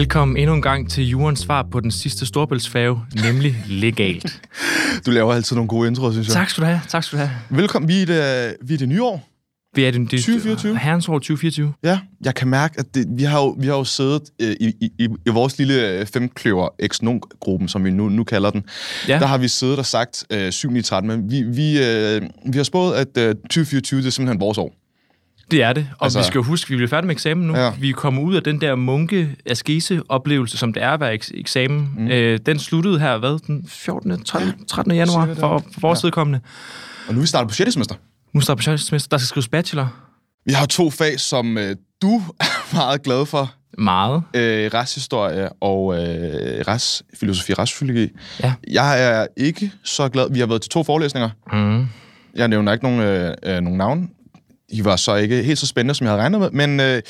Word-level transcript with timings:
Velkommen 0.00 0.36
endnu 0.36 0.54
en 0.54 0.62
gang 0.62 0.90
til 0.90 1.08
Jurens 1.08 1.40
svar 1.40 1.66
på 1.72 1.80
den 1.80 1.90
sidste 1.90 2.26
storbæltsfærge, 2.26 3.00
nemlig 3.24 3.56
legalt. 3.84 4.42
Du 5.06 5.10
laver 5.10 5.34
altid 5.34 5.56
nogle 5.56 5.68
gode 5.68 5.88
introer, 5.88 6.12
synes 6.12 6.28
jeg. 6.28 6.34
Tak 6.34 6.50
skal 6.50 6.60
du 6.60 6.66
have, 6.66 6.80
tak 6.88 7.04
skal 7.04 7.18
du 7.18 7.24
have. 7.24 7.30
Velkommen. 7.50 7.88
Vi 7.88 8.02
er 8.02 8.06
det, 8.06 8.56
vi 8.62 8.74
er 8.74 8.78
det 8.78 8.88
nye 8.88 9.02
år. 9.02 9.28
Vi 9.74 9.84
er 9.84 9.90
den, 9.90 10.02
det, 10.02 10.18
2024. 10.18 10.78
Herrens 10.78 11.08
år 11.08 11.18
2024. 11.18 11.72
Ja, 11.84 11.98
jeg 12.24 12.34
kan 12.34 12.48
mærke, 12.48 12.74
at 12.78 12.94
det, 12.94 13.06
vi, 13.10 13.22
har 13.22 13.40
jo, 13.40 13.56
vi 13.58 13.66
har 13.66 13.74
jo 13.74 13.84
siddet 13.84 14.22
øh, 14.42 14.56
i, 14.60 14.72
i, 14.80 15.08
i, 15.26 15.30
vores 15.30 15.58
lille 15.58 15.88
øh, 15.88 16.06
femkløver 16.06 16.68
gruppen 17.40 17.68
som 17.68 17.84
vi 17.84 17.90
nu, 17.90 18.08
nu 18.08 18.24
kalder 18.24 18.50
den. 18.50 18.64
Ja. 19.08 19.18
Der 19.18 19.26
har 19.26 19.38
vi 19.38 19.48
siddet 19.48 19.78
og 19.78 19.86
sagt 19.86 20.24
øh, 20.32 20.52
7 20.52 20.70
9 20.70 20.82
13, 20.82 21.08
men 21.08 21.30
vi, 21.30 21.42
vi, 21.42 21.78
øh, 21.78 22.22
vi 22.52 22.56
har 22.56 22.62
spået, 22.62 22.94
at 22.94 23.18
øh, 23.18 23.34
2024 23.34 24.00
det 24.00 24.06
er 24.06 24.10
simpelthen 24.10 24.40
vores 24.40 24.58
år. 24.58 24.79
Det 25.50 25.62
er 25.62 25.72
det. 25.72 25.88
Og 25.98 26.04
altså, 26.06 26.18
vi 26.18 26.24
skal 26.24 26.38
jo 26.38 26.42
huske, 26.42 26.66
at 26.66 26.70
vi 26.70 26.76
bliver 26.76 26.88
færdige 26.88 27.06
med 27.06 27.14
eksamen 27.14 27.46
nu. 27.46 27.56
Ja. 27.56 27.70
Vi 27.78 27.92
kommer 27.92 28.22
ud 28.22 28.34
af 28.34 28.42
den 28.42 28.60
der 28.60 28.74
munke 28.74 29.36
askese 29.46 30.02
oplevelse 30.08 30.58
som 30.58 30.72
det 30.72 30.82
er 30.82 30.90
at 30.90 31.00
være 31.00 31.14
eks- 31.14 31.30
eksamen. 31.40 31.90
Mm. 31.96 32.08
Øh, 32.08 32.38
den 32.46 32.58
sluttede 32.58 33.00
her, 33.00 33.18
hvad, 33.18 33.38
den 33.46 33.64
14. 33.68 34.24
13, 34.24 34.64
13. 34.66 34.94
januar 34.94 35.26
for, 35.34 35.64
for 35.72 35.80
vores 35.80 36.02
ja. 36.02 36.06
vedkommende. 36.06 36.40
Og 37.08 37.14
nu 37.14 37.20
er 37.20 37.22
vi 37.22 37.26
startet 37.26 37.48
på 37.48 37.54
6. 37.54 37.72
semester. 37.72 37.94
Nu 38.32 38.40
starter 38.40 38.76
semester. 38.76 39.08
Der 39.10 39.18
skal 39.18 39.26
skrives 39.28 39.48
bachelor. 39.48 39.94
Vi 40.46 40.52
har 40.52 40.66
to 40.66 40.90
fag, 40.90 41.20
som 41.20 41.58
øh, 41.58 41.76
du 42.02 42.16
er 42.40 42.74
meget 42.74 43.02
glad 43.02 43.26
for. 43.26 43.54
Meget. 43.78 44.22
Øh, 44.34 44.70
retshistorie 44.74 45.48
og 45.52 45.94
øh, 45.94 46.00
retsfilosofi, 46.68 47.54
retspsykologi. 47.54 48.08
Ja. 48.42 48.54
Jeg 48.70 49.04
er 49.04 49.26
ikke 49.36 49.72
så 49.84 50.08
glad. 50.08 50.32
Vi 50.32 50.38
har 50.40 50.46
været 50.46 50.62
til 50.62 50.70
to 50.70 50.82
forelæsninger. 50.82 51.30
Mm. 51.52 51.86
Jeg 52.34 52.48
nævner 52.48 52.72
ikke 52.72 52.84
nogen, 52.84 53.00
øh, 53.00 53.34
øh, 53.42 53.60
nogen 53.60 53.78
navn. 53.78 54.10
De 54.72 54.84
var 54.84 54.96
så 54.96 55.14
ikke 55.14 55.42
helt 55.42 55.58
så 55.58 55.66
spændende, 55.66 55.94
som 55.94 56.04
jeg 56.04 56.12
havde 56.12 56.22
regnet 56.22 56.40
med, 56.40 56.50
men 56.50 56.80
øh, 56.80 57.02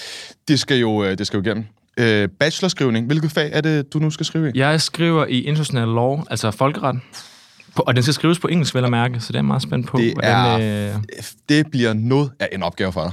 det, 0.49 0.61
skal 0.61 0.77
jo, 0.79 1.05
øh, 1.05 1.19
det 1.19 1.27
skal 1.27 1.37
jo 1.37 1.43
igennem. 1.43 1.65
Øh, 1.99 2.29
bachelorskrivning. 2.41 3.07
Hvilket 3.07 3.31
fag 3.33 3.51
er 3.53 3.61
det, 3.61 3.93
du 3.93 3.99
nu 3.99 4.11
skal 4.11 4.27
skrive 4.27 4.49
i? 4.55 4.59
Jeg 4.59 4.81
skriver 4.81 5.27
i 5.27 5.41
international 5.43 5.89
law, 5.89 6.23
altså 6.31 6.51
folkeret. 6.51 7.01
På, 7.77 7.83
og 7.87 7.95
den 7.95 8.03
skal 8.03 8.15
skrives 8.15 8.39
på 8.39 8.49
engelsk, 8.49 8.75
vel 8.75 8.85
at 8.85 8.91
mærke, 8.91 9.21
så 9.21 9.29
det 9.29 9.35
er 9.35 9.39
jeg 9.39 9.45
meget 9.45 9.63
spændt 9.63 9.87
på. 9.87 9.99
Det 9.99 10.13
hvordan, 10.13 10.61
er- 10.63 10.89
øh... 10.95 11.03
Det 11.49 11.71
bliver 11.71 11.93
noget 11.93 12.31
af 12.41 12.49
en 12.53 12.63
opgave 12.63 12.93
for 12.93 13.03
dig. 13.03 13.13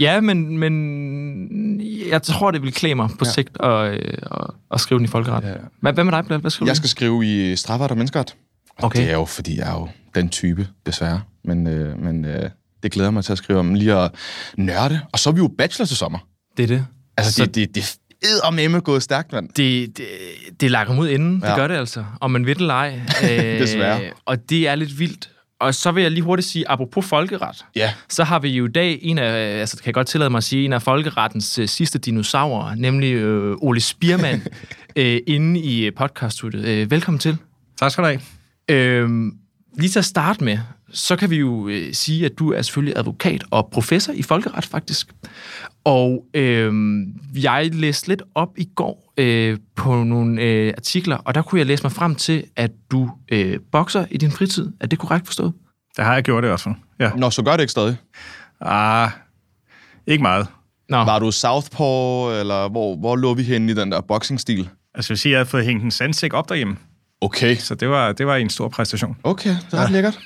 Ja, 0.00 0.20
men, 0.20 0.58
men 0.58 1.80
jeg 2.10 2.22
tror, 2.22 2.50
det 2.50 2.62
vil 2.62 2.72
klæde 2.72 2.94
mig 2.94 3.08
på 3.08 3.24
ja. 3.24 3.30
Sigt 3.30 3.56
at, 3.60 3.90
øh, 3.94 4.12
at, 4.22 4.46
at 4.70 4.80
skrive 4.80 4.98
den 4.98 5.04
i 5.04 5.08
folkeret. 5.08 5.44
Ja. 5.44 5.52
Hvad, 5.80 5.92
hvad 5.92 6.04
med 6.04 6.12
dig, 6.12 6.24
Bilal? 6.24 6.40
Hvad 6.40 6.50
skriver 6.50 6.68
Jeg 6.68 6.74
du? 6.74 6.76
skal 6.76 6.88
skrive 6.90 7.26
i 7.52 7.56
strafferet 7.56 7.90
og 7.90 7.96
menneskeret. 7.96 8.34
Og 8.78 8.84
Okay. 8.84 9.00
det 9.02 9.10
er 9.10 9.14
jo, 9.14 9.24
fordi 9.24 9.58
jeg 9.58 9.68
er 9.68 9.72
jo 9.80 9.88
den 10.14 10.28
type, 10.28 10.68
desværre. 10.86 11.20
Men, 11.44 11.66
øh, 11.66 12.02
men 12.04 12.24
øh, 12.24 12.50
det 12.86 12.92
glæder 12.92 13.10
mig 13.10 13.24
til 13.24 13.32
at 13.32 13.38
skrive 13.38 13.58
om. 13.58 13.74
Lige 13.74 13.94
at 13.94 14.10
nørde. 14.56 15.00
Og 15.12 15.18
så 15.18 15.30
er 15.30 15.34
vi 15.34 15.38
jo 15.38 15.50
bachelor 15.58 15.86
til 15.86 15.96
sommer. 15.96 16.18
Det 16.56 16.62
er 16.62 16.66
det. 16.66 16.86
Altså, 17.16 17.32
Så- 17.32 17.46
det, 17.46 17.54
det, 17.56 17.74
det 17.74 18.28
er 18.64 18.68
med 18.68 18.80
gået 18.80 19.02
stærkt, 19.02 19.32
mand. 19.32 19.48
Det, 19.48 19.96
det, 19.98 20.06
det 20.60 20.70
lakker 20.70 20.94
mod 20.94 21.10
enden. 21.10 21.40
Ja. 21.44 21.48
Det 21.48 21.56
gør 21.56 21.66
det 21.68 21.74
altså. 21.74 22.04
Om 22.20 22.30
man 22.30 22.46
ved 22.46 22.54
det 22.54 22.70
ej. 22.70 23.00
Øh, 23.30 23.60
Desværre. 23.60 24.00
Og 24.24 24.50
det 24.50 24.68
er 24.68 24.74
lidt 24.74 24.98
vildt. 24.98 25.30
Og 25.60 25.74
så 25.74 25.92
vil 25.92 26.02
jeg 26.02 26.10
lige 26.10 26.22
hurtigt 26.24 26.48
sige, 26.48 26.68
apropos 26.70 27.06
folkeret, 27.06 27.64
Ja. 27.76 27.92
så 28.08 28.24
har 28.24 28.38
vi 28.38 28.48
jo 28.48 28.66
i 28.66 28.70
dag 28.70 28.98
en 29.02 29.18
af, 29.18 29.60
altså 29.60 29.76
kan 29.76 29.86
jeg 29.86 29.94
godt 29.94 30.06
tillade 30.06 30.30
mig 30.30 30.38
at 30.38 30.44
sige, 30.44 30.64
en 30.64 30.72
af 30.72 30.82
folkerettens 30.82 31.58
øh, 31.58 31.68
sidste 31.68 31.98
dinosaurer, 31.98 32.74
nemlig 32.74 33.12
øh, 33.14 33.56
Ole 33.60 33.80
Spiermann, 33.80 34.42
øh, 34.96 35.20
inde 35.26 35.60
i 35.60 35.90
podcaststudiet. 35.90 36.64
Øh, 36.64 36.90
velkommen 36.90 37.18
til. 37.18 37.36
Tak 37.80 37.90
skal 37.92 38.04
du 38.04 38.08
have. 38.08 38.20
Øhm, 38.70 39.32
lige 39.76 39.90
til 39.90 39.98
at 39.98 40.04
starte 40.04 40.44
med, 40.44 40.58
så 40.92 41.16
kan 41.16 41.30
vi 41.30 41.36
jo 41.36 41.68
øh, 41.68 41.92
sige, 41.94 42.24
at 42.24 42.38
du 42.38 42.52
er 42.52 42.62
selvfølgelig 42.62 42.98
advokat 42.98 43.44
og 43.50 43.68
professor 43.72 44.12
i 44.12 44.22
folkeret, 44.22 44.64
faktisk. 44.64 45.14
Og 45.84 46.24
øhm, 46.34 47.14
jeg 47.34 47.70
læste 47.74 48.08
lidt 48.08 48.22
op 48.34 48.48
i 48.56 48.68
går 48.74 49.12
øh, 49.16 49.58
på 49.76 50.04
nogle 50.04 50.42
øh, 50.42 50.72
artikler, 50.76 51.16
og 51.16 51.34
der 51.34 51.42
kunne 51.42 51.58
jeg 51.58 51.66
læse 51.66 51.82
mig 51.82 51.92
frem 51.92 52.14
til, 52.14 52.44
at 52.56 52.70
du 52.90 53.10
øh, 53.32 53.58
bokser 53.72 54.06
i 54.10 54.16
din 54.16 54.30
fritid. 54.30 54.72
Er 54.80 54.86
det 54.86 54.98
korrekt 54.98 55.26
forstået? 55.26 55.52
Det 55.96 56.04
har 56.04 56.14
jeg 56.14 56.22
gjort 56.22 56.44
i 56.44 56.46
hvert 56.46 56.60
fald. 56.60 56.74
Ja. 57.00 57.10
Nå, 57.16 57.30
så 57.30 57.42
gør 57.42 57.52
det 57.52 57.60
ikke 57.60 57.70
stadig. 57.70 57.96
Ah, 58.60 59.10
ikke 60.06 60.22
meget. 60.22 60.46
Nå, 60.88 60.96
Var 60.96 61.18
du 61.18 61.30
Southpaw, 61.30 62.30
eller 62.40 62.68
hvor, 62.68 62.96
hvor 62.96 63.16
lå 63.16 63.34
vi 63.34 63.42
henne 63.42 63.72
i 63.72 63.74
den 63.74 63.92
der 63.92 64.00
boxing-stil? 64.00 64.68
Altså, 64.94 65.12
jeg 65.12 65.14
vil 65.14 65.18
sige, 65.18 65.30
at 65.30 65.32
jeg 65.32 65.38
havde 65.38 65.48
fået 65.48 65.64
hængt 65.64 65.84
en 65.84 65.90
sandsæk 65.90 66.34
op 66.34 66.48
derhjemme, 66.48 66.76
Okay. 67.20 67.56
så 67.56 67.74
det 67.74 67.88
var, 67.88 68.12
det 68.12 68.26
var 68.26 68.36
en 68.36 68.50
stor 68.50 68.68
præstation. 68.68 69.16
Okay, 69.24 69.50
det 69.50 69.72
er 69.72 69.76
ret 69.84 69.90
lækkert. 69.90 70.18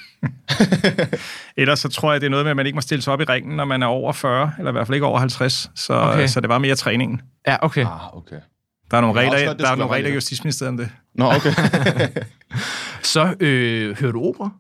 Ellers 1.57 1.79
så 1.81 1.89
tror 1.89 2.13
jeg, 2.13 2.21
det 2.21 2.27
er 2.27 2.31
noget 2.31 2.45
med, 2.45 2.51
at 2.51 2.57
man 2.57 2.67
ikke 2.67 2.77
må 2.77 2.81
stille 2.81 3.03
sig 3.03 3.13
op 3.13 3.21
i 3.21 3.25
ringen, 3.25 3.57
når 3.57 3.65
man 3.65 3.83
er 3.83 3.87
over 3.87 4.13
40, 4.13 4.53
eller 4.59 4.71
i 4.71 4.73
hvert 4.73 4.87
fald 4.87 4.95
ikke 4.95 5.07
over 5.07 5.19
50. 5.19 5.71
Så, 5.75 5.93
Okay. 5.95 6.27
så 6.27 6.41
det 6.41 6.49
var 6.49 6.59
mere 6.59 6.75
træningen. 6.75 7.21
ja, 7.47 7.57
okay. 7.63 7.85
Ah, 7.87 8.17
okay. 8.17 8.37
Der 8.91 8.97
er 8.97 9.01
nogle 9.01 9.21
også 9.21 9.31
regler, 9.37 9.53
det 9.53 9.59
der 9.63 9.71
er 9.71 9.77
nogle 9.77 9.95
regler 9.95 10.11
i. 10.11 10.15
Justitsministeriet 10.15 10.69
om 10.71 10.77
det. 10.77 10.89
Nå, 11.15 11.33
okay. 11.33 11.53
Så 13.03 13.35
øh, 13.41 13.99
hører 14.01 14.13
du 14.13 14.23
opera, 14.25 14.51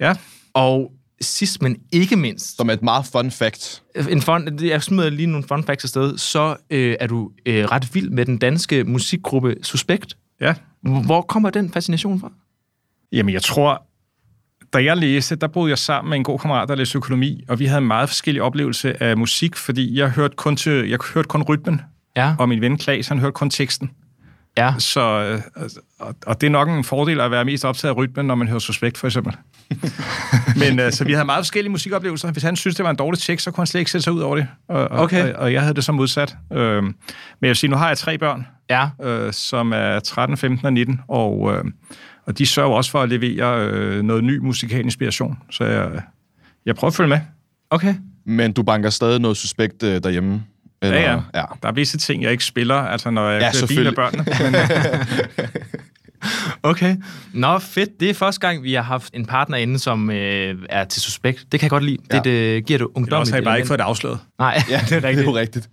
Ja, 0.00 0.14
og 0.54 0.92
sidst, 1.20 1.62
men 1.62 1.76
ikke 1.92 2.16
mindst, 2.16 2.56
Som 2.56 2.68
er 2.68 2.72
et 2.72 2.82
meget 2.82 3.06
fun 3.12 3.30
fact. 3.30 3.82
en 4.10 4.22
fun, 4.22 4.58
jeg 4.62 4.82
smider 4.82 5.10
lige 5.10 5.26
nogle 5.26 5.46
fun 5.48 5.64
facts 5.64 5.84
afsted, 5.84 6.18
så 6.18 6.56
øh, 6.70 6.96
er 7.00 7.06
du 7.06 7.30
øh, 7.46 7.64
ret 7.64 7.94
vild 7.94 8.10
med 8.10 8.26
den 8.26 8.38
danske 8.38 8.84
musikgruppe 8.84 9.56
Suspekt. 9.62 10.16
ja. 10.40 10.54
Hvor 10.82 11.22
kommer 11.22 11.50
den 11.50 11.72
fascination 11.72 12.20
fra? 12.20 12.32
Jamen, 13.12 13.34
jeg 13.34 13.42
tror, 13.42 13.86
da 14.72 14.84
jeg 14.84 14.96
læste, 14.96 15.36
der 15.36 15.46
boede 15.46 15.70
jeg 15.70 15.78
sammen 15.78 16.10
med 16.10 16.16
en 16.18 16.24
god 16.24 16.38
kammerat, 16.38 16.68
der 16.68 16.74
læste 16.74 16.98
økonomi, 16.98 17.44
og 17.48 17.58
vi 17.58 17.66
havde 17.66 17.78
en 17.78 17.86
meget 17.86 18.08
forskellig 18.08 18.42
oplevelse 18.42 19.02
af 19.02 19.16
musik, 19.16 19.56
fordi 19.56 19.98
jeg 19.98 20.10
hørte 20.10 20.36
kun, 20.36 20.56
til, 20.56 20.88
jeg 20.88 20.98
hørte 21.14 21.28
kun 21.28 21.42
rytmen, 21.42 21.80
Ja, 22.16 22.34
og 22.38 22.48
min 22.48 22.60
ven 22.60 22.78
Klaas, 22.78 23.08
han 23.08 23.18
hørte 23.18 23.32
kun 23.32 23.50
teksten. 23.50 23.90
Ja. 24.56 24.74
Så, 24.78 25.00
øh, 25.00 25.68
og, 25.98 26.14
og 26.26 26.40
det 26.40 26.46
er 26.46 26.50
nok 26.50 26.68
en 26.68 26.84
fordel 26.84 27.20
at 27.20 27.30
være 27.30 27.44
mest 27.44 27.64
optaget 27.64 27.94
af 27.94 27.96
rytmen, 27.96 28.26
når 28.26 28.34
man 28.34 28.48
hører 28.48 28.58
Suspekt, 28.58 28.98
for 28.98 29.06
eksempel. 29.06 29.36
Men 30.62 30.80
øh, 30.80 30.92
så 30.92 31.04
vi 31.04 31.12
havde 31.12 31.24
meget 31.24 31.40
forskellige 31.40 31.70
musikoplevelser. 31.70 32.32
Hvis 32.32 32.42
han 32.42 32.56
synes, 32.56 32.76
det 32.76 32.84
var 32.84 32.90
en 32.90 32.96
dårlig 32.96 33.20
tekst, 33.20 33.44
så 33.44 33.50
kunne 33.50 33.62
han 33.62 33.66
slet 33.66 33.80
ikke 33.80 33.90
sætte 33.90 34.02
sig 34.04 34.12
ud 34.12 34.20
over 34.20 34.36
det. 34.36 34.46
Og, 34.68 34.88
Okay. 34.90 35.32
og, 35.34 35.40
og 35.40 35.52
jeg 35.52 35.60
havde 35.62 35.74
det 35.74 35.84
så 35.84 35.92
modsat. 35.92 36.36
Øh, 36.52 36.82
men 36.82 36.94
jeg 37.42 37.48
vil 37.48 37.56
sige, 37.56 37.70
nu 37.70 37.76
har 37.76 37.88
jeg 37.88 37.98
tre 37.98 38.18
børn, 38.18 38.46
Ja, 38.70 38.88
øh, 39.02 39.32
som 39.32 39.72
er 39.72 40.00
13, 40.00 40.36
15 40.36 40.66
og 40.66 40.72
19, 40.72 41.00
og, 41.08 41.52
øh, 41.54 41.64
og 42.26 42.38
de 42.38 42.46
sørger 42.46 42.70
også 42.76 42.90
for 42.90 43.02
at 43.02 43.08
levere 43.08 43.66
øh, 43.66 44.02
noget 44.02 44.24
ny 44.24 44.38
musikal 44.38 44.80
inspiration. 44.84 45.38
Så 45.50 45.64
jeg, 45.64 46.02
jeg 46.66 46.74
prøver 46.76 46.90
at 46.90 46.94
følge 46.96 47.08
med. 47.08 47.18
okay. 47.70 47.94
Men 48.26 48.52
du 48.52 48.62
banker 48.62 48.90
stadig 48.90 49.20
noget 49.20 49.36
suspekt 49.36 49.82
øh, 49.82 50.02
derhjemme? 50.02 50.42
Eller? 50.82 51.00
Ja, 51.00 51.10
ja. 51.12 51.20
ja. 51.34 51.44
Der 51.62 51.68
er 51.68 51.72
visse 51.72 51.98
ting, 51.98 52.22
jeg 52.22 52.32
ikke 52.32 52.44
spiller, 52.44 52.74
altså 52.74 53.10
når 53.10 53.30
jeg 53.30 53.40
Ja, 53.42 53.52
kører 53.52 53.66
bil 53.66 53.84
med 53.84 53.94
selvfølgelig. 53.94 53.94
børnene. 53.94 54.24
Men, 54.50 55.60
Okay. 56.62 56.96
Nå, 57.32 57.58
fedt. 57.58 58.00
Det 58.00 58.10
er 58.10 58.14
første 58.14 58.40
gang, 58.40 58.62
vi 58.62 58.74
har 58.74 58.82
haft 58.82 59.14
en 59.14 59.26
partner 59.26 59.56
inde, 59.56 59.78
som 59.78 60.10
øh, 60.10 60.54
er 60.68 60.84
til 60.84 61.02
suspekt. 61.02 61.44
Det 61.52 61.60
kan 61.60 61.64
jeg 61.64 61.70
godt 61.70 61.84
lide. 61.84 61.96
Ja. 62.12 62.16
Det, 62.16 62.24
det 62.24 62.66
giver 62.66 62.78
det 62.78 62.84
Ellers 62.84 62.96
ungdomligt. 62.96 63.30
har 63.30 63.36
jeg 63.36 63.44
bare 63.44 63.56
ikke 63.56 63.66
fået 63.68 63.78
det 63.78 63.84
afsløret. 63.84 64.18
Nej, 64.38 64.62
ja, 64.70 64.80
det 64.88 64.92
er 64.92 65.04
rigtigt. 65.08 65.26
Det 65.26 65.34
er 65.34 65.40
rigtigt. 65.40 65.68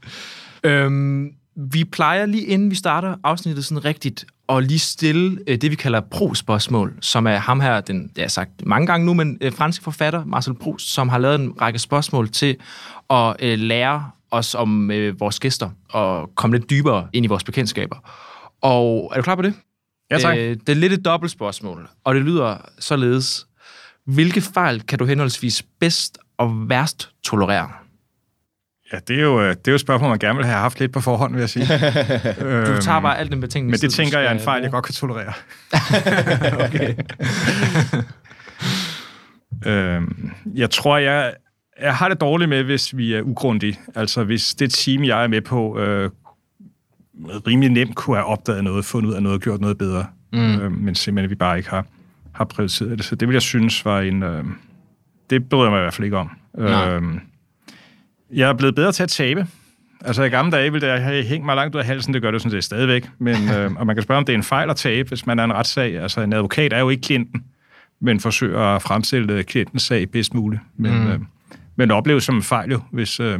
Øhm, 0.64 1.30
vi 1.56 1.84
plejer 1.84 2.26
lige 2.26 2.46
inden 2.46 2.70
vi 2.72 2.76
starter 2.76 3.16
afsnittet 3.24 3.66
sådan 3.66 3.86
rigtigt 3.86 4.26
at 4.50 4.64
lige 4.64 4.80
stille 4.80 5.40
øh, 5.48 5.58
det, 5.58 5.72
vi 5.72 5.76
kalder 5.76 6.00
pro-spørgsmål, 6.12 6.94
som 7.02 7.28
er 7.28 7.38
ham 7.38 7.60
her, 7.60 7.82
den, 7.82 8.02
det 8.04 8.12
har 8.16 8.24
jeg 8.24 8.32
sagt 8.32 8.52
mange 8.66 8.88
gange 8.88 9.06
nu, 9.06 9.14
men 9.14 9.38
øh, 9.42 9.52
franske 9.54 9.84
forfatter 9.84 10.26
Marcel 10.26 10.54
Proust, 10.54 10.94
som 10.94 11.10
har 11.10 11.18
lavet 11.18 11.36
en 11.40 11.54
række 11.62 11.80
spørgsmål 11.80 12.30
til 12.30 12.56
at 13.10 13.36
øh, 13.40 13.60
lære 13.60 14.10
os 14.38 14.56
om 14.56 14.92
øh, 14.92 15.20
vores 15.20 15.40
gæster 15.40 15.70
og 15.90 16.30
komme 16.36 16.58
lidt 16.58 16.70
dybere 16.70 17.08
ind 17.14 17.26
i 17.26 17.28
vores 17.28 17.44
bekendtskaber. 17.44 17.98
Og 18.62 19.12
er 19.12 19.16
du 19.18 19.22
klar 19.22 19.36
på 19.36 19.42
det? 19.42 19.54
Ja, 20.12 20.18
tak. 20.18 20.38
Øh, 20.38 20.58
det 20.68 20.70
er 20.70 20.74
lidt 20.74 20.94
et 20.94 21.06
dobbelt 21.06 21.32
spørgsmål, 21.32 21.88
og 22.04 22.16
det 22.16 22.24
lyder 22.24 22.58
således. 22.80 23.48
Hvilke 24.06 24.42
fejl 24.42 24.82
kan 24.82 25.00
du 25.00 25.06
henholdsvis 25.06 25.64
bedst 25.80 26.18
og 26.38 26.70
værst 26.70 27.10
tolerere? 27.24 27.70
Ja, 28.94 29.00
det 29.08 29.18
er, 29.18 29.22
jo, 29.22 29.42
øh, 29.42 29.50
det 29.50 29.68
er 29.68 29.72
jo 29.72 29.76
et 29.76 29.82
spørgsmål, 29.82 30.10
man 30.10 30.20
gerne 30.20 30.38
vil 30.38 30.46
have 30.46 30.60
haft 30.60 30.80
lidt 30.80 30.92
på 30.94 31.02
forhånd, 31.02 31.34
vil 31.34 31.40
jeg 31.40 31.50
sige. 31.50 31.66
Du 32.76 32.82
tager 32.82 33.00
bare 33.00 33.18
alt 33.18 33.32
den 33.32 33.42
betingelse. 33.42 33.84
Men 33.84 33.90
det 33.90 33.96
tænker 33.96 34.20
jeg 34.20 34.28
er 34.28 34.32
en 34.32 34.40
fejl, 34.40 34.62
jeg 34.62 34.72
bruge. 34.72 34.82
godt 34.82 34.86
kan 34.86 34.94
tolerere. 34.94 35.34
Okay. 36.66 36.96
Øhm, 39.66 40.32
jeg 40.56 40.70
tror, 40.70 40.98
jeg, 40.98 41.34
jeg 41.82 41.96
har 41.96 42.10
det 42.10 42.22
dårligt 42.22 42.50
med, 42.50 42.64
hvis 42.64 42.98
vi 42.98 43.14
er 43.14 43.22
ugrundige. 43.22 43.80
Altså, 43.96 44.24
hvis 44.24 44.56
det 44.56 44.72
team, 44.72 45.04
jeg 45.04 45.24
er 45.24 45.28
med 45.28 45.42
på, 45.42 45.80
øh, 45.80 46.10
rimelig 47.48 47.70
nemt 47.70 47.96
kunne 47.96 48.16
have 48.16 48.26
opdaget 48.26 48.64
noget, 48.64 48.86
fundet 48.86 49.10
ud 49.10 49.16
af 49.16 49.24
noget, 49.24 49.42
gjort 49.42 49.62
noget 49.62 49.78
bedre. 49.78 50.06
Mm. 50.34 50.40
Øh, 50.40 50.72
men 50.72 50.96
simpelthen, 50.96 51.30
vi 51.30 51.36
bare 51.36 51.58
ikke 51.58 51.70
har, 51.70 51.86
har 52.32 52.46
prioriteret 52.46 52.98
det. 52.98 53.06
Så 53.06 53.16
det 53.16 53.28
vil 53.28 53.34
jeg 53.34 53.42
synes 53.42 53.86
var 53.86 54.02
en... 54.02 54.24
Øh, 54.24 54.44
det 55.30 55.50
bryder 55.50 55.64
jeg 55.64 55.72
mig 55.72 55.80
i 55.80 55.82
hvert 55.82 55.94
fald 55.94 56.06
ikke 56.06 56.18
om. 56.18 56.30
Nej. 56.58 56.90
Øh, 56.90 57.02
jeg 58.34 58.50
er 58.50 58.54
blevet 58.54 58.76
bedre 58.76 58.92
til 58.92 59.04
at 59.04 59.10
tabe. 59.10 59.48
Altså 60.02 60.24
i 60.24 60.30
gamle 60.30 60.52
dage 60.52 60.72
ville 60.72 61.00
have 61.00 61.24
hængt 61.24 61.46
mig 61.46 61.56
langt 61.56 61.76
ud 61.76 61.80
af 61.80 61.86
halsen, 61.86 62.14
det 62.14 62.22
gør 62.22 62.32
det 62.32 62.42
sådan 62.42 62.52
set 62.52 62.64
stadigvæk. 62.64 63.10
Men, 63.20 63.36
øh, 63.58 63.72
og 63.76 63.88
man 63.88 63.96
kan 63.96 64.04
spørge, 64.04 64.18
om 64.18 64.26
det 64.26 64.34
er 64.34 64.38
en 64.38 64.44
fejl 64.44 64.70
at 64.70 64.76
tabe, 64.76 65.10
hvis 65.10 65.26
man 65.26 65.40
er 65.40 65.44
en 65.44 65.54
retssag. 65.54 66.00
Altså 66.00 66.22
en 66.22 66.34
advokat 66.34 66.74
er 66.74 66.80
jo 66.80 66.90
ikke 66.90 67.02
klienten, 67.02 67.44
men 68.00 68.20
forsøger 68.20 68.60
at 68.60 68.82
fremstille 68.82 69.44
klientens 69.44 69.84
sag 69.84 70.10
bedst 70.10 70.34
muligt. 70.34 70.62
Men, 70.78 71.04
mm. 71.04 71.08
øh, 71.08 71.20
men 71.78 71.92
opleves 71.92 72.24
som 72.24 72.36
en 72.36 72.44
fejl 72.44 72.72
jo, 72.72 72.82
hvis, 72.92 73.20
øh, 73.20 73.40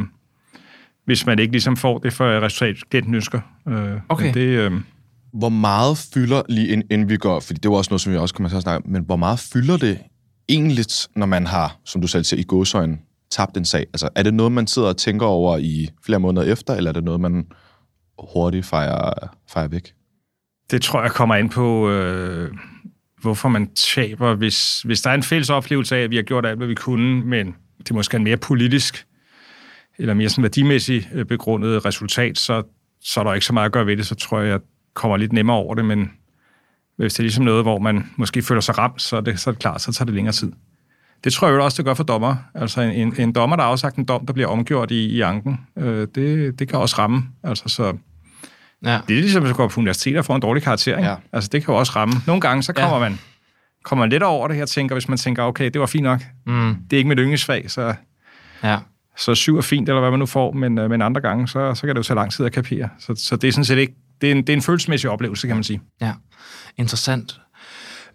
hvis 1.06 1.26
man 1.26 1.40
ikke 1.40 1.52
ligesom 1.52 1.78
får 1.78 1.98
det 1.98 2.14
for 2.14 2.26
resultat, 2.42 2.76
klienten 2.90 3.16
ønsker. 3.16 3.40
Øh, 3.68 3.94
Okay. 4.10 4.26
Men 4.26 4.34
det, 4.34 4.42
øh, 4.48 4.72
Hvor 5.34 5.50
meget 5.50 5.98
fylder, 6.14 6.42
lige 6.50 6.68
ind- 6.68 6.84
inden 6.92 7.10
vi 7.10 7.18
går, 7.18 7.40
fordi 7.40 7.60
det 7.64 7.72
var 7.72 7.78
også 7.78 7.90
noget, 7.92 8.02
som 8.02 8.14
vi 8.14 8.18
også 8.18 8.36
kommer 8.36 8.50
til 8.50 8.56
at 8.56 8.62
snakke 8.62 8.86
om, 8.86 8.92
men 8.92 9.04
hvor 9.04 9.16
meget 9.16 9.40
fylder 9.40 9.78
det 9.78 10.00
egentlig, 10.50 10.86
når 11.16 11.26
man 11.26 11.48
har, 11.48 11.78
som 11.86 12.02
du 12.02 12.08
selv 12.08 12.24
siger, 12.24 12.40
i 12.40 12.44
gåsøjne, 12.44 12.98
tabt 13.32 13.58
en 13.58 13.66
sag? 13.66 13.80
Altså, 13.94 14.10
er 14.16 14.24
det 14.24 14.34
noget, 14.34 14.52
man 14.52 14.68
sidder 14.68 14.88
og 14.88 14.98
tænker 14.98 15.26
over 15.26 15.58
i 15.58 15.90
flere 16.06 16.20
måneder 16.20 16.52
efter, 16.52 16.74
eller 16.76 16.90
er 16.92 16.94
det 16.94 17.04
noget, 17.04 17.22
man 17.22 17.46
hurtigt 18.34 18.66
fejrer, 18.66 19.14
fejrer 19.50 19.68
væk? 19.68 19.94
det 20.72 20.82
tror 20.82 21.02
jeg 21.02 21.12
kommer 21.12 21.36
ind 21.36 21.50
på, 21.50 21.90
øh, 21.90 22.52
hvorfor 23.22 23.50
man 23.50 23.68
taber. 23.76 24.36
Hvis, 24.36 24.82
hvis 24.82 25.02
der 25.02 25.10
er 25.10 25.14
en 25.14 25.24
fælles 25.24 25.50
oplevelse 25.50 25.96
af, 25.98 26.00
at 26.02 26.10
vi 26.10 26.16
har 26.16 26.24
gjort 26.24 26.46
alt, 26.46 26.58
hvad 26.58 26.68
vi 26.68 26.76
kunne, 26.76 27.26
men 27.26 27.56
det 27.80 27.90
er 27.90 27.94
måske 27.94 28.18
en 28.18 28.24
mere 28.24 28.38
politisk 28.38 29.06
eller 29.98 30.14
mere 30.14 30.30
sådan 30.30 30.44
værdimæssigt 30.44 31.08
øh, 31.14 31.26
begrundet 31.26 31.86
resultat, 31.86 32.38
så, 32.38 32.64
så 33.02 33.20
er 33.20 33.24
der 33.24 33.34
ikke 33.34 33.46
så 33.46 33.54
meget 33.54 33.66
at 33.66 33.72
gøre 33.72 33.86
ved 33.86 33.98
det. 33.98 34.08
Så 34.08 34.16
tror 34.16 34.40
jeg, 34.40 34.50
jeg 34.50 34.60
kommer 34.94 35.18
lidt 35.18 35.34
nemmere 35.34 35.58
over 35.58 35.76
det, 35.76 35.86
men 35.86 36.12
hvis 36.98 37.14
det 37.14 37.20
er 37.20 37.24
ligesom 37.24 37.46
noget, 37.46 37.64
hvor 37.64 37.80
man 37.80 38.10
måske 38.16 38.42
føler 38.42 38.62
sig 38.62 38.78
ramt, 38.78 39.02
så 39.02 39.18
er 39.18 39.22
det, 39.22 39.40
så 39.40 39.50
er 39.50 39.52
det 39.52 39.62
klart, 39.62 39.82
så 39.82 39.94
tager 39.94 40.06
det 40.06 40.14
længere 40.16 40.34
tid. 40.34 40.52
Det 41.24 41.34
tror 41.34 41.48
jeg 41.48 41.56
jo 41.56 41.64
også, 41.64 41.78
det 41.78 41.86
gør 41.86 41.94
for 41.94 42.04
dommer. 42.04 42.36
Altså 42.56 42.82
en, 42.82 42.92
en, 42.92 43.14
en 43.20 43.32
dommer, 43.32 43.56
der 43.56 43.64
har 43.64 43.72
afsagt 43.72 43.96
en 43.96 44.06
dom, 44.06 44.26
der 44.26 44.34
bliver 44.34 44.48
omgjort 44.48 44.92
i, 44.92 45.06
i 45.06 45.22
anken, 45.22 45.60
øh, 45.78 46.08
det, 46.16 46.60
det 46.60 46.70
kan 46.70 46.80
også 46.80 46.96
ramme. 47.00 47.24
Altså, 47.44 47.70
så 47.70 47.98
Ja. 48.86 49.00
det 49.08 49.18
er 49.18 49.22
ligesom, 49.22 49.46
at 49.46 49.56
gå 49.56 49.68
på 49.68 49.80
universitetet 49.80 50.20
og 50.20 50.26
få 50.26 50.36
en 50.36 50.42
dårlig 50.42 50.64
karakter. 50.64 50.98
Ikke? 50.98 51.10
Ja. 51.10 51.16
Altså, 51.34 51.50
det 51.52 51.66
kan 51.66 51.74
jo 51.74 51.80
også 51.80 51.92
ramme. 51.96 52.14
Nogle 52.28 52.42
gange, 52.42 52.64
så 52.64 52.74
kommer, 52.74 52.94
ja. 52.94 53.10
man, 53.10 53.20
kommer 53.88 54.06
lidt 54.06 54.24
over 54.24 54.48
det 54.48 54.58
her, 54.58 54.66
tænker, 54.66 54.96
hvis 54.96 55.10
man 55.10 55.18
tænker, 55.18 55.44
okay, 55.44 55.70
det 55.74 55.80
var 55.82 55.88
fint 55.88 56.04
nok. 56.04 56.22
Mm. 56.46 56.76
Det 56.90 56.94
er 56.94 56.98
ikke 56.98 57.08
mit 57.08 57.18
yndlingsfag, 57.20 57.72
så, 57.72 57.94
Ja. 58.64 58.78
så 59.18 59.36
syv 59.36 59.58
er 59.58 59.62
fint, 59.62 59.90
eller 59.90 60.00
hvad 60.00 60.10
man 60.12 60.20
nu 60.20 60.26
får, 60.26 60.52
men, 60.52 60.78
øh, 60.78 60.90
men 60.90 61.02
andre 61.02 61.22
gange, 61.22 61.48
så, 61.48 61.74
så 61.76 61.82
kan 61.82 61.90
det 61.90 61.98
jo 61.98 62.04
tage 62.04 62.16
lang 62.16 62.32
tid 62.32 62.46
at 62.46 62.52
kapere. 62.52 62.90
Så, 63.00 63.16
så 63.16 63.36
det 63.36 63.48
er 63.48 63.52
sådan 63.52 63.66
set 63.66 63.78
ikke, 63.78 63.94
det 64.22 64.28
er, 64.28 64.32
en, 64.32 64.38
det 64.38 64.50
er 64.50 64.54
en 64.54 64.62
følelsesmæssig 64.62 65.10
oplevelse, 65.10 65.48
kan 65.48 65.56
man 65.56 65.64
sige. 65.64 65.82
Ja, 66.02 66.14
interessant. 66.78 67.40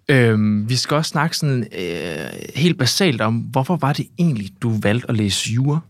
Øhm, 0.08 0.68
vi 0.68 0.76
skal 0.76 0.94
også 0.94 1.08
snakke 1.08 1.36
sådan 1.36 1.66
øh, 1.78 2.26
helt 2.56 2.78
basalt 2.78 3.20
om, 3.20 3.36
hvorfor 3.36 3.76
var 3.76 3.92
det 3.92 4.06
egentlig, 4.18 4.48
du 4.62 4.78
valgte 4.82 5.08
at 5.10 5.16
læse 5.16 5.52
jura? 5.52 5.80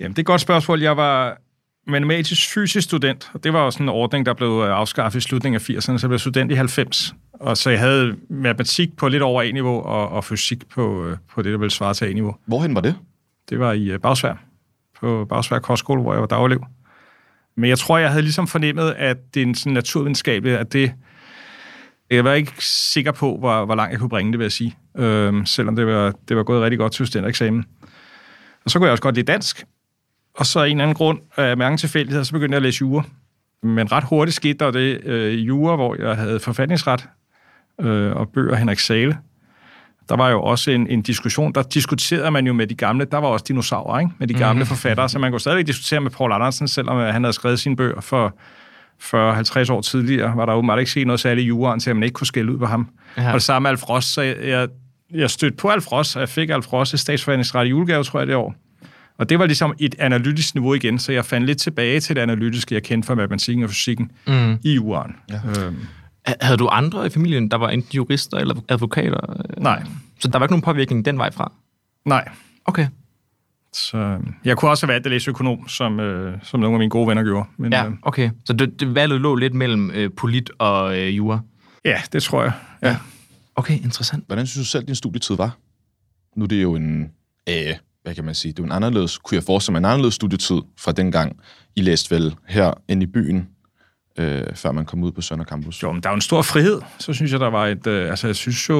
Jamen, 0.00 0.12
det 0.12 0.18
er 0.18 0.22
et 0.22 0.26
godt 0.26 0.40
spørgsmål. 0.40 0.82
Jeg 0.82 0.96
var 0.96 1.38
matematisk 1.86 2.54
fysisk 2.54 2.84
student, 2.84 3.30
og 3.34 3.44
det 3.44 3.52
var 3.52 3.70
sådan 3.70 3.84
en 3.84 3.88
ordning, 3.88 4.26
der 4.26 4.34
blev 4.34 4.62
øh, 4.66 4.78
afskaffet 4.78 5.18
i 5.18 5.22
slutningen 5.22 5.54
af 5.54 5.70
80'erne, 5.70 5.80
så 5.80 5.98
jeg 6.02 6.08
blev 6.08 6.18
student 6.18 6.52
i 6.52 6.54
90. 6.54 7.14
Og 7.32 7.56
så 7.56 7.70
jeg 7.70 7.80
havde 7.80 8.16
matematik 8.30 8.96
på 8.96 9.08
lidt 9.08 9.22
over 9.22 9.42
A-niveau, 9.42 9.82
og, 9.82 10.08
og 10.08 10.24
fysik 10.24 10.68
på, 10.68 11.06
øh, 11.06 11.16
på 11.30 11.42
det, 11.42 11.52
der 11.52 11.58
ville 11.58 11.70
svare 11.70 11.94
til 11.94 12.04
A-niveau. 12.04 12.36
Hvorhen 12.46 12.74
var 12.74 12.80
det? 12.80 12.96
Det 13.50 13.58
var 13.58 13.72
i 13.72 13.90
øh, 13.90 14.00
Bagsvær, 14.00 14.34
på 15.00 15.26
Bagsvær 15.28 15.58
Kostskole, 15.58 16.02
hvor 16.02 16.12
jeg 16.12 16.20
var 16.20 16.26
dagelev. 16.26 16.64
Men 17.56 17.70
jeg 17.70 17.78
tror, 17.78 17.98
jeg 17.98 18.10
havde 18.10 18.22
ligesom 18.22 18.46
fornemmet, 18.46 18.94
at 18.96 19.16
det 19.34 19.42
er 19.42 19.46
en 19.46 19.54
sådan 19.54 19.72
naturvidenskabelig, 19.72 20.58
at 20.58 20.72
det... 20.72 20.92
Jeg 22.10 22.24
var 22.24 22.32
ikke 22.32 22.52
sikker 22.64 23.12
på, 23.12 23.36
hvor, 23.36 23.64
hvor 23.64 23.74
langt 23.74 23.92
jeg 23.92 24.00
kunne 24.00 24.08
bringe 24.08 24.32
det, 24.32 24.38
vil 24.38 24.44
jeg 24.44 24.52
sige. 24.52 24.76
Øhm, 24.96 25.46
selvom 25.46 25.76
det 25.76 25.86
var, 25.86 26.14
det 26.28 26.36
var 26.36 26.42
gået 26.42 26.62
rigtig 26.62 26.78
godt 26.78 26.92
til 26.92 27.06
studentereksamen. 27.06 27.64
Og 28.64 28.70
så 28.70 28.78
kunne 28.78 28.86
jeg 28.86 28.92
også 28.92 29.02
godt 29.02 29.14
lide 29.14 29.32
dansk. 29.32 29.64
Og 30.36 30.46
så 30.46 30.60
af 30.60 30.66
en 30.66 30.70
eller 30.70 30.84
anden 30.84 30.94
grund, 30.94 31.18
af 31.36 31.56
mange 31.56 31.78
tilfældigheder, 31.78 32.24
så 32.24 32.32
begyndte 32.32 32.52
jeg 32.52 32.56
at 32.56 32.62
læse 32.62 32.80
jura. 32.80 33.02
Men 33.62 33.92
ret 33.92 34.04
hurtigt 34.04 34.34
skete 34.34 34.58
der 34.58 34.70
det 34.70 35.00
øh, 35.04 35.32
i 35.32 35.40
jura, 35.40 35.76
hvor 35.76 35.96
jeg 36.02 36.16
havde 36.16 36.40
forfatningsret 36.40 37.08
øh, 37.80 38.16
og 38.16 38.28
bøger 38.28 38.56
Henrik 38.56 38.78
Sale. 38.78 39.18
Der 40.08 40.16
var 40.16 40.30
jo 40.30 40.42
også 40.42 40.70
en, 40.70 40.86
en 40.86 41.02
diskussion, 41.02 41.52
der 41.52 41.62
diskuterede 41.62 42.30
man 42.30 42.46
jo 42.46 42.52
med 42.52 42.66
de 42.66 42.74
gamle, 42.74 43.04
der 43.04 43.18
var 43.18 43.28
også 43.28 43.44
dinosaurer, 43.48 43.98
ikke? 43.98 44.12
med 44.18 44.26
de 44.28 44.34
gamle 44.34 44.62
mm. 44.62 44.66
forfattere, 44.66 45.08
så 45.08 45.18
man 45.18 45.30
kunne 45.30 45.40
stadigvæk 45.40 45.66
diskutere 45.66 46.00
med 46.00 46.10
Paul 46.10 46.32
Andersen, 46.32 46.68
selvom 46.68 46.98
øh, 46.98 47.06
han 47.06 47.24
havde 47.24 47.32
skrevet 47.32 47.60
sine 47.60 47.76
bøger 47.76 48.00
for 48.00 48.36
40-50 49.02 49.72
år 49.72 49.80
tidligere, 49.80 50.36
var 50.36 50.46
der 50.46 50.52
åbenbart 50.52 50.78
ikke 50.78 50.90
set 50.90 51.06
noget 51.06 51.20
særligt 51.20 51.44
i 51.44 51.48
juraen 51.48 51.80
til, 51.80 51.90
at 51.90 51.96
man 51.96 52.02
ikke 52.02 52.14
kunne 52.14 52.26
skælde 52.26 52.52
ud 52.52 52.58
på 52.58 52.66
ham. 52.66 52.88
Ja. 53.16 53.28
Og 53.28 53.34
det 53.34 53.42
samme 53.42 53.66
med 53.66 53.70
Alf 53.70 53.88
Ross, 53.88 54.06
så 54.06 54.22
jeg, 54.22 54.36
jeg, 54.44 54.68
jeg 55.14 55.30
stødte 55.30 55.56
på 55.56 55.68
Alf 55.68 55.92
Ross, 55.92 56.16
og 56.16 56.20
jeg 56.20 56.28
fik 56.28 56.50
Alf 56.50 56.66
Ross' 56.66 56.96
statsforfatningsret 56.96 57.66
i 57.66 57.68
julegave, 57.68 58.04
tror 58.04 58.18
jeg, 58.18 58.26
det 58.26 58.36
år. 58.36 58.54
Og 59.18 59.28
det 59.28 59.38
var 59.38 59.46
ligesom 59.46 59.74
et 59.78 59.94
analytisk 59.98 60.54
niveau 60.54 60.74
igen, 60.74 60.98
så 60.98 61.12
jeg 61.12 61.24
fandt 61.24 61.46
lidt 61.46 61.58
tilbage 61.58 62.00
til 62.00 62.16
det 62.16 62.22
analytiske, 62.22 62.74
jeg 62.74 62.82
kendte 62.82 63.06
fra 63.06 63.14
matematikken 63.14 63.64
og 63.64 63.70
fysikken 63.70 64.10
Mm. 64.26 64.58
i 64.64 64.74
juraen. 64.74 65.16
Ja. 65.30 65.40
Øhm, 65.66 65.76
Ha- 66.26 66.34
Havde 66.40 66.56
du 66.58 66.68
andre 66.72 67.06
i 67.06 67.10
familien, 67.10 67.50
der 67.50 67.56
var 67.56 67.68
enten 67.68 67.92
jurister 67.96 68.36
eller 68.38 68.54
advokater? 68.68 69.42
nej, 69.60 69.82
Så 70.20 70.28
der 70.28 70.38
var 70.38 70.46
ikke 70.46 70.52
nogen 70.52 70.62
påvirkning 70.62 71.04
den 71.04 71.18
vej 71.18 71.30
fra? 71.32 71.52
nej. 72.04 72.28
Okay. 72.64 72.86
Så 73.72 73.96
øhm, 73.98 74.34
jeg 74.44 74.56
kunne 74.56 74.70
også 74.70 74.86
have 74.86 74.92
valgt 74.92 75.06
at 75.06 75.10
læse 75.12 75.30
økonom, 75.30 75.68
som, 75.68 76.00
øh, 76.00 76.38
som 76.42 76.60
nogle 76.60 76.74
af 76.74 76.78
mine 76.78 76.90
gode 76.90 77.08
venner 77.08 77.22
gjorde. 77.22 77.48
Men, 77.56 77.72
Ja, 77.72 77.86
øh, 77.86 77.92
okay. 78.02 78.30
Så 78.44 78.52
det, 78.52 78.80
det 78.80 78.94
valget 78.94 79.20
lå 79.20 79.34
lidt 79.34 79.54
mellem 79.54 79.90
øh, 79.90 80.10
polit 80.16 80.50
og 80.58 80.98
øh, 80.98 81.16
jura? 81.16 81.40
ja, 81.84 82.00
det 82.12 82.22
tror 82.22 82.42
jeg. 82.42 82.52
Ja. 82.82 82.96
Okay, 83.56 83.74
interessant. 83.78 84.24
Hvordan 84.26 84.46
synes 84.46 84.66
du 84.66 84.70
selv, 84.70 84.84
din 84.86 84.94
studietid 84.94 85.36
var? 85.36 85.56
Nu 86.36 86.44
er 86.44 86.48
det 86.48 86.62
jo 86.62 86.74
en, 86.74 87.10
øh, 87.48 87.54
hvad 88.06 88.14
kan 88.14 88.24
man 88.24 88.34
sige, 88.34 88.52
det 88.52 88.58
er 88.58 88.64
en 88.64 88.72
anderledes, 88.72 89.18
kunne 89.18 89.36
jeg 89.36 89.44
forestille 89.44 89.72
mig, 89.72 89.78
en 89.78 89.84
anderledes 89.84 90.14
studietid 90.14 90.56
fra 90.78 90.92
dengang, 90.92 91.36
I 91.76 91.82
læste 91.82 92.14
vel 92.14 92.34
her 92.48 92.72
inde 92.88 93.02
i 93.02 93.06
byen, 93.06 93.48
øh, 94.18 94.44
før 94.54 94.72
man 94.72 94.84
kom 94.84 95.02
ud 95.02 95.12
på 95.12 95.20
Sønder 95.20 95.44
Campus. 95.44 95.82
Jo, 95.82 95.92
men 95.92 96.02
der 96.02 96.08
er 96.08 96.12
jo 96.12 96.14
en 96.14 96.20
stor 96.20 96.42
frihed. 96.42 96.80
Så 96.98 97.12
synes 97.12 97.32
jeg, 97.32 97.40
der 97.40 97.50
var 97.50 97.66
et... 97.66 97.86
Øh, 97.86 98.10
altså, 98.10 98.26
jeg 98.26 98.36
synes 98.36 98.68
jo... 98.68 98.76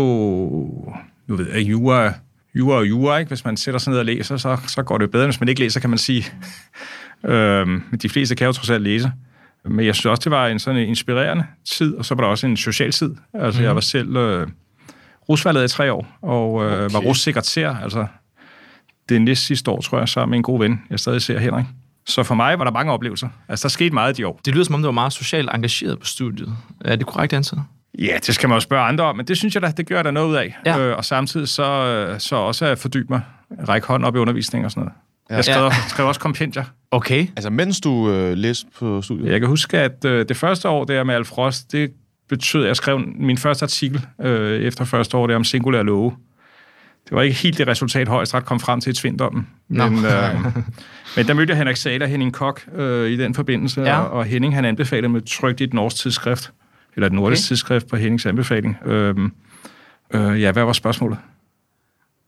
Nu 1.27 1.37
ved 1.37 1.53
jeg 1.53 1.63
jura, 1.63 2.13
jura 2.55 2.77
og 2.77 2.89
jura, 2.89 3.19
ikke? 3.19 3.29
Hvis 3.29 3.45
man 3.45 3.57
sætter 3.57 3.79
sig 3.79 3.91
ned 3.91 3.99
og 3.99 4.05
læser, 4.05 4.37
så, 4.37 4.57
så 4.67 4.83
går 4.83 4.99
det 4.99 5.07
jo 5.07 5.11
bedre. 5.11 5.27
Hvis 5.27 5.41
man 5.41 5.49
ikke 5.49 5.61
læser, 5.61 5.81
kan 5.81 5.91
man 5.91 5.99
sige. 5.99 6.25
men 7.91 7.99
de 8.03 8.09
fleste 8.09 8.35
kan 8.35 8.47
jo 8.47 8.53
trods 8.53 8.71
alt 8.71 8.83
læse. 8.83 9.13
Men 9.65 9.87
jeg 9.87 9.95
synes 9.95 10.07
også, 10.07 10.21
det 10.25 10.31
var 10.31 10.47
en 10.47 10.59
sådan 10.59 10.89
inspirerende 10.89 11.45
tid, 11.65 11.95
og 11.95 12.05
så 12.05 12.15
var 12.15 12.23
der 12.23 12.29
også 12.29 12.47
en 12.47 12.57
social 12.57 12.93
tid. 12.93 13.15
Altså, 13.35 13.61
mm. 13.61 13.65
jeg 13.65 13.75
var 13.75 13.81
selv 13.81 14.17
øh, 14.17 14.49
rusvalget 15.29 15.65
i 15.65 15.69
tre 15.69 15.93
år, 15.93 16.19
og 16.23 16.65
øh, 16.65 16.73
okay. 16.73 16.93
var 16.93 17.01
russekretær, 17.01 17.71
altså 17.71 18.07
det 19.09 19.23
næste 19.23 19.45
sidste 19.45 19.71
år, 19.71 19.81
tror 19.81 19.99
jeg, 19.99 20.09
sammen 20.09 20.31
med 20.31 20.39
en 20.39 20.43
god 20.43 20.59
ven, 20.59 20.83
jeg 20.91 21.01
stadig 21.01 21.23
ser, 21.23 21.39
Henrik. 21.39 21.65
Så 22.07 22.23
for 22.23 22.35
mig 22.35 22.59
var 22.59 22.65
der 22.65 22.73
mange 22.73 22.93
oplevelser. 22.93 23.29
Altså, 23.49 23.63
der 23.63 23.69
skete 23.69 23.95
meget 23.95 24.19
i 24.19 24.23
de 24.23 24.27
år. 24.27 24.41
Det 24.45 24.55
lyder 24.55 24.65
som 24.65 24.75
om, 24.75 24.83
du 24.83 24.87
var 24.87 24.93
meget 24.93 25.13
socialt 25.13 25.51
engageret 25.55 25.99
på 25.99 26.07
studiet. 26.07 26.57
Er 26.85 26.97
det 26.97 27.07
korrekt 27.07 27.33
ansat? 27.33 27.59
Ja, 27.99 28.19
det 28.27 28.35
skal 28.35 28.49
man 28.49 28.57
jo 28.57 28.61
spørge 28.61 28.83
andre 28.83 29.05
om, 29.05 29.17
men 29.17 29.27
det 29.27 29.37
synes 29.37 29.55
jeg 29.55 29.63
da, 29.63 29.71
det 29.77 29.87
gør 29.89 30.03
da 30.03 30.11
noget 30.11 30.29
ud 30.29 30.35
af. 30.35 30.57
Ja. 30.67 30.79
Øh, 30.79 30.97
og 30.97 31.05
samtidig 31.05 31.49
så, 31.49 32.17
så 32.19 32.37
også 32.37 32.67
at 32.67 32.79
fordybe 32.79 33.07
mig, 33.09 33.21
række 33.69 33.87
hånden 33.87 34.07
op 34.07 34.17
i 34.17 34.19
undervisning 34.19 34.65
og 34.65 34.71
sådan 34.71 34.81
noget. 34.81 34.93
Ja. 35.31 35.35
Jeg 35.35 35.45
skrev, 35.45 35.71
skrev 35.89 36.07
også 36.07 36.21
kompendier. 36.21 36.65
Okay. 36.91 37.27
Altså, 37.37 37.51
mens 37.51 37.81
du 37.81 38.11
øh, 38.11 38.37
læste 38.37 38.67
på 38.79 39.03
studiet? 39.03 39.33
Jeg 39.33 39.41
kan 39.41 39.49
huske, 39.49 39.79
at 39.79 40.05
øh, 40.05 40.29
det 40.29 40.37
første 40.37 40.69
år 40.69 40.85
der 40.85 41.05
med 41.05 41.15
Alf 41.15 41.39
Ross, 41.39 41.65
det 41.65 41.91
betød, 42.29 42.63
at 42.63 42.69
jeg 42.69 42.77
skrev 42.77 43.01
min 43.19 43.39
første 43.39 43.63
artikel 43.63 44.07
øh, 44.21 44.61
efter 44.61 44.85
første 44.85 45.17
år 45.17 45.27
der 45.27 45.37
om 45.37 45.45
singulære 45.45 45.85
love. 45.85 46.13
Det 47.09 47.17
var 47.17 47.23
ikke 47.23 47.37
helt 47.37 47.59
det 47.59 47.69
resultat, 47.69 48.09
højesteret 48.09 48.45
kom 48.45 48.61
frem 48.61 48.81
til 48.81 48.91
i 48.91 48.95
Tvinddommen. 48.95 49.49
Men, 49.69 49.95
øh, 50.05 50.45
men 51.17 51.27
der 51.27 51.35
mødte 51.35 51.51
jeg 51.51 51.59
Henrik 51.59 52.03
og 52.03 52.09
Henning 52.09 52.33
Kok 52.33 52.61
øh, 52.75 53.11
i 53.11 53.17
den 53.17 53.35
forbindelse, 53.35 53.81
Ja. 53.81 53.99
og, 53.99 54.11
og 54.11 54.25
Henning 54.25 54.55
han 54.55 54.65
anbefalede 54.65 55.09
med 55.09 55.21
trygt 55.21 55.61
i 55.61 55.65
et 55.65 55.75
norsk 55.75 55.97
tidsskrift, 55.97 56.53
eller 56.95 57.07
et 57.07 57.13
nordisk 57.13 57.41
Okay. 57.41 57.49
tidsskrift 57.49 57.89
på 57.89 57.97
Hennings 57.97 58.27
anbefaling. 58.27 58.77
Øh, 58.87 59.15
øh, 60.15 60.43
ja, 60.43 60.53
hvad 60.53 60.65
var 60.65 60.73
spørgsmålet? 60.73 61.19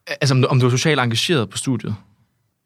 Altså, 0.06 0.35
om 0.35 0.42
du, 0.42 0.49
om 0.49 0.61
du 0.61 0.66
var 0.66 0.70
socialt 0.70 1.00
engageret 1.00 1.50
på 1.50 1.56
studiet? 1.56 1.94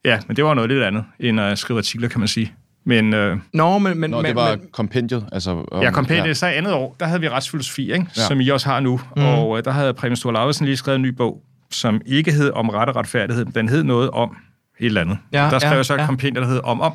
Ja, 0.04 0.19
men 0.26 0.37
det 0.37 0.45
var 0.45 0.54
noget 0.54 0.71
lidt 0.71 0.83
andet, 0.83 1.04
end 1.21 1.40
at 1.40 1.59
skrive 1.59 1.78
artikler, 1.78 2.09
kan 2.09 2.19
man 2.19 2.28
sige. 2.28 2.52
Men 2.85 3.14
øh, 3.14 3.37
Nå, 3.52 3.78
men... 3.78 3.99
men, 3.99 4.11
Nå, 4.11 4.16
men 4.16 4.26
det 4.26 4.35
var 4.35 4.57
men, 4.57 4.66
kompendiet, 4.73 5.26
altså... 5.33 5.50
Om, 5.73 5.83
jeg 5.83 5.92
kom 5.92 6.04
på 6.04 6.12
ja. 6.12 6.35
så 6.35 6.47
i 6.47 6.54
andet 6.54 6.73
år, 6.73 6.97
der 7.00 7.07
havde 7.07 7.21
vi 7.21 7.28
retsfilosofi, 7.28 7.83
ikke? 7.83 8.07
Ja. 8.16 8.23
Ja. 8.23 8.26
som 8.28 8.40
I 8.40 8.49
også 8.49 8.69
har 8.69 8.81
nu. 8.81 9.00
Mm. 9.16 9.23
Og 9.25 9.59
øh, 9.59 9.64
der 9.64 9.71
havde 9.71 9.95
Preben 9.95 10.16
Stor 10.16 10.33
Lauritsen 10.33 10.66
lige 10.66 10.76
skrevet 10.76 10.97
en 10.97 11.02
ny 11.02 11.09
bog, 11.09 11.42
som 11.73 12.00
ikke 12.07 12.33
hed 12.33 12.50
om 12.50 12.69
ret 12.69 12.88
og 12.88 12.97
retfærdighed, 12.97 13.45
men 13.45 13.55
den 13.55 13.69
hed 13.69 13.83
noget 13.85 14.11
om 14.11 14.37
et 14.81 14.87
eller 14.87 15.00
andet. 15.00 15.19
Ja, 15.33 15.38
der 15.50 15.59
skrev 15.59 15.71
ja, 15.71 15.76
jeg 15.76 15.85
så 15.87 15.95
et 15.95 15.99
ja. 15.99 16.07
kompendium, 16.07 16.45
der 16.45 16.50
hed 16.52 16.61
om 16.64 16.81
om. 16.81 16.93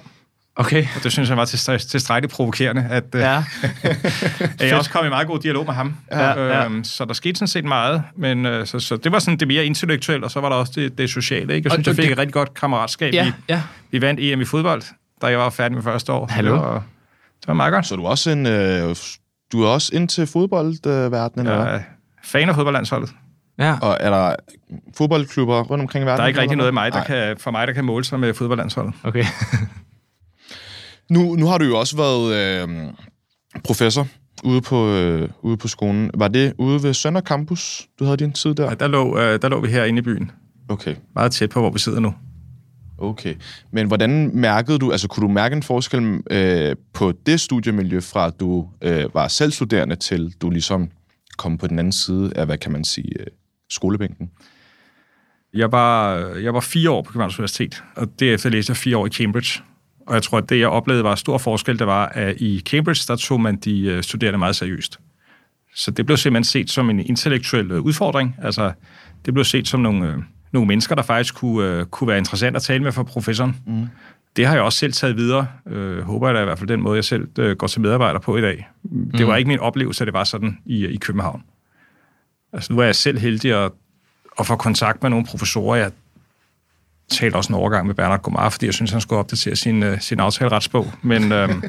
Okay. 0.59 0.85
Og 0.95 1.03
det 1.03 1.11
synes 1.11 1.29
jeg 1.29 1.37
var 1.37 1.45
til, 1.45 1.59
tilstrækkeligt 1.79 2.33
provokerende, 2.33 2.87
at, 2.89 3.03
øh, 3.15 3.21
Ja. 3.21 3.43
at 4.41 4.61
jeg 4.69 4.77
også 4.77 4.89
kom 4.89 5.05
i 5.05 5.09
meget 5.09 5.27
god 5.27 5.39
dialog 5.39 5.65
med 5.65 5.73
ham. 5.73 5.95
Ja, 6.11 6.29
ja. 6.43 6.65
Øhm, 6.65 6.83
så 6.83 7.05
der 7.05 7.13
skete 7.13 7.35
sådan 7.35 7.47
set 7.47 7.65
meget, 7.65 8.03
men 8.15 8.45
øh, 8.45 8.65
så, 8.67 8.79
så 8.79 8.97
det 8.97 9.11
var 9.11 9.19
sådan 9.19 9.37
det 9.39 9.47
mere 9.47 9.65
intellektuelle, 9.65 10.25
og 10.25 10.31
så 10.31 10.39
var 10.41 10.49
der 10.49 10.55
også 10.55 10.71
det, 10.75 10.97
det 10.97 11.09
sociale. 11.09 11.55
Ikke? 11.55 11.67
Jeg 11.67 11.71
Og- 11.71 11.75
synes, 11.75 11.87
jeg 11.87 11.91
og 11.91 11.95
fik 11.95 12.05
det- 12.05 12.11
et 12.11 12.17
rigtig 12.17 12.33
godt 12.33 12.53
kammeratskab. 12.53 13.13
Ja, 13.13 13.25
Vi, 13.25 13.31
ja. 13.49 13.61
vi 13.91 14.01
vandt 14.01 14.19
EM 14.23 14.41
i 14.41 14.45
fodbold, 14.45 14.81
da 15.21 15.27
jeg 15.27 15.39
var 15.39 15.49
færdig 15.49 15.75
med 15.75 15.83
første 15.83 16.11
år. 16.13 16.27
Hallo. 16.31 16.53
Det 16.53 16.61
var, 16.61 16.73
det 17.41 17.47
var 17.47 17.53
meget 17.53 17.73
godt. 17.73 17.85
Så 17.87 17.95
er 17.95 17.97
du 17.97 18.05
også 18.05 18.29
en... 18.29 18.45
Øh, 18.45 18.95
du 19.51 19.63
er 19.63 19.67
også 19.67 19.95
ind 19.95 20.09
til 20.09 20.27
fodboldverdenen, 20.27 21.47
eller 21.47 21.59
Jeg 21.61 21.69
hvad? 21.71 21.79
er 21.79 21.83
fan 22.23 22.49
af 22.49 22.55
fodboldlandsholdet. 22.55 23.09
Ja. 23.59 23.77
Og 23.81 23.97
er 23.99 24.09
der 24.09 24.35
fodboldklubber 24.97 25.63
rundt 25.63 25.81
omkring 25.81 26.03
i 26.03 26.05
verden? 26.05 26.17
Der 26.17 26.23
er 26.23 26.27
ikke 26.27 26.41
rigtig 26.41 26.57
noget 26.57 26.71
i 26.71 26.73
mig, 26.73 26.91
der 26.91 26.97
Nej. 26.97 27.07
kan, 27.07 27.37
for 27.37 27.51
mig, 27.51 27.67
der 27.67 27.73
kan 27.73 27.85
måle 27.85 28.05
sig 28.05 28.19
med 28.19 28.33
fodboldlandsholdet. 28.33 28.93
Okay. 29.03 29.23
Nu, 31.09 31.35
nu 31.35 31.47
har 31.47 31.57
du 31.57 31.65
jo 31.65 31.79
også 31.79 31.97
været 31.97 32.33
øh, 32.35 32.69
professor 33.63 34.07
ude 34.43 34.61
på, 34.61 34.89
øh, 34.89 35.29
ude 35.41 35.57
på 35.57 35.67
skolen. 35.67 36.11
Var 36.13 36.27
det 36.27 36.53
ude 36.57 36.83
ved 36.83 36.93
Sønder 36.93 37.21
Campus, 37.21 37.87
du 37.99 38.03
havde 38.03 38.17
din 38.17 38.31
tid 38.31 38.55
der? 38.55 38.65
Ja, 38.65 38.73
der, 38.73 38.87
lå, 38.87 39.17
øh, 39.19 39.41
der 39.41 39.49
lå 39.49 39.59
vi 39.59 39.67
herinde 39.67 39.99
i 39.99 40.01
byen. 40.01 40.31
Okay. 40.69 40.95
Meget 41.15 41.31
tæt 41.31 41.49
på, 41.49 41.59
hvor 41.59 41.69
vi 41.69 41.79
sidder 41.79 41.99
nu. 41.99 42.13
Okay. 42.97 43.35
Men 43.71 43.87
hvordan 43.87 44.31
mærkede 44.33 44.79
du, 44.79 44.91
altså 44.91 45.07
kunne 45.07 45.27
du 45.27 45.33
mærke 45.33 45.55
en 45.55 45.63
forskel 45.63 46.19
øh, 46.31 46.75
på 46.93 47.13
det 47.25 47.39
studiemiljø, 47.39 47.99
fra 47.99 48.27
at 48.27 48.39
du 48.39 48.67
øh, 48.81 49.05
var 49.13 49.27
selvstuderende 49.27 49.95
til 49.95 50.33
du 50.41 50.49
ligesom 50.49 50.89
kom 51.37 51.57
på 51.57 51.67
den 51.67 51.79
anden 51.79 51.93
side 51.93 52.31
af, 52.35 52.45
hvad 52.45 52.57
kan 52.57 52.71
man 52.71 52.83
sige, 52.83 53.19
øh, 53.19 53.27
skolebænken? 53.69 54.29
Jeg 55.53 55.71
var, 55.71 56.15
jeg 56.17 56.53
var 56.53 56.59
fire 56.59 56.89
år 56.89 57.01
på 57.01 57.11
Københavns 57.11 57.39
Universitet, 57.39 57.83
og 57.95 58.19
derefter 58.19 58.49
læste 58.49 58.71
jeg 58.71 58.77
fire 58.77 58.97
år 58.97 59.05
i 59.05 59.09
Cambridge. 59.09 59.63
Og 60.07 60.13
jeg 60.13 60.23
tror, 60.23 60.37
at 60.37 60.49
det, 60.49 60.59
jeg 60.59 60.67
oplevede, 60.67 61.03
var 61.03 61.15
stor 61.15 61.37
forskel, 61.37 61.79
det 61.79 61.87
var, 61.87 62.05
at 62.05 62.41
i 62.41 62.59
Cambridge, 62.65 63.03
der 63.07 63.15
tog 63.15 63.41
man 63.41 63.55
de 63.55 63.81
øh, 63.81 64.03
studerende 64.03 64.39
meget 64.39 64.55
seriøst. 64.55 64.99
Så 65.75 65.91
det 65.91 66.05
blev 66.05 66.17
simpelthen 66.17 66.43
set 66.43 66.69
som 66.69 66.89
en 66.89 66.99
intellektuel 66.99 67.71
øh, 67.71 67.81
udfordring. 67.81 68.35
Altså, 68.41 68.71
det 69.25 69.33
blev 69.33 69.43
set 69.43 69.67
som 69.67 69.79
nogle, 69.79 70.07
øh, 70.07 70.17
nogle 70.51 70.67
mennesker, 70.67 70.95
der 70.95 71.01
faktisk 71.01 71.35
kunne, 71.35 71.85
kunne 71.85 72.07
være 72.07 72.17
interessant 72.17 72.55
at 72.55 72.61
tale 72.61 72.83
med 72.83 72.91
for 72.91 73.03
professoren. 73.03 73.55
Mm. 73.67 73.87
Det 74.35 74.45
har 74.45 74.53
jeg 74.53 74.63
også 74.63 74.79
selv 74.79 74.93
taget 74.93 75.17
videre. 75.17 75.47
Øh, 75.67 76.01
håber 76.01 76.27
jeg 76.27 76.35
da 76.35 76.41
i 76.41 76.45
hvert 76.45 76.59
fald 76.59 76.69
den 76.69 76.81
måde, 76.81 76.95
jeg 76.95 77.03
selv 77.03 77.27
øh, 77.39 77.55
går 77.55 77.67
til 77.67 77.81
medarbejder 77.81 78.19
på 78.19 78.37
i 78.37 78.41
dag. 78.41 78.67
Mm. 78.83 79.11
Det 79.11 79.27
var 79.27 79.35
ikke 79.35 79.47
min 79.47 79.59
oplevelse, 79.59 80.03
at 80.03 80.05
det 80.05 80.13
var 80.13 80.23
sådan 80.23 80.57
i, 80.65 80.85
i 80.85 80.97
København. 80.97 81.43
Altså, 82.57 82.73
nu 82.73 82.79
er 82.79 82.85
jeg 82.85 82.95
selv 82.95 83.19
heldig 83.19 83.65
at, 83.65 83.71
at 84.39 84.45
få 84.45 84.55
kontakt 84.55 85.01
med 85.01 85.09
nogle 85.09 85.25
professorer. 85.25 85.75
Jeg 85.75 85.91
talte 87.09 87.35
også 87.35 87.53
en 87.53 87.55
overgang 87.55 87.87
med 87.87 87.95
Bernard 87.95 88.21
Gomar, 88.21 88.49
fordi 88.49 88.65
jeg 88.65 88.73
synes, 88.73 88.91
han 88.91 89.01
skulle 89.01 89.19
opdatere 89.19 89.55
sin, 89.55 89.83
uh, 89.83 89.99
sin 89.99 90.19
aftaleretsbog. 90.19 90.93
Men, 91.01 91.31
uh, 91.31 91.49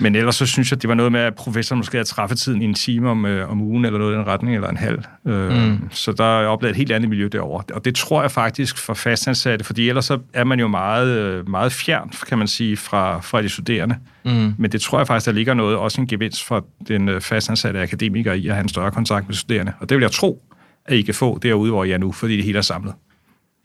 men 0.00 0.14
ellers 0.14 0.36
så 0.36 0.46
synes 0.46 0.70
jeg, 0.70 0.82
det 0.82 0.88
var 0.88 0.94
noget 0.94 1.12
med, 1.12 1.20
at 1.20 1.34
professoren 1.34 1.78
måske 1.78 1.96
havde 1.96 2.08
træffetiden 2.08 2.62
i 2.62 2.64
en 2.64 2.74
time 2.74 3.10
om, 3.10 3.24
uh, 3.24 3.50
om 3.50 3.60
ugen, 3.60 3.84
eller 3.84 3.98
noget 3.98 4.14
i 4.14 4.16
den 4.16 4.26
retning, 4.26 4.54
eller 4.54 4.68
en 4.68 4.76
halv. 4.76 5.02
Uh, 5.24 5.32
mm. 5.32 5.78
Så 5.90 6.12
der 6.12 6.40
er 6.40 6.46
oplevet 6.46 6.70
et 6.70 6.76
helt 6.76 6.92
andet 6.92 7.10
miljø 7.10 7.28
derovre. 7.32 7.74
Og 7.74 7.84
det 7.84 7.94
tror 7.94 8.22
jeg 8.22 8.30
faktisk 8.30 8.78
for 8.78 8.94
fastansatte, 8.94 9.64
fordi 9.64 9.88
ellers 9.88 10.04
så 10.04 10.18
er 10.32 10.44
man 10.44 10.60
jo 10.60 10.68
meget, 10.68 11.48
meget 11.48 11.72
fjernt, 11.72 12.24
kan 12.28 12.38
man 12.38 12.48
sige, 12.48 12.76
fra, 12.76 13.20
fra 13.20 13.42
de 13.42 13.48
studerende. 13.48 13.96
Mm. 14.24 14.54
Men 14.58 14.72
det 14.72 14.80
tror 14.80 14.98
jeg 14.98 15.06
faktisk, 15.06 15.26
der 15.26 15.32
ligger 15.32 15.54
noget, 15.54 15.76
også 15.76 16.00
en 16.00 16.06
gevinst 16.06 16.44
for 16.44 16.66
den 16.88 17.20
fastansatte 17.20 17.80
akademiker 17.80 18.32
i 18.32 18.48
at 18.48 18.54
have 18.54 18.62
en 18.62 18.68
større 18.68 18.90
kontakt 18.90 19.28
med 19.28 19.34
studerende. 19.34 19.72
Og 19.80 19.88
det 19.88 19.96
vil 19.96 20.02
jeg 20.02 20.12
tro, 20.12 20.42
at 20.86 20.96
I 20.96 21.02
kan 21.02 21.14
få 21.14 21.38
derude, 21.38 21.70
hvor 21.70 21.84
I 21.84 21.90
er 21.90 21.98
nu, 21.98 22.12
fordi 22.12 22.36
det 22.36 22.44
hele 22.44 22.58
er 22.58 22.62
samlet. 22.62 22.94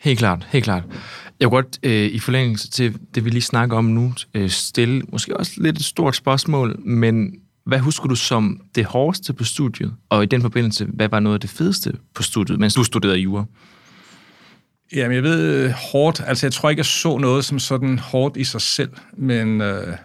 Helt 0.01 0.19
klart, 0.19 0.47
helt 0.49 0.63
klart. 0.63 0.83
Jeg 1.39 1.47
vil 1.47 1.49
godt 1.49 1.79
øh, 1.83 2.05
i 2.05 2.19
forlængelse 2.19 2.69
til 2.69 2.97
det, 3.15 3.25
vi 3.25 3.29
lige 3.29 3.41
snakker 3.41 3.77
om 3.77 3.85
nu, 3.85 4.13
øh, 4.33 4.49
stille 4.49 5.01
måske 5.09 5.37
også 5.37 5.51
lidt 5.57 5.77
et 5.77 5.85
stort 5.85 6.15
spørgsmål, 6.15 6.79
men 6.79 7.33
hvad 7.65 7.79
husker 7.79 8.07
du 8.07 8.15
som 8.15 8.61
det 8.75 8.85
hårdeste 8.85 9.33
på 9.33 9.43
studiet? 9.43 9.93
Og 10.09 10.23
i 10.23 10.25
den 10.25 10.41
forbindelse, 10.41 10.85
hvad 10.85 11.09
var 11.09 11.19
noget 11.19 11.33
af 11.33 11.39
det 11.39 11.49
fedeste 11.49 11.93
på 12.15 12.23
studiet, 12.23 12.59
mens 12.59 12.73
du 12.73 12.83
studerede 12.83 13.17
jura? 13.17 13.45
Jamen, 14.95 15.15
jeg 15.15 15.23
ved 15.23 15.71
hårdt. 15.91 16.21
Altså, 16.25 16.45
jeg 16.45 16.53
tror 16.53 16.69
ikke, 16.69 16.79
jeg 16.79 16.85
så 16.85 17.17
noget 17.17 17.45
som 17.45 17.59
sådan 17.59 17.99
hårdt 17.99 18.37
i 18.37 18.43
sig 18.43 18.61
selv, 18.61 18.91
men, 19.17 19.61
øh, 19.61 19.95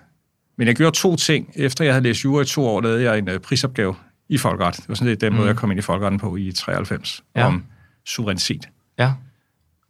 men 0.58 0.66
jeg 0.68 0.76
gjorde 0.76 0.96
to 0.96 1.16
ting. 1.16 1.50
Efter 1.54 1.84
jeg 1.84 1.94
havde 1.94 2.02
læst 2.02 2.24
jura 2.24 2.42
i 2.42 2.44
to 2.44 2.66
år, 2.66 2.80
lavede 2.80 3.02
jeg 3.02 3.18
en 3.18 3.28
øh, 3.28 3.40
prisopgave 3.40 3.94
i 4.28 4.38
Folkeret. 4.38 4.76
Det 4.76 4.88
var 4.88 4.94
sådan 4.94 5.08
lidt 5.08 5.20
den 5.20 5.32
mm. 5.32 5.36
måde, 5.36 5.48
jeg 5.48 5.56
kom 5.56 5.70
ind 5.70 5.78
i 5.78 5.82
Folkeretten 5.82 6.20
på 6.20 6.36
i 6.36 6.52
93, 6.52 7.24
ja. 7.36 7.46
om 7.46 7.64
suverænitet. 8.06 8.68
Ja. 8.98 9.12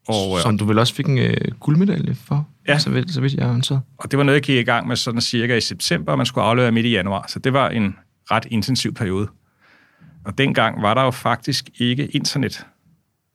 Og, 0.09 0.37
øh, 0.37 0.43
Som 0.43 0.59
du 0.59 0.65
vel 0.65 0.79
også 0.79 0.95
fik 0.95 1.07
en 1.07 1.19
øh, 1.19 1.37
guldmedalje 1.61 2.15
for, 2.15 2.49
ja. 2.69 2.79
så, 2.79 2.91
vidt, 2.91 3.15
så 3.15 3.21
vidt 3.21 3.35
jeg 3.35 3.47
har 3.47 3.83
Og 3.99 4.11
det 4.11 4.19
var 4.19 4.25
noget, 4.25 4.37
jeg 4.37 4.43
gik 4.43 4.59
i 4.59 4.63
gang 4.63 4.89
med 4.89 4.97
sådan 4.97 5.21
cirka 5.21 5.57
i 5.57 5.61
september, 5.61 6.13
og 6.13 6.19
man 6.19 6.27
skulle 6.27 6.45
aflevere 6.45 6.73
midt 6.73 6.87
i 6.87 6.91
januar. 6.91 7.25
Så 7.29 7.39
det 7.39 7.53
var 7.53 7.69
en 7.69 7.97
ret 8.31 8.47
intensiv 8.51 8.95
periode. 8.95 9.29
Og 10.25 10.39
dengang 10.39 10.83
var 10.83 10.95
der 10.95 11.03
jo 11.03 11.11
faktisk 11.11 11.71
ikke 11.79 12.07
internet. 12.07 12.67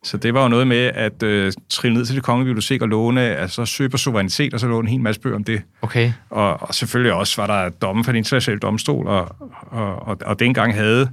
Så 0.04 0.18
det 0.18 0.34
var 0.34 0.42
jo 0.42 0.48
noget 0.48 0.68
med 0.68 0.92
at 0.94 1.24
øh, 1.24 1.54
trille 1.70 1.98
ned 1.98 2.06
til 2.06 2.16
det 2.16 2.24
kongelige 2.24 2.50
bibliotek 2.50 2.82
og 2.82 2.88
låne, 2.88 3.22
altså 3.22 3.66
søge 3.66 3.90
på 3.90 3.98
suverænitet, 3.98 4.54
og 4.54 4.60
så 4.60 4.68
låne 4.68 4.86
en 4.86 4.92
hel 4.92 5.02
masse 5.02 5.22
bøger 5.22 5.36
om 5.36 5.44
det. 5.44 5.62
Okay. 5.82 6.14
Og, 6.30 6.62
og 6.62 6.76
selvfølgelig 6.76 7.14
også 7.14 7.42
var 7.42 7.48
der 7.48 7.70
domme 7.70 8.04
fra 8.04 8.12
den 8.12 8.18
internationale 8.18 8.60
domstol, 8.60 9.08
og, 9.08 9.36
og, 9.72 9.96
og, 9.96 10.18
og 10.26 10.40
dengang 10.40 10.74
havde 10.74 11.10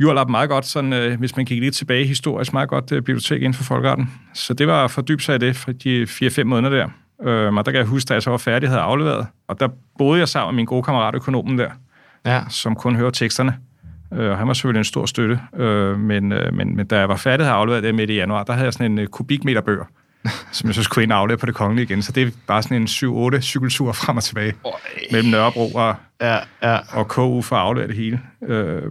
Jurlap 0.00 0.28
meget 0.28 0.50
godt, 0.50 0.66
sådan, 0.66 0.92
øh, 0.92 1.18
hvis 1.18 1.36
man 1.36 1.44
gik 1.44 1.60
lidt 1.60 1.74
tilbage 1.74 2.06
historisk, 2.06 2.52
meget 2.52 2.68
godt 2.68 2.92
øh, 2.92 3.02
bibliotek 3.02 3.42
inden 3.42 3.54
for 3.54 3.64
folkeretten. 3.64 4.10
Så 4.34 4.54
det 4.54 4.66
var 4.66 4.86
for 4.86 5.02
dybt 5.02 5.22
sig 5.22 5.34
i 5.34 5.38
det 5.38 5.56
for 5.56 5.72
de 5.72 6.02
4-5 6.02 6.44
måneder 6.44 6.76
der. 6.76 6.88
Øh, 7.28 7.54
og 7.54 7.66
der 7.66 7.72
kan 7.72 7.78
jeg 7.78 7.86
huske, 7.86 8.08
da 8.08 8.14
jeg 8.14 8.22
så 8.22 8.30
var 8.30 8.36
færdig, 8.36 8.68
havde 8.68 8.80
afleveret. 8.80 9.26
Og 9.48 9.60
der 9.60 9.68
boede 9.98 10.18
jeg 10.18 10.28
sammen 10.28 10.54
med 10.54 10.56
min 10.56 10.66
gode 10.66 10.82
kammerat, 10.82 11.14
økonomen 11.14 11.58
der, 11.58 11.70
ja. 12.26 12.42
som 12.48 12.74
kun 12.74 12.96
hører 12.96 13.10
teksterne. 13.10 13.56
Øh, 14.12 14.30
han 14.30 14.48
var 14.48 14.52
selvfølgelig 14.54 14.80
en 14.80 14.84
stor 14.84 15.06
støtte. 15.06 15.40
Øh, 15.56 15.98
men, 15.98 16.32
øh, 16.32 16.54
men, 16.54 16.76
men 16.76 16.86
da 16.86 16.98
jeg 16.98 17.08
var 17.08 17.16
færdig, 17.16 17.46
havde 17.46 17.56
afleveret 17.56 17.82
det 17.82 17.94
midt 17.94 18.10
i 18.10 18.14
januar, 18.14 18.42
der 18.42 18.52
havde 18.52 18.64
jeg 18.64 18.72
sådan 18.72 18.92
en 18.92 18.98
øh, 18.98 19.06
kubikmeter 19.06 19.60
bøger, 19.60 19.84
som 20.52 20.66
jeg 20.66 20.74
så 20.74 20.82
skulle 20.82 21.02
ind 21.02 21.12
og 21.12 21.18
aflevere 21.18 21.38
på 21.38 21.46
det 21.46 21.54
kongelige 21.54 21.84
igen. 21.84 22.02
Så 22.02 22.12
det 22.12 22.22
er 22.22 22.30
bare 22.46 22.62
sådan 22.62 22.76
en 22.76 22.86
7-8 23.36 23.40
cykeltur 23.40 23.92
frem 23.92 24.16
og 24.16 24.22
tilbage 24.22 24.54
Øj. 24.64 24.72
mellem 25.12 25.30
Nørrebro 25.30 25.70
og, 25.74 25.94
ja, 26.20 26.38
ja. 26.62 26.78
og 26.92 27.08
KU 27.08 27.42
for 27.42 27.56
at 27.56 27.62
aflevere 27.62 27.88
det 27.88 27.96
hele. 27.96 28.20
Øh, 28.48 28.82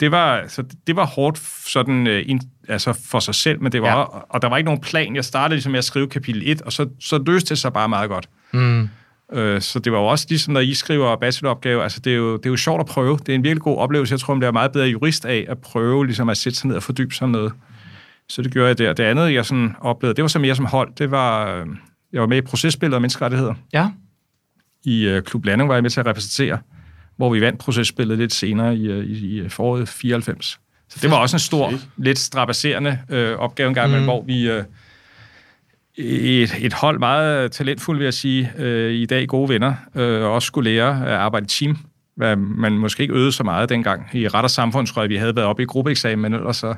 det 0.00 0.10
var, 0.10 0.44
så 0.48 0.64
det 0.86 0.96
var 0.96 1.06
hårdt 1.06 1.38
sådan, 1.66 2.06
in, 2.06 2.40
altså 2.68 2.92
for 3.10 3.20
sig 3.20 3.34
selv, 3.34 3.62
men 3.62 3.72
det 3.72 3.82
var, 3.82 3.98
ja. 3.98 4.04
og 4.04 4.42
der 4.42 4.48
var 4.48 4.56
ikke 4.56 4.64
nogen 4.64 4.80
plan. 4.80 5.16
Jeg 5.16 5.24
startede 5.24 5.56
ligesom 5.56 5.72
med 5.72 5.78
at 5.78 5.84
skrive 5.84 6.08
kapitel 6.08 6.42
1, 6.44 6.62
og 6.62 6.72
så, 6.72 6.88
så 7.00 7.22
løste 7.26 7.48
det 7.48 7.58
sig 7.58 7.72
bare 7.72 7.88
meget 7.88 8.10
godt. 8.10 8.28
Mm. 8.52 8.88
Uh, 9.32 9.60
så 9.60 9.80
det 9.84 9.92
var 9.92 9.98
jo 9.98 10.06
også 10.06 10.26
ligesom, 10.28 10.54
når 10.54 10.60
I 10.60 10.74
skriver 10.74 11.16
bacheloropgave, 11.16 11.82
altså 11.82 12.00
det 12.00 12.12
er, 12.12 12.16
jo, 12.16 12.36
det 12.36 12.46
er 12.46 12.50
jo 12.50 12.56
sjovt 12.56 12.80
at 12.80 12.86
prøve. 12.86 13.18
Det 13.18 13.28
er 13.28 13.34
en 13.34 13.44
virkelig 13.44 13.62
god 13.62 13.78
oplevelse. 13.78 14.12
Jeg 14.12 14.20
tror, 14.20 14.34
man 14.34 14.38
bliver 14.40 14.52
meget 14.52 14.72
bedre 14.72 14.86
jurist 14.86 15.24
af 15.24 15.46
at 15.48 15.58
prøve 15.58 16.06
ligesom 16.06 16.28
at 16.28 16.36
sætte 16.36 16.58
sig 16.58 16.68
ned 16.68 16.76
og 16.76 16.82
fordybe 16.82 17.14
sig 17.14 17.28
noget. 17.28 17.52
Så 18.28 18.42
det 18.42 18.52
gjorde 18.52 18.68
jeg 18.68 18.78
der. 18.78 18.92
Det 18.92 19.04
andet, 19.04 19.34
jeg 19.34 19.46
sådan 19.46 19.74
oplevede, 19.80 20.16
det 20.16 20.22
var 20.22 20.28
så 20.28 20.38
mere 20.38 20.54
som 20.54 20.64
hold. 20.64 20.92
Det 20.98 21.10
var, 21.10 21.54
øh, 21.54 21.66
jeg 22.12 22.20
var 22.20 22.26
med 22.26 22.36
i 22.36 22.40
processpillet 22.40 22.94
og 22.94 23.00
menneskerettigheder. 23.00 23.54
Ja. 23.72 23.90
I 24.84 25.16
uh, 25.16 25.22
Klub 25.22 25.44
Landing 25.44 25.68
var 25.68 25.74
jeg 25.74 25.82
med 25.82 25.90
til 25.90 26.00
at 26.00 26.06
repræsentere 26.06 26.58
hvor 27.18 27.30
vi 27.30 27.40
vandt 27.40 27.58
processpillet 27.58 28.18
lidt 28.18 28.32
senere 28.32 28.76
i, 28.76 28.86
øh, 28.86 29.04
i, 29.04 29.44
i 29.44 29.48
foråret 29.48 29.88
94. 29.88 30.60
Så 30.88 30.98
det 31.02 31.10
var 31.10 31.16
også 31.16 31.36
en 31.36 31.40
stor, 31.40 31.72
lidt 31.96 32.18
strapasserende 32.18 32.98
øh, 33.10 33.38
opgave 33.38 33.68
engang, 33.68 33.98
mm. 33.98 34.04
hvor 34.04 34.22
vi... 34.22 34.50
Øh, 34.50 34.64
et, 36.00 36.54
et 36.60 36.72
hold 36.72 36.98
meget 36.98 37.52
talentfuldt, 37.52 37.98
vil 37.98 38.04
jeg 38.04 38.14
sige, 38.14 38.52
øh, 38.58 38.92
i 38.92 39.06
dag 39.06 39.28
gode 39.28 39.48
venner, 39.48 39.74
øh, 39.94 40.22
også 40.22 40.46
skulle 40.46 40.70
lære 40.70 41.06
at 41.06 41.12
arbejde 41.12 41.44
i 41.44 41.48
team, 41.48 41.76
hvad 42.16 42.36
man 42.36 42.72
måske 42.72 43.02
ikke 43.02 43.14
øvede 43.14 43.32
så 43.32 43.44
meget 43.44 43.68
dengang. 43.68 44.08
I 44.12 44.28
ret 44.28 44.42
og 44.42 44.50
samfund, 44.50 44.86
tror 44.86 45.02
jeg, 45.02 45.08
vi 45.08 45.16
havde 45.16 45.36
været 45.36 45.48
oppe 45.48 45.62
i 45.62 45.66
gruppeeksamen, 45.66 46.22
men 46.22 46.34
ellers 46.34 46.56
så, 46.56 46.74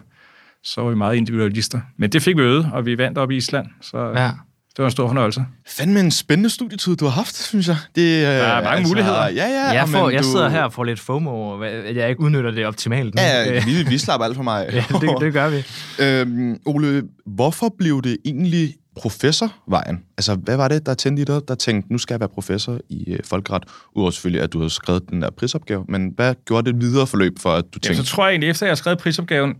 så 0.62 0.82
var 0.82 0.90
vi 0.90 0.96
meget 0.96 1.16
individualister. 1.16 1.80
Men 1.96 2.10
det 2.10 2.22
fik 2.22 2.36
vi 2.36 2.42
øvet, 2.42 2.68
og 2.72 2.86
vi 2.86 2.98
vandt 2.98 3.18
op 3.18 3.30
i 3.30 3.36
Island, 3.36 3.66
så 3.80 3.98
ja. 3.98 4.30
Det 4.76 4.78
var 4.78 4.84
en 4.84 4.90
stor 4.90 5.06
fornøjelse. 5.06 5.44
Fandme 5.66 6.00
en 6.00 6.10
spændende 6.10 6.50
studietid, 6.50 6.96
du 6.96 7.04
har 7.04 7.12
haft, 7.12 7.36
synes 7.36 7.68
jeg. 7.68 7.76
Det, 7.94 8.22
der 8.22 8.28
er 8.28 8.54
mange 8.54 8.76
altså, 8.76 8.90
muligheder. 8.90 9.28
Ja, 9.28 9.46
ja. 9.46 9.70
Jeg, 9.72 9.88
får, 9.88 10.10
jeg 10.10 10.22
du... 10.22 10.28
sidder 10.28 10.48
her 10.48 10.62
og 10.62 10.72
får 10.72 10.84
lidt 10.84 11.00
FOMO, 11.00 11.62
at 11.62 11.96
jeg 11.96 12.08
ikke 12.08 12.20
udnytter 12.20 12.50
det 12.50 12.66
optimalt. 12.66 13.14
Nu. 13.14 13.22
Ja, 13.22 13.54
ja 13.54 13.64
vi, 13.64 13.82
vi 13.88 13.98
slapper 13.98 14.24
alt 14.24 14.36
for 14.36 14.42
mig. 14.42 14.68
ja, 14.72 14.84
det, 15.00 15.10
det 15.20 15.32
gør 15.32 15.48
vi. 15.48 15.64
Øhm, 16.04 16.60
Ole, 16.66 17.02
hvorfor 17.26 17.74
blev 17.78 18.02
det 18.02 18.16
egentlig 18.24 18.74
professorvejen? 18.96 20.04
Altså, 20.18 20.34
hvad 20.34 20.56
var 20.56 20.68
det, 20.68 20.86
der 20.86 20.94
tændte 20.94 21.22
i 21.22 21.24
dig, 21.24 21.40
der 21.48 21.54
tænkte, 21.54 21.92
nu 21.92 21.98
skal 21.98 22.14
jeg 22.14 22.20
være 22.20 22.28
professor 22.28 22.78
i 22.88 23.12
øh, 23.12 23.18
folkeret? 23.24 23.62
Udover 23.94 24.10
selvfølgelig, 24.10 24.42
at 24.42 24.52
du 24.52 24.58
havde 24.58 24.70
skrevet 24.70 25.10
den 25.10 25.22
der 25.22 25.30
prisopgave, 25.30 25.84
men 25.88 26.12
hvad 26.16 26.34
gjorde 26.46 26.72
det 26.72 26.80
videre 26.80 27.06
forløb 27.06 27.38
for, 27.38 27.50
at 27.50 27.64
du 27.64 27.78
tænkte... 27.78 27.88
Jamen, 27.88 28.04
så 28.04 28.12
tror 28.12 28.24
jeg 28.24 28.32
egentlig, 28.32 28.50
efter 28.50 28.66
jeg 28.66 28.70
har 28.70 28.76
skrevet 28.76 28.98
prisopgaven, 28.98 29.54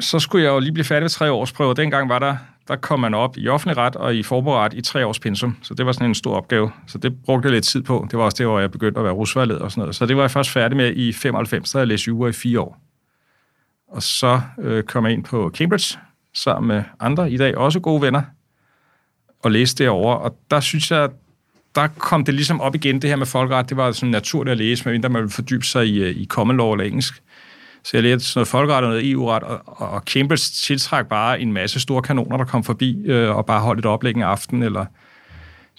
så 0.00 0.18
skulle 0.18 0.44
jeg 0.44 0.50
jo 0.50 0.58
lige 0.58 0.72
blive 0.72 0.84
færdig 0.84 1.02
med 1.02 1.10
tre 1.10 1.30
års 1.30 1.52
prøve. 1.52 1.74
Dengang 1.74 2.08
var 2.08 2.18
der 2.18 2.36
der 2.68 2.76
kom 2.76 3.00
man 3.00 3.14
op 3.14 3.36
i 3.36 3.48
offentlig 3.48 3.76
ret 3.76 3.96
og 3.96 4.14
i 4.14 4.22
forberedt 4.22 4.74
i 4.74 4.80
tre 4.80 5.06
års 5.06 5.18
pensum. 5.18 5.56
Så 5.62 5.74
det 5.74 5.86
var 5.86 5.92
sådan 5.92 6.06
en 6.06 6.14
stor 6.14 6.34
opgave. 6.34 6.70
Så 6.86 6.98
det 6.98 7.24
brugte 7.24 7.46
jeg 7.46 7.52
lidt 7.52 7.64
tid 7.64 7.82
på. 7.82 8.06
Det 8.10 8.18
var 8.18 8.24
også 8.24 8.36
det, 8.38 8.46
hvor 8.46 8.60
jeg 8.60 8.70
begyndte 8.70 8.98
at 8.98 9.04
være 9.04 9.12
rusvejleder 9.12 9.60
og 9.60 9.70
sådan 9.70 9.80
noget. 9.80 9.96
Så 9.96 10.06
det 10.06 10.16
var 10.16 10.22
jeg 10.22 10.30
først 10.30 10.50
færdig 10.50 10.76
med 10.76 10.96
i 10.96 11.12
95, 11.12 11.68
så 11.68 11.78
jeg 11.78 11.86
læst 11.86 12.08
jura 12.08 12.28
i 12.28 12.32
fire 12.32 12.60
år. 12.60 12.78
Og 13.88 14.02
så 14.02 14.40
øh, 14.58 14.82
kom 14.82 15.04
jeg 15.04 15.12
ind 15.12 15.24
på 15.24 15.50
Cambridge 15.54 15.98
sammen 16.34 16.68
med 16.68 16.82
andre, 17.00 17.30
i 17.30 17.36
dag 17.36 17.56
også 17.56 17.80
gode 17.80 18.02
venner, 18.02 18.22
og 19.42 19.50
læste 19.50 19.84
derovre. 19.84 20.18
Og 20.18 20.38
der 20.50 20.60
synes 20.60 20.90
jeg, 20.90 21.08
der 21.74 21.86
kom 21.86 22.24
det 22.24 22.34
ligesom 22.34 22.60
op 22.60 22.74
igen, 22.74 23.02
det 23.02 23.10
her 23.10 23.16
med 23.16 23.26
folkeret. 23.26 23.68
Det 23.68 23.76
var 23.76 23.92
sådan 23.92 24.10
naturligt 24.10 24.52
at 24.52 24.58
læse, 24.58 24.84
medmindre 24.84 25.08
man 25.08 25.22
ville 25.22 25.32
fordybe 25.32 25.66
sig 25.66 25.86
i, 25.86 26.02
øh, 26.02 26.16
i 26.16 26.26
common 26.26 26.56
law 26.56 26.72
eller 26.72 26.84
engelsk. 26.84 27.22
Så 27.84 27.90
jeg 27.96 28.02
lærte 28.02 28.24
sådan 28.24 28.38
noget 28.38 28.48
folkeret 28.48 28.84
og 28.84 28.90
noget 28.90 29.10
EU-ret, 29.10 29.42
og, 29.42 29.62
og 29.66 30.00
Cambridge 30.00 30.44
tiltræk 30.54 31.06
bare 31.06 31.40
en 31.40 31.52
masse 31.52 31.80
store 31.80 32.02
kanoner, 32.02 32.36
der 32.36 32.44
kom 32.44 32.64
forbi 32.64 33.02
øh, 33.06 33.36
og 33.36 33.46
bare 33.46 33.60
holdt 33.60 33.78
et 33.78 33.86
oplæg 33.86 34.16
en 34.16 34.22
aften 34.22 34.62
eller 34.62 34.84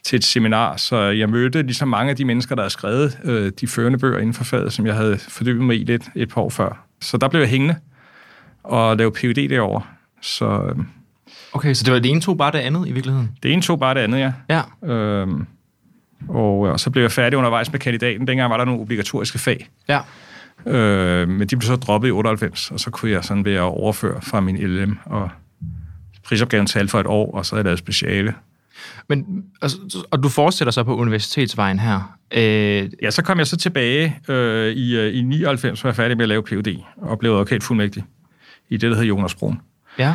til 0.04 0.16
et 0.16 0.24
seminar. 0.24 0.78
Så 0.78 0.98
jeg 0.98 1.30
mødte 1.30 1.62
ligesom 1.62 1.88
mange 1.88 2.10
af 2.10 2.16
de 2.16 2.26
mennesker, 2.26 2.56
der 2.56 2.62
havde 2.62 2.74
skrevet 2.74 3.20
øh, 3.24 3.52
de 3.60 3.68
førende 3.68 4.00
bøger 4.00 4.18
inden 4.18 4.34
for 4.34 4.44
faget, 4.44 4.74
som 4.74 4.86
jeg 4.86 4.96
havde 4.96 5.18
fordybet 5.18 5.64
mig 5.64 5.82
i 5.82 5.84
lidt 5.84 6.04
et 6.16 6.30
par 6.30 6.42
år 6.42 6.50
før. 6.50 6.86
Så 7.02 7.18
der 7.18 7.28
blev 7.28 7.42
jeg 7.42 7.50
hængende 7.50 7.76
og 8.64 8.98
lavede 8.98 9.16
PhD 9.16 9.50
derovre. 9.50 9.82
Så, 10.22 10.46
øh, 10.46 10.76
okay, 11.54 11.74
så 11.74 11.84
det 11.84 11.94
var 11.94 12.00
det 12.00 12.12
ene 12.12 12.22
tog 12.22 12.38
bare 12.38 12.52
det 12.52 12.58
andet 12.58 12.88
i 12.88 12.92
virkeligheden? 12.92 13.32
Det 13.44 13.54
ene 13.54 13.62
tog 13.62 13.80
bare 13.80 13.94
det 13.94 14.00
andet, 14.00 14.20
ja. 14.20 14.34
Ja. 14.50 14.94
Øhm, 14.94 15.46
og, 16.28 16.60
og 16.60 16.80
så 16.80 16.90
blev 16.90 17.04
jeg 17.04 17.12
færdig 17.12 17.38
undervejs 17.38 17.72
med 17.72 17.80
kandidaten. 17.80 18.28
Dengang 18.28 18.52
var 18.52 18.58
der 18.58 18.66
nogle 18.66 18.82
obligatoriske 18.82 19.40
fag. 19.40 19.70
Ja. 19.88 20.00
Øh, 20.68 21.30
men 21.30 21.42
de 21.48 21.56
blev 21.58 21.62
så 21.62 21.76
droppet 21.76 22.08
i 22.08 22.12
98, 22.12 22.72
og 22.72 22.80
så 22.80 22.90
kunne 22.92 23.12
jeg 23.12 23.24
sådan 23.24 23.46
ved 23.46 23.54
at 23.54 23.62
overføre 23.62 24.22
fra 24.22 24.40
min 24.40 24.58
LM 24.58 24.98
og 25.06 25.30
prisopgaven 26.26 26.68
tal 26.68 26.88
for 26.88 27.00
et 27.00 27.08
år, 27.08 27.32
og 27.36 27.46
så 27.46 27.56
havde 27.56 27.60
jeg 27.60 27.66
lavet 27.66 27.80
speciale. 27.80 28.34
Men, 29.10 29.44
altså, 29.62 29.78
og 30.12 30.24
du 30.24 30.30
fortsætter 30.30 30.72
så 30.72 30.84
på 30.84 30.96
universitetsvejen 30.96 31.80
her. 31.80 32.18
Øh, 32.34 32.90
Ja, 33.02 33.12
så 33.12 33.22
kom 33.24 33.38
jeg 33.38 33.48
så 33.48 33.58
tilbage 33.58 34.20
øh, 34.28 34.74
i, 34.74 34.98
øh, 34.98 35.16
i 35.16 35.22
99, 35.22 35.84
var 35.84 35.90
jeg 35.90 35.96
færdig 35.96 36.18
med 36.18 36.24
at 36.26 36.30
lave 36.30 36.44
PhD, 36.44 36.68
og 36.98 37.20
blev 37.20 37.32
advokatfuldmægtig 37.32 38.04
i 38.70 38.78
det, 38.78 38.82
der 38.82 38.96
hedder 38.96 39.08
Jonas 39.08 39.36
Brun. 39.36 39.62
ja. 40.00 40.14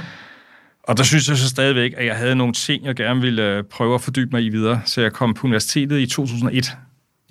Og 0.89 0.97
der 0.97 1.03
synes 1.03 1.29
jeg 1.29 1.37
så 1.37 1.49
stadigvæk, 1.49 1.93
at 1.97 2.07
jeg 2.07 2.17
havde 2.17 2.35
nogle 2.35 2.53
ting, 2.53 2.85
jeg 2.85 2.95
gerne 2.97 3.21
ville 3.21 3.43
øh, 3.43 3.65
prøve 3.65 3.95
at 3.95 4.01
fordybe 4.01 4.31
mig 4.33 4.45
i 4.45 4.49
videre. 4.49 4.81
Så 4.85 5.01
jeg 5.01 5.13
kom 5.13 5.35
på 5.35 5.47
universitetet 5.47 5.99
i 6.01 6.07
2001, 6.07 6.77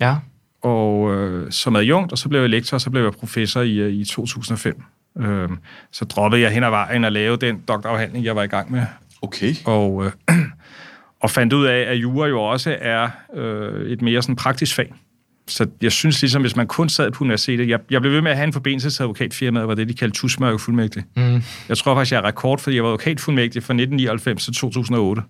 Ja. 0.00 0.16
Og 0.64 1.14
øh, 1.14 1.52
som 1.52 1.76
adjunkt, 1.76 2.12
og 2.12 2.18
så 2.18 2.28
blev 2.28 2.40
jeg 2.40 2.50
lektor, 2.50 2.76
og 2.76 2.80
så 2.80 2.90
blev 2.90 3.02
jeg 3.02 3.12
professor 3.12 3.60
i, 3.60 3.78
øh, 3.78 3.92
i 3.92 4.04
2005. 4.04 4.82
Øh, 5.18 5.48
så 5.92 6.04
droppede 6.04 6.42
jeg 6.42 6.50
hen 6.50 6.64
ad 6.64 6.70
vejen 6.70 7.04
at 7.04 7.12
lave 7.12 7.36
den 7.36 7.62
doktorafhandling, 7.68 8.24
jeg 8.24 8.36
var 8.36 8.42
i 8.42 8.46
gang 8.46 8.72
med, 8.72 8.82
Okay. 9.22 9.54
og, 9.64 10.04
øh, 10.04 10.12
og 11.22 11.30
fandt 11.30 11.52
ud 11.52 11.66
af, 11.66 11.80
at 11.80 11.96
jura 11.96 12.26
jo 12.28 12.42
også 12.42 12.76
er 12.80 13.08
øh, 13.34 13.90
et 13.90 14.02
mere 14.02 14.22
sådan 14.22 14.36
praktisk 14.36 14.74
fag. 14.74 14.94
Så 15.48 15.66
jeg 15.82 15.92
synes 15.92 16.22
ligesom, 16.22 16.42
hvis 16.42 16.56
man 16.56 16.66
kun 16.66 16.88
sad 16.88 17.10
på 17.10 17.24
universitetet... 17.24 17.68
Jeg, 17.68 17.80
jeg 17.90 18.00
blev 18.00 18.12
ved 18.12 18.20
med 18.20 18.30
at 18.30 18.36
have 18.36 18.46
en 18.46 18.52
forbindelse 18.52 18.90
til 18.90 19.02
advokatfirmaet, 19.02 19.68
var 19.68 19.74
det, 19.74 19.88
de 19.88 19.94
kaldte 19.94 20.18
tusmørke 20.18 20.58
fuldmægtig. 20.58 21.02
Mm. 21.16 21.42
Jeg 21.68 21.76
tror 21.78 21.94
faktisk, 21.94 22.12
jeg 22.12 22.18
er 22.18 22.24
rekord, 22.24 22.58
fordi 22.58 22.76
jeg 22.76 22.84
var 22.84 22.88
advokatfuldmægtig 22.88 23.62
fra 23.62 23.74
1999 23.74 24.44
til 24.44 24.54
2008. 24.54 25.22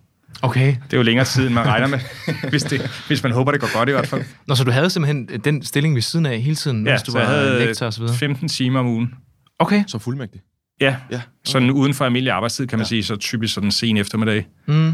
Okay. 0.43 0.67
Det 0.67 0.93
er 0.93 0.97
jo 0.97 1.03
længere 1.03 1.25
tid, 1.27 1.47
end 1.47 1.55
man 1.55 1.67
regner 1.67 1.87
med, 1.87 1.99
hvis, 2.51 2.63
det, 2.63 2.91
hvis 3.07 3.23
man 3.23 3.33
håber, 3.33 3.53
det 3.53 3.61
går 3.61 3.79
godt 3.79 3.89
i 3.89 3.93
hvert 3.93 4.07
fald. 4.07 4.23
Nå, 4.47 4.55
så 4.55 4.65
du 4.65 4.71
havde 4.71 4.91
simpelthen 4.91 5.29
den 5.45 5.63
stilling 5.63 5.95
ved 5.95 6.03
siden 6.03 6.27
af 6.27 6.41
hele 6.41 6.57
tiden, 6.57 6.87
Ja, 6.87 6.93
mens 6.93 7.03
du 7.03 7.13
jeg 7.19 7.27
var 7.29 7.35
havde 7.35 7.67
lektor 7.67 7.87
og 7.87 7.93
så 7.93 8.01
videre? 8.01 8.17
15 8.17 8.49
timer 8.49 8.81
om 8.81 8.87
ugen. 8.87 9.15
Okay. 9.59 9.85
Som 9.87 10.01
fuldmægtig. 10.01 10.41
Ja, 10.81 10.97
Ja. 11.11 11.21
sådan 11.45 11.71
uden 11.71 11.95
for 11.95 12.05
almindelig 12.05 12.33
arbejdstid, 12.33 12.67
kan 12.67 12.79
man 12.79 12.85
ja. 12.85 12.89
sige, 12.89 13.05
så 13.05 13.17
typisk 13.17 13.55
sådan 13.55 13.71
sen 13.71 13.97
eftermiddag. 13.97 14.47
Mm. 14.67 14.93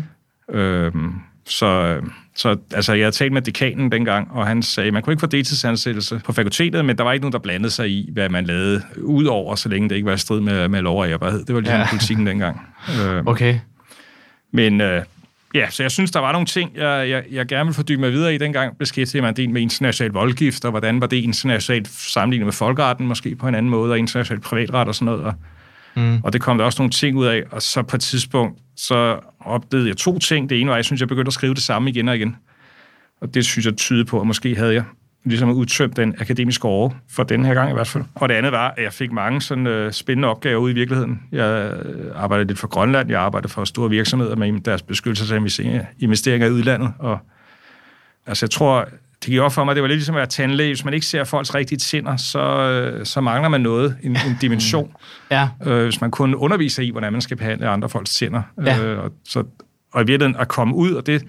Øhm, 0.53 1.13
så, 1.49 2.01
så 2.37 2.57
altså, 2.75 2.93
jeg 2.95 3.05
havde 3.05 3.17
talt 3.17 3.33
med 3.33 3.43
dekanen 3.43 3.93
dengang, 3.93 4.31
og 4.31 4.47
han 4.47 4.63
sagde, 4.63 4.87
at 4.87 4.93
man 4.93 5.03
kunne 5.03 5.13
ikke 5.13 5.21
få 5.21 5.27
deltidsansættelse 5.27 6.21
på 6.25 6.33
fakultetet, 6.33 6.85
men 6.85 6.99
der 6.99 7.05
var 7.05 7.13
ikke 7.13 7.23
nogen, 7.23 7.33
der 7.33 7.39
blandede 7.39 7.71
sig 7.71 7.91
i, 7.91 8.11
hvad 8.13 8.29
man 8.29 8.45
lavede, 8.45 8.83
udover 8.97 9.55
så 9.55 9.69
længe 9.69 9.89
det 9.89 9.95
ikke 9.95 10.07
var 10.07 10.13
i 10.15 10.19
strid 10.19 10.41
med, 10.41 10.69
med 10.69 10.83
lov 10.83 11.01
og 11.01 11.09
ærbarhed. 11.11 11.45
Det 11.45 11.55
var 11.55 11.61
ligesom 11.61 11.81
ja. 11.81 11.87
politikken 11.91 12.27
dengang. 12.27 12.61
Øhm, 13.03 13.27
Okay. 13.29 13.59
Men 14.53 14.81
øh, 14.81 15.03
ja, 15.55 15.71
så 15.71 15.83
jeg 15.83 15.91
synes, 15.91 16.11
der 16.11 16.21
var 16.21 16.33
nogle 16.33 16.47
ting, 16.47 16.71
jeg, 16.77 17.09
jeg, 17.11 17.25
jeg 17.31 17.47
gerne 17.47 17.67
vil 17.67 17.75
fordybe 17.75 18.01
mig 18.01 18.13
videre 18.13 18.35
i. 18.35 18.39
Dengang 18.39 18.79
beskæftigede 18.79 19.23
mig 19.23 19.29
en 19.29 19.37
del 19.37 19.51
med 19.51 19.63
international 19.63 20.13
voldgift, 20.13 20.65
og 20.65 20.71
hvordan 20.71 21.01
var 21.01 21.07
det 21.07 21.17
internationalt 21.17 21.89
sammenlignet 21.89 22.47
med 22.47 22.53
folkeretten, 22.53 23.07
måske 23.07 23.37
på 23.37 23.49
en 23.49 23.55
anden 23.55 23.71
måde, 23.71 23.93
og 23.93 23.99
international 23.99 24.41
privatret 24.41 24.89
og 24.89 24.95
sådan 24.95 25.07
noget. 25.07 25.25
Og, 25.25 25.35
Mm. 25.97 26.21
og 26.25 26.33
det 26.33 26.41
kom 26.41 26.59
der 26.59 26.65
også 26.65 26.83
nogle 26.83 26.91
ting 26.91 27.17
ud 27.17 27.27
af, 27.27 27.43
og 27.51 27.63
så 27.63 27.83
på 27.83 27.97
et 27.97 28.01
tidspunkt, 28.03 28.59
så 28.77 29.19
opdagede 29.41 29.89
jeg 29.89 29.97
to 29.97 30.19
ting. 30.19 30.51
Det 30.51 30.61
ene 30.61 30.69
var, 30.69 30.75
at 30.75 30.77
jeg 30.79 30.85
synes, 30.85 31.01
jeg 31.01 31.09
begyndte 31.09 31.29
at 31.29 31.33
skrive 31.33 31.55
det 31.55 31.63
samme 31.63 31.91
igen 31.91 32.09
og 32.09 32.17
igen. 32.17 32.37
Og 33.21 33.35
det 33.35 33.45
synes 33.45 33.67
jeg 33.67 33.77
tyder 33.77 34.05
på, 34.05 34.21
at 34.21 34.27
måske 34.27 34.57
havde 34.57 34.75
jeg 34.75 34.85
ligesom 35.25 35.51
udtømt 35.51 35.97
den 35.97 36.15
akademiske 36.19 36.69
åre, 36.69 36.91
for 37.11 37.23
den 37.23 37.45
her 37.45 37.55
gang 37.55 37.71
i 37.71 37.73
hvert 37.73 37.87
fald. 37.87 38.05
Og 38.15 38.29
det 38.29 38.35
andet 38.35 38.53
var, 38.53 38.75
at 38.77 38.85
jeg 38.85 38.93
fik 38.93 39.13
mange 39.13 39.41
sådan 39.43 39.67
øh, 39.67 39.93
spændende 39.93 40.29
opgaver 40.29 40.57
ude 40.59 40.73
i 40.73 40.75
virkeligheden. 40.75 41.23
Jeg 41.33 41.73
øh, 41.85 42.13
arbejdede 42.15 42.47
lidt 42.49 42.59
for 42.59 42.69
Grønland, 42.69 43.11
jeg 43.11 43.21
arbejdede 43.21 43.53
for 43.53 43.65
store 43.65 43.91
virksomheder 43.91 44.37
med 44.37 44.61
deres 44.61 44.83
beskyttelsesinvesteringer 44.83 46.47
i 46.47 46.51
udlandet, 46.51 46.93
og 46.99 47.19
altså 48.27 48.47
jeg 48.47 48.51
tror, 48.51 48.89
det 49.25 49.31
gik 49.31 49.39
op 49.39 49.53
for 49.53 49.65
mig, 49.65 49.75
det 49.75 49.83
var 49.83 49.89
lidt 49.89 49.99
ligesom 49.99 50.15
at 50.15 50.19
være 50.19 50.27
tandlæge. 50.27 50.69
Hvis 50.69 50.85
man 50.85 50.95
ikke 50.95 51.07
ser 51.07 51.25
folks 51.25 51.55
rigtige 51.55 51.79
tænder, 51.79 52.17
så, 52.17 52.41
øh, 52.41 53.07
så 53.07 53.21
mangler 53.21 53.49
man 53.49 53.61
noget, 53.61 53.97
en, 54.03 54.11
en 54.11 54.37
dimension 54.41 54.93
Ja. 55.31 55.49
øh, 55.67 55.83
hvis 55.83 56.01
man 56.01 56.11
kun 56.11 56.35
underviser 56.35 56.83
i, 56.83 56.91
hvordan 56.91 57.13
man 57.13 57.21
skal 57.23 57.37
behandle 57.37 57.69
andre 57.69 57.89
folks 57.89 58.15
tænder. 58.15 58.43
Ja. 58.65 58.85
Øh, 58.85 59.05
og, 59.05 59.13
så, 59.25 59.45
og 59.93 60.03
i 60.03 60.07
virkeligheden 60.07 60.41
at 60.41 60.49
komme 60.49 60.75
ud, 60.75 60.93
og 60.93 61.07
det 61.07 61.25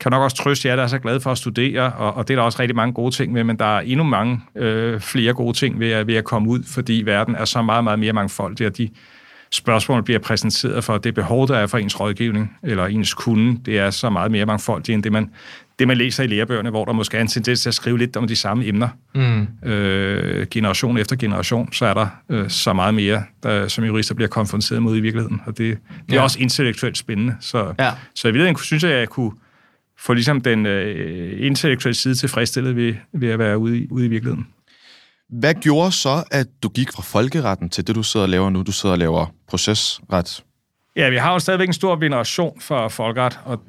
kan 0.00 0.10
nok 0.12 0.22
også 0.22 0.36
trøste 0.36 0.68
jer, 0.68 0.76
der 0.76 0.82
er 0.82 0.86
så 0.86 0.98
glade 0.98 1.20
for 1.20 1.32
at 1.32 1.38
studere, 1.38 1.92
og, 1.92 2.14
og 2.16 2.28
det 2.28 2.34
er 2.34 2.38
der 2.38 2.42
også 2.44 2.60
rigtig 2.62 2.76
mange 2.76 2.92
gode 2.94 3.14
ting 3.14 3.32
med, 3.32 3.44
men 3.44 3.58
der 3.58 3.76
er 3.76 3.80
endnu 3.80 4.04
mange 4.04 4.40
øh, 4.56 5.00
flere 5.00 5.32
gode 5.32 5.56
ting 5.56 5.80
ved 5.80 5.90
at, 5.90 6.06
ved 6.06 6.14
at 6.14 6.24
komme 6.24 6.48
ud, 6.48 6.62
fordi 6.66 7.02
verden 7.04 7.34
er 7.34 7.44
så 7.44 7.62
meget, 7.62 7.84
meget 7.84 7.98
mere 7.98 8.12
mangfoldig, 8.12 8.66
og 8.66 8.76
de 8.78 8.88
spørgsmål 9.52 10.02
bliver 10.02 10.18
præsenteret 10.20 10.84
for 10.84 10.98
det 10.98 11.14
behov, 11.14 11.48
der 11.48 11.56
er 11.56 11.66
for 11.66 11.78
ens 11.78 12.00
rådgivning, 12.00 12.56
eller 12.62 12.86
ens 12.86 13.14
kunde, 13.14 13.60
det 13.66 13.78
er 13.78 13.90
så 13.90 14.10
meget 14.10 14.30
mere 14.30 14.46
mangfoldigt, 14.46 14.94
end 14.94 15.02
det 15.02 15.12
man, 15.12 15.30
det, 15.78 15.88
man 15.88 15.96
læser 15.96 16.24
i 16.24 16.26
lærebøgerne, 16.26 16.70
hvor 16.70 16.84
der 16.84 16.92
måske 16.92 17.16
er 17.16 17.20
en 17.20 17.26
tendens 17.28 17.60
til 17.62 17.68
at 17.68 17.74
skrive 17.74 17.98
lidt 17.98 18.16
om 18.16 18.26
de 18.28 18.36
samme 18.36 18.66
emner 18.66 18.88
Mm. 19.14 19.68
øh, 19.70 20.46
generation 20.50 20.98
efter 20.98 21.16
generation, 21.16 21.72
så 21.72 21.86
er 21.86 21.94
der 21.94 22.06
øh, 22.30 22.50
så 22.50 22.72
meget 22.72 22.94
mere, 22.94 23.22
der, 23.42 23.68
som 23.68 23.84
jurister 23.84 24.14
bliver 24.14 24.28
konfronteret 24.28 24.82
med 24.82 24.96
i 24.96 25.00
virkeligheden. 25.00 25.40
Og 25.46 25.58
det, 25.58 25.78
det 26.06 26.12
er 26.12 26.16
Ja. 26.16 26.22
også 26.22 26.38
intellektuelt 26.40 26.98
spændende. 26.98 27.36
Så, 27.40 27.74
Ja. 27.78 27.90
så 28.14 28.28
i 28.28 28.30
virkeligheden 28.30 28.58
synes 28.64 28.82
jeg, 28.82 28.92
at 28.92 28.98
jeg 28.98 29.08
kunne 29.08 29.30
få 29.98 30.12
ligesom 30.12 30.40
den 30.40 30.66
øh, 30.66 31.46
intellektuelle 31.46 31.94
side 31.94 32.14
tilfredsstillet 32.14 32.76
ved, 32.76 32.94
ved 33.12 33.28
at 33.28 33.38
være 33.38 33.58
ude 33.58 33.78
i, 33.78 33.88
ude 33.90 34.06
i 34.06 34.08
virkeligheden. 34.08 34.46
Hvad 35.28 35.54
gjorde 35.54 35.92
så, 35.92 36.24
at 36.30 36.46
du 36.62 36.68
gik 36.68 36.92
fra 36.92 37.02
folkeretten 37.02 37.70
til 37.70 37.86
det, 37.86 37.94
du 37.94 38.02
sidder 38.02 38.26
og 38.26 38.30
laver 38.30 38.50
nu? 38.50 38.62
Du 38.62 38.72
sidder 38.72 38.92
og 38.92 38.98
laver 38.98 39.26
procesret. 39.48 40.44
Ja, 40.96 41.08
vi 41.08 41.16
har 41.16 41.32
jo 41.32 41.38
stadigvæk 41.38 41.68
en 41.68 41.74
stor 41.74 41.96
veneration 41.96 42.60
for 42.60 42.88
folkeret, 42.88 43.38
og 43.44 43.62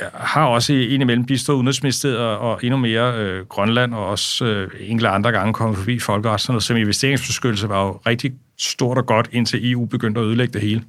jeg 0.00 0.08
har 0.14 0.46
også 0.46 0.72
indimellem 0.72 1.24
bistået 1.26 1.56
udenrigsministeriet 1.56 2.18
og 2.18 2.60
endnu 2.62 2.76
mere 2.78 3.18
øh, 3.18 3.46
Grønland, 3.46 3.94
og 3.94 4.06
også 4.06 4.44
øh, 4.44 4.70
enkelte 4.80 5.08
andre 5.08 5.32
gange 5.32 5.52
kommet 5.52 5.78
forbi 5.78 5.98
folkeret. 5.98 6.40
Sådan 6.40 6.52
noget 6.52 6.62
som 6.62 6.76
investeringsbeskyttelse 6.76 7.68
var 7.68 7.86
jo 7.86 8.00
rigtig 8.06 8.32
stort 8.58 8.98
og 8.98 9.06
godt, 9.06 9.28
indtil 9.32 9.72
EU 9.72 9.84
begyndte 9.84 10.20
at 10.20 10.26
ødelægge 10.26 10.52
det 10.52 10.62
hele. 10.62 10.84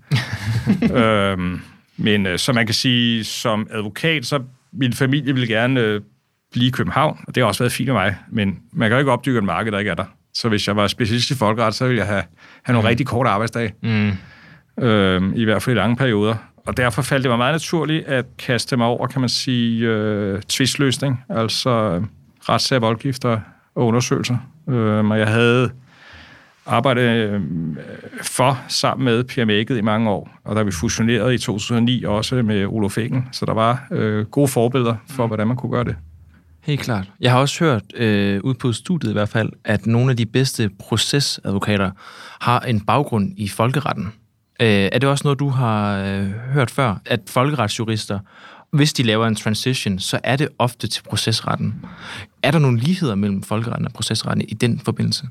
øhm, 1.01 1.61
men 1.97 2.25
øh, 2.25 2.39
så 2.39 2.53
man 2.53 2.65
kan 2.65 2.75
sige, 2.75 3.23
som 3.23 3.67
advokat, 3.71 4.25
så 4.25 4.39
min 4.75 4.93
familie 4.93 5.33
ville 5.33 5.47
gerne 5.47 5.79
øh, 5.79 6.01
blive 6.51 6.67
i 6.67 6.71
København, 6.71 7.19
og 7.27 7.35
det 7.35 7.41
har 7.43 7.47
også 7.47 7.63
været 7.63 7.71
fint 7.71 7.87
med 7.87 7.93
mig, 7.93 8.15
men 8.31 8.59
man 8.73 8.89
kan 8.89 8.95
jo 8.95 8.99
ikke 8.99 9.11
opdyrke 9.11 9.37
et 9.37 9.43
marked, 9.43 9.71
der 9.71 9.79
ikke 9.79 9.91
er 9.91 9.95
der. 9.95 10.05
Så 10.33 10.49
hvis 10.49 10.67
jeg 10.67 10.75
var 10.75 10.87
specialist 10.87 11.31
i 11.31 11.35
folkeret, 11.35 11.75
så 11.75 11.85
ville 11.87 11.99
jeg 11.99 12.07
have, 12.07 12.23
have 12.63 12.73
nogle 12.73 12.89
rigtig 12.89 13.05
korte 13.07 13.29
arbejdsdage 13.29 13.73
Mm. 13.83 14.11
øh, 14.83 15.21
i 15.35 15.43
hvert 15.43 15.63
fald 15.63 15.75
i 15.75 15.79
lange 15.79 15.95
perioder. 15.95 16.35
Og 16.67 16.77
derfor 16.77 17.01
faldt 17.01 17.23
det 17.23 17.29
mig 17.29 17.37
meget 17.37 17.53
naturligt 17.53 18.05
at 18.07 18.25
kaste 18.37 18.77
mig 18.77 18.87
over, 18.87 19.07
kan 19.07 19.19
man 19.21 19.29
sige, 19.29 19.87
øh, 19.87 20.41
tvistløsning, 20.41 21.23
altså 21.29 21.69
øh, 21.69 22.03
retssager, 22.49 22.79
voldgifter 22.79 23.39
og 23.75 23.85
undersøgelser. 23.85 24.37
Øh, 24.69 25.05
og 25.09 25.19
jeg 25.19 25.27
havde 25.27 25.71
arbejdet 26.65 27.01
øh, 27.01 27.41
for 28.21 28.59
sammen 28.67 29.05
med 29.05 29.23
Pierre 29.23 29.45
Mækket 29.45 29.77
i 29.77 29.81
mange 29.81 30.09
år, 30.09 30.29
og 30.43 30.55
der 30.55 30.63
vi 30.63 30.71
fusionerede 30.71 31.35
i 31.35 31.37
2009 31.37 32.03
også 32.03 32.35
med 32.35 32.65
Olof 32.65 32.97
Engel, 32.97 33.23
så 33.31 33.45
der 33.45 33.53
var 33.53 33.87
øh, 33.91 34.25
gode 34.25 34.47
forbilleder 34.47 34.95
for, 35.09 35.27
hvordan 35.27 35.47
man 35.47 35.57
kunne 35.57 35.71
gøre 35.71 35.83
det. 35.83 35.95
Helt 36.61 36.79
klart. 36.81 37.11
Jeg 37.19 37.31
har 37.31 37.39
også 37.39 37.63
hørt, 37.63 37.83
øh, 37.95 38.41
ud 38.43 38.53
på 38.53 38.71
studiet 38.71 39.09
i 39.09 39.13
hvert 39.13 39.29
fald, 39.29 39.49
at 39.63 39.85
nogle 39.85 40.11
af 40.11 40.17
de 40.17 40.25
bedste 40.25 40.69
procesadvokater 40.79 41.91
har 42.39 42.59
en 42.59 42.81
baggrund 42.81 43.33
i 43.37 43.47
folkeretten. 43.47 44.05
Øh, 44.61 44.67
er 44.67 44.99
det 44.99 45.09
også 45.09 45.23
noget, 45.23 45.39
du 45.39 45.49
har 45.49 45.97
øh, 45.97 46.29
hørt 46.29 46.71
før, 46.71 46.95
at 47.05 47.19
folkeretsjurister, 47.27 48.19
hvis 48.71 48.93
de 48.93 49.03
laver 49.03 49.27
en 49.27 49.35
transition, 49.35 49.99
så 49.99 50.19
er 50.23 50.35
det 50.35 50.49
ofte 50.59 50.87
til 50.87 51.03
procesretten. 51.03 51.85
Er 52.43 52.51
der 52.51 52.59
nogle 52.59 52.79
ligheder 52.79 53.15
mellem 53.15 53.43
folkeretten 53.43 53.85
og 53.85 53.93
procesretten 53.93 54.45
i 54.47 54.53
den 54.53 54.79
forbindelse? 54.79 55.27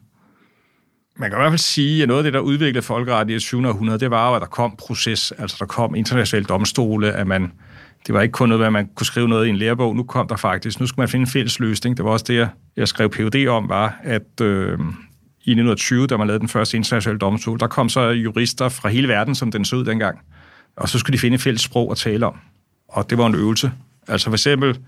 Man 1.16 1.31
kan 1.31 1.38
i 1.38 1.40
hvert 1.40 1.50
fald 1.50 1.59
sige, 1.59 2.03
at 2.03 2.09
noget 2.09 2.18
af 2.18 2.24
det, 2.24 2.33
der 2.33 2.40
udviklede 2.40 2.83
folkeret 2.83 3.31
i 3.31 3.33
det 3.33 3.42
20. 3.42 3.68
århundrede, 3.68 3.98
det 3.98 4.11
var 4.11 4.29
jo, 4.29 4.35
at 4.35 4.40
der 4.40 4.46
kom 4.46 4.74
proces, 4.79 5.33
altså 5.38 5.57
der 5.61 5.66
kom 5.66 5.94
internationale 5.94 6.44
domstole, 6.44 7.12
at 7.12 7.27
man, 7.27 7.53
det 8.07 8.14
var 8.14 8.22
ikke 8.22 8.33
kun 8.33 8.48
noget, 8.48 8.64
at 8.64 8.72
man 8.72 8.88
kunne 8.96 9.07
skrive 9.07 9.29
noget 9.29 9.46
i 9.46 9.48
en 9.48 9.57
lærebog, 9.57 9.96
nu 9.96 10.03
kom 10.03 10.29
der 10.29 10.37
faktisk, 10.37 10.81
nu 10.81 10.87
skulle 10.87 11.03
man 11.03 11.09
finde 11.09 11.22
en 11.22 11.27
fælles 11.27 11.61
løsning. 11.61 11.96
Det 11.96 12.05
var 12.05 12.11
også 12.11 12.24
det, 12.29 12.35
jeg, 12.35 12.48
jeg 12.77 12.88
skrev 12.88 13.11
PhD 13.11 13.48
om, 13.48 13.68
var, 13.68 13.96
at 14.03 14.40
øh, 14.40 14.79
i 15.46 15.50
1920, 15.50 16.07
da 16.07 16.16
man 16.16 16.27
lavede 16.27 16.40
den 16.40 16.48
første 16.48 16.77
internationale 16.77 17.18
domstol, 17.18 17.61
der 17.61 17.66
kom 17.66 17.88
så 17.88 18.00
jurister 18.00 18.68
fra 18.68 18.88
hele 18.88 19.09
verden, 19.09 19.35
som 19.35 19.50
den 19.50 19.64
så 19.64 19.77
ud 19.77 19.85
dengang, 19.85 20.18
og 20.77 20.88
så 20.88 20.98
skulle 20.98 21.14
de 21.14 21.20
finde 21.20 21.35
et 21.35 21.40
fælles 21.40 21.62
sprog 21.62 21.90
at 21.90 21.96
tale 21.96 22.27
om. 22.27 22.37
Og 22.88 23.11
det 23.11 23.18
var 23.18 23.27
en 23.27 23.35
øvelse. 23.35 23.72
Altså 24.09 24.31
for 24.31 24.35
eksempel, 24.35 24.79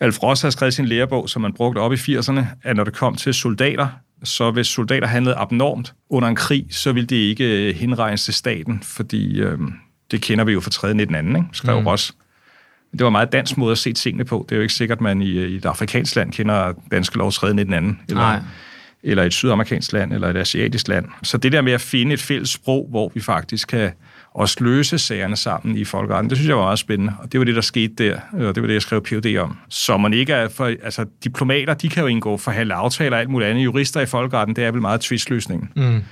Alf 0.00 0.22
Ross 0.22 0.42
har 0.42 0.50
skrevet 0.50 0.74
sin 0.74 0.84
lærebog, 0.84 1.28
som 1.28 1.42
man 1.42 1.52
brugte 1.52 1.78
op 1.78 1.92
i 1.92 1.96
80'erne, 1.96 2.40
at 2.62 2.76
når 2.76 2.84
det 2.84 2.94
kom 2.94 3.14
til 3.14 3.34
soldater, 3.34 3.88
så 4.24 4.50
hvis 4.50 4.66
soldater 4.66 5.06
handlede 5.06 5.36
abnormt 5.36 5.94
under 6.10 6.28
en 6.28 6.36
krig, 6.36 6.66
så 6.70 6.92
ville 6.92 7.06
det 7.06 7.16
ikke 7.16 7.68
øh, 7.68 7.74
henregnes 7.74 8.24
til 8.24 8.34
staten, 8.34 8.82
fordi 8.82 9.40
øh, 9.40 9.58
det 10.10 10.22
kender 10.22 10.44
vi 10.44 10.52
jo 10.52 10.60
fra 10.60 10.70
3. 10.70 10.94
19. 10.94 11.14
anden, 11.16 11.36
ikke? 11.36 11.48
skrev 11.52 11.80
mm. 11.80 11.86
Ross. 11.86 12.14
Det 12.92 13.04
var 13.04 13.10
meget 13.10 13.32
dansk 13.32 13.56
måde 13.56 13.72
at 13.72 13.78
se 13.78 13.92
tingene 13.92 14.24
på. 14.24 14.46
Det 14.48 14.54
er 14.54 14.56
jo 14.56 14.62
ikke 14.62 14.74
sikkert, 14.74 14.98
at 14.98 15.02
man 15.02 15.22
i, 15.22 15.30
i 15.30 15.56
et 15.56 15.64
afrikansk 15.64 16.16
land 16.16 16.32
kender 16.32 16.72
danske 16.90 17.18
lov 17.18 17.32
3. 17.32 17.54
19. 17.54 17.74
anden, 17.74 18.00
eller, 18.08 18.22
Nej. 18.22 18.40
eller 19.02 19.22
et 19.22 19.32
sydamerikansk 19.32 19.92
land, 19.92 20.12
eller 20.12 20.28
et 20.28 20.36
asiatisk 20.36 20.88
land. 20.88 21.06
Så 21.22 21.38
det 21.38 21.52
der 21.52 21.60
med 21.60 21.72
at 21.72 21.80
finde 21.80 22.12
et 22.12 22.20
fælles 22.20 22.50
sprog, 22.50 22.86
hvor 22.90 23.12
vi 23.14 23.20
faktisk 23.20 23.68
kan 23.68 23.92
også 24.34 24.56
løse 24.60 24.98
sagerne 24.98 25.36
sammen 25.36 25.76
i 25.76 25.84
folkeretten, 25.84 26.30
det 26.30 26.38
synes 26.38 26.48
jeg 26.48 26.56
var 26.56 26.62
meget 26.62 26.78
spændende. 26.78 27.12
Og 27.18 27.32
det 27.32 27.40
var 27.40 27.44
det, 27.44 27.54
der 27.54 27.60
skete 27.60 27.94
der, 27.94 28.20
og 28.32 28.54
det 28.54 28.62
var 28.62 28.66
det, 28.66 28.74
jeg 28.74 28.82
skrev 28.82 29.02
PhD 29.02 29.38
om. 29.38 29.58
Så 29.68 29.96
man 29.96 30.14
ikke 30.14 30.32
er 30.32 30.48
for, 30.48 30.64
altså 30.64 31.06
diplomater, 31.24 31.74
de 31.74 31.88
kan 31.88 32.00
jo 32.00 32.06
indgå 32.06 32.36
forhandle 32.36 32.74
aftaler 32.74 33.16
og 33.16 33.20
alt 33.20 33.30
muligt 33.30 33.50
andet. 33.50 33.64
Jurister 33.64 34.00
i 34.00 34.06
folkeretten, 34.06 34.56
det 34.56 34.64
er 34.64 34.70
vel 34.70 34.80
meget 34.80 35.00
tvistløsningen. 35.00 35.70
Mm. 35.76 36.02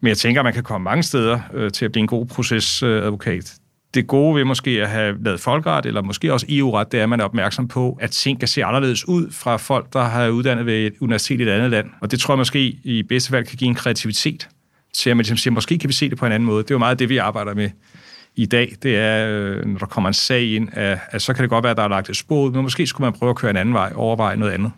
Men 0.00 0.08
jeg 0.08 0.16
tænker, 0.16 0.40
at 0.40 0.44
man 0.44 0.52
kan 0.52 0.62
komme 0.62 0.84
mange 0.84 1.02
steder 1.02 1.40
øh, 1.54 1.70
til 1.70 1.84
at 1.84 1.92
blive 1.92 2.00
en 2.00 2.06
god 2.06 2.26
procesadvokat. 2.26 3.54
Det 3.94 4.06
gode 4.06 4.36
ved 4.36 4.44
måske 4.44 4.70
at 4.70 4.88
have 4.88 5.24
lavet 5.24 5.40
folkeret, 5.40 5.86
eller 5.86 6.02
måske 6.02 6.32
også 6.32 6.46
EU-ret, 6.48 6.92
det 6.92 6.98
er, 6.98 7.02
at 7.02 7.08
man 7.08 7.20
er 7.20 7.24
opmærksom 7.24 7.68
på, 7.68 7.98
at 8.00 8.10
ting 8.10 8.38
kan 8.38 8.48
se 8.48 8.64
anderledes 8.64 9.08
ud 9.08 9.30
fra 9.30 9.56
folk, 9.56 9.92
der 9.92 10.02
har 10.02 10.28
uddannet 10.28 10.66
ved 10.66 10.86
et 10.86 10.94
universitet 11.00 11.40
i 11.40 11.42
et 11.42 11.48
andet 11.48 11.70
land. 11.70 11.86
Og 12.00 12.10
det 12.10 12.20
tror 12.20 12.34
jeg 12.34 12.38
måske 12.38 12.60
i 12.84 13.02
bedste 13.02 13.30
fald 13.30 13.44
kan 13.44 13.56
give 13.56 13.68
en 13.68 13.74
kreativitet 13.74 14.48
til, 14.94 15.10
at 15.10 15.16
man 15.16 15.22
ligesom 15.22 15.36
siger, 15.36 15.54
måske 15.54 15.78
kan 15.78 15.88
vi 15.88 15.94
se 15.94 16.10
det 16.10 16.18
på 16.18 16.26
en 16.26 16.32
anden 16.32 16.46
måde. 16.46 16.62
Det 16.62 16.70
er 16.70 16.74
jo 16.74 16.78
meget 16.78 16.98
det, 16.98 17.08
vi 17.08 17.16
arbejder 17.16 17.54
med 17.54 17.70
i 18.36 18.46
dag. 18.46 18.76
Det 18.82 18.96
er, 18.96 19.28
øh, 19.28 19.66
når 19.66 19.78
der 19.78 19.86
kommer 19.86 20.08
en 20.08 20.14
sag 20.14 20.52
ind, 20.52 20.68
at, 20.72 20.98
at 21.10 21.22
så 21.22 21.32
kan 21.32 21.42
det 21.42 21.50
godt 21.50 21.62
være, 21.62 21.70
at 21.70 21.76
der 21.76 21.82
er 21.82 21.88
lagt 21.88 22.10
et 22.10 22.16
spor 22.16 22.42
ud, 22.42 22.52
men 22.52 22.62
måske 22.62 22.86
skulle 22.86 23.04
man 23.04 23.12
prøve 23.18 23.30
at 23.30 23.36
køre 23.36 23.50
en 23.50 23.56
anden 23.56 23.74
vej, 23.74 23.92
overveje 23.94 24.36
noget 24.36 24.52
andet. 24.52 24.72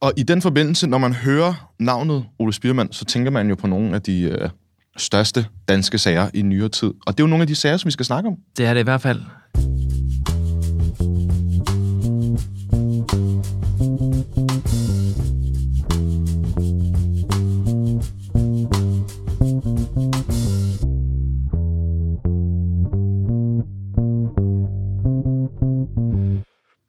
Og 0.00 0.12
i 0.16 0.22
den 0.22 0.42
forbindelse, 0.42 0.86
når 0.86 0.98
man 0.98 1.12
hører 1.12 1.72
navnet 1.78 2.24
Ole 2.38 2.52
Spiermann, 2.52 2.92
så 2.92 3.04
tænker 3.04 3.30
man 3.30 3.48
jo 3.48 3.54
på 3.54 3.66
nogle 3.66 3.94
af 3.94 4.02
de 4.02 4.22
øh, 4.22 4.48
største 4.96 5.46
danske 5.68 5.98
sager 5.98 6.30
i 6.34 6.42
nyere 6.42 6.68
tid. 6.68 6.88
Og 7.06 7.18
det 7.18 7.20
er 7.20 7.24
jo 7.24 7.26
nogle 7.26 7.42
af 7.42 7.46
de 7.46 7.54
sager, 7.54 7.76
som 7.76 7.88
vi 7.88 7.92
skal 7.92 8.06
snakke 8.06 8.28
om. 8.28 8.36
Det 8.56 8.66
er 8.66 8.74
det 8.74 8.80
i 8.80 8.84
hvert 8.84 9.00
fald. 9.00 9.20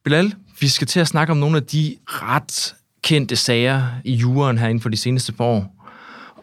Bilal, 0.08 0.34
vi 0.60 0.68
skal 0.68 0.88
til 0.88 1.00
at 1.00 1.08
snakke 1.08 1.32
om 1.32 1.38
nogle 1.38 1.58
af 1.58 1.64
de 1.64 1.96
ret 2.06 2.76
kendte 3.04 3.36
sager 3.36 3.84
i 4.04 4.14
juren 4.14 4.58
her 4.58 4.68
inden 4.68 4.82
for 4.82 4.90
de 4.90 4.98
seneste 4.98 5.34
par 5.34 5.44
år. 5.44 5.86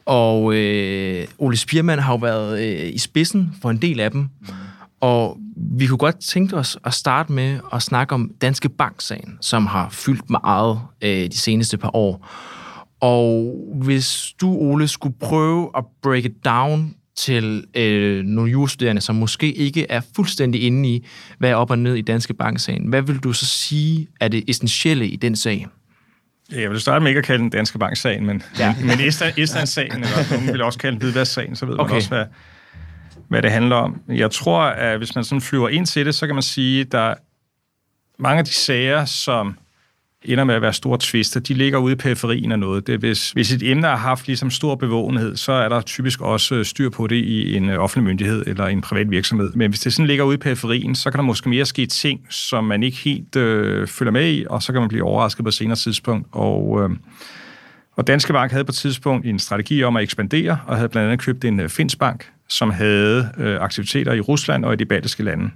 Og 0.06 0.54
øh, 0.54 1.26
Ole 1.38 1.56
Spiermann 1.56 2.02
har 2.02 2.12
jo 2.12 2.16
været 2.16 2.60
øh, 2.60 2.94
i 2.94 2.98
spidsen 2.98 3.54
for 3.62 3.70
en 3.70 3.76
del 3.76 4.00
af 4.00 4.10
dem. 4.10 4.28
Og 5.00 5.38
vi 5.56 5.86
kunne 5.86 5.98
godt 5.98 6.20
tænke 6.20 6.56
os 6.56 6.78
at 6.84 6.94
starte 6.94 7.32
med 7.32 7.60
at 7.72 7.82
snakke 7.82 8.14
om 8.14 8.30
Danske 8.40 8.68
Bank-sagen, 8.68 9.38
som 9.40 9.66
har 9.66 9.88
fyldt 9.90 10.30
meget 10.30 10.80
øh, 11.02 11.30
de 11.30 11.38
seneste 11.38 11.78
par 11.78 11.96
år. 11.96 12.28
Og 13.00 13.54
hvis 13.74 14.34
du, 14.40 14.48
Ole, 14.48 14.88
skulle 14.88 15.16
prøve 15.20 15.70
at 15.76 15.84
break 16.02 16.24
it 16.24 16.44
down 16.44 16.94
til 17.16 17.64
øh, 17.76 18.24
nogle 18.24 18.50
jurastuderende, 18.50 19.02
som 19.02 19.14
måske 19.14 19.52
ikke 19.52 19.86
er 19.90 20.00
fuldstændig 20.16 20.62
inde 20.62 20.88
i, 20.88 21.06
hvad 21.38 21.50
er 21.50 21.54
op 21.54 21.70
og 21.70 21.78
ned 21.78 21.94
i 21.94 22.00
Danske 22.00 22.34
Bank-sagen, 22.34 22.88
hvad 22.88 23.02
vil 23.02 23.18
du 23.18 23.32
så 23.32 23.46
sige 23.46 24.08
er 24.20 24.28
det 24.28 24.44
essentielle 24.48 25.08
i 25.08 25.16
den 25.16 25.36
sag? 25.36 25.66
Jeg 26.52 26.70
vil 26.70 26.80
starte 26.80 27.02
med 27.02 27.10
ikke 27.10 27.18
at 27.18 27.24
kalde 27.24 27.42
den 27.42 27.50
Danske 27.50 27.78
Bank-sagen, 27.78 28.26
men, 28.26 28.42
ja. 28.58 28.74
men 28.88 29.00
Estland-sagen, 29.36 29.92
eller 29.92 30.30
nogen 30.36 30.52
vil 30.52 30.62
også 30.62 30.78
kalde 30.78 30.92
den 30.92 31.02
Hvidvask-sagen, 31.02 31.56
så 31.56 31.66
ved 31.66 31.80
okay. 31.80 31.90
man 31.90 31.96
også, 31.96 32.08
hvad, 32.08 32.24
hvad 33.28 33.42
det 33.42 33.50
handler 33.50 33.76
om. 33.76 34.00
Jeg 34.08 34.30
tror, 34.30 34.62
at 34.62 34.98
hvis 34.98 35.14
man 35.14 35.24
sådan 35.24 35.40
flyver 35.40 35.68
ind 35.68 35.86
til 35.86 36.06
det, 36.06 36.14
så 36.14 36.26
kan 36.26 36.34
man 36.34 36.42
sige, 36.42 36.80
at 36.80 36.92
der 36.92 37.14
mange 38.18 38.38
af 38.38 38.44
de 38.44 38.54
sager, 38.54 39.04
som 39.04 39.58
ender 40.24 40.44
med 40.44 40.54
at 40.54 40.62
være 40.62 40.72
store 40.72 40.98
tvister, 41.00 41.40
de 41.40 41.54
ligger 41.54 41.78
ude 41.78 41.92
i 41.92 41.96
periferien 41.96 42.52
af 42.52 42.58
noget. 42.58 42.86
Det, 42.86 42.98
hvis, 42.98 43.30
hvis 43.30 43.52
et 43.52 43.70
emne 43.70 43.86
har 43.86 43.96
haft 43.96 44.26
ligesom 44.26 44.50
stor 44.50 44.74
bevågenhed, 44.74 45.36
så 45.36 45.52
er 45.52 45.68
der 45.68 45.80
typisk 45.80 46.20
også 46.20 46.54
øh, 46.54 46.64
styr 46.64 46.90
på 46.90 47.06
det 47.06 47.16
i 47.16 47.56
en 47.56 47.68
øh, 47.68 47.78
offentlig 47.78 48.04
myndighed 48.04 48.44
eller 48.46 48.66
en 48.66 48.80
privat 48.80 49.10
virksomhed. 49.10 49.52
Men 49.54 49.70
hvis 49.70 49.80
det 49.80 49.92
sådan 49.92 50.06
ligger 50.06 50.24
ude 50.24 50.34
i 50.34 50.38
periferien, 50.38 50.94
så 50.94 51.10
kan 51.10 51.18
der 51.18 51.24
måske 51.24 51.48
mere 51.48 51.64
ske 51.64 51.86
ting, 51.86 52.20
som 52.30 52.64
man 52.64 52.82
ikke 52.82 52.96
helt 52.96 53.36
øh, 53.36 53.86
følger 53.86 54.12
med 54.12 54.32
i, 54.32 54.44
og 54.50 54.62
så 54.62 54.72
kan 54.72 54.82
man 54.82 54.88
blive 54.88 55.04
overrasket 55.04 55.44
på 55.44 55.48
et 55.48 55.54
senere 55.54 55.76
tidspunkt. 55.76 56.28
Og, 56.32 56.82
øh, 56.82 56.90
og 57.96 58.06
Danske 58.06 58.32
Bank 58.32 58.50
havde 58.50 58.64
på 58.64 58.70
et 58.70 58.76
tidspunkt 58.76 59.26
en 59.26 59.38
strategi 59.38 59.82
om 59.82 59.96
at 59.96 60.02
ekspandere, 60.02 60.58
og 60.66 60.76
havde 60.76 60.88
blandt 60.88 61.06
andet 61.06 61.24
købt 61.24 61.44
en 61.44 61.60
øh, 61.60 61.68
finsk 61.68 61.98
bank, 61.98 62.30
som 62.48 62.70
havde 62.70 63.28
øh, 63.38 63.60
aktiviteter 63.60 64.12
i 64.12 64.20
Rusland 64.20 64.64
og 64.64 64.72
i 64.72 64.76
de 64.76 64.84
baltiske 64.84 65.22
lande. 65.22 65.50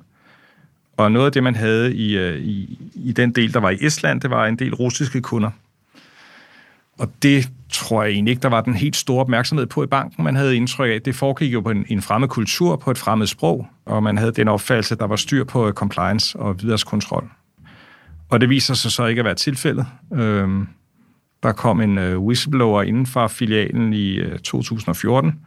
Og 0.98 1.12
noget 1.12 1.26
af 1.26 1.32
det, 1.32 1.42
man 1.42 1.54
havde 1.54 1.94
i, 1.94 2.18
øh, 2.18 2.40
i, 2.40 2.78
i 2.94 3.12
den 3.12 3.32
del, 3.32 3.54
der 3.54 3.61
var 3.61 3.70
i 3.70 3.78
Estland, 3.80 4.20
det 4.20 4.30
var 4.30 4.46
en 4.46 4.58
del 4.58 4.74
russiske 4.74 5.20
kunder. 5.20 5.50
Og 6.98 7.12
det 7.22 7.50
tror 7.70 8.02
jeg 8.02 8.12
egentlig 8.12 8.30
ikke, 8.30 8.42
der 8.42 8.48
var 8.48 8.61
den 8.61 8.74
helt 8.74 8.96
store 8.96 9.20
opmærksomhed 9.20 9.66
på 9.66 9.82
i 9.82 9.87
banken. 9.87 10.24
Man 10.24 10.37
havde 10.37 10.56
indtryk 10.56 10.90
af, 10.90 10.94
at 10.94 11.04
det 11.04 11.14
foregik 11.14 11.52
jo 11.52 11.61
på 11.61 11.70
en, 11.70 11.87
en 11.88 12.02
fremmed 12.02 12.28
kultur, 12.28 12.76
på 12.76 12.90
et 12.90 12.98
fremmed 12.98 13.26
sprog, 13.26 13.66
og 13.87 14.02
man 14.02 14.18
havde 14.18 14.32
den 14.32 14.48
opfattelse, 14.48 14.94
at 14.94 15.00
der 15.00 15.06
var 15.06 15.16
styr 15.16 15.44
på 15.44 15.68
øh, 15.68 15.72
compliance 15.72 16.38
og 16.38 16.62
videreskontrol. 16.62 17.30
Og 18.28 18.40
det 18.40 18.50
viser 18.50 18.74
sig 18.74 18.90
så 18.90 19.06
ikke 19.06 19.18
at 19.18 19.24
være 19.24 19.34
tilfældet. 19.34 19.87
Øhm, 20.12 20.68
der 21.42 21.52
kom 21.52 21.80
en 21.80 21.98
øh, 21.98 22.18
whistleblower 22.18 22.82
inden 22.82 23.06
for 23.06 23.28
filialen 23.28 23.92
i 23.92 24.14
øh, 24.14 24.38
2014, 24.38 25.40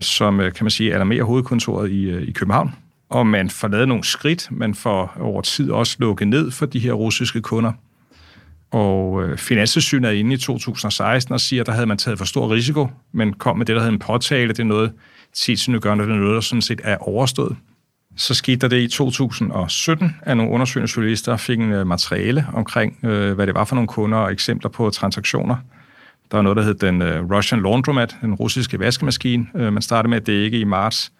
som, 0.00 0.40
øh, 0.40 0.52
kan 0.52 0.64
man 0.64 0.70
sige, 0.70 0.94
alarmerer 0.94 1.24
hovedkontoret 1.24 1.90
i, 1.90 2.10
øh, 2.10 2.22
i 2.22 2.32
København, 2.32 2.74
og 3.14 3.26
man 3.26 3.50
får 3.50 3.68
lavet 3.68 3.88
nogle 3.88 4.04
skridt. 4.04 4.48
Man 4.50 4.74
får 4.74 5.16
over 5.20 5.40
tid 5.40 5.70
også 5.70 5.96
lukket 5.98 6.28
ned 6.28 6.50
for 6.50 6.66
de 6.66 6.78
her 6.78 6.92
russiske 6.92 7.40
kunder. 7.40 7.72
Og 8.70 9.22
øh, 9.22 9.38
Finanssynet 9.38 10.08
er 10.08 10.12
inde 10.12 10.34
i 10.34 10.36
2016 10.36 11.32
og 11.32 11.40
siger, 11.40 11.62
at 11.62 11.66
der 11.66 11.72
havde 11.72 11.86
man 11.86 11.98
taget 11.98 12.18
for 12.18 12.24
stor 12.24 12.50
risiko, 12.50 12.88
men 13.12 13.32
kom 13.32 13.58
med 13.58 13.66
det, 13.66 13.74
der 13.76 13.80
hedder 13.80 13.92
en 13.92 13.98
påtale. 13.98 14.48
Det 14.48 14.58
er 14.58 14.64
noget, 14.64 14.92
tilsynet 15.32 15.82
gør, 15.82 15.94
når 15.94 16.04
det 16.04 16.14
er 16.14 16.18
noget, 16.18 16.34
der 16.34 16.40
sådan 16.40 16.62
set 16.62 16.80
er 16.84 16.96
overstået. 16.96 17.56
Så 18.16 18.34
skete 18.34 18.56
der 18.56 18.68
det 18.68 18.82
i 18.82 18.88
2017, 18.88 20.16
at 20.22 20.36
nogle 20.36 20.52
undersøgende 20.52 20.92
journalister 20.96 21.36
fik 21.36 21.58
en 21.58 21.72
øh, 21.72 21.86
materiale 21.86 22.46
omkring, 22.52 22.98
øh, 23.04 23.32
hvad 23.32 23.46
det 23.46 23.54
var 23.54 23.64
for 23.64 23.74
nogle 23.74 23.88
kunder 23.88 24.18
og 24.18 24.32
eksempler 24.32 24.70
på 24.70 24.90
transaktioner. 24.90 25.56
Der 26.30 26.36
var 26.36 26.42
noget, 26.42 26.56
der 26.56 26.62
hed 26.62 26.74
den 26.74 27.02
øh, 27.02 27.30
Russian 27.30 27.62
Laundromat, 27.62 28.16
den 28.20 28.34
russiske 28.34 28.78
vaskemaskine. 28.78 29.46
Øh, 29.56 29.72
man 29.72 29.82
startede 29.82 30.10
med 30.10 30.16
at 30.16 30.26
dække 30.26 30.58
i 30.58 30.64
marts 30.64 31.12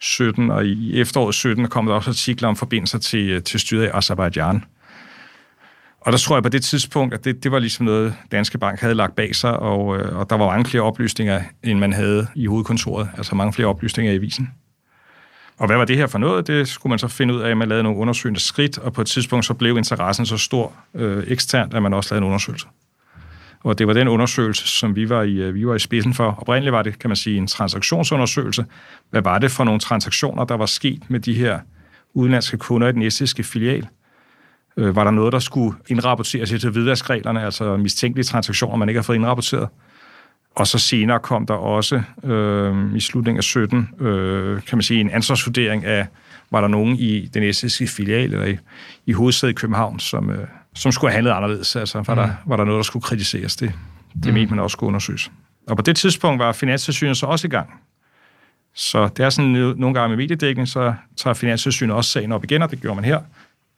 17, 0.00 0.50
og 0.50 0.66
i 0.66 1.00
efteråret 1.00 1.34
17 1.34 1.68
kom 1.68 1.86
der 1.86 1.94
også 1.94 2.10
artikler 2.10 2.48
om 2.48 2.56
forbindelser 2.56 2.98
til, 2.98 3.30
øh, 3.30 3.42
til 3.42 3.60
styret 3.60 3.84
i 3.84 3.90
Azerbaijan. 3.94 4.64
Og 6.00 6.12
der 6.12 6.18
tror 6.18 6.36
jeg 6.36 6.42
på 6.42 6.48
det 6.48 6.62
tidspunkt, 6.62 7.14
at 7.14 7.24
det, 7.24 7.44
det 7.44 7.52
var 7.52 7.58
ligesom 7.58 7.86
noget, 7.86 8.14
Danske 8.32 8.58
Bank 8.58 8.80
havde 8.80 8.94
lagt 8.94 9.16
bag 9.16 9.34
sig, 9.34 9.56
og, 9.56 9.96
øh, 9.96 10.18
og 10.18 10.30
der 10.30 10.36
var 10.36 10.46
mange 10.46 10.64
flere 10.64 10.82
oplysninger, 10.82 11.42
end 11.62 11.78
man 11.78 11.92
havde 11.92 12.26
i 12.34 12.46
hovedkontoret. 12.46 13.08
Altså 13.16 13.34
mange 13.34 13.52
flere 13.52 13.68
oplysninger 13.68 14.12
i 14.12 14.14
avisen. 14.14 14.50
Og 15.58 15.66
hvad 15.66 15.76
var 15.76 15.84
det 15.84 15.96
her 15.96 16.06
for 16.06 16.18
noget? 16.18 16.46
Det 16.46 16.68
skulle 16.68 16.90
man 16.90 16.98
så 16.98 17.08
finde 17.08 17.34
ud 17.34 17.40
af, 17.40 17.50
at 17.50 17.56
man 17.56 17.68
lavede 17.68 17.82
nogle 17.82 17.98
undersøgende 17.98 18.40
skridt, 18.40 18.78
og 18.78 18.92
på 18.92 19.00
et 19.00 19.06
tidspunkt 19.06 19.46
så 19.46 19.54
blev 19.54 19.76
interessen 19.76 20.26
så 20.26 20.36
stor 20.36 20.72
øh, 20.94 21.24
eksternt, 21.26 21.74
at 21.74 21.82
man 21.82 21.94
også 21.94 22.14
lavede 22.14 22.24
en 22.24 22.26
undersøgelse. 22.26 22.66
Og 23.64 23.78
det 23.78 23.86
var 23.86 23.92
den 23.92 24.08
undersøgelse, 24.08 24.68
som 24.68 24.96
vi 24.96 25.08
var, 25.08 25.22
i, 25.22 25.34
øh, 25.34 25.54
vi 25.54 25.66
var 25.66 25.74
i 25.74 25.78
spidsen 25.78 26.14
for. 26.14 26.34
Oprindeligt 26.38 26.72
var 26.72 26.82
det, 26.82 26.98
kan 26.98 27.10
man 27.10 27.16
sige, 27.16 27.36
en 27.36 27.46
transaktionsundersøgelse. 27.46 28.64
Hvad 29.10 29.22
var 29.22 29.38
det 29.38 29.50
for 29.50 29.64
nogle 29.64 29.80
transaktioner, 29.80 30.44
der 30.44 30.56
var 30.56 30.66
sket 30.66 31.02
med 31.08 31.20
de 31.20 31.34
her 31.34 31.58
udenlandske 32.14 32.56
kunder 32.56 32.88
i 32.88 32.92
den 32.92 33.02
estiske 33.02 33.42
filial? 33.42 33.88
Øh, 34.76 34.96
var 34.96 35.04
der 35.04 35.10
noget, 35.10 35.32
der 35.32 35.38
skulle 35.38 35.76
indrapporteres 35.88 36.50
til 36.50 36.70
hvidvaskreglerne, 36.70 37.44
altså 37.44 37.76
mistænkelige 37.76 38.24
transaktioner, 38.24 38.76
man 38.76 38.88
ikke 38.88 38.98
har 38.98 39.02
fået 39.02 39.16
indrapporteret? 39.16 39.68
Og 40.54 40.66
så 40.66 40.78
senere 40.78 41.18
kom 41.18 41.46
der 41.46 41.54
også 41.54 42.02
øh, 42.24 42.96
i 42.96 43.00
slutningen 43.00 43.38
af 43.38 43.44
17, 43.44 43.88
øh, 44.00 44.62
kan 44.62 44.76
man 44.76 44.82
sige, 44.82 45.00
en 45.00 45.10
ansvarsvurdering 45.10 45.84
af, 45.84 46.06
var 46.50 46.60
der 46.60 46.68
nogen 46.68 46.96
i 46.96 47.26
den 47.26 47.42
estiske 47.42 47.86
filial 47.86 48.34
eller 48.34 48.46
i, 48.46 48.56
i 49.06 49.12
hovedsædet 49.12 49.52
i 49.52 49.54
København, 49.54 49.98
som, 49.98 50.30
øh, 50.30 50.46
som 50.74 50.92
skulle 50.92 51.10
have 51.10 51.14
handlet 51.14 51.32
anderledes. 51.32 51.76
Altså, 51.76 52.02
var, 52.06 52.14
mm. 52.14 52.20
der, 52.20 52.30
var 52.46 52.56
der 52.56 52.64
noget, 52.64 52.78
der 52.78 52.82
skulle 52.82 53.02
kritiseres? 53.02 53.56
Det, 53.56 53.72
det 54.14 54.26
mm. 54.26 54.32
mente 54.32 54.54
man 54.54 54.64
også 54.64 54.74
skulle 54.74 54.88
undersøges. 54.88 55.30
Og 55.68 55.76
på 55.76 55.82
det 55.82 55.96
tidspunkt 55.96 56.38
var 56.38 56.52
Finanstilsynet 56.52 57.16
så 57.16 57.26
også 57.26 57.46
i 57.46 57.50
gang. 57.50 57.70
Så 58.74 59.08
det 59.16 59.24
er 59.24 59.30
sådan, 59.30 59.50
nogle 59.50 59.94
gange 59.94 60.08
med 60.08 60.16
mediedækning, 60.16 60.68
så 60.68 60.94
tager 61.16 61.34
Finanstilsynet 61.34 61.96
også 61.96 62.10
sagen 62.10 62.32
op 62.32 62.44
igen, 62.44 62.62
og 62.62 62.70
det 62.70 62.80
gjorde 62.80 62.94
man 62.94 63.04
her. 63.04 63.20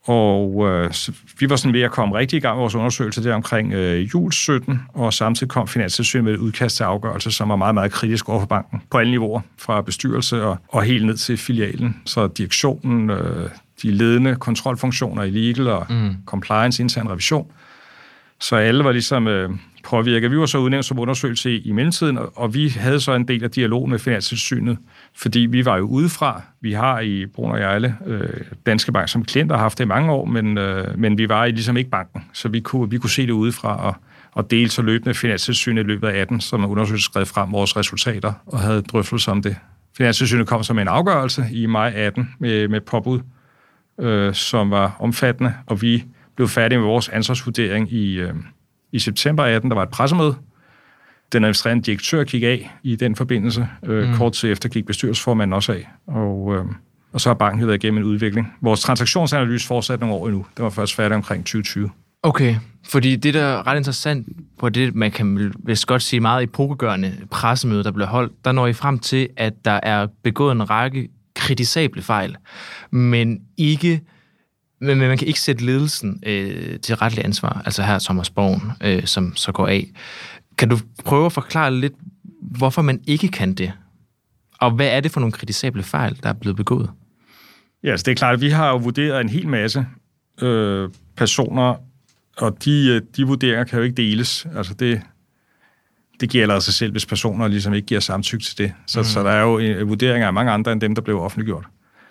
Og 0.05 0.69
øh, 0.69 0.93
vi 1.39 1.49
var 1.49 1.55
sådan 1.55 1.73
ved 1.73 1.81
at 1.81 1.91
komme 1.91 2.15
rigtig 2.17 2.37
i 2.37 2.39
gang 2.39 2.55
med 2.55 2.61
vores 2.61 2.75
undersøgelse 2.75 3.23
der 3.23 3.35
omkring 3.35 3.73
øh, 3.73 4.01
jul 4.13 4.31
17, 4.31 4.81
og 4.93 5.13
samtidig 5.13 5.49
kom 5.49 5.67
Finanstilsynet 5.67 6.23
med 6.23 6.33
et 6.33 6.37
udkast 6.37 6.75
til 6.75 6.83
afgørelse, 6.83 7.31
som 7.31 7.49
var 7.49 7.55
meget, 7.55 7.73
meget 7.73 7.91
kritisk 7.91 8.29
over 8.29 8.39
for 8.39 8.47
banken 8.47 8.81
på 8.91 8.97
alle 8.97 9.11
niveauer, 9.11 9.41
fra 9.57 9.81
bestyrelse 9.81 10.43
og, 10.43 10.57
og 10.67 10.83
helt 10.83 11.05
ned 11.05 11.17
til 11.17 11.37
filialen. 11.37 12.01
Så 12.05 12.27
direktionen, 12.27 13.09
øh, 13.09 13.49
de 13.81 13.91
ledende 13.91 14.35
kontrolfunktioner 14.35 15.23
i 15.23 15.29
legal 15.29 15.67
og 15.67 15.85
mm. 15.89 16.15
compliance, 16.25 16.83
intern 16.83 17.09
revision. 17.09 17.51
Så 18.39 18.55
alle 18.55 18.83
var 18.83 18.91
ligesom 18.91 19.27
øh, 19.27 19.49
påvirket. 19.83 20.31
Vi 20.31 20.37
var 20.37 20.45
så 20.45 20.57
udnævnt 20.57 20.85
som 20.85 20.99
undersøgelse 20.99 21.55
i, 21.55 21.61
i 21.61 21.71
mellemtiden, 21.71 22.17
og, 22.17 22.31
og 22.35 22.53
vi 22.53 22.67
havde 22.67 22.99
så 22.99 23.13
en 23.13 23.27
del 23.27 23.43
af 23.43 23.51
dialog 23.51 23.89
med 23.89 23.99
Finanstilsynet, 23.99 24.77
fordi 25.15 25.39
vi 25.39 25.65
var 25.65 25.77
jo 25.77 25.83
udefra. 25.83 26.41
Vi 26.61 26.73
har 26.73 26.99
i 26.99 27.25
Brun 27.25 27.51
og 27.51 27.59
Jejle 27.59 27.97
øh, 28.05 28.29
Danske 28.65 28.91
Bank 28.91 29.09
som 29.09 29.25
klienter 29.25 29.57
haft 29.57 29.77
det 29.77 29.83
i 29.83 29.87
mange 29.87 30.11
år, 30.11 30.25
men, 30.25 30.57
øh, 30.57 30.99
men 30.99 31.17
vi 31.17 31.29
var 31.29 31.45
i 31.45 31.51
ligesom 31.51 31.77
ikke 31.77 31.89
banken, 31.89 32.25
så 32.33 32.47
vi 32.49 32.59
kunne, 32.59 32.89
vi 32.89 32.97
kunne 32.97 33.09
se 33.09 33.21
det 33.27 33.31
udefra 33.31 33.85
og, 33.85 33.95
og 34.31 34.51
dele 34.51 34.69
så 34.69 34.81
løbende 34.81 35.13
Finanstilsynet 35.13 35.83
i 35.83 35.87
løbet 35.87 36.07
af 36.07 36.21
18, 36.21 36.41
som 36.41 36.71
undersøgelse 36.71 37.05
skrev 37.05 37.25
frem 37.25 37.51
vores 37.51 37.77
resultater 37.77 38.33
og 38.45 38.59
havde 38.59 38.81
drøftelser 38.81 39.31
om 39.31 39.41
det. 39.41 39.55
Finanstilsynet 39.97 40.47
kom 40.47 40.63
så 40.63 40.73
med 40.73 40.81
en 40.81 40.87
afgørelse 40.87 41.45
i 41.51 41.65
maj 41.65 41.93
18 41.95 42.29
med, 42.39 42.67
med 42.67 42.81
påbud 42.81 43.19
øh, 43.99 44.33
som 44.33 44.71
var 44.71 44.95
omfattende, 44.99 45.53
og 45.65 45.81
vi 45.81 46.03
blev 46.35 46.47
færdige 46.47 46.79
med 46.79 46.87
vores 46.87 47.09
ansvarsvurdering 47.09 47.93
i, 47.93 48.13
øh, 48.19 48.33
i 48.91 48.99
september 48.99 49.43
18. 49.43 49.71
Der 49.71 49.75
var 49.75 49.83
et 49.83 49.89
pressemøde. 49.89 50.35
Den 51.33 51.43
administrerende 51.43 51.83
direktør 51.83 52.23
gik 52.23 52.43
af 52.43 52.71
i 52.83 52.95
den 52.95 53.15
forbindelse. 53.15 53.67
Øh, 53.85 54.07
mm. 54.09 54.15
Kort 54.15 54.33
tid 54.33 54.51
efter 54.51 54.69
gik 54.69 54.85
bestyrelsesformanden 54.85 55.53
også 55.53 55.71
af. 55.71 55.89
Og, 56.07 56.55
øh, 56.55 56.65
Og 57.13 57.21
så 57.21 57.29
har 57.29 57.33
banken 57.33 57.67
været 57.67 57.83
igennem 57.83 58.03
en 58.03 58.09
udvikling. 58.09 58.53
Vores 58.61 58.81
transaktionsanalyse 58.81 59.67
fortsat 59.67 59.99
nogle 59.99 60.15
år 60.15 60.27
endnu. 60.27 60.45
Den 60.57 60.63
var 60.63 60.69
først 60.69 60.95
færdig 60.95 61.15
omkring 61.15 61.45
2020. 61.45 61.89
Okay, 62.23 62.55
fordi 62.85 63.15
det, 63.15 63.33
der 63.33 63.43
er 63.43 63.67
ret 63.67 63.77
interessant 63.77 64.27
på 64.59 64.69
det, 64.69 64.95
man 64.95 65.11
kan 65.11 65.53
vist 65.65 65.87
godt 65.87 66.01
sige 66.01 66.19
meget 66.19 66.43
i 66.43 66.45
pokegørende 66.45 67.13
pressemøde, 67.31 67.83
der 67.83 67.91
blev 67.91 68.07
holdt, 68.07 68.45
der 68.45 68.51
når 68.51 68.67
I 68.67 68.73
frem 68.73 68.99
til, 68.99 69.29
at 69.37 69.53
der 69.65 69.79
er 69.83 70.07
begået 70.23 70.51
en 70.51 70.69
række 70.69 71.09
kritisable 71.43 72.01
fejl, 72.01 72.35
men 72.91 73.41
ikke 73.57 74.01
men 74.81 74.97
man 74.97 75.17
kan 75.17 75.27
ikke 75.27 75.39
sætte 75.39 75.65
ledelsen 75.65 76.23
øh, 76.25 76.79
til 76.79 76.95
retlig 76.95 77.25
ansvar, 77.25 77.61
altså 77.65 77.83
her 77.83 77.99
Thomas 77.99 78.29
Borgen, 78.29 78.71
øh, 78.83 79.05
som 79.05 79.35
så 79.35 79.51
går 79.51 79.67
af. 79.67 79.87
Kan 80.57 80.69
du 80.69 80.77
prøve 81.05 81.25
at 81.25 81.31
forklare 81.31 81.75
lidt, 81.75 81.93
hvorfor 82.41 82.81
man 82.81 83.01
ikke 83.07 83.27
kan 83.27 83.53
det? 83.53 83.71
Og 84.59 84.71
hvad 84.71 84.87
er 84.87 84.99
det 84.99 85.11
for 85.11 85.19
nogle 85.19 85.31
kritisable 85.31 85.83
fejl, 85.83 86.19
der 86.23 86.29
er 86.29 86.33
blevet 86.33 86.57
begået? 86.57 86.89
Ja, 87.83 87.91
altså 87.91 88.03
det 88.03 88.11
er 88.11 88.15
klart, 88.15 88.33
at 88.33 88.41
vi 88.41 88.49
har 88.49 88.69
jo 88.69 88.77
vurderet 88.77 89.21
en 89.21 89.29
hel 89.29 89.47
masse 89.47 89.85
øh, 90.41 90.89
personer, 91.17 91.75
og 92.37 92.65
de, 92.65 92.87
øh, 92.89 93.01
de 93.17 93.27
vurderinger 93.27 93.63
kan 93.63 93.77
jo 93.77 93.83
ikke 93.83 93.95
deles. 93.95 94.47
Altså 94.55 94.73
det, 94.73 95.01
det 96.19 96.29
giver 96.29 96.43
allerede 96.43 96.61
sig 96.61 96.73
selv, 96.73 96.91
hvis 96.91 97.05
personer 97.05 97.47
ligesom 97.47 97.73
ikke 97.73 97.85
giver 97.85 97.99
samtykke 97.99 98.45
til 98.45 98.57
det. 98.57 98.73
Så, 98.87 98.99
mm. 98.99 99.03
så 99.03 99.23
der 99.23 99.29
er 99.29 99.41
jo 99.41 99.59
øh, 99.59 99.89
vurderinger 99.89 100.27
af 100.27 100.33
mange 100.33 100.51
andre 100.51 100.71
end 100.71 100.81
dem, 100.81 100.95
der 100.95 101.01
blev 101.01 101.21
offentliggjort. 101.21 101.65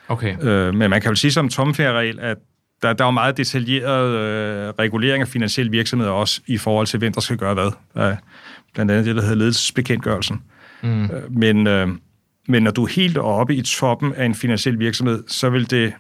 Okay. 0.09 0.43
Øh, 0.43 0.75
men 0.75 0.91
man 0.91 1.01
kan 1.01 1.11
jo 1.11 1.15
sige 1.15 1.33
som 1.33 1.49
tomfærregel, 1.49 2.21
at 2.21 2.37
der, 2.83 2.93
der 2.93 3.05
er 3.05 3.09
jo 3.09 3.11
meget 3.11 3.37
detaljeret 3.37 4.09
øh, 4.09 4.69
regulering 4.79 5.21
af 5.21 5.29
finansielle 5.29 5.71
virksomheder 5.71 6.13
også 6.13 6.41
i 6.47 6.59
forhold 6.59 6.87
til, 6.87 6.99
hvem 6.99 7.13
der 7.13 7.21
skal 7.21 7.37
gøre 7.37 7.55
hvad. 7.55 7.71
Der 7.95 8.17
blandt 8.75 8.91
andet 8.93 9.07
det, 9.07 9.17
der 9.17 9.23
hedder 9.23 9.37
ledelsesbekendtgørelsen. 9.37 10.43
Mm. 10.83 11.05
Øh, 11.05 11.33
men, 11.33 11.67
øh, 11.67 11.89
men 12.49 12.63
når 12.63 12.71
du 12.71 12.85
er 12.85 12.89
helt 12.89 13.19
oppe 13.19 13.55
i 13.55 13.63
toppen 13.63 14.15
af 14.15 14.25
en 14.25 14.35
finansiel 14.35 14.79
virksomhed, 14.79 15.25
så 15.29 15.51
vil 15.51 15.71
det 15.71 15.93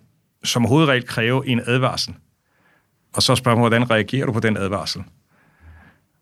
som 0.44 0.64
hovedregel 0.64 1.06
kræve 1.06 1.46
en 1.46 1.60
advarsel. 1.66 2.14
Og 3.14 3.22
så 3.22 3.34
spørger 3.34 3.56
man, 3.56 3.62
hvordan 3.62 3.90
reagerer 3.90 4.26
du 4.26 4.32
på 4.32 4.40
den 4.40 4.56
advarsel? 4.56 5.02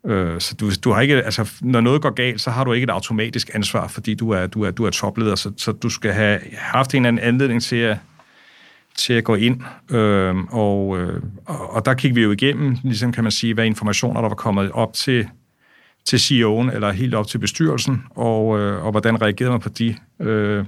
Øh, 0.07 0.41
så 0.41 0.55
du, 0.55 0.71
du 0.85 0.93
har 0.93 1.01
ikke, 1.01 1.23
altså, 1.23 1.53
når 1.61 1.81
noget 1.81 2.03
går 2.03 2.11
galt, 2.11 2.41
så 2.41 2.51
har 2.51 2.65
du 2.65 2.73
ikke 2.73 2.85
et 2.85 2.91
automatisk 2.91 3.51
ansvar, 3.55 3.89
fordi 3.89 4.15
du 4.15 4.31
er, 4.31 4.47
du 4.47 4.63
er, 4.63 4.71
du 4.71 4.85
er 4.85 4.91
topleder, 4.91 5.35
så, 5.35 5.53
så 5.57 5.73
du 5.73 5.89
skal 5.89 6.13
have 6.13 6.41
haft 6.57 6.95
en 6.95 6.97
eller 6.97 7.09
anden 7.09 7.25
anledning 7.25 7.63
til 7.63 7.77
at, 7.77 7.99
til 8.97 9.13
at 9.13 9.25
gå 9.25 9.35
ind. 9.35 9.61
Øh, 9.91 10.37
og, 10.51 10.99
øh, 10.99 11.23
og 11.47 11.85
der 11.85 11.95
kigger 11.95 12.15
vi 12.15 12.23
jo 12.23 12.31
igennem, 12.31 12.77
ligesom 12.83 13.13
kan 13.13 13.25
man 13.25 13.31
sige, 13.31 13.55
hvad 13.55 13.67
informationer, 13.67 14.21
der 14.21 14.29
var 14.29 14.37
kommet 14.37 14.71
op 14.73 14.93
til, 14.93 15.29
til 16.05 16.17
CEO'en, 16.17 16.75
eller 16.75 16.93
helt 16.93 17.15
op 17.15 17.27
til 17.27 17.39
bestyrelsen, 17.39 18.03
og, 18.11 18.59
øh, 18.59 18.85
og 18.85 18.91
hvordan 18.91 19.23
reagerede 19.23 19.51
man 19.51 19.61
på 19.61 19.69
de, 19.69 19.97
øh, 20.21 20.65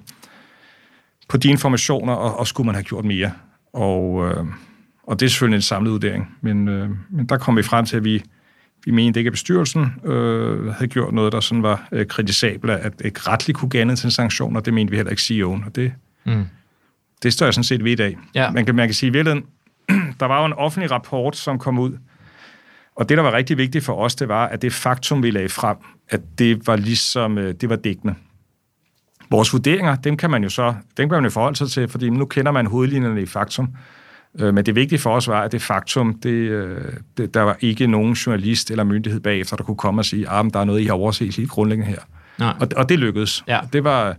på 1.29 1.37
de 1.37 1.49
informationer, 1.49 2.13
og, 2.13 2.39
og 2.39 2.47
skulle 2.47 2.67
man 2.67 2.75
have 2.75 2.85
gjort 2.85 3.05
mere. 3.05 3.33
Og, 3.73 4.29
øh, 4.29 4.47
og 5.03 5.21
det 5.21 5.27
er 5.27 5.31
selvfølgelig 5.31 5.57
en 5.57 5.63
samlet 5.63 5.93
vurdering. 5.93 6.37
Men, 6.41 6.69
øh, 6.69 6.91
men 7.11 7.27
der 7.27 7.39
kom 7.39 7.57
vi 7.57 7.63
frem 7.63 7.85
til, 7.87 7.97
at 7.97 8.05
vi, 8.05 8.23
vi 8.85 8.91
mente 8.91 9.21
ikke, 9.21 9.29
at 9.29 9.33
bestyrelsen 9.33 9.95
øh, 10.05 10.67
havde 10.67 10.89
gjort 10.89 11.15
noget, 11.15 11.33
der 11.33 11.41
sådan 11.41 11.63
var 11.63 11.89
øh, 11.93 12.07
kritisabelt, 12.07 12.73
at 12.73 12.93
ikke 13.05 13.21
retligt 13.21 13.59
kunne 13.59 13.71
gerne 13.71 13.97
til 13.97 14.07
en 14.07 14.11
sanktion, 14.11 14.57
og 14.57 14.65
det 14.65 14.75
mente 14.75 14.91
vi 14.91 14.97
heller 14.97 15.11
ikke 15.11 15.21
CEO'en. 15.21 15.67
Og 15.67 15.77
det, 15.77 15.93
mm. 16.25 16.45
det 17.23 17.33
står 17.33 17.47
jeg 17.47 17.55
sådan 17.55 17.65
set 17.65 17.85
ved 17.85 17.93
i 17.93 17.95
dag. 17.95 18.19
Ja. 18.35 18.51
Man, 18.51 18.65
kan, 18.65 18.75
man 18.75 18.89
kan 18.89 18.95
sige, 18.95 19.09
at 19.09 19.15
virkeligheden, 19.15 19.47
der 20.21 20.27
var 20.27 20.41
jo 20.41 20.47
en 20.47 20.53
offentlig 20.53 20.91
rapport, 20.91 21.37
som 21.37 21.59
kom 21.59 21.79
ud, 21.79 21.99
og 22.97 23.09
det, 23.09 23.17
der 23.17 23.23
var 23.23 23.33
rigtig 23.33 23.59
vigtigt 23.59 23.85
for 23.85 23.95
os, 23.95 24.15
det 24.15 24.29
var, 24.29 24.47
at 24.47 24.63
det 24.63 24.73
faktum, 24.73 25.23
vi 25.23 25.31
lagde 25.31 25.49
frem, 25.49 25.77
at 26.09 26.21
det 26.39 26.67
var 26.67 26.77
ligesom, 26.77 27.39
øh, 27.39 27.55
det 27.55 27.69
var 27.69 27.77
dækkende. 27.77 28.15
Vores 29.31 29.53
vurderinger, 29.53 29.97
dem 29.97 30.17
kan 30.17 30.31
man 30.31 30.43
jo 30.43 30.49
så, 30.49 30.75
dem 30.97 31.09
kan 31.09 31.17
man 31.17 31.25
jo 31.25 31.31
forholde 31.31 31.57
sig 31.57 31.71
til, 31.71 31.89
fordi 31.89 32.11
nu 32.11 32.25
kender 32.25 32.53
man 32.53 32.67
hovedlinjerne 32.67 33.23
i 33.23 33.27
faktum. 33.27 33.69
Øh, 34.41 34.55
men 34.55 34.67
det 34.67 34.75
vigtige 34.75 34.99
for 34.99 35.11
os 35.11 35.29
var, 35.29 35.43
at 35.43 35.53
det 35.53 35.63
faktum, 35.63 36.21
det, 36.23 36.31
øh, 36.31 36.93
det, 37.17 37.35
der 37.35 37.41
var 37.41 37.57
ikke 37.61 37.87
nogen 37.87 38.13
journalist 38.13 38.71
eller 38.71 38.85
myndighed 38.85 39.21
bagefter, 39.21 39.57
der 39.57 39.65
kunne 39.65 39.77
komme 39.77 40.01
og 40.01 40.05
sige, 40.05 40.31
at 40.31 40.47
ah, 40.47 40.51
der 40.53 40.61
er 40.61 40.65
noget, 40.65 40.81
I 40.81 40.85
har 40.85 40.95
overset 40.95 41.37
helt 41.37 41.51
grundlæggende 41.51 41.91
her. 41.91 42.01
Nej. 42.39 42.55
Og, 42.61 42.69
og 42.77 42.89
det 42.89 42.99
lykkedes. 42.99 43.45
Ja. 43.49 43.61
Det 43.73 43.85
var... 43.85 44.17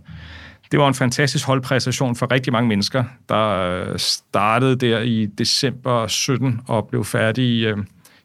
Det 0.72 0.80
var 0.80 0.88
en 0.88 0.94
fantastisk 0.94 1.46
holdpræstation 1.46 2.16
for 2.16 2.32
rigtig 2.32 2.52
mange 2.52 2.68
mennesker, 2.68 3.04
der 3.28 3.48
øh, 3.48 3.98
startede 3.98 4.76
der 4.76 5.00
i 5.00 5.26
december 5.26 6.06
17 6.06 6.60
og 6.68 6.88
blev 6.88 7.04
færdig 7.04 7.44
i, 7.44 7.66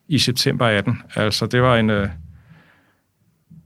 i 0.07 0.19
september 0.19 0.65
18. 0.65 1.01
Altså, 1.15 1.45
det 1.45 1.61
var 1.61 1.77
en... 1.77 1.87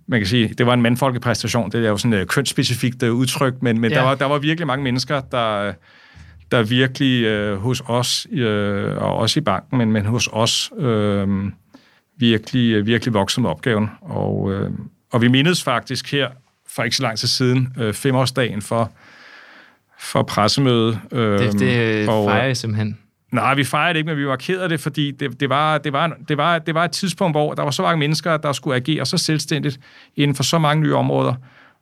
man 0.08 0.20
kan 0.20 0.26
sige, 0.26 0.48
det 0.48 0.66
var 0.66 0.74
en 0.74 0.82
mandfolkepræstation. 0.82 1.72
Det 1.72 1.86
er 1.86 1.90
jo 1.90 1.98
sådan 1.98 2.14
et 2.14 2.28
kønsspecifikt 2.28 3.04
udtryk, 3.04 3.54
men, 3.62 3.80
men 3.80 3.92
ja. 3.92 3.98
der, 3.98 4.04
var, 4.04 4.16
der 4.16 4.26
var 4.26 4.38
virkelig 4.38 4.68
mange 4.68 4.84
mennesker, 4.84 5.22
der, 5.22 5.74
der 6.54 6.64
virkelig 6.64 7.24
øh, 7.24 7.58
hos 7.58 7.84
os, 7.88 8.28
øh, 8.32 8.98
og 8.98 9.16
også 9.16 9.40
i 9.40 9.42
banken, 9.42 9.78
men, 9.78 9.92
men 9.92 10.06
hos 10.06 10.30
os, 10.32 10.72
øh, 10.78 11.28
virkelig, 12.18 12.74
øh, 12.74 12.86
virkelig 12.86 13.14
voksede 13.14 13.42
med 13.42 13.50
opgaven. 13.50 13.90
Og, 14.02 14.54
øh, 14.54 14.72
og 15.12 15.22
vi 15.22 15.28
mindes 15.28 15.64
faktisk 15.64 16.12
her, 16.12 16.30
for 16.76 16.84
ikke 16.84 16.96
så 16.96 17.04
lang 17.04 17.18
tid 17.18 17.28
siden, 17.28 17.74
øh, 17.80 17.94
femårsdagen 17.94 18.62
for, 18.62 18.92
for 20.00 20.24
pressemødet. 20.24 21.00
Øh, 21.12 21.40
det, 21.40 21.60
det 21.60 22.10
og, 22.10 22.30
fejrer 22.30 22.48
I 22.48 22.56
simpelthen? 22.56 22.98
Nej, 23.32 23.54
vi 23.54 23.64
fejrede 23.64 23.94
det 23.94 24.00
ikke, 24.00 24.10
men 24.10 24.18
vi 24.18 24.28
var 24.28 24.36
ked 24.36 24.60
af 24.60 24.70
det, 24.70 24.80
fordi 24.80 25.12
det, 25.12 25.40
det, 25.40 25.50
var, 25.50 25.78
det, 25.78 25.94
var, 25.94 26.18
det, 26.28 26.38
var, 26.38 26.60
det 26.60 26.76
var 26.76 26.86
et 26.86 26.92
tidspunkt, 26.92 27.34
hvor 27.38 27.54
der 27.54 27.64
var 27.64 27.72
så 27.72 27.82
mange 27.82 28.00
mennesker, 28.00 28.38
der 28.38 28.52
skulle 28.52 28.76
agere 28.76 29.06
så 29.06 29.18
selvstændigt 29.18 29.80
inden 30.16 30.36
for 30.36 30.44
så 30.44 30.58
mange 30.58 30.84
nye 30.84 30.96
områder, 30.96 31.34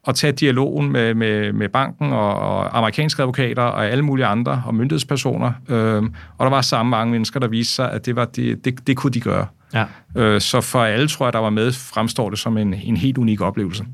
og 0.04 0.16
tage 0.16 0.34
dialogen 0.34 0.92
med, 0.92 1.14
med, 1.14 1.54
med 1.54 1.70
banken 1.70 2.14
og, 2.14 2.36
og 2.36 2.78
amerikanske 2.78 3.22
advokater 3.22 3.64
og 3.64 3.86
alle 3.88 4.06
mulige 4.06 4.26
andre 4.26 4.64
og 4.66 4.76
myndighedspersoner. 4.76 5.52
Øhm, 5.70 6.14
og 6.38 6.46
der 6.46 6.50
var 6.50 6.62
samme 6.62 6.90
mange 6.90 7.12
mennesker, 7.12 7.40
der 7.40 7.48
viste 7.48 7.74
sig, 7.74 7.92
at 7.92 8.06
det, 8.06 8.16
var 8.16 8.26
det, 8.26 8.66
det, 8.66 8.88
det 8.88 8.98
kunne 8.98 9.14
de 9.14 9.22
gøre. 9.22 9.46
Ja. 9.74 9.86
Øh, 10.18 10.42
så 10.42 10.62
for 10.62 10.84
alle, 10.84 11.08
tror 11.08 11.26
jeg, 11.26 11.34
der 11.34 11.40
var 11.40 11.50
med, 11.50 11.72
fremstår 11.72 12.30
det 12.30 12.40
som 12.40 12.58
en, 12.58 12.74
en 12.74 12.98
helt 12.98 13.18
unik 13.18 13.42
oplevelse. 13.42 13.86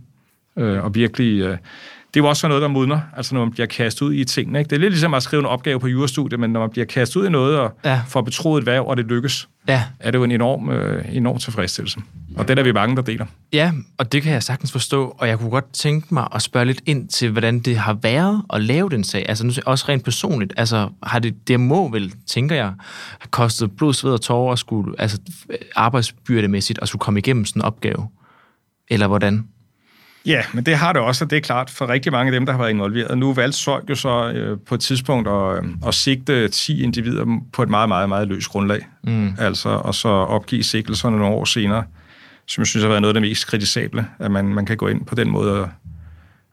Øh, 0.58 0.84
og 0.84 0.96
virkelig... 0.96 1.41
Øh, 1.41 1.58
det 2.17 2.21
er 2.23 2.25
jo 2.25 2.30
også 2.30 2.39
sådan 2.39 2.49
noget, 2.51 2.62
der 2.62 2.67
modner, 2.67 2.99
altså 3.17 3.36
når 3.36 3.41
man 3.41 3.51
bliver 3.51 3.67
kastet 3.67 4.01
ud 4.01 4.13
i 4.13 4.23
tingene. 4.23 4.60
Ikke? 4.60 4.69
Det 4.69 4.75
er 4.75 4.80
lidt 4.80 4.91
ligesom 4.91 5.13
at 5.13 5.23
skrive 5.23 5.39
en 5.39 5.45
opgave 5.45 5.80
på 5.80 5.88
jurastudiet, 5.88 6.39
men 6.39 6.49
når 6.49 6.60
man 6.60 6.69
bliver 6.69 6.86
kastet 6.86 7.15
ud 7.15 7.25
i 7.25 7.30
noget 7.30 7.60
og 7.60 7.73
ja. 7.86 8.01
får 8.08 8.21
betroet 8.21 8.62
et 8.62 8.65
værv, 8.65 8.88
og 8.88 8.97
det 8.97 9.06
lykkes, 9.06 9.49
ja. 9.67 9.84
er 9.99 10.12
det 10.12 10.17
jo 10.19 10.23
en 10.23 10.32
enorm, 10.32 10.69
øh, 10.69 11.15
enorm 11.15 11.38
tilfredsstillelse. 11.38 11.99
Og 12.36 12.47
det 12.47 12.60
er 12.60 12.63
vi 12.63 12.71
mange, 12.71 12.95
der 12.95 13.01
deler. 13.01 13.25
Ja, 13.53 13.71
og 13.97 14.12
det 14.12 14.23
kan 14.23 14.34
jeg 14.34 14.43
sagtens 14.43 14.71
forstå, 14.71 15.15
og 15.17 15.27
jeg 15.27 15.39
kunne 15.39 15.49
godt 15.49 15.73
tænke 15.73 16.13
mig 16.13 16.27
at 16.36 16.41
spørge 16.41 16.65
lidt 16.65 16.82
ind 16.86 17.08
til, 17.08 17.32
hvordan 17.32 17.60
det 17.60 17.77
har 17.77 17.93
været 17.93 18.41
at 18.53 18.62
lave 18.62 18.89
den 18.89 19.03
sag. 19.03 19.25
Altså 19.30 19.45
nu 19.45 19.53
også 19.65 19.86
rent 19.89 20.03
personligt. 20.03 20.53
Altså 20.58 20.89
har 21.03 21.19
det, 21.19 21.47
det 21.47 21.60
må 21.60 21.91
vel, 21.91 22.13
tænker 22.27 22.56
jeg, 22.56 22.73
have 23.19 23.30
kostet 23.32 23.71
blod, 23.71 23.93
sved 23.93 24.12
og 24.12 24.21
tårer 24.21 24.53
at 24.53 24.60
skulle, 24.60 25.01
altså 25.01 25.17
arbejdsbyrdemæssigt 25.75 26.80
at 26.82 26.88
skulle 26.88 26.99
komme 26.99 27.19
igennem 27.19 27.45
sådan 27.45 27.60
en 27.62 27.65
opgave? 27.65 28.08
Eller 28.88 29.08
hvordan? 29.08 29.47
Ja, 30.28 30.44
men 30.54 30.66
det 30.66 30.76
har 30.76 30.94
det 30.94 31.02
også, 31.02 31.26
og 31.26 31.30
det 31.30 31.38
er 31.38 31.42
klart 31.42 31.70
for 31.70 31.90
rigtig 31.90 32.12
mange 32.12 32.28
af 32.30 32.32
dem, 32.32 32.46
der 32.46 32.54
har 32.54 32.60
været 32.60 32.70
involveret. 32.70 33.18
Nu 33.18 33.34
valgte 33.34 33.58
Søjk 33.58 33.90
jo 33.90 33.96
så 33.96 34.32
øh, 34.32 34.58
på 34.68 34.76
et 34.76 34.82
tidspunkt 34.82 35.28
at, 35.28 35.58
øh, 35.58 35.70
at 35.88 35.94
sigte 35.94 36.48
10 36.48 36.84
individer 36.84 37.26
på 37.54 37.63
et 37.63 37.70
meget, 37.70 37.90
meget, 37.90 38.10
meget 38.10 38.28
løst 38.28 38.50
grundlag. 38.50 38.88
Mm. 39.04 39.30
Altså, 39.40 39.70
og 39.70 39.96
så 39.96 40.10
opgive 40.10 40.63
sigtelserne 40.63 41.18
nogle 41.18 41.36
år 41.36 41.46
senere, 41.46 41.84
som 42.48 42.62
jeg 42.62 42.68
synes 42.68 42.84
har 42.84 42.90
været 42.90 43.02
noget 43.02 43.16
af 43.16 43.22
det 43.22 43.30
mest 43.30 43.48
kritisable, 43.48 44.08
at 44.20 44.32
man, 44.32 44.46
man 44.46 44.66
kan 44.66 44.78
gå 44.78 44.88
ind 44.88 45.06
på 45.06 45.16
den 45.16 45.30
måde 45.30 45.70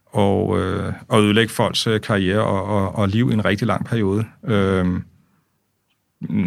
og, 0.07 0.61
øh, 0.61 0.93
og 1.09 1.23
ødelægge 1.23 1.53
folks 1.53 1.87
øh, 1.87 2.01
karriere 2.01 2.45
og, 2.45 2.65
og, 2.65 2.99
og 2.99 3.09
liv 3.09 3.31
i 3.31 3.33
en 3.33 3.45
rigtig 3.45 3.67
lang 3.67 3.87
periode. 3.87 4.25
Øh, 4.47 4.87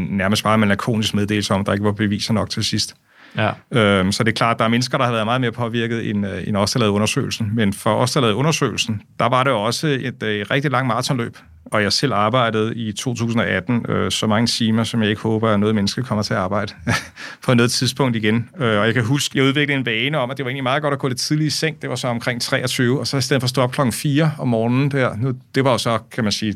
nærmest 0.10 0.44
bare 0.44 0.58
med 0.58 0.66
en 0.66 0.70
lakonisk 0.70 1.14
meddelelse 1.14 1.54
om, 1.54 1.60
at 1.60 1.66
der 1.66 1.74
ikke 1.74 1.86
var 1.86 1.92
beviser 1.92 2.34
nok 2.34 2.50
til 2.50 2.64
sidst. 2.64 2.96
Ja. 3.38 3.52
Øhm, 3.72 4.12
så 4.12 4.24
det 4.24 4.32
er 4.32 4.36
klart, 4.36 4.56
at 4.56 4.60
der 4.60 4.66
er 4.66 4.70
mennesker, 4.70 4.98
der 4.98 5.06
har 5.06 5.12
været 5.12 5.26
meget 5.26 5.42
mere 5.42 5.52
påvirket 5.52 6.10
end, 6.10 6.28
øh, 6.28 6.48
end 6.48 6.58
os, 6.58 6.72
der 6.72 6.80
lavede 6.80 6.94
undersøgelsen. 6.94 7.52
Men 7.54 7.74
for 7.74 7.96
os, 7.96 8.12
der 8.12 8.22
lavede 8.22 8.36
undersøgelsen, 8.36 9.02
der 9.20 9.30
var 9.30 9.44
det 9.44 9.54
også 9.54 9.88
et, 9.88 10.24
øh, 10.24 10.30
et 10.30 10.40
øh, 10.40 10.46
rigtig 10.52 10.72
langt 10.72 10.88
maratonløb. 10.88 11.38
Og 11.66 11.84
jeg 11.84 11.94
selv 11.94 12.14
arbejdede 12.14 12.76
i 12.76 12.92
2018 12.92 13.86
øh, 13.90 14.12
så 14.12 14.28
mange 14.28 14.48
timer, 14.48 14.84
som 14.84 15.02
jeg 15.02 15.10
ikke 15.10 15.22
håber, 15.22 15.50
at 15.50 15.60
noget 15.60 15.76
menneske 15.76 16.04
kommer 16.04 16.24
til 16.24 16.34
at 16.34 16.40
arbejde 16.40 16.74
på 17.46 17.54
noget 17.54 17.72
tidspunkt 17.72 18.16
igen. 18.16 18.50
Øh, 18.60 18.80
og 18.80 18.86
jeg 18.86 18.94
kan 18.94 19.04
huske, 19.04 19.38
jeg 19.38 19.46
udviklede 19.46 19.80
en 19.80 19.86
vane 19.86 20.18
om, 20.18 20.32
at 20.32 20.38
det 20.38 20.46
var 20.46 20.50
egentlig 20.50 20.64
meget 20.64 20.82
godt 20.82 20.94
at 20.94 21.00
gå 21.00 21.08
lidt 21.08 21.20
tidligt 21.20 21.48
i 21.48 21.58
seng. 21.58 21.82
Det 21.82 21.90
var 21.90 21.96
så 21.96 22.08
omkring 22.08 22.42
23, 22.42 23.00
og 23.00 23.08
så 23.08 23.18
i 23.18 23.22
stedet 23.22 23.42
for 23.42 23.46
at 23.46 23.50
stå 23.50 23.62
op 23.62 23.72
klokken 23.72 23.94
4 23.94 24.32
om 24.40 24.48
morgenen 24.48 24.92
der, 24.92 25.16
nu, 25.16 25.34
det 25.56 25.64
var 25.64 25.72
jo 25.72 25.78
så, 25.78 26.00
kan 26.12 26.24
man 26.24 26.34
sige, 26.34 26.56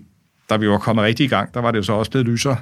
da 0.50 0.58
vi 0.58 0.70
var 0.70 0.78
kommet 0.78 1.06
rigtig 1.06 1.24
i 1.24 1.28
gang, 1.28 1.54
der 1.54 1.60
var 1.60 1.72
det 1.72 1.78
jo 1.78 1.84
så 1.84 1.94
også 1.94 2.12
blevet 2.12 2.28
lysere 2.28 2.58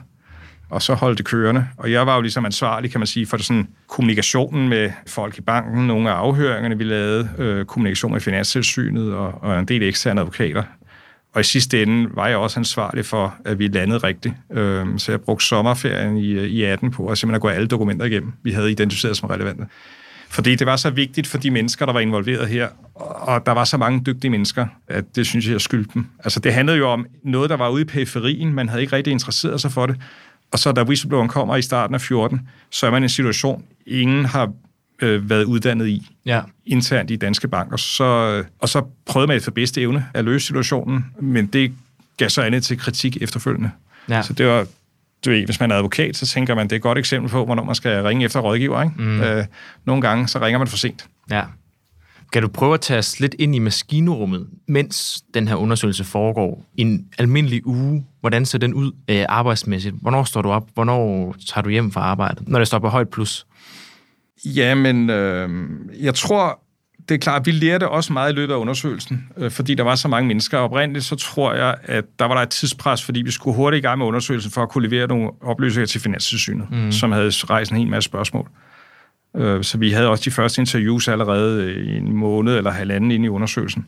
og 0.69 0.81
så 0.81 0.93
holdt 0.93 1.17
det 1.17 1.25
kørende. 1.25 1.67
Og 1.77 1.91
jeg 1.91 2.07
var 2.07 2.15
jo 2.15 2.21
ligesom 2.21 2.45
ansvarlig, 2.45 2.91
kan 2.91 2.99
man 2.99 3.07
sige, 3.07 3.25
for 3.25 3.37
sådan 3.37 3.67
kommunikationen 3.87 4.69
med 4.69 4.91
folk 5.07 5.37
i 5.37 5.41
banken, 5.41 5.87
nogle 5.87 6.09
af 6.09 6.13
afhøringerne, 6.13 6.77
vi 6.77 6.83
lavede, 6.83 7.29
øh, 7.37 7.65
kommunikation 7.65 8.11
med 8.11 8.21
Finanstilsynet 8.21 9.13
og, 9.13 9.43
og 9.43 9.59
en 9.59 9.65
del 9.65 9.83
eksterne 9.83 10.21
advokater. 10.21 10.63
Og 11.33 11.41
i 11.41 11.43
sidste 11.43 11.81
ende 11.81 12.09
var 12.13 12.27
jeg 12.27 12.37
også 12.37 12.59
ansvarlig 12.59 13.05
for, 13.05 13.35
at 13.45 13.59
vi 13.59 13.67
landede 13.67 13.99
rigtigt. 13.99 14.35
Øh, 14.51 14.85
så 14.97 15.11
jeg 15.11 15.21
brugte 15.21 15.45
sommerferien 15.45 16.17
i, 16.17 16.31
øh, 16.31 16.43
i 16.43 16.63
18 16.63 16.91
på 16.91 17.07
at 17.07 17.17
simpelthen 17.17 17.41
gå 17.41 17.47
alle 17.47 17.67
dokumenter 17.67 18.05
igennem, 18.05 18.33
vi 18.43 18.51
havde 18.51 18.71
identificeret 18.71 19.17
som 19.17 19.29
relevante. 19.29 19.65
Fordi 20.29 20.55
det 20.55 20.67
var 20.67 20.75
så 20.75 20.89
vigtigt 20.89 21.27
for 21.27 21.37
de 21.37 21.51
mennesker, 21.51 21.85
der 21.85 21.93
var 21.93 21.99
involveret 21.99 22.47
her, 22.47 22.67
og 22.95 23.45
der 23.45 23.51
var 23.51 23.63
så 23.63 23.77
mange 23.77 24.01
dygtige 24.05 24.31
mennesker, 24.31 24.67
at 24.87 25.15
det 25.15 25.27
synes 25.27 25.45
jeg, 25.45 25.53
jeg 25.53 25.61
skyldte 25.61 25.91
dem. 25.93 26.05
Altså 26.23 26.39
det 26.39 26.53
handlede 26.53 26.77
jo 26.77 26.89
om 26.89 27.05
noget, 27.23 27.49
der 27.49 27.57
var 27.57 27.69
ude 27.69 27.81
i 27.81 27.85
periferien, 27.85 28.53
man 28.53 28.69
havde 28.69 28.81
ikke 28.81 28.95
rigtig 28.95 29.11
interesseret 29.11 29.61
sig 29.61 29.71
for 29.71 29.85
det, 29.85 29.95
og 30.51 30.59
så 30.59 30.71
da 30.71 30.83
whistlebloweren 30.83 31.29
kommer 31.29 31.55
i 31.55 31.61
starten 31.61 31.93
af 31.95 32.01
14, 32.01 32.41
så 32.71 32.87
er 32.87 32.91
man 32.91 33.03
i 33.03 33.05
en 33.05 33.09
situation, 33.09 33.63
ingen 33.87 34.25
har 34.25 34.51
øh, 35.01 35.29
været 35.29 35.43
uddannet 35.43 35.87
i 35.87 36.07
Ja. 36.25 36.41
internt 36.65 37.11
i 37.11 37.15
danske 37.15 37.47
banker. 37.47 37.77
Så, 37.77 38.43
og 38.59 38.69
så 38.69 38.81
prøvede 39.05 39.27
man 39.27 39.37
efter 39.37 39.51
bedste 39.51 39.81
evne 39.81 40.05
at 40.13 40.25
løse 40.25 40.45
situationen, 40.47 41.05
men 41.21 41.45
det 41.47 41.71
gav 42.17 42.29
så 42.29 42.41
andet 42.41 42.63
til 42.63 42.77
kritik 42.77 43.17
efterfølgende. 43.21 43.71
Ja. 44.09 44.21
Så 44.21 44.33
det 44.33 44.47
var, 44.47 44.65
du 45.25 45.29
ved, 45.29 45.45
hvis 45.45 45.59
man 45.59 45.71
er 45.71 45.75
advokat, 45.75 46.15
så 46.17 46.27
tænker 46.27 46.55
man, 46.55 46.65
det 46.67 46.71
er 46.71 46.75
et 46.75 46.81
godt 46.81 46.97
eksempel 46.97 47.31
på, 47.31 47.45
hvornår 47.45 47.63
man 47.63 47.75
skal 47.75 48.03
ringe 48.03 48.25
efter 48.25 48.39
rådgiver. 48.39 48.81
Ikke? 48.83 48.95
Mm. 49.01 49.21
Øh, 49.21 49.45
nogle 49.85 50.01
gange, 50.01 50.27
så 50.27 50.39
ringer 50.39 50.57
man 50.59 50.67
for 50.67 50.77
sent. 50.77 51.07
Ja. 51.31 51.43
Kan 52.33 52.41
du 52.41 52.47
prøve 52.47 52.73
at 52.73 52.81
tage 52.81 52.97
os 52.97 53.19
lidt 53.19 53.35
ind 53.39 53.55
i 53.55 53.59
maskinrummet, 53.59 54.47
mens 54.67 55.23
den 55.33 55.47
her 55.47 55.55
undersøgelse 55.55 56.03
foregår? 56.03 56.65
En 56.77 57.07
almindelig 57.17 57.67
uge, 57.67 58.05
hvordan 58.19 58.45
ser 58.45 58.57
den 58.57 58.73
ud 58.73 58.91
øh, 59.09 59.25
arbejdsmæssigt? 59.29 59.95
Hvornår 60.01 60.23
står 60.23 60.41
du 60.41 60.49
op? 60.49 60.67
Hvornår 60.73 61.35
tager 61.47 61.63
du 61.63 61.69
hjem 61.69 61.91
fra 61.91 62.01
arbejde? 62.01 62.43
Når 62.47 62.59
det 62.59 62.67
står 62.67 62.79
på 62.79 62.87
højt 62.87 63.09
plus? 63.09 63.47
Jamen, 64.45 65.09
øh, 65.09 65.49
jeg 65.99 66.15
tror, 66.15 66.59
det 67.09 67.15
er 67.15 67.19
klart, 67.19 67.45
vi 67.45 67.51
lærte 67.51 67.89
også 67.89 68.13
meget 68.13 68.31
i 68.31 68.35
løbet 68.35 68.53
af 68.53 68.57
undersøgelsen, 68.57 69.29
øh, 69.37 69.51
fordi 69.51 69.75
der 69.75 69.83
var 69.83 69.95
så 69.95 70.07
mange 70.07 70.27
mennesker. 70.27 70.57
Oprindeligt 70.57 71.05
så 71.05 71.15
tror 71.15 71.53
jeg, 71.53 71.75
at 71.83 72.05
der 72.19 72.25
var 72.25 72.35
der 72.35 72.41
et 72.41 72.49
tidspres, 72.49 73.03
fordi 73.03 73.21
vi 73.21 73.31
skulle 73.31 73.55
hurtigt 73.55 73.79
i 73.79 73.87
gang 73.87 73.97
med 73.97 74.05
undersøgelsen 74.07 74.51
for 74.51 74.63
at 74.63 74.69
kunne 74.69 74.87
levere 74.87 75.07
nogle 75.07 75.29
oplysninger 75.41 75.87
til 75.87 76.01
Finanstilsynet, 76.01 76.67
mm. 76.71 76.91
som 76.91 77.11
havde 77.11 77.29
rejst 77.29 77.71
en 77.71 77.77
hel 77.77 77.87
masse 77.87 78.05
spørgsmål. 78.05 78.49
Øh, 79.35 79.63
så 79.63 79.77
vi 79.77 79.91
havde 79.91 80.09
også 80.09 80.23
de 80.25 80.31
første 80.31 80.61
interviews 80.61 81.07
allerede 81.07 81.75
i 81.75 81.97
en 81.97 82.13
måned 82.13 82.57
eller 82.57 82.71
halvanden 82.71 83.11
inde 83.11 83.25
i 83.25 83.29
undersøgelsen. 83.29 83.85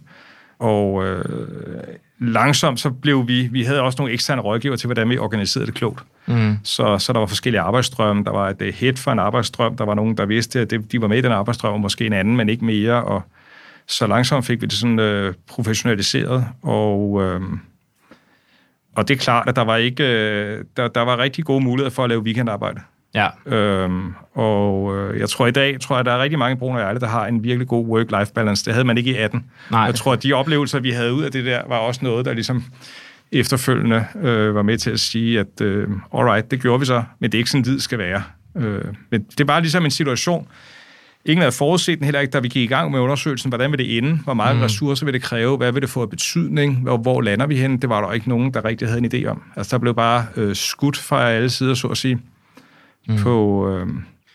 Og 0.62 1.06
øh, 1.06 1.26
langsomt 2.19 2.80
så 2.80 2.89
blev 2.89 3.28
vi, 3.28 3.47
vi 3.52 3.63
havde 3.63 3.82
også 3.82 3.95
nogle 4.00 4.13
eksterne 4.13 4.41
rådgiver 4.41 4.76
til, 4.76 4.88
hvordan 4.88 5.10
vi 5.10 5.17
organiserede 5.17 5.65
det 5.65 5.76
klogt. 5.76 6.04
Mm. 6.26 6.58
Så, 6.63 6.97
så 6.97 7.13
der 7.13 7.19
var 7.19 7.26
forskellige 7.26 7.62
arbejdsstrømme. 7.62 8.24
Der 8.24 8.32
var 8.32 8.50
et 8.50 8.62
uh, 8.62 8.67
head 8.67 8.95
for 8.95 9.12
en 9.12 9.19
arbejdsstrøm. 9.19 9.78
Der 9.78 9.86
var 9.86 9.93
nogen, 9.93 10.17
der 10.17 10.26
vidste, 10.26 10.60
at 10.60 10.69
det, 10.69 10.91
de 10.91 11.02
var 11.02 11.08
med 11.08 11.17
i 11.17 11.21
den 11.21 11.32
arbejdsstrøm, 11.32 11.74
og 11.74 11.80
måske 11.80 12.06
en 12.06 12.13
anden, 12.13 12.38
men 12.38 12.50
ikke 12.50 12.65
mere. 12.65 13.04
Og 13.04 13.21
så 13.88 14.08
langsomt 14.08 14.45
fik 14.45 14.62
vi 14.62 14.65
det 14.65 14.74
sådan 14.74 15.00
uh, 15.00 15.34
professionaliseret. 15.47 16.47
Og, 16.62 17.12
uh, 17.12 17.41
og 18.95 19.08
det 19.08 19.13
er 19.13 19.19
klart, 19.19 19.50
at 19.50 19.56
der 19.56 19.63
var, 19.63 19.76
ikke, 19.76 20.04
uh, 20.04 20.65
der, 20.78 20.88
der 20.88 21.02
var 21.02 21.17
rigtig 21.17 21.45
gode 21.45 21.63
muligheder 21.63 21.91
for 21.91 22.04
at 22.04 22.10
lave 22.10 22.21
weekendarbejde. 22.21 22.82
Ja. 23.13 23.28
Øhm, 23.45 24.13
og 24.34 24.97
øh, 24.97 25.19
jeg 25.19 25.30
tror 25.30 25.47
i 25.47 25.52
dag, 25.52 25.80
tror 25.80 25.95
jeg, 25.95 26.06
der 26.06 26.12
er 26.12 26.24
rigtig 26.24 26.39
mange 26.39 26.58
brugere 26.58 26.89
af 26.89 27.00
der 27.00 27.08
har 27.08 27.26
en 27.28 27.43
virkelig 27.43 27.67
god 27.67 27.88
work-life 27.88 28.34
balance. 28.34 28.65
Det 28.65 28.74
havde 28.74 28.86
man 28.86 28.97
ikke 28.97 29.12
i 29.12 29.15
18. 29.15 29.45
Nej. 29.71 29.82
Jeg 29.82 29.95
tror, 29.95 30.13
at 30.13 30.24
de 30.24 30.34
oplevelser, 30.34 30.80
vi 30.80 30.91
havde 30.91 31.13
ud 31.13 31.24
af 31.24 31.32
det 31.32 31.45
der, 31.45 31.62
var 31.67 31.78
også 31.78 32.00
noget, 32.04 32.26
der 32.26 32.34
ligesom 32.34 32.63
efterfølgende 33.32 34.06
øh, 34.21 34.56
var 34.56 34.62
med 34.62 34.78
til 34.78 34.91
at 34.91 35.00
sige, 35.00 35.39
at 35.39 35.62
øh, 35.62 35.88
alright, 36.13 36.52
det 36.52 36.62
gjorde 36.62 36.80
vi 36.80 36.86
så, 36.86 37.04
men 37.19 37.32
det 37.32 37.38
er 37.38 37.39
ikke 37.39 37.52
sådan, 37.52 37.63
det 37.63 37.82
skal 37.82 38.00
være. 38.00 38.24
Øh, 38.58 38.84
men 39.10 39.24
det 39.24 39.39
er 39.39 39.45
bare 39.45 39.62
ligesom 39.62 39.86
en 39.86 39.91
situation, 39.91 40.47
Ingen 41.26 41.41
havde 41.41 41.52
forudset 41.52 41.97
den 41.97 42.06
heller 42.06 42.19
ikke, 42.19 42.32
da 42.32 42.39
vi 42.39 42.47
gik 42.47 42.63
i 42.63 42.74
gang 42.74 42.91
med 42.91 43.00
undersøgelsen. 43.00 43.50
Hvordan 43.50 43.71
vil 43.71 43.80
det 43.80 43.97
ende? 43.97 44.19
Hvor 44.24 44.34
meget 44.34 44.56
mm. 44.56 44.62
ressourcer 44.62 45.06
vil 45.06 45.13
det 45.13 45.21
kræve? 45.21 45.58
Hvad 45.58 45.71
vil 45.71 45.82
det 45.82 45.89
få 45.89 46.02
af 46.02 46.10
betydning? 46.10 46.78
Hvor, 46.78 46.97
hvor 46.97 47.21
lander 47.21 47.45
vi 47.47 47.58
hen? 47.58 47.78
Det 47.78 47.89
var 47.89 48.06
der 48.06 48.13
ikke 48.13 48.30
nogen, 48.30 48.54
der 48.54 48.65
rigtig 48.65 48.88
havde 48.88 49.00
en 49.00 49.12
idé 49.13 49.30
om. 49.30 49.43
Altså, 49.56 49.78
der 49.78 49.82
blev 49.82 49.95
bare 49.95 50.26
øh, 50.36 50.56
skudt 50.56 50.97
fra 50.97 51.30
alle 51.30 51.50
sider, 51.50 51.74
så 51.74 51.88
at 51.88 51.97
sige, 51.97 52.19
mm. 53.08 53.18
på, 53.18 53.68
øh, 53.70 53.88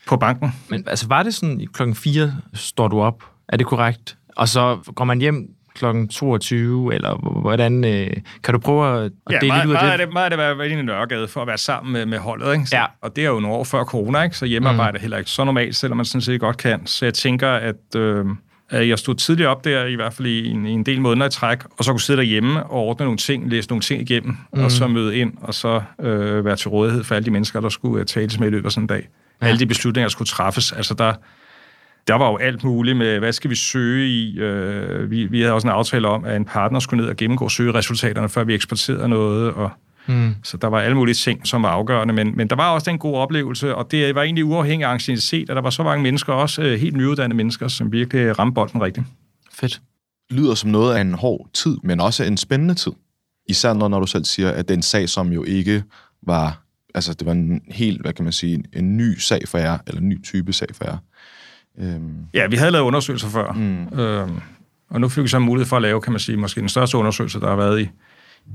på 0.07 0.17
banken. 0.17 0.53
Men 0.71 0.85
altså, 0.87 1.07
var 1.09 1.23
det 1.23 1.35
sådan, 1.35 1.67
klokken 1.73 1.95
4 1.95 2.33
står 2.55 2.89
du 2.89 3.01
op? 3.01 3.25
Er 3.49 3.57
det 3.57 3.67
korrekt? 3.67 4.17
Og 4.37 4.49
så 4.49 4.79
går 4.95 5.05
man 5.05 5.21
hjem 5.21 5.49
klokken 5.75 6.09
22, 6.09 6.95
eller 6.95 7.41
hvordan... 7.41 7.85
Øh, 7.85 8.11
kan 8.43 8.55
du 8.55 8.59
prøve 8.61 9.05
at 9.05 9.13
Ja, 9.31 9.39
dele 9.39 9.49
meget, 9.49 9.67
lidt 9.67 9.71
ud 9.71 9.75
af 9.77 9.83
meget, 9.83 9.99
det? 9.99 10.07
det, 10.07 10.13
meget 10.13 10.33
af 10.33 10.39
det 10.39 10.59
var 10.59 10.65
inde 10.65 10.79
i 10.79 10.83
Nørregade 10.83 11.29
for 11.29 11.41
at 11.41 11.47
være 11.47 11.59
sammen 11.59 11.93
med, 11.93 12.07
med 12.07 12.19
holdet. 12.19 12.53
Ikke? 12.53 12.67
Så, 12.67 12.77
Ja. 12.77 12.85
Og 13.03 13.17
det 13.17 13.25
er 13.25 13.29
jo 13.29 13.41
nogle 13.41 13.57
år 13.57 13.65
før 13.65 13.85
corona, 13.85 14.23
ikke? 14.23 14.37
så 14.37 14.47
hjemmearbejde 14.47 14.97
er 14.97 15.01
heller 15.01 15.19
ikke 15.19 15.31
så 15.31 15.45
normalt, 15.45 15.77
selvom 15.77 15.97
man 15.97 16.05
sådan 16.05 16.21
set 16.21 16.41
godt 16.41 16.57
kan. 16.57 16.87
Så 16.87 17.05
jeg 17.07 17.15
tænker, 17.15 17.51
at, 17.51 17.97
øh, 17.97 18.21
at 18.21 18.27
jeg 18.73 18.99
stod 18.99 19.15
tidligt 19.15 19.49
op 19.49 19.65
der, 19.65 19.85
i 19.85 19.95
hvert 19.95 20.13
fald 20.13 20.29
i 20.29 20.49
en, 20.49 20.67
en 20.67 20.83
del 20.83 21.01
måneder 21.01 21.27
i 21.27 21.31
træk, 21.31 21.59
og 21.79 21.85
så 21.85 21.91
kunne 21.91 22.01
sidde 22.01 22.17
derhjemme 22.17 22.63
og 22.63 22.81
ordne 22.81 23.05
nogle 23.05 23.19
ting, 23.19 23.51
læse 23.51 23.69
nogle 23.69 23.83
ting 23.83 24.03
igennem, 24.03 24.37
mm. 24.53 24.65
og 24.65 24.71
så 24.71 24.87
møde 24.87 25.17
ind, 25.17 25.33
og 25.41 25.55
så 25.55 25.83
øh, 26.01 26.45
være 26.45 26.57
til 26.57 26.69
rådighed 26.69 27.05
for 27.05 27.15
alle 27.15 27.27
de 27.27 27.31
mennesker, 27.31 27.61
der 27.61 27.69
skulle 27.69 28.01
øh, 28.01 28.07
tales 28.07 28.39
med 28.39 28.49
i 28.49 28.51
løbet 28.51 28.67
af 28.67 28.73
sådan 28.73 28.85
en 28.85 28.87
dag. 28.87 29.09
Ja. 29.43 29.47
Alle 29.47 29.59
de 29.59 29.67
beslutninger, 29.67 30.07
der 30.07 30.11
skulle 30.13 30.29
træffes. 30.29 30.73
Altså 30.73 30.95
der, 30.95 31.15
der 32.09 32.15
var 32.15 32.31
jo 32.31 32.37
alt 32.37 32.65
muligt 32.65 32.97
med, 32.97 33.19
hvad 33.19 33.33
skal 33.33 33.51
vi 33.51 33.55
søge 33.55 34.09
i? 34.09 34.39
Øh, 34.39 35.11
vi, 35.11 35.25
vi 35.25 35.41
havde 35.41 35.53
også 35.53 35.69
en 35.69 35.73
aftale 35.73 36.09
om, 36.09 36.25
at 36.25 36.37
en 36.37 36.45
partner 36.45 36.81
skulle 36.81 37.03
ned 37.03 37.11
og 37.11 37.17
gennemgå 37.17 37.49
søgeresultaterne, 37.49 38.29
før 38.29 38.45
vi 38.45 38.55
eksporterede 38.55 39.09
noget, 39.09 39.53
og 39.53 39.71
Mm. 40.09 40.35
så 40.43 40.57
der 40.57 40.69
var 40.69 40.81
alle 40.81 40.97
mulige 40.97 41.15
ting, 41.15 41.47
som 41.47 41.63
var 41.63 41.69
afgørende, 41.69 42.15
men, 42.15 42.37
men 42.37 42.49
der 42.49 42.57
var 42.57 42.71
også 42.71 42.91
en 42.91 42.99
god 42.99 43.15
oplevelse, 43.17 43.75
og 43.75 43.91
det 43.91 44.15
var 44.15 44.23
egentlig 44.23 44.45
uafhængig 44.45 44.87
af 44.87 44.93
anciennitet, 44.93 45.51
at 45.51 45.57
der 45.57 45.63
var 45.63 45.71
så 45.71 45.83
mange 45.83 46.03
mennesker, 46.03 46.33
også 46.33 46.63
øh, 46.63 46.81
helt 46.81 46.97
nyuddannede 46.97 47.37
mennesker, 47.37 47.69
som 47.69 47.93
virkelig 47.93 48.39
ramte 48.39 48.55
bolden 48.55 48.83
rigtigt. 48.83 49.07
Fedt. 49.53 49.81
lyder 50.31 50.55
som 50.55 50.71
noget 50.71 50.95
af 50.95 51.01
en 51.01 51.15
hård 51.15 51.49
tid, 51.55 51.77
men 51.83 52.01
også 52.01 52.25
en 52.25 52.37
spændende 52.37 52.75
tid. 52.75 52.93
Især 53.49 53.73
når, 53.73 53.89
når 53.89 54.01
du 54.01 54.07
selv 54.07 54.25
siger, 54.25 54.51
at 54.51 54.69
det 54.69 54.75
er 54.75 54.79
en 54.79 54.83
sag, 54.83 55.09
som 55.09 55.33
jo 55.33 55.45
ikke 55.45 55.83
var... 56.27 56.63
Altså, 56.95 57.15
det 57.15 57.27
var 57.27 57.33
en 57.33 57.61
helt, 57.71 58.01
hvad 58.01 58.13
kan 58.13 58.25
man 58.25 58.33
sige, 58.33 58.55
en, 58.55 58.65
en 58.73 58.97
ny 58.97 59.19
sag 59.19 59.41
for 59.49 59.59
jer, 59.59 59.79
eller 59.87 60.01
en 60.01 60.09
ny 60.09 60.23
type 60.25 60.53
sag 60.53 60.69
for 60.73 60.85
jer. 60.85 60.97
Øhm, 61.79 62.15
Ja, 62.35 62.47
vi 62.47 62.57
havde 62.57 62.71
lavet 62.71 62.85
undersøgelser 62.85 63.29
før, 63.29 63.53
mm. 63.53 63.99
øhm, 63.99 64.41
og 64.91 65.01
nu 65.01 65.09
fik 65.09 65.23
vi 65.23 65.29
så 65.29 65.39
mulighed 65.39 65.69
for 65.69 65.77
at 65.77 65.83
lave, 65.83 66.01
kan 66.01 66.13
man 66.13 66.21
sige, 66.21 66.37
måske 66.37 66.61
den 66.61 66.69
største 66.69 66.97
undersøgelse, 66.97 67.41
der 67.41 67.49
har 67.49 67.57
været 67.57 67.81
i, 67.81 67.89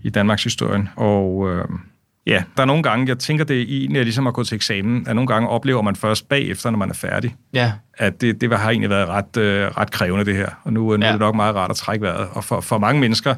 i 0.04 0.10
Danmarks 0.10 0.43
historie. 0.43 0.89
Og 0.95 1.49
øhm, 1.49 1.80
ja, 2.27 2.43
der 2.58 2.62
er 2.63 2.67
nogle 2.67 2.84
gange, 2.84 3.08
jeg 3.10 3.19
tænker 3.19 3.43
det 3.45 3.58
er 3.62 3.65
egentlig 3.67 4.04
ligesom 4.04 4.27
at 4.27 4.34
gå 4.34 4.43
til 4.43 4.56
eksamen, 4.56 5.08
at 5.08 5.15
nogle 5.15 5.27
gange 5.27 5.49
oplever 5.49 5.82
man 5.82 5.95
først 5.95 6.30
bagefter, 6.30 6.69
når 6.69 6.77
man 6.77 6.89
er 6.89 6.93
færdig, 6.93 7.36
Ja. 7.54 7.71
at 7.97 8.21
det, 8.21 8.41
det 8.41 8.60
har 8.60 8.69
egentlig 8.69 8.89
været 8.89 9.08
ret, 9.08 9.38
øh, 9.38 9.67
ret 9.67 9.91
krævende, 9.91 10.25
det 10.25 10.36
her. 10.36 10.47
Og 10.63 10.73
nu, 10.73 10.82
nu 10.97 10.97
Ja. 11.01 11.08
er 11.08 11.12
det 11.12 11.19
nok 11.19 11.36
meget 11.36 11.56
rart 11.56 11.69
at 11.69 11.75
trække 11.75 12.04
vejret. 12.06 12.27
Og 12.32 12.43
for, 12.43 12.62
for 12.62 12.77
mange 12.77 13.01
mennesker 13.01 13.36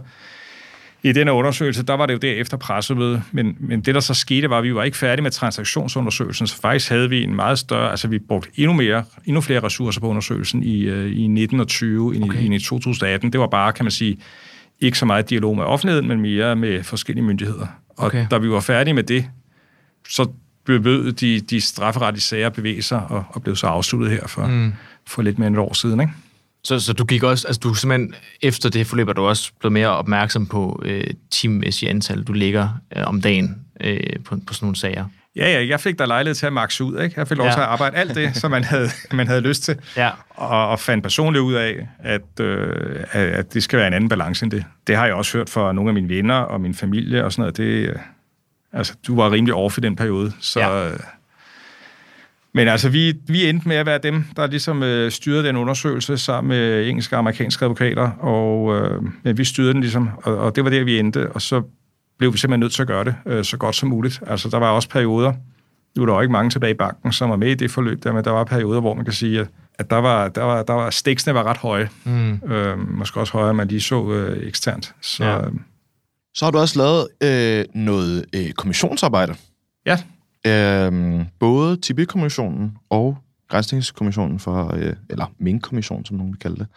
i 1.05 1.11
den 1.11 1.27
her 1.27 1.33
undersøgelse, 1.33 1.83
der 1.83 1.93
var 1.93 2.05
det 2.05 2.13
jo 2.13 2.17
derefter 2.17 2.57
pressemøde, 2.57 3.23
men, 3.31 3.55
men 3.59 3.81
det, 3.81 3.95
der 3.95 4.01
så 4.01 4.13
skete, 4.13 4.49
var, 4.49 4.57
at 4.57 4.63
vi 4.63 4.75
var 4.75 4.83
ikke 4.83 4.97
færdige 4.97 5.23
med 5.23 5.31
transaktionsundersøgelsen, 5.31 6.47
så 6.47 6.61
faktisk 6.61 6.89
havde 6.89 7.09
vi 7.09 7.23
en 7.23 7.35
meget 7.35 7.59
større, 7.59 7.89
altså 7.91 8.07
vi 8.07 8.19
brugte 8.19 8.49
endnu 8.55 8.73
mere, 8.73 9.03
endnu 9.25 9.41
flere 9.41 9.59
ressourcer 9.63 10.01
på 10.01 10.07
undersøgelsen 10.07 10.63
i, 10.63 10.81
øh, 10.81 11.17
i 11.19 11.27
19 11.27 11.59
og 11.59 11.67
20, 11.67 12.15
end, 12.15 12.23
Okay. 12.23 12.33
okay. 12.33 12.41
i, 12.41 12.45
end 12.45 12.53
i 12.55 12.59
2018. 12.59 13.31
Det 13.33 13.39
var 13.39 13.47
bare, 13.47 13.73
kan 13.73 13.85
man 13.85 13.91
sige, 13.91 14.17
ikke 14.79 14.97
så 14.97 15.05
meget 15.05 15.29
dialog 15.29 15.55
med 15.55 15.63
offentligheden, 15.63 16.07
men 16.07 16.21
mere 16.21 16.55
med 16.55 16.83
forskellige 16.83 17.25
myndigheder. 17.25 17.67
Og 17.89 18.05
Okay. 18.05 18.27
da 18.31 18.38
vi 18.38 18.49
var 18.49 18.59
færdige 18.59 18.93
med 18.93 19.03
det, 19.03 19.25
så 20.09 20.27
bebød 20.65 21.12
de, 21.12 21.39
de 21.39 21.62
strafferetlige 21.62 22.21
sager 22.21 22.49
bevæge 22.49 22.81
sig, 22.81 23.07
og, 23.09 23.23
og 23.29 23.43
blev 23.43 23.55
så 23.55 23.67
afsluttet 23.67 24.12
her 24.12 24.27
for, 24.27 24.45
mm. 24.47 24.73
for 25.07 25.21
lidt 25.21 25.39
mere 25.39 25.47
end 25.47 25.55
et 25.55 25.59
år 25.59 25.73
siden. 25.73 25.99
Ikke? 25.99 26.13
Så, 26.63 26.79
så 26.79 26.93
du 26.93 27.05
gik 27.05 27.23
også, 27.23 27.47
altså 27.47 27.59
du 27.59 27.73
simpelthen, 27.73 28.15
efter 28.41 28.69
det 28.69 28.88
forløb, 28.88 29.07
er 29.07 29.13
du 29.13 29.25
også 29.25 29.51
blevet 29.59 29.73
mere 29.73 29.88
opmærksom 29.88 30.45
på 30.45 30.81
øh, 30.86 31.07
teammæssige 31.31 31.89
antal, 31.89 32.23
du 32.23 32.33
ligger 32.33 32.69
øh, 32.97 33.03
om 33.07 33.21
dagen 33.21 33.55
øh, 33.81 33.99
på, 34.25 34.38
på 34.47 34.53
sådan 34.53 34.65
nogle 34.65 34.75
sager. 34.75 35.05
Ja, 35.35 35.51
ja, 35.51 35.67
jeg 35.67 35.79
fik 35.79 35.99
der 35.99 36.05
lejlighed 36.05 36.35
til 36.35 36.45
at 36.45 36.53
makse 36.53 36.83
ud. 36.83 36.99
Ikke? 37.01 37.13
Jeg 37.17 37.27
fik 37.27 37.37
lov 37.37 37.47
Ja. 37.47 37.53
til 37.53 37.59
at 37.59 37.65
arbejde 37.65 37.97
alt 37.97 38.15
det, 38.15 38.35
som 38.35 38.51
man 38.51 38.63
havde, 38.63 38.89
man 39.13 39.27
havde 39.27 39.41
lyst 39.41 39.63
til. 39.63 39.77
Ja. 39.97 40.09
Og, 40.29 40.69
og 40.69 40.79
fandt 40.79 41.03
personligt 41.03 41.41
ud 41.41 41.53
af, 41.53 41.87
at, 41.99 42.39
øh, 42.39 43.03
at- 43.11 43.53
det 43.53 43.63
skal 43.63 43.79
være 43.79 43.87
en 43.87 43.93
anden 43.93 44.09
balance 44.09 44.43
end 44.43 44.51
det. 44.51 44.65
Det 44.87 44.95
har 44.95 45.05
jeg 45.05 45.15
også 45.15 45.37
hørt 45.37 45.49
fra 45.49 45.73
nogle 45.73 45.89
af 45.89 45.93
mine 45.93 46.09
venner 46.09 46.35
og 46.35 46.61
min 46.61 46.73
familie 46.75 47.25
og 47.25 47.31
sådan 47.31 47.41
noget. 47.41 47.57
Det, 47.57 47.89
øh, 47.89 47.95
altså, 48.73 48.93
du 49.07 49.15
var 49.15 49.31
rimelig 49.31 49.53
off 49.53 49.77
i 49.77 49.81
den 49.81 49.95
periode. 49.95 50.31
Så, 50.39 50.59
Ja. 50.59 50.84
ja. 50.88 50.91
Men 52.55 52.67
altså, 52.67 52.89
vi, 52.89 53.13
vi 53.27 53.49
endte 53.49 53.67
med 53.67 53.75
at 53.75 53.86
være 53.86 53.97
dem, 53.97 54.25
der 54.36 54.47
ligesom 54.47 54.84
øh, 54.84 55.11
styrede 55.11 55.43
den 55.43 55.55
undersøgelse 55.55 56.17
sammen 56.17 56.49
med 56.49 56.88
engelske 56.88 57.15
og 57.15 57.19
amerikanske 57.19 57.65
advokater, 57.65 58.09
og 58.11 58.75
øh, 58.75 59.01
men 59.23 59.38
vi 59.38 59.43
styrede 59.43 59.73
den 59.73 59.81
ligesom, 59.81 60.09
og, 60.23 60.38
og 60.38 60.55
det 60.55 60.63
var 60.63 60.69
der, 60.69 60.84
vi 60.84 60.99
endte, 60.99 61.31
og 61.31 61.41
så 61.41 61.61
blev 62.18 62.34
vi 62.34 62.38
simpelthen 62.38 62.59
nødt 62.59 62.74
til 62.74 62.82
at 62.82 62.88
gøre 62.88 63.03
det 63.03 63.16
øh, 63.26 63.43
så 63.45 63.57
godt 63.57 63.76
som 63.76 63.89
muligt. 63.89 64.22
Altså, 64.28 64.49
der 64.49 64.57
var 64.57 64.70
også 64.70 64.89
perioder, 64.89 65.34
nu 65.95 66.01
er 66.01 66.05
der 66.05 66.14
jo 66.14 66.22
ikke 66.22 66.32
mange 66.32 66.49
tilbage 66.49 66.72
i 66.72 66.78
banken, 66.78 67.11
som 67.11 67.30
var 67.30 67.36
med 67.36 67.51
i 67.51 67.55
det 67.55 67.72
forløb 67.72 68.03
der, 68.03 68.14
men 68.14 68.24
der 68.24 68.32
var 68.32 68.43
perioder, 68.43 68.82
hvor 68.82 68.93
man 68.93 69.05
kan 69.05 69.14
sige, 69.14 69.39
at, 69.39 69.47
at 69.80 69.89
der 69.89 69.95
var, 69.97 70.28
der 70.28 70.43
var, 70.43 70.64
der 70.64 70.74
var, 70.74 70.89
stiksene 70.89 71.34
var 71.34 71.43
ret 71.43 71.57
høje. 71.57 71.89
Mm. 72.03 72.34
Øh, 72.34 72.89
måske 72.97 73.20
også 73.20 73.34
højere, 73.34 73.49
end 73.49 73.57
man 73.57 73.68
lige 73.68 73.82
så 73.82 74.11
øh, 74.11 74.47
eksternt. 74.47 74.95
Så 75.01 75.24
Ja. 75.24 75.34
ja. 75.34 75.41
så 76.36 76.45
har 76.45 76.51
du 76.51 76.57
også 76.57 76.80
lavet 76.80 77.07
øh, 77.24 77.66
noget 77.74 78.26
øh, 78.36 78.51
kommissionsarbejde. 78.51 79.36
ja, 79.86 79.99
Øhm, 80.47 81.26
både 81.39 81.78
Tibet-kommissionen 81.78 82.78
og 82.89 83.18
Grænsningskommissionen 83.49 84.39
for, 84.39 84.74
øh, 84.76 84.93
eller 85.09 85.26
Mink-kommissionen, 85.39 86.05
som 86.05 86.18
nogen 86.18 86.32
vil 86.34 86.39
kalde 86.39 86.55
det. 86.55 86.68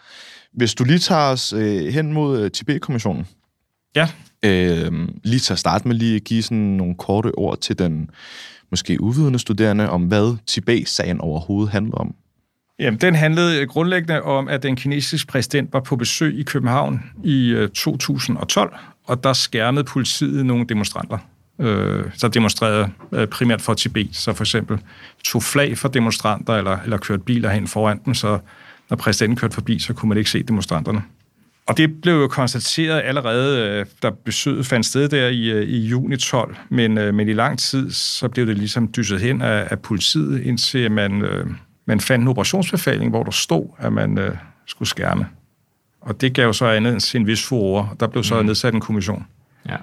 Hvis 0.53 0.75
du 0.75 0.83
lige 0.83 0.99
tager 0.99 1.31
os 1.31 1.53
øh, 1.53 1.85
hen 1.93 2.13
mod 2.13 2.41
øh, 2.41 2.51
Tibet-kommissionen, 2.51 3.27
ja 3.95 4.09
øh, 4.43 5.07
lige 5.23 5.39
til 5.39 5.53
at 5.53 5.59
starte 5.59 5.87
med 5.87 5.95
lige 5.95 6.15
at 6.15 6.23
give 6.23 6.43
sådan 6.43 6.57
nogle 6.57 6.95
korte 6.95 7.37
ord 7.37 7.57
til 7.57 7.79
den 7.79 8.09
måske 8.71 9.01
uvidende 9.01 9.39
studerende 9.39 9.89
om, 9.89 10.03
hvad 10.03 10.37
Tibet-sagen 10.47 11.21
overhovedet 11.21 11.71
handler 11.71 11.95
om. 11.95 12.15
Jamen, 12.79 12.99
den 12.99 13.15
handlede 13.15 13.65
grundlæggende 13.65 14.21
om, 14.21 14.47
at 14.47 14.63
den 14.63 14.75
kinesiske 14.75 15.27
præsident 15.27 15.73
var 15.73 15.79
på 15.79 15.95
besøg 15.95 16.39
i 16.39 16.43
København 16.43 17.03
i 17.23 17.49
øh, 17.49 17.69
2012, 17.69 18.75
og 19.03 19.23
der 19.23 19.33
skærmede 19.33 19.83
politiet 19.83 20.45
nogle 20.45 20.65
demonstranter, 20.65 21.17
øh, 21.59 22.05
der 22.21 22.27
demonstrerede 22.27 22.89
øh, 23.11 23.27
primært 23.27 23.61
for 23.61 23.73
Tibet, 23.73 24.09
så 24.15 24.33
for 24.33 24.43
eksempel 24.43 24.79
tog 25.23 25.43
flag 25.43 25.77
for 25.77 25.87
demonstranter, 25.87 26.53
eller, 26.53 26.77
eller 26.83 26.97
kørte 26.97 27.23
biler 27.23 27.49
hen 27.49 27.67
foran 27.67 27.99
dem, 28.05 28.13
så 28.13 28.39
når 28.89 28.97
præsidenten 28.97 29.37
kørte 29.37 29.53
forbi, 29.53 29.79
så 29.79 29.93
kunne 29.93 30.09
man 30.09 30.17
ikke 30.17 30.29
se 30.29 30.43
demonstranterne. 30.43 31.01
Og 31.67 31.77
det 31.77 32.01
blev 32.01 32.13
jo 32.13 32.27
konstateret 32.27 33.01
allerede, 33.05 33.69
øh, 33.69 33.85
da 34.03 34.09
besøget 34.25 34.65
fandt 34.65 34.85
sted 34.85 35.09
der 35.09 35.27
i, 35.27 35.49
øh, 35.49 35.67
i 35.67 35.87
juni 35.87 36.17
12, 36.17 36.55
men, 36.69 36.97
øh, 36.97 37.13
men 37.13 37.29
i 37.29 37.33
lang 37.33 37.59
tid, 37.59 37.91
så 37.91 38.27
blev 38.27 38.47
det 38.47 38.57
ligesom 38.57 38.91
dysset 38.97 39.21
hen 39.21 39.41
af, 39.41 39.67
af 39.71 39.79
politiet, 39.79 40.41
indtil 40.41 40.91
man, 40.91 41.23
man 41.85 41.99
fandt 41.99 42.21
en 42.23 42.27
operationsbefaling, 42.27 43.09
hvor 43.09 43.23
der 43.23 43.31
stod, 43.31 43.65
at 43.77 43.93
man 43.93 44.17
øh, 44.17 44.35
skulle 44.65 44.89
skærme. 44.89 45.27
Og 46.01 46.21
det 46.21 46.33
gav 46.33 46.53
så 46.53 46.65
andet 46.65 46.93
end 46.93 47.01
sin 47.01 47.27
vis 47.27 47.45
furore. 47.45 47.89
Der 47.99 48.07
blev 48.07 48.23
så 48.23 48.39
mm. 48.39 48.45
nedsat 48.45 48.73
en 48.73 48.79
kommission. 48.79 49.25
Ja. 49.69 49.75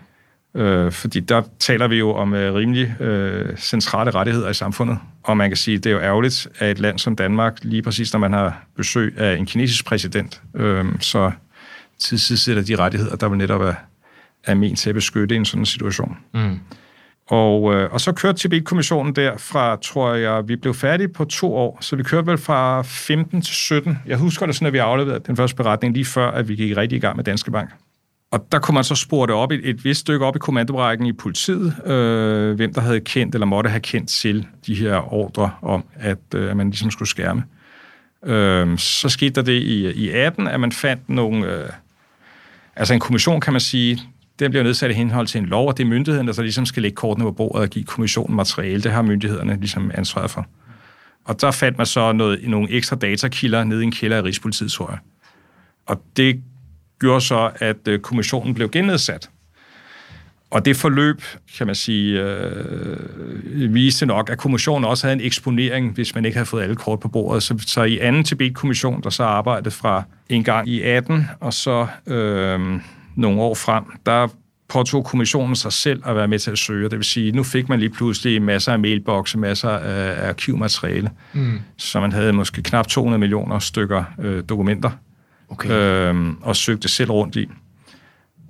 Øh, 0.55 0.93
fordi 0.93 1.21
der 1.21 1.43
taler 1.59 1.89
vi 1.89 1.99
jo 1.99 2.15
om 2.15 2.35
øh, 2.35 2.55
rimelig 2.55 3.01
øh, 3.01 3.57
centrale 3.57 4.11
rettigheder 4.11 4.51
i 4.51 4.55
samfundet. 4.55 4.99
Og 5.23 5.37
man 5.37 5.51
kan 5.51 5.57
sige, 5.57 5.79
det 5.79 5.87
er 5.87 5.91
jo 5.91 6.01
ærgerligt, 6.01 6.49
at 6.59 6.71
et 6.71 6.79
land 6.79 6.99
som 6.99 7.17
Danmark, 7.17 7.59
lige 7.63 7.83
præcis 7.83 8.13
når 8.13 8.21
man 8.21 8.33
har 8.33 8.65
besøg 8.77 9.15
af 9.19 9.37
en 9.37 9.47
kinesisk 9.47 9.85
præsident, 9.85 10.43
øh, 10.55 10.85
så 11.01 11.31
tilsidesætter 11.99 12.63
de 12.63 12.77
rettigheder, 12.77 13.17
der 13.17 13.29
vil 13.29 13.39
netop 13.39 13.61
er, 13.61 13.75
er 14.45 14.55
ment 14.55 14.79
til 14.79 14.89
at 14.89 14.95
beskytte 14.95 15.35
i 15.35 15.39
en 15.39 15.45
sådan 15.45 15.67
situation. 15.67 16.17
Mm. 16.35 16.61
Og, 17.27 17.75
øh, 17.75 17.93
og 17.93 18.01
så 18.01 18.13
kørte 18.13 18.39
Tibet-kommissionen 18.39 19.17
der 19.17 19.37
fra, 19.37 19.77
tror 19.77 20.15
jeg, 20.15 20.49
vi 20.49 20.57
blev 20.57 20.75
færdige 20.75 21.09
på 21.09 21.25
to 21.25 21.55
år, 21.55 21.79
så 21.81 21.97
vi 21.97 22.03
kørte 22.03 22.27
vel 22.27 22.39
fra 22.39 22.83
15 22.83 23.43
til 23.43 23.55
17. 23.55 23.99
Jeg 24.07 24.19
husker 24.19 24.47
det 24.47 24.55
sådan, 24.55 24.67
at 24.67 24.73
vi 24.73 24.79
afleverede 24.79 25.21
den 25.27 25.37
første 25.37 25.57
beretning 25.57 25.95
lige 25.95 26.05
før, 26.05 26.31
at 26.31 26.49
vi 26.49 26.57
gik 26.57 26.77
rigtig 26.77 26.97
i 26.97 27.01
gang 27.01 27.17
med 27.17 27.25
Danske 27.25 27.51
Bank. 27.51 27.71
Og 28.31 28.47
der 28.53 28.59
kunne 28.59 28.75
man 28.75 28.85
så 28.85 28.95
spore 28.95 29.27
det 29.27 29.35
op 29.35 29.53
et, 29.53 29.61
et 29.69 29.85
vist 29.85 30.01
stykke 30.01 30.27
op 30.27 30.37
i 30.37 30.39
kommandobrækken 30.39 31.07
i 31.07 31.13
politiet, 31.13 31.87
øh, 31.87 32.55
hvem 32.55 32.75
der 32.75 32.81
havde 32.81 33.01
kendt 33.01 33.35
eller 33.35 33.47
måtte 33.47 33.71
have 33.71 33.81
kendt 33.81 34.09
til 34.09 34.47
de 34.67 34.75
her 34.75 35.13
ordre 35.13 35.51
om, 35.63 35.85
at 35.95 36.19
øh, 36.35 36.57
man 36.57 36.71
ligesom 36.71 36.91
skulle 36.91 37.09
skærme. 37.09 37.45
Øh, 38.27 38.79
så 38.79 39.09
skete 39.09 39.35
der 39.35 39.43
det 39.43 39.63
i, 39.63 39.91
i 39.91 40.11
18, 40.11 40.49
at 40.49 40.61
man 40.61 40.73
fandt 40.73 41.09
nogle... 41.09 41.47
Øh, 41.47 41.69
altså 42.77 42.95
en 42.95 43.01
kommission, 43.01 43.41
kan 43.41 43.53
man 43.53 43.61
sige, 43.61 44.01
den 44.39 44.51
bliver 44.51 44.65
nedsat 44.65 44.91
i 44.91 44.95
henhold 44.95 45.27
til 45.27 45.39
en 45.39 45.47
lov, 45.47 45.69
og 45.69 45.79
det 45.79 45.85
er 45.85 45.89
myndigheden, 45.89 46.27
der 46.27 46.33
så 46.33 46.43
ligesom 46.43 46.67
skal 46.67 46.83
lægge 46.83 46.95
kortene 46.95 47.25
på 47.25 47.33
bordet 47.33 47.63
og 47.63 47.69
give 47.69 47.85
kommissionen 47.85 48.37
materiale. 48.37 48.83
Det 48.83 48.93
har 48.93 49.03
myndighederne 49.03 49.57
ligesom 49.57 49.91
ansvaret 49.95 50.31
for. 50.31 50.47
Og 51.25 51.41
der 51.41 51.51
fandt 51.51 51.79
man 51.79 51.87
så 51.87 52.13
noget, 52.13 52.49
nogle 52.49 52.71
ekstra 52.71 52.97
datakilder 52.97 53.65
nede 53.65 53.83
i 53.83 53.85
en 53.85 53.93
kælder 53.93 54.19
i 54.19 54.21
Rigspolitiet, 54.21 54.73
tror 54.73 54.91
jeg. 54.91 54.99
Og 55.87 56.03
det 56.17 56.43
gjorde 57.01 57.21
så, 57.21 57.51
at 57.57 57.89
øh, 57.89 58.01
kommissionen 58.01 58.55
blev 58.55 58.71
gennedsat. 58.71 59.31
Og 60.51 60.65
det 60.65 60.77
forløb, 60.77 61.23
kan 61.59 61.67
man 61.67 61.75
sige, 61.75 62.21
øh, 62.23 63.75
viste 63.75 64.07
nok, 64.07 64.31
at 64.31 64.39
kommissionen 64.39 64.85
også 64.85 65.07
havde 65.07 65.21
en 65.21 65.27
eksponering, 65.27 65.93
hvis 65.93 66.15
man 66.15 66.25
ikke 66.25 66.37
havde 66.37 66.47
fået 66.47 66.63
alle 66.63 66.77
kort 66.77 67.01
på 67.01 67.09
bordet. 67.09 67.43
Så, 67.43 67.65
så 67.67 67.83
i 67.83 67.99
anden 67.99 68.25
Tibet-kommission, 68.25 69.03
der 69.03 69.11
så 69.11 69.25
arbejdede 69.25 69.71
fra 69.71 70.03
en 70.29 70.45
gang 70.45 70.69
i 70.69 70.83
18, 70.83 71.27
og 71.41 71.55
så 71.55 71.87
øh, 72.07 72.61
nogle 73.17 73.41
år 73.41 73.55
frem, 73.55 73.85
der 74.07 74.29
påtog 74.69 75.05
kommissionen 75.05 75.57
sig 75.57 75.73
selv 75.73 76.03
at 76.07 76.17
være 76.17 76.29
med 76.29 76.39
til 76.39 76.51
at 76.51 76.59
søge. 76.59 76.89
Det 76.89 76.99
vil 76.99 77.05
sige, 77.05 77.33
nu 77.33 77.43
fik 77.43 77.69
man 77.69 77.81
lige 77.81 77.91
pludselig 77.91 78.43
masser 78.43 78.73
af 78.73 78.79
mailbokse, 78.79 79.39
masser 79.39 79.71
af 79.71 80.29
arkivmateriale, 80.29 81.11
mm. 81.33 81.61
så 81.77 82.01
man 82.01 82.13
havde 82.13 82.33
måske 82.33 82.63
knap 82.63 82.87
200 82.87 83.19
millioner 83.19 83.59
stykker 83.59 84.05
øh, 84.19 84.43
dokumenter, 84.49 84.91
okay. 85.49 85.71
øh, 85.71 86.33
og 86.43 86.57
søgte 86.57 86.89
selv 86.89 87.11
rundt 87.11 87.37
i. 87.37 87.49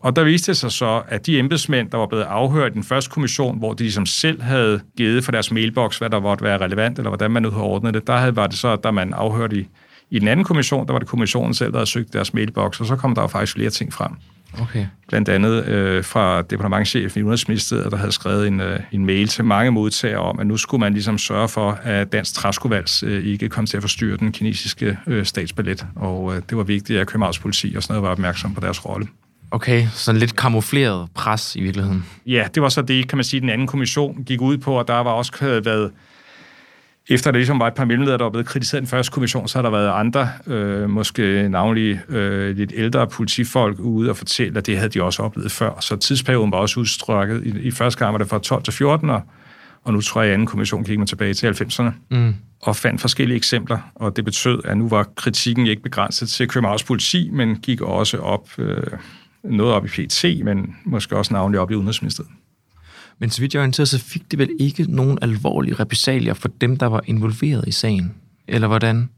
Og 0.04 0.16
der 0.16 0.24
viste 0.24 0.52
det 0.52 0.56
sig 0.56 0.72
så, 0.72 1.02
at 1.08 1.26
de 1.26 1.38
embedsmænd, 1.38 1.90
der 1.90 1.98
var 1.98 2.06
blevet 2.06 2.22
afhørt 2.24 2.72
i 2.72 2.74
den 2.74 2.84
første 2.84 3.10
kommission, 3.10 3.58
hvor 3.58 3.72
de 3.72 3.82
ligesom 3.82 4.06
selv 4.06 4.42
havde 4.42 4.80
givet 4.96 5.24
for 5.24 5.32
deres 5.32 5.50
mailbox, 5.50 5.98
hvad 5.98 6.10
der 6.10 6.20
måtte 6.20 6.44
være 6.44 6.58
relevant, 6.58 6.98
eller 6.98 7.10
hvordan 7.10 7.30
man 7.30 7.42
nu 7.42 7.50
havde 7.50 7.62
ordnet 7.62 7.94
det, 7.94 8.06
der 8.06 8.16
havde, 8.16 8.36
var 8.36 8.46
det 8.46 8.58
så, 8.58 8.76
da 8.76 8.90
man 8.90 9.12
afhørte 9.12 9.56
i, 9.56 9.68
i 10.10 10.18
den 10.18 10.28
anden 10.28 10.44
kommission, 10.44 10.86
der 10.86 10.92
var 10.92 10.98
det 10.98 11.08
kommissionen 11.08 11.54
selv, 11.54 11.72
der 11.72 11.78
havde 11.78 11.90
søgt 11.90 12.12
deres 12.12 12.34
mailbox, 12.34 12.80
og 12.80 12.86
så 12.86 12.96
kom 12.96 13.14
der 13.14 13.22
jo 13.22 13.28
faktisk 13.28 13.52
flere 13.52 13.70
ting 13.70 13.92
frem. 13.92 14.12
Okay. 14.60 14.86
Blandt 15.08 15.28
andet 15.28 15.66
øh, 15.66 16.04
fra 16.04 16.42
departementchefen 16.42 17.20
i 17.20 17.22
Udenrigsministeriet, 17.22 17.92
der 17.92 17.96
havde 17.96 18.12
skrevet 18.12 18.46
en, 18.46 18.60
øh, 18.60 18.80
en 18.92 19.06
mail 19.06 19.28
til 19.28 19.44
mange 19.44 19.70
modtagere 19.70 20.18
om, 20.18 20.40
at 20.40 20.46
nu 20.46 20.56
skulle 20.56 20.80
man 20.80 20.92
ligesom 20.92 21.18
sørge 21.18 21.48
for, 21.48 21.78
at 21.82 22.12
dansk 22.12 22.34
træskovalds 22.34 23.02
øh, 23.02 23.24
ikke 23.24 23.48
kom 23.48 23.66
til 23.66 23.76
at 23.76 23.82
forstyrre 23.82 24.16
den 24.16 24.32
kinesiske 24.32 24.98
øh, 25.06 25.24
statsballet. 25.24 25.86
Og 25.96 26.36
øh, 26.36 26.42
det 26.50 26.56
var 26.56 26.64
vigtigt, 26.64 27.00
at 27.00 27.06
Københavns 27.06 27.38
politi 27.38 27.74
og 27.76 27.82
sådan 27.82 27.92
noget 27.94 28.02
var 28.02 28.10
opmærksom 28.10 28.54
på 28.54 28.60
deres 28.60 28.86
rolle. 28.86 29.06
Okay, 29.50 29.86
så 29.92 30.12
lidt 30.12 30.36
kamufleret 30.36 31.08
pres 31.14 31.56
i 31.56 31.60
virkeligheden. 31.60 32.06
Ja, 32.26 32.46
det 32.54 32.62
var 32.62 32.68
så 32.68 32.82
det, 32.82 33.08
kan 33.08 33.18
man 33.18 33.24
sige, 33.24 33.40
den 33.40 33.48
anden 33.48 33.66
kommission 33.66 34.24
gik 34.26 34.40
ud 34.40 34.58
på, 34.58 34.78
og 34.78 34.88
der 34.88 34.94
var 34.94 35.10
også 35.10 35.60
været 35.64 35.90
efter 37.08 37.30
der 37.30 37.38
ligesom 37.38 37.60
var 37.60 37.66
et 37.66 37.74
par 37.74 37.84
mellemledere, 37.84 38.18
der 38.18 38.24
var 38.24 38.30
blevet 38.30 38.46
kritiseret 38.46 38.80
den 38.80 38.88
første 38.88 39.12
kommission, 39.12 39.48
så 39.48 39.58
har 39.58 39.62
der 39.62 39.70
været 39.70 39.90
andre, 39.90 40.28
øh, 40.46 40.90
måske 40.90 41.48
navnlig 41.48 42.00
øh, 42.08 42.56
lidt 42.56 42.72
ældre 42.74 43.06
politifolk 43.06 43.78
ude 43.78 44.10
og 44.10 44.16
fortælle, 44.16 44.58
at 44.58 44.66
det 44.66 44.76
havde 44.76 44.88
de 44.88 45.02
også 45.02 45.22
oplevet 45.22 45.52
før. 45.52 45.80
Så 45.80 45.96
tidsperioden 45.96 46.52
var 46.52 46.58
også 46.58 46.80
udstrykket. 46.80 47.42
I, 47.46 47.60
i 47.60 47.70
første 47.70 47.98
gang 47.98 48.12
var 48.12 48.18
det 48.18 48.28
fra 48.28 48.38
12 48.38 48.62
til 48.62 48.72
14, 48.72 49.10
og, 49.10 49.22
og 49.84 49.92
nu 49.92 50.00
tror 50.00 50.22
jeg, 50.22 50.30
at 50.30 50.34
anden 50.34 50.46
kommission 50.46 50.84
gik 50.84 50.98
man 50.98 51.06
tilbage 51.06 51.34
til 51.34 51.46
90'erne. 51.46 51.90
Mm. 52.10 52.34
Og 52.62 52.76
fandt 52.76 53.00
forskellige 53.00 53.36
eksempler, 53.36 53.78
og 53.94 54.16
det 54.16 54.24
betød, 54.24 54.60
at 54.64 54.76
nu 54.76 54.88
var 54.88 55.06
kritikken 55.16 55.66
ikke 55.66 55.82
begrænset 55.82 56.28
til 56.28 56.48
Københavns 56.48 56.84
politi, 56.84 57.30
men 57.32 57.56
gik 57.56 57.80
også 57.80 58.18
op, 58.18 58.48
øh, 58.58 58.82
noget 59.44 59.74
op 59.74 59.84
i 59.84 59.88
PT, 59.88 60.24
men 60.44 60.76
måske 60.84 61.16
også 61.16 61.32
navnlig 61.34 61.60
op 61.60 61.70
i 61.70 61.74
Udenrigsministeriet. 61.74 62.32
Men 63.18 63.30
så 63.30 63.40
vidt 63.40 63.54
jeg 63.54 63.60
orienterer, 63.60 63.84
så 63.84 63.98
fik 63.98 64.30
det 64.30 64.38
vel 64.38 64.50
ikke 64.60 64.84
nogen 64.88 65.18
alvorlige 65.22 65.74
repressalier 65.74 66.34
for 66.34 66.48
dem, 66.48 66.76
der 66.76 66.86
var 66.86 67.00
involveret 67.06 67.68
i 67.68 67.72
sagen? 67.72 68.14
Eller 68.48 68.68
hvordan? 68.68 69.08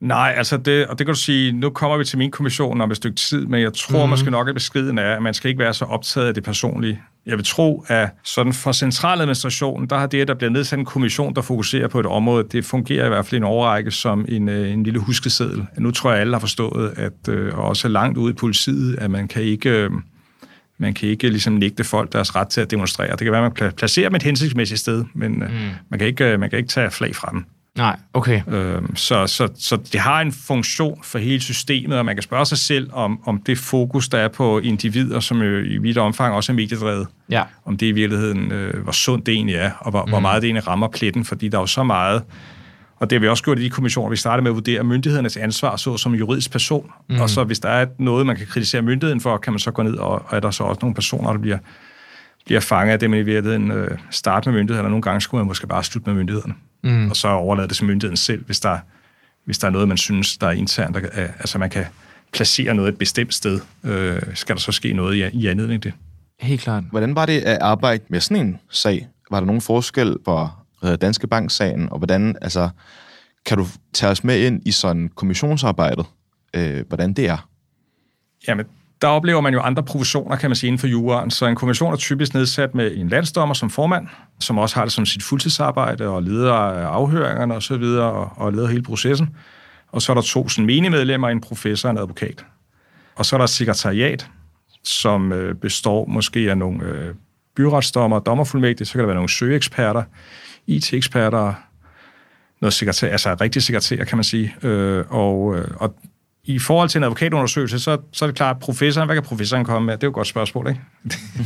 Nej, 0.00 0.34
altså 0.36 0.56
det, 0.56 0.86
og 0.86 0.98
det 0.98 1.06
kan 1.06 1.14
du 1.14 1.20
sige, 1.20 1.52
nu 1.52 1.70
kommer 1.70 1.96
vi 1.96 2.04
til 2.04 2.18
min 2.18 2.30
kommission 2.30 2.80
om 2.80 2.90
et 2.90 2.96
stykke 2.96 3.16
tid, 3.16 3.46
men 3.46 3.60
jeg 3.60 3.74
tror 3.74 4.06
mm. 4.06 4.10
måske 4.10 4.30
nok, 4.30 4.48
at 4.48 4.54
beskeden 4.54 4.98
er, 4.98 5.16
at 5.16 5.22
man 5.22 5.34
skal 5.34 5.48
ikke 5.48 5.58
være 5.58 5.74
så 5.74 5.84
optaget 5.84 6.26
af 6.26 6.34
det 6.34 6.44
personlige. 6.44 7.02
Jeg 7.26 7.36
vil 7.36 7.44
tro, 7.44 7.84
at 7.88 8.08
sådan 8.24 8.52
for 8.52 8.72
centraladministrationen, 8.72 9.88
der 9.88 9.98
har 9.98 10.06
det, 10.06 10.20
at 10.20 10.28
der 10.28 10.34
bliver 10.34 10.50
nedsat 10.50 10.78
en 10.78 10.84
kommission, 10.84 11.34
der 11.34 11.42
fokuserer 11.42 11.88
på 11.88 12.00
et 12.00 12.06
område, 12.06 12.48
det 12.52 12.64
fungerer 12.64 13.06
i 13.06 13.08
hvert 13.08 13.26
fald 13.26 13.32
i 13.32 13.36
en 13.36 13.44
overrække 13.44 13.90
som 13.90 14.24
en, 14.28 14.48
øh, 14.48 14.70
en 14.70 14.82
lille 14.82 15.00
huskeseddel. 15.00 15.66
Nu 15.78 15.90
tror 15.90 16.10
jeg, 16.10 16.16
at 16.16 16.20
alle 16.20 16.34
har 16.34 16.40
forstået, 16.40 16.92
at 16.96 17.28
øh, 17.28 17.58
og 17.58 17.64
også 17.64 17.88
langt 17.88 18.18
ude 18.18 18.30
i 18.30 18.34
politiet, 18.34 18.98
at 18.98 19.10
man 19.10 19.28
kan 19.28 19.42
ikke... 19.42 19.70
Øh, 19.70 19.90
man 20.78 20.94
kan 20.94 21.08
ikke 21.08 21.28
ligesom 21.28 21.52
nægte 21.52 21.84
folk 21.84 22.12
deres 22.12 22.36
ret 22.36 22.48
til 22.48 22.60
at 22.60 22.70
demonstrere. 22.70 23.10
Det 23.10 23.18
kan 23.18 23.32
være, 23.32 23.46
at 23.46 23.60
man 23.60 23.72
placerer 23.72 24.08
dem 24.08 24.14
et 24.14 24.22
hensigtsmæssigt 24.22 24.80
sted, 24.80 25.04
men 25.14 25.32
mm. 25.32 25.48
man, 25.90 25.98
kan 25.98 26.06
ikke, 26.06 26.38
man 26.38 26.50
kan 26.50 26.56
ikke 26.56 26.68
tage 26.68 26.90
flag 26.90 27.16
fra 27.16 27.28
dem. 27.32 27.44
Nej, 27.76 27.96
okay. 28.14 28.42
Øhm, 28.48 28.96
så, 28.96 29.26
så, 29.26 29.48
så 29.58 29.76
det 29.76 30.00
har 30.00 30.20
en 30.20 30.32
funktion 30.32 31.00
for 31.02 31.18
hele 31.18 31.40
systemet, 31.40 31.98
og 31.98 32.04
man 32.04 32.16
kan 32.16 32.22
spørge 32.22 32.46
sig 32.46 32.58
selv, 32.58 32.90
om, 32.92 33.20
om 33.24 33.42
det 33.46 33.58
fokus, 33.58 34.08
der 34.08 34.18
er 34.18 34.28
på 34.28 34.58
individer, 34.58 35.20
som 35.20 35.42
jo 35.42 35.58
i 35.58 35.78
vidt 35.78 35.98
omfang 35.98 36.34
også 36.34 36.52
er 36.52 36.56
mediedrevet, 36.56 37.06
ja. 37.30 37.42
om 37.64 37.76
det 37.76 37.86
i 37.86 37.92
virkeligheden, 37.92 38.52
øh, 38.52 38.82
hvor 38.82 38.92
sundt 38.92 39.26
det 39.26 39.34
egentlig 39.34 39.56
er, 39.56 39.70
og 39.78 39.90
hvor, 39.90 40.04
mm. 40.04 40.10
hvor 40.10 40.20
meget 40.20 40.42
det 40.42 40.48
egentlig 40.48 40.66
rammer 40.66 40.88
pletten, 40.88 41.24
fordi 41.24 41.48
der 41.48 41.58
er 41.58 41.62
jo 41.62 41.66
så 41.66 41.84
meget 41.84 42.22
og 43.00 43.10
det 43.10 43.16
har 43.16 43.20
vi 43.20 43.28
også 43.28 43.44
gjort 43.44 43.58
i 43.58 43.64
de 43.64 43.70
kommissioner. 43.70 44.10
Vi 44.10 44.16
starter 44.16 44.42
med 44.42 44.50
at 44.50 44.54
vurdere 44.54 44.84
myndighedernes 44.84 45.36
ansvar 45.36 45.76
så 45.76 45.96
som 45.96 46.14
juridisk 46.14 46.50
person. 46.52 46.90
Mm. 47.08 47.20
Og 47.20 47.30
så 47.30 47.44
hvis 47.44 47.60
der 47.60 47.68
er 47.68 47.86
noget, 47.98 48.26
man 48.26 48.36
kan 48.36 48.46
kritisere 48.46 48.82
myndigheden 48.82 49.20
for, 49.20 49.36
kan 49.36 49.52
man 49.52 49.60
så 49.60 49.70
gå 49.70 49.82
ned, 49.82 49.94
og, 49.94 50.10
og 50.10 50.36
er 50.36 50.40
der 50.40 50.50
så 50.50 50.64
også 50.64 50.78
nogle 50.82 50.94
personer, 50.94 51.32
der 51.32 51.38
bliver, 51.38 51.58
bliver 52.46 52.60
fanget 52.60 52.92
af 52.92 52.98
det, 52.98 53.10
man 53.10 53.18
i 53.18 53.22
virkeligheden 53.22 53.70
øh, 53.70 53.98
starte 54.10 54.50
med 54.50 54.58
myndighederne, 54.58 54.86
og 54.86 54.90
nogle 54.90 55.02
gange 55.02 55.20
skulle 55.20 55.38
man 55.38 55.46
måske 55.46 55.66
bare 55.66 55.84
slutte 55.84 56.10
med 56.10 56.16
myndighederne. 56.16 56.54
Mm. 56.82 57.10
Og 57.10 57.16
så 57.16 57.28
overlade 57.28 57.68
det 57.68 57.76
til 57.76 57.84
myndigheden 57.84 58.16
selv, 58.16 58.44
hvis 58.44 58.60
der, 58.60 58.78
hvis 59.44 59.58
der 59.58 59.66
er 59.66 59.70
noget, 59.70 59.88
man 59.88 59.96
synes, 59.96 60.38
der 60.38 60.46
er 60.46 60.52
internt. 60.52 60.96
Der, 60.96 61.08
altså 61.14 61.58
man 61.58 61.70
kan 61.70 61.84
placere 62.32 62.74
noget 62.74 62.88
et 62.88 62.98
bestemt 62.98 63.34
sted. 63.34 63.60
Øh, 63.84 64.22
skal 64.34 64.54
der 64.54 64.60
så 64.60 64.72
ske 64.72 64.92
noget 64.92 65.16
i, 65.16 65.38
i 65.38 65.46
anledning 65.46 65.82
det? 65.82 65.92
Helt 66.40 66.60
klart. 66.60 66.84
Hvordan 66.90 67.14
var 67.14 67.26
det 67.26 67.40
at 67.40 67.58
arbejde 67.60 68.04
med 68.08 68.20
sådan 68.20 68.46
en 68.46 68.58
sag? 68.70 69.08
Var 69.30 69.40
der 69.40 69.46
nogen 69.46 69.60
forskel 69.60 70.16
på 70.24 70.48
Danske 71.00 71.26
Bank-sagen, 71.26 71.88
og 71.92 71.98
hvordan, 71.98 72.36
altså, 72.40 72.68
kan 73.46 73.58
du 73.58 73.66
tage 73.92 74.10
os 74.10 74.24
med 74.24 74.46
ind 74.46 74.62
i 74.66 74.70
sådan 74.70 75.08
kommissionsarbejdet, 75.08 76.06
øh, 76.54 76.84
hvordan 76.88 77.12
det 77.12 77.28
er? 77.28 77.48
Jamen, 78.48 78.66
der 79.02 79.08
oplever 79.08 79.40
man 79.40 79.52
jo 79.52 79.60
andre 79.60 79.82
professioner, 79.82 80.36
kan 80.36 80.50
man 80.50 80.56
sige, 80.56 80.68
inden 80.68 80.78
for 80.78 80.86
juraen. 80.86 81.30
Så 81.30 81.46
en 81.46 81.54
kommission 81.54 81.92
er 81.92 81.96
typisk 81.96 82.34
nedsat 82.34 82.74
med 82.74 82.96
en 82.96 83.08
landsdommer 83.08 83.54
som 83.54 83.70
formand, 83.70 84.08
som 84.40 84.58
også 84.58 84.76
har 84.76 84.84
det 84.84 84.92
som 84.92 85.06
sit 85.06 85.22
fuldtidsarbejde 85.22 86.08
og 86.08 86.22
leder 86.22 86.52
afhøringerne 86.52 87.54
osv., 87.54 87.72
og, 87.72 87.80
videre, 87.80 88.12
og, 88.12 88.32
og 88.36 88.52
leder 88.52 88.68
hele 88.68 88.82
processen. 88.82 89.36
Og 89.88 90.02
så 90.02 90.12
er 90.12 90.14
der 90.14 90.22
to 90.22 90.48
sådan, 90.48 90.66
menigmedlemmer, 90.66 91.28
en 91.28 91.40
professor 91.40 91.88
og 91.88 91.90
en 91.90 91.98
advokat. 91.98 92.44
Og 93.14 93.26
så 93.26 93.36
er 93.36 93.38
der 93.38 93.44
et 93.44 93.50
sekretariat, 93.50 94.30
som 94.84 95.32
øh, 95.32 95.54
består 95.54 96.06
måske 96.06 96.50
af 96.50 96.58
nogle 96.58 96.84
øh, 96.84 97.14
byretsdommer, 97.56 98.18
dommerfuldmægtige, 98.18 98.86
så 98.86 98.92
kan 98.92 99.00
der 99.00 99.06
være 99.06 99.14
nogle 99.14 99.28
søgeeksperter, 99.28 100.02
IT-eksperter, 100.66 101.54
noget 102.60 102.74
sekretær, 102.74 103.08
altså 103.08 103.36
rigtig 103.40 103.62
sekretær, 103.62 104.04
kan 104.04 104.18
man 104.18 104.24
sige. 104.24 104.54
Øh, 104.62 105.04
og, 105.08 105.56
øh, 105.56 105.68
og 105.76 105.94
i 106.54 106.58
forhold 106.58 106.88
til 106.88 106.98
en 106.98 107.04
advokatundersøgelse, 107.04 107.78
så, 107.78 107.98
så 108.12 108.24
er 108.24 108.26
det 108.26 108.36
klart, 108.36 108.56
at 108.56 108.62
professoren, 108.62 109.08
hvad 109.08 109.16
kan 109.16 109.22
professoren 109.22 109.64
komme 109.64 109.86
med? 109.86 109.94
Det 109.94 110.02
er 110.02 110.06
jo 110.06 110.10
et 110.10 110.14
godt 110.14 110.26
spørgsmål, 110.26 110.68
ikke? 110.68 110.80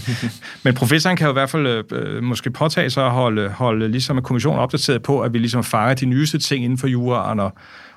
Men 0.65 0.75
professoren 0.75 1.17
kan 1.17 1.25
jo 1.27 1.31
i 1.31 1.33
hvert 1.33 1.51
fald 1.51 1.93
øh, 1.93 2.23
måske 2.23 2.51
påtage 2.51 2.91
sig 2.91 3.07
at 3.07 3.11
holde, 3.11 3.49
holde 3.49 3.89
ligesom 3.89 4.17
en 4.17 4.23
kommission 4.23 4.59
opdateret 4.59 5.03
på, 5.03 5.21
at 5.21 5.33
vi 5.33 5.39
ligesom 5.39 5.65
fanger 5.65 5.95
de 5.95 6.07
nyeste 6.07 6.39
ting 6.39 6.65
inden 6.65 6.79
for 6.79 6.87
juraen 6.87 7.41
og 7.41 7.53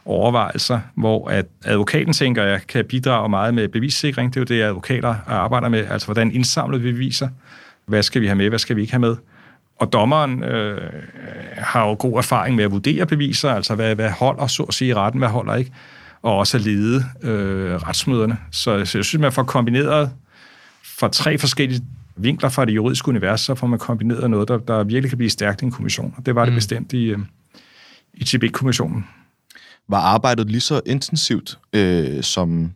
overvejelser, 0.06 0.80
hvor 0.96 1.30
at 1.30 1.46
advokaten 1.66 2.14
tænker, 2.14 2.44
at 2.44 2.50
jeg 2.50 2.62
kan 2.68 2.86
bidrage 2.86 3.30
meget 3.30 3.54
med 3.54 3.68
bevissikring. 3.68 4.34
Det 4.34 4.38
er 4.38 4.42
jo 4.42 4.62
det, 4.62 4.68
advokater 4.68 5.16
arbejder 5.28 5.70
med. 5.70 5.86
Altså, 5.90 6.08
hvordan 6.08 6.32
indsamler 6.32 6.78
vi 6.78 6.92
beviser? 6.92 7.30
Hvad 7.86 8.04
skal 8.04 8.22
vi 8.22 8.28
have 8.28 8.36
med? 8.36 8.50
Hvad 8.50 8.60
skal 8.60 8.76
vi 8.76 8.82
ikke 8.82 8.94
have 8.94 9.00
med? 9.02 9.16
Og 9.80 9.94
dommeren 9.94 10.44
øh, 10.44 10.82
har 11.58 11.88
jo 11.88 11.96
god 12.00 12.18
erfaring 12.18 12.56
med 12.56 12.64
at 12.64 12.72
vurdere 12.72 13.06
beviser, 13.06 13.50
altså 13.50 13.76
hvad, 13.76 13.96
hvad 13.96 14.10
holder, 14.10 14.48
så 14.48 14.64
at 14.64 14.74
sige, 14.74 14.90
i 14.90 14.94
retten, 14.94 15.20
hvad 15.20 15.30
holder 15.30 15.56
ikke 15.56 15.72
og 16.22 16.38
også 16.38 16.58
at 16.58 16.64
lede 16.64 17.04
øh, 17.22 17.76
retsmøderne. 17.76 18.38
Så, 18.52 18.86
så 18.86 18.98
jeg 18.98 19.06
synes, 19.06 19.18
man 19.18 19.32
får 19.32 19.44
kombineret 19.44 20.12
fra 20.84 21.10
tre 21.10 21.38
forskellige 21.38 21.82
vinkler 22.16 22.50
fra 22.50 22.66
det 22.66 22.76
juridiske 22.76 23.10
univers, 23.10 23.42
så 23.42 23.56
får 23.56 23.68
man 23.68 23.80
kombineret 23.80 24.30
noget, 24.30 24.48
der, 24.48 24.58
der 24.58 24.84
virkelig 24.84 25.10
kan 25.10 25.18
blive 25.18 25.30
stærkt 25.30 25.62
i 25.62 25.66
en 25.66 25.72
kommission. 25.72 26.14
Og 26.18 26.26
det 26.26 26.36
var 26.36 26.46
det 26.46 26.54
mm. 26.54 26.58
bestemt 26.58 26.94
i, 26.94 27.04
øh, 27.04 27.20
i 28.14 28.24
Tibet-kommissionen. 28.24 29.06
Var 29.90 29.98
arbejdet 29.98 30.50
lige 30.50 30.62
så 30.62 30.82
intensivt 30.86 31.60
øh, 31.74 32.24
som 32.24 32.72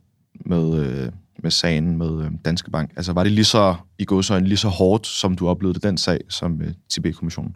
med, 0.46 0.86
øh, 0.86 1.12
med 1.44 1.52
sagen 1.52 1.98
med 1.98 2.26
øh, 2.26 2.32
Danske 2.46 2.72
Bank? 2.72 2.92
Altså 2.96 3.14
var 3.14 3.24
det 3.24 3.32
lige 3.32 3.46
så, 3.46 3.76
i 4.00 4.06
godsøjne, 4.06 4.48
lige 4.48 4.58
så 4.58 4.68
hårdt, 4.68 5.08
som 5.08 5.36
du 5.36 5.48
oplevede 5.48 5.80
den 5.80 5.98
sag 5.98 6.20
som 6.30 6.62
øh, 6.62 6.74
Tibet-kommissionen? 6.90 7.56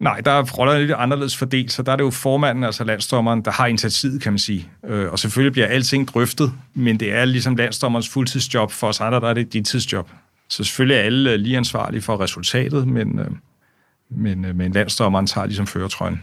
Nej, 0.00 0.20
der 0.20 0.30
er 0.30 0.42
rollerne 0.42 0.80
lidt 0.80 0.92
anderledes 0.92 1.36
fordelt, 1.36 1.72
så 1.72 1.82
der 1.82 1.92
er 1.92 1.96
det 1.96 2.04
jo 2.04 2.10
formanden, 2.10 2.64
altså 2.64 2.84
landstommeren, 2.84 3.42
der 3.42 3.50
har 3.50 3.66
initiativet, 3.66 4.22
kan 4.22 4.32
man 4.32 4.38
sige. 4.38 4.68
Øh, 4.86 5.12
og 5.12 5.18
selvfølgelig 5.18 5.52
bliver 5.52 5.66
alting 5.66 6.08
drøftet, 6.08 6.52
men 6.74 7.00
det 7.00 7.12
er 7.12 7.24
ligesom 7.24 7.56
landstommerens 7.56 8.08
fuldtidsjob. 8.08 8.70
For 8.70 8.88
os 8.88 9.00
andre, 9.00 9.20
der 9.20 9.28
er 9.28 9.34
det 9.34 9.52
dit 9.52 9.66
tidsjob. 9.66 10.10
Så 10.48 10.64
selvfølgelig 10.64 10.96
er 10.96 11.02
alle 11.02 11.32
øh, 11.32 11.38
lige 11.38 11.56
ansvarlige 11.56 12.02
for 12.02 12.20
resultatet, 12.20 12.88
men, 12.88 13.18
øh, 13.18 13.30
men, 14.10 14.44
øh, 14.44 14.56
men 14.56 14.72
landstommeren 14.72 15.26
tager 15.26 15.46
ligesom 15.46 15.66
føretrøjen. 15.66 16.22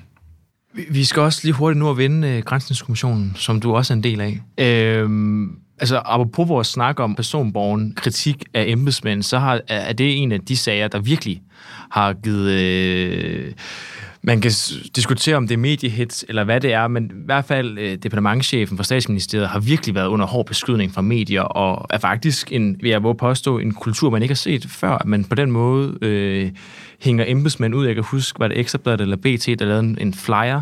Vi 0.89 1.03
skal 1.03 1.21
også 1.21 1.39
lige 1.43 1.53
hurtigt 1.53 1.79
nu 1.79 1.89
at 1.89 1.97
vende 1.97 2.27
øh, 2.27 2.43
Grænsningskommissionen, 2.43 3.33
som 3.35 3.61
du 3.61 3.75
også 3.75 3.93
er 3.93 3.97
en 3.97 4.03
del 4.03 4.21
af. 4.21 4.41
Øh, 4.57 5.09
altså, 5.79 6.01
apropos 6.05 6.49
vores 6.49 6.67
snak 6.67 6.99
om 6.99 7.15
personborgen 7.15 7.93
kritik 7.95 8.45
af 8.53 8.65
embedsmænd, 8.67 9.23
så 9.23 9.39
har, 9.39 9.61
er 9.67 9.93
det 9.93 10.21
en 10.21 10.31
af 10.31 10.41
de 10.41 10.57
sager, 10.57 10.87
der 10.87 10.99
virkelig 10.99 11.41
har 11.91 12.13
givet... 12.13 12.51
Øh, 12.51 13.51
man 14.25 14.41
kan 14.41 14.51
diskutere, 14.95 15.35
om 15.35 15.47
det 15.47 15.53
er 15.53 15.59
mediehits 15.59 16.25
eller 16.29 16.43
hvad 16.43 16.61
det 16.61 16.73
er, 16.73 16.87
men 16.87 17.05
i 17.05 17.25
hvert 17.25 17.45
fald 17.45 17.77
øh, 17.77 17.97
departementchefen 17.97 18.77
for 18.77 18.83
statsministeriet 18.83 19.47
har 19.47 19.59
virkelig 19.59 19.95
været 19.95 20.07
under 20.07 20.25
hård 20.25 20.45
beskydning 20.45 20.93
fra 20.93 21.01
medier, 21.01 21.41
og 21.41 21.85
er 21.89 21.97
faktisk, 21.97 22.51
en, 22.51 22.77
vil 22.81 22.89
jeg 22.89 23.03
våge 23.03 23.15
påstå, 23.15 23.59
en 23.59 23.73
kultur, 23.73 24.09
man 24.09 24.21
ikke 24.21 24.31
har 24.31 24.35
set 24.35 24.65
før, 24.69 24.91
at 24.91 25.05
man 25.05 25.23
på 25.23 25.35
den 25.35 25.51
måde 25.51 25.97
øh, 26.01 26.51
hænger 27.01 27.25
embedsmænd 27.27 27.75
ud. 27.75 27.85
Jeg 27.85 27.95
kan 27.95 28.03
huske, 28.03 28.39
var 28.39 28.47
det 28.47 28.59
Ekstrabladet 28.59 29.01
eller 29.01 29.15
BT, 29.15 29.59
der 29.59 29.65
lavede 29.65 29.79
en, 29.79 29.97
en 30.01 30.13
flyer, 30.13 30.61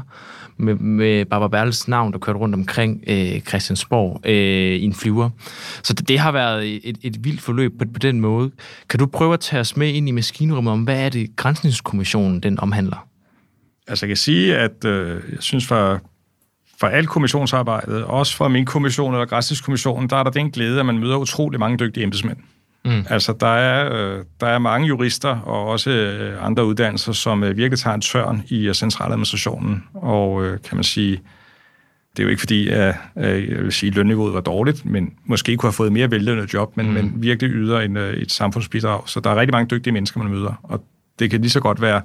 med, 0.61 0.75
med 0.75 1.25
Barbara 1.25 1.47
Bertels 1.47 1.87
navn, 1.87 2.11
der 2.13 2.19
kørte 2.19 2.39
rundt 2.39 2.55
omkring 2.55 3.03
øh, 3.07 3.39
Christiansborg 3.39 4.21
øh, 4.25 4.75
i 4.75 4.83
en 4.83 4.93
flyver. 4.93 5.29
Så 5.83 5.93
det, 5.93 6.07
det 6.07 6.19
har 6.19 6.31
været 6.31 6.89
et, 6.89 6.97
et 7.01 7.23
vildt 7.23 7.41
forløb 7.41 7.79
på, 7.79 7.85
på 7.93 7.99
den 7.99 8.19
måde. 8.19 8.51
Kan 8.89 8.99
du 8.99 9.05
prøve 9.05 9.33
at 9.33 9.39
tage 9.39 9.59
os 9.59 9.77
med 9.77 9.87
ind 9.87 10.09
i 10.09 10.11
maskinrummet 10.11 10.73
om, 10.73 10.83
hvad 10.83 11.05
er 11.05 11.09
det, 11.09 11.35
Grænsningskommissionen 11.35 12.39
den 12.39 12.59
omhandler? 12.59 13.07
Altså 13.87 14.05
jeg 14.05 14.09
kan 14.09 14.17
sige, 14.17 14.57
at 14.57 14.85
øh, 14.85 15.21
jeg 15.31 15.37
synes 15.39 15.67
for, 15.67 16.01
for 16.79 16.87
alt 16.87 17.09
kommissionsarbejdet, 17.09 18.03
også 18.03 18.35
for 18.35 18.47
min 18.47 18.65
kommission 18.65 19.13
eller 19.13 19.25
Grænsningskommissionen, 19.25 20.09
der 20.09 20.17
er 20.17 20.23
der 20.23 20.31
den 20.31 20.51
glæde, 20.51 20.79
at 20.79 20.85
man 20.85 20.97
møder 20.97 21.17
utrolig 21.17 21.59
mange 21.59 21.77
dygtige 21.77 22.03
embedsmænd. 22.03 22.37
Mm. 22.85 23.05
Altså, 23.09 23.33
der 23.39 23.47
er, 23.47 23.93
øh, 23.93 24.23
der 24.39 24.47
er 24.47 24.59
mange 24.59 24.87
jurister 24.87 25.29
og 25.29 25.67
også 25.67 25.89
øh, 25.89 26.45
andre 26.45 26.65
uddannelser, 26.65 27.11
som 27.11 27.43
øh, 27.43 27.57
virkelig 27.57 27.79
tager 27.79 27.95
en 27.95 28.01
tørn 28.01 28.43
i 28.47 28.73
centraladministrationen. 28.73 29.83
Og 29.93 30.43
kan 30.69 30.77
man 30.77 30.83
sige, 30.83 31.21
det 32.11 32.19
er 32.19 32.23
jo 32.23 32.29
ikke 32.29 32.39
fordi, 32.39 32.67
at 32.67 32.95
jeg 33.15 33.63
vil 33.63 33.71
sige, 33.71 33.87
at 33.87 33.95
lønniveauet 33.95 34.33
var 34.33 34.41
dårligt, 34.41 34.85
men 34.85 35.13
måske 35.25 35.57
kunne 35.57 35.67
have 35.67 35.73
fået 35.73 35.91
mere 35.91 36.11
vellønnet 36.11 36.53
job, 36.53 36.77
men, 36.77 36.87
mm. 36.87 36.93
men 36.93 37.13
virkelig 37.15 37.51
yder 37.51 37.79
en, 37.79 37.97
et 37.97 38.31
samfundsbidrag. 38.31 39.09
Så 39.09 39.19
der 39.19 39.29
er 39.29 39.35
rigtig 39.35 39.53
mange 39.53 39.67
dygtige 39.75 39.93
mennesker, 39.93 40.19
man 40.23 40.31
møder. 40.31 40.59
Og 40.63 40.83
det 41.19 41.29
kan 41.29 41.41
lige 41.41 41.51
så 41.51 41.59
godt 41.59 41.81
være 41.81 42.01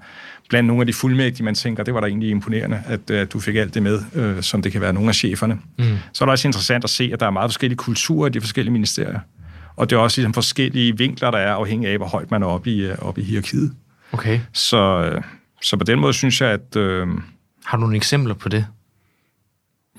blandt 0.48 0.66
nogle 0.66 0.80
af 0.82 0.86
de 0.86 0.92
fuldmægtige, 0.92 1.44
man 1.44 1.54
tænker, 1.54 1.84
det 1.84 1.94
var 1.94 2.00
da 2.00 2.06
egentlig 2.06 2.30
imponerende, 2.30 2.82
at, 2.86 3.10
at 3.10 3.32
du 3.32 3.40
fik 3.40 3.56
alt 3.56 3.74
det 3.74 3.82
med, 3.82 4.00
øh, 4.14 4.42
som 4.42 4.62
det 4.62 4.72
kan 4.72 4.80
være 4.80 4.92
nogle 4.92 5.08
af 5.08 5.14
cheferne. 5.14 5.58
Mm. 5.78 5.84
Så 6.12 6.24
er 6.24 6.26
det 6.26 6.30
også 6.30 6.48
interessant 6.48 6.84
at 6.84 6.90
se, 6.90 7.10
at 7.12 7.20
der 7.20 7.26
er 7.26 7.30
meget 7.30 7.50
forskellige 7.50 7.76
kulturer 7.76 8.28
i 8.28 8.30
de 8.30 8.40
forskellige 8.40 8.72
ministerier. 8.72 9.20
Og 9.76 9.90
det 9.90 9.96
er 9.96 10.00
også 10.00 10.20
ligesom 10.20 10.34
forskellige 10.34 10.98
vinkler, 10.98 11.30
der 11.30 11.38
er 11.38 11.52
afhængig 11.52 11.88
af, 11.90 11.96
hvor 11.96 12.06
højt 12.06 12.30
man 12.30 12.42
er 12.42 12.46
oppe 12.46 12.70
i, 12.70 12.80
øh, 12.86 12.96
oppe 12.98 13.20
i 13.20 13.24
hierarkiet. 13.24 13.72
Okay. 14.12 14.40
Så, 14.52 15.10
øh, 15.12 15.22
så 15.62 15.76
på 15.76 15.84
den 15.84 16.00
måde 16.00 16.12
synes 16.12 16.40
jeg, 16.40 16.50
at... 16.50 16.76
Øh, 16.76 17.08
Har 17.64 17.76
du 17.76 17.80
nogle 17.80 17.96
eksempler 17.96 18.34
på 18.34 18.48
det? 18.48 18.66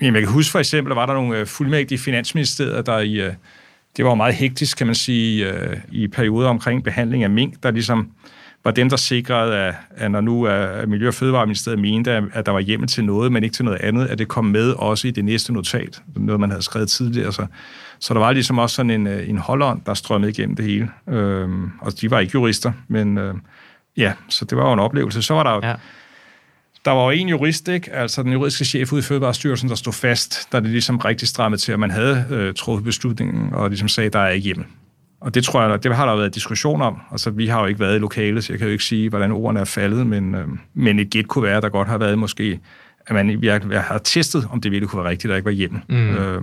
Jamen, 0.00 0.14
jeg 0.14 0.22
kan 0.22 0.32
huske 0.32 0.52
for 0.52 0.58
eksempel, 0.58 0.94
var 0.94 1.06
der 1.06 1.14
nogle 1.14 1.38
øh, 1.38 1.46
fuldmægtige 1.46 1.96
i 1.96 1.98
Finansministeriet, 1.98 2.86
der 2.86 2.98
i... 2.98 3.30
Det 3.96 4.04
var 4.04 4.14
meget 4.14 4.34
hektisk, 4.34 4.76
kan 4.78 4.86
man 4.86 4.94
sige, 4.94 5.52
i 5.92 6.08
perioder 6.08 6.48
omkring 6.48 6.84
behandling 6.84 7.24
af 7.24 7.30
mink, 7.30 7.62
der 7.62 7.70
ligesom 7.70 8.10
var 8.64 8.70
dem, 8.70 8.88
der 8.88 8.96
sikrede, 8.96 9.56
at, 9.56 9.74
at 9.90 10.10
når 10.10 10.20
nu 10.20 10.46
at 10.46 10.88
Miljø- 10.88 11.08
og 11.08 11.14
Fødevareministeriet 11.14 11.80
mente, 11.80 12.12
at 12.32 12.46
der 12.46 12.52
var 12.52 12.60
hjemmel 12.60 12.88
til 12.88 13.04
noget, 13.04 13.32
men 13.32 13.44
ikke 13.44 13.54
til 13.54 13.64
noget 13.64 13.80
andet, 13.80 14.06
at 14.06 14.18
det 14.18 14.28
kom 14.28 14.44
med 14.44 14.70
også 14.70 15.08
i 15.08 15.10
det 15.10 15.24
næste 15.24 15.52
notat, 15.52 16.02
noget 16.16 16.40
man 16.40 16.50
havde 16.50 16.62
skrevet 16.62 16.88
tidligere. 16.88 17.32
Så, 17.32 17.46
så 18.00 18.14
der 18.14 18.20
var 18.20 18.32
ligesom 18.32 18.58
også 18.58 18.76
sådan 18.76 18.90
en, 18.90 19.06
øh, 19.06 19.28
en 19.28 19.38
holdånd, 19.38 19.80
der 19.86 19.94
strømmede 19.94 20.30
igennem 20.30 20.56
det 20.56 20.64
hele. 20.64 20.90
Øhm, 21.08 21.70
og 21.80 22.00
de 22.00 22.10
var 22.10 22.18
ikke 22.18 22.30
jurister, 22.34 22.72
men 22.88 23.18
øh, 23.18 23.34
ja, 23.96 24.12
så 24.28 24.44
det 24.44 24.58
var 24.58 24.66
jo 24.66 24.72
en 24.72 24.78
oplevelse. 24.78 25.22
Så 25.22 25.34
var 25.34 25.42
der 25.42 25.68
ja. 25.68 25.74
Der 26.84 26.90
var 26.90 27.04
jo 27.04 27.10
en 27.10 27.28
jurist, 27.28 27.68
ikke? 27.68 27.92
altså 27.92 28.22
den 28.22 28.32
juridiske 28.32 28.64
chef 28.64 28.92
ude 28.92 28.98
i 28.98 29.02
Fødevarestyrelsen, 29.02 29.68
der 29.68 29.74
stod 29.74 29.92
fast, 29.92 30.52
da 30.52 30.60
det 30.60 30.70
ligesom 30.70 30.96
rigtig 30.96 31.28
strammede 31.28 31.60
til, 31.60 31.72
at 31.72 31.80
man 31.80 31.90
havde 31.90 32.26
øh, 32.30 32.54
truffet 32.54 32.84
beslutningen, 32.84 33.54
og 33.54 33.68
ligesom 33.68 33.88
sagde, 33.88 34.10
der 34.10 34.18
er 34.18 34.28
ikke 34.28 34.44
hjemmel. 34.44 34.66
Og 35.20 35.34
det 35.34 35.44
tror 35.44 35.62
jeg, 35.62 35.82
det 35.82 35.96
har 35.96 36.06
der 36.06 36.16
været 36.16 36.34
diskussion 36.34 36.82
om. 36.82 37.00
Altså, 37.12 37.30
vi 37.30 37.46
har 37.46 37.60
jo 37.60 37.66
ikke 37.66 37.80
været 37.80 37.96
i 37.96 37.98
lokalet, 37.98 38.44
så 38.44 38.52
jeg 38.52 38.58
kan 38.58 38.68
jo 38.68 38.72
ikke 38.72 38.84
sige, 38.84 39.08
hvordan 39.08 39.32
ordene 39.32 39.60
er 39.60 39.64
faldet, 39.64 40.06
men, 40.06 40.34
øh, 40.34 40.48
men 40.74 40.98
et 40.98 41.10
gæt 41.10 41.28
kunne 41.28 41.44
være, 41.44 41.60
der 41.60 41.68
godt 41.68 41.88
har 41.88 41.98
været 41.98 42.18
måske, 42.18 42.60
at 43.06 43.14
man 43.14 43.42
har 43.72 43.98
testet, 43.98 44.48
om 44.50 44.60
det 44.60 44.70
virkelig 44.70 44.88
kunne 44.88 45.02
være 45.02 45.10
rigtigt, 45.10 45.30
der 45.30 45.36
ikke 45.36 45.46
var 45.46 45.52
hjemme. 45.52 45.82
Mm. 45.88 46.16
Øh, 46.16 46.42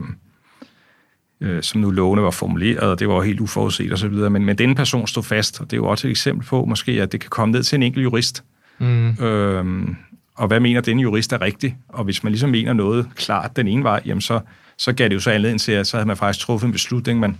øh, 1.42 1.64
som 1.64 1.82
nu 1.82 1.92
lovene 1.92 2.22
var 2.22 2.32
formuleret, 2.32 2.80
og 2.80 3.00
det 3.00 3.08
var 3.08 3.22
helt 3.22 3.40
uforudset 3.40 4.12
videre. 4.12 4.30
Men, 4.30 4.46
men 4.46 4.58
denne 4.58 4.76
person 4.76 5.08
stod 5.08 5.24
fast, 5.24 5.62
og 5.62 5.72
det 5.72 5.74
er 5.74 5.78
jo 5.78 5.86
også 5.86 6.08
et 6.08 6.12
eksempel 6.12 6.48
på, 6.48 6.66
måske, 6.66 6.92
at 6.92 7.12
det 7.12 7.20
kan 7.20 7.30
komme 7.30 7.52
ned 7.52 7.64
til 7.64 7.76
en 7.76 7.84
enkelt 7.84 8.04
jurist. 8.04 8.44
Mm. 8.80 9.10
Øh, 9.10 9.88
og 10.36 10.48
hvad 10.48 10.60
mener 10.60 10.82
denne 10.82 11.02
jurist 11.02 11.34
er 11.34 11.42
rigtigt? 11.42 11.76
Og 11.90 12.04
hvis 12.04 12.24
man 12.24 12.32
ligesom 12.32 12.50
mener 12.50 12.74
noget 12.74 13.08
klart 13.16 13.56
den 13.56 13.68
ene 13.68 13.84
vej, 13.84 14.02
jamen 14.06 14.22
så, 14.22 14.40
så 14.78 14.94
gav 14.94 15.10
det 15.10 15.16
jo 15.16 15.20
så 15.20 15.32
anledning 15.32 15.62
til, 15.62 15.72
at 15.72 15.88
så 15.88 15.98
havde 15.98 16.08
man 16.08 16.18
faktisk 16.18 16.46
truffet 16.46 16.68
en 16.68 16.72
beslutning, 16.72 17.20
man, 17.20 17.38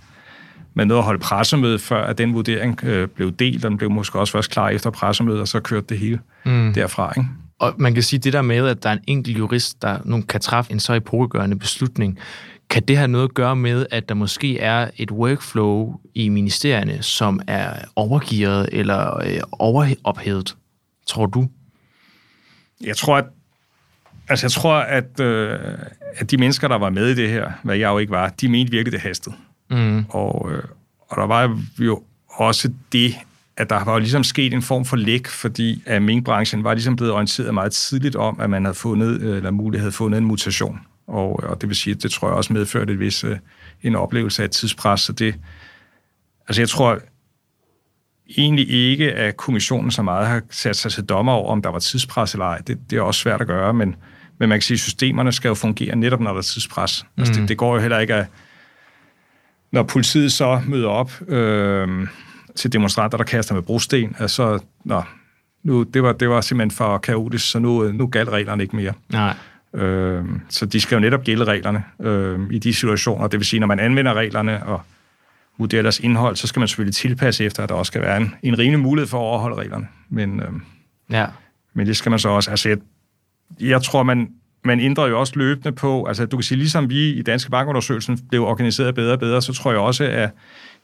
man 0.74 0.86
nåede 0.86 0.98
at 0.98 1.04
holde 1.04 1.18
pressemøde, 1.18 1.78
før 1.78 2.04
at 2.04 2.18
den 2.18 2.34
vurdering 2.34 2.84
øh, 2.84 3.08
blev 3.08 3.32
delt, 3.32 3.64
og 3.64 3.70
den 3.70 3.78
blev 3.78 3.90
måske 3.90 4.18
også 4.18 4.32
først 4.32 4.50
klar 4.50 4.68
efter 4.68 4.90
pressemødet, 4.90 5.40
og 5.40 5.48
så 5.48 5.60
kørte 5.60 5.86
det 5.88 5.98
hele 5.98 6.20
mm. 6.44 6.72
derfra. 6.74 7.12
Ikke? 7.16 7.28
Og 7.58 7.74
man 7.78 7.94
kan 7.94 8.02
sige, 8.02 8.20
det 8.20 8.32
der 8.32 8.42
med, 8.42 8.68
at 8.68 8.82
der 8.82 8.88
er 8.88 8.92
en 8.92 9.04
enkelt 9.06 9.38
jurist, 9.38 9.82
der 9.82 9.98
nu 10.04 10.22
kan 10.28 10.40
træffe 10.40 10.72
en 10.72 10.80
så 10.80 10.94
epokegørende 10.94 11.58
beslutning, 11.58 12.18
kan 12.70 12.82
det 12.82 12.96
have 12.96 13.08
noget 13.08 13.28
at 13.28 13.34
gøre 13.34 13.56
med, 13.56 13.86
at 13.90 14.08
der 14.08 14.14
måske 14.14 14.58
er 14.58 14.90
et 14.96 15.10
workflow 15.10 16.00
i 16.14 16.28
ministerierne, 16.28 17.02
som 17.02 17.40
er 17.46 17.72
overgivet 17.96 18.68
eller 18.72 19.16
øh, 19.16 19.40
overophedet, 19.52 20.56
tror 21.06 21.26
du? 21.26 21.48
Jeg 22.80 22.96
tror, 22.96 23.16
at 23.16 23.24
Altså, 24.28 24.46
jeg 24.46 24.50
tror, 24.50 24.74
at, 24.74 25.20
øh, 25.20 25.58
at 26.16 26.30
de 26.30 26.36
mennesker, 26.36 26.68
der 26.68 26.78
var 26.78 26.90
med 26.90 27.08
i 27.08 27.14
det 27.14 27.28
her, 27.28 27.52
hvad 27.62 27.76
jeg 27.76 27.88
jo 27.88 27.98
ikke 27.98 28.10
var, 28.10 28.28
de 28.28 28.48
mente 28.48 28.70
virkelig, 28.70 28.92
det 28.92 29.00
hastede. 29.00 29.34
Mm. 29.70 30.04
Og, 30.08 30.52
øh, 30.52 30.62
og 31.08 31.16
der 31.16 31.26
var 31.26 31.62
jo 31.78 32.02
også 32.28 32.72
det, 32.92 33.14
at 33.56 33.70
der 33.70 33.84
var 33.84 33.98
ligesom 33.98 34.24
sket 34.24 34.54
en 34.54 34.62
form 34.62 34.84
for 34.84 34.96
læk, 34.96 35.26
fordi 35.26 35.82
at 35.86 36.02
minkbranchen 36.02 36.64
var 36.64 36.74
ligesom 36.74 36.96
blevet 36.96 37.12
orienteret 37.12 37.54
meget 37.54 37.72
tidligt 37.72 38.16
om, 38.16 38.40
at 38.40 38.50
man 38.50 38.64
havde 38.64 38.74
fundet, 38.74 39.20
øh, 39.20 39.36
eller 39.36 39.50
muligt 39.50 39.80
havde 39.80 39.92
fundet 39.92 40.18
en 40.18 40.24
mutation. 40.24 40.80
Og, 41.06 41.42
og 41.42 41.60
det 41.60 41.68
vil 41.68 41.76
sige, 41.76 41.94
at 41.94 42.02
det 42.02 42.10
tror 42.10 42.28
jeg 42.28 42.36
også 42.36 42.52
medførte 42.52 42.92
et 42.92 43.00
vis, 43.00 43.24
øh, 43.24 43.36
en 43.82 43.96
oplevelse 43.96 44.42
af 44.42 44.50
tidspres. 44.50 45.00
Så 45.00 45.12
det, 45.12 45.34
altså 46.48 46.62
jeg 46.62 46.68
tror 46.68 46.98
egentlig 48.36 48.70
ikke, 48.70 49.12
at 49.12 49.36
kommissionen 49.36 49.90
så 49.90 50.02
meget 50.02 50.26
har 50.26 50.42
sat 50.50 50.76
sig 50.76 50.92
til 50.92 51.04
dommer 51.04 51.32
over, 51.32 51.52
om 51.52 51.62
der 51.62 51.70
var 51.70 51.78
tidspres 51.78 52.32
eller 52.32 52.46
ej. 52.46 52.58
Det, 52.58 52.90
det 52.90 52.96
er 52.96 53.02
også 53.02 53.20
svært 53.20 53.40
at 53.40 53.46
gøre, 53.46 53.74
men, 53.74 53.96
men 54.38 54.48
man 54.48 54.58
kan 54.58 54.62
sige, 54.62 54.74
at 54.74 54.80
systemerne 54.80 55.32
skal 55.32 55.48
jo 55.48 55.54
fungere 55.54 55.96
netop, 55.96 56.20
når 56.20 56.30
der 56.30 56.38
er 56.38 56.42
tidspres. 56.42 57.04
Mm. 57.04 57.20
Altså 57.20 57.32
det, 57.34 57.40
mm. 57.40 57.46
det 57.46 57.56
går 57.56 57.74
jo 57.74 57.80
heller 57.80 57.98
ikke 57.98 58.14
at 58.14 58.26
når 59.72 59.82
politiet 59.82 60.32
så 60.32 60.60
møder 60.66 60.88
op 60.88 61.12
øh, 61.28 62.08
til 62.54 62.72
demonstranter, 62.72 63.18
der 63.18 63.24
kaster 63.24 63.54
med 63.54 63.62
brosten, 63.62 64.16
altså, 64.18 64.58
nå, 64.84 65.02
Nu, 65.62 65.82
det, 65.82 66.02
var, 66.02 66.12
det 66.12 66.28
var 66.28 66.40
simpelthen 66.40 66.76
for 66.76 66.98
kaotisk, 66.98 67.50
så 67.50 67.58
nu, 67.58 67.92
nu 67.92 68.06
galt 68.06 68.28
reglerne 68.28 68.62
ikke 68.62 68.76
mere. 68.76 68.92
Nej. 69.12 69.34
Øh, 69.76 70.24
så 70.48 70.66
de 70.66 70.80
skal 70.80 70.96
jo 70.96 71.00
netop 71.00 71.24
gælde 71.24 71.44
reglerne 71.44 71.84
øh, 72.00 72.40
i 72.50 72.58
de 72.58 72.74
situationer. 72.74 73.26
Det 73.26 73.40
vil 73.40 73.46
sige, 73.46 73.60
når 73.60 73.66
man 73.66 73.80
anvender 73.80 74.14
reglerne 74.14 74.62
og 74.66 74.80
vurderer 75.58 75.82
deres 75.82 76.00
indhold, 76.00 76.36
så 76.36 76.46
skal 76.46 76.60
man 76.60 76.68
selvfølgelig 76.68 76.94
tilpasse 76.94 77.44
efter, 77.44 77.62
at 77.62 77.68
der 77.68 77.74
også 77.74 77.90
skal 77.90 78.02
være 78.02 78.16
en, 78.16 78.34
en 78.42 78.58
rimelig 78.58 78.80
mulighed 78.80 79.08
for 79.08 79.18
at 79.18 79.22
overholde 79.22 79.56
reglerne. 79.56 79.86
Men, 80.08 80.40
øh, 80.40 80.46
Ja. 81.10 81.26
men 81.74 81.86
det 81.86 81.96
skal 81.96 82.10
man 82.10 82.18
så 82.18 82.28
også... 82.28 82.50
Altså, 82.50 82.68
jeg, 82.68 82.78
jeg 83.60 83.82
tror, 83.82 84.02
man, 84.02 84.28
man 84.64 84.80
ændrer 84.80 85.06
jo 85.06 85.20
også 85.20 85.32
løbende 85.36 85.72
på... 85.72 86.04
Altså, 86.04 86.26
du 86.26 86.36
kan 86.36 86.44
sige, 86.44 86.58
ligesom 86.58 86.90
vi 86.90 87.10
i 87.10 87.22
Danske 87.22 87.50
Bankundersøgelsen 87.50 88.18
blev 88.28 88.42
organiseret 88.42 88.94
bedre 88.94 89.12
og 89.12 89.18
bedre, 89.18 89.42
så 89.42 89.52
tror 89.52 89.70
jeg 89.70 89.80
også, 89.80 90.04
at 90.04 90.30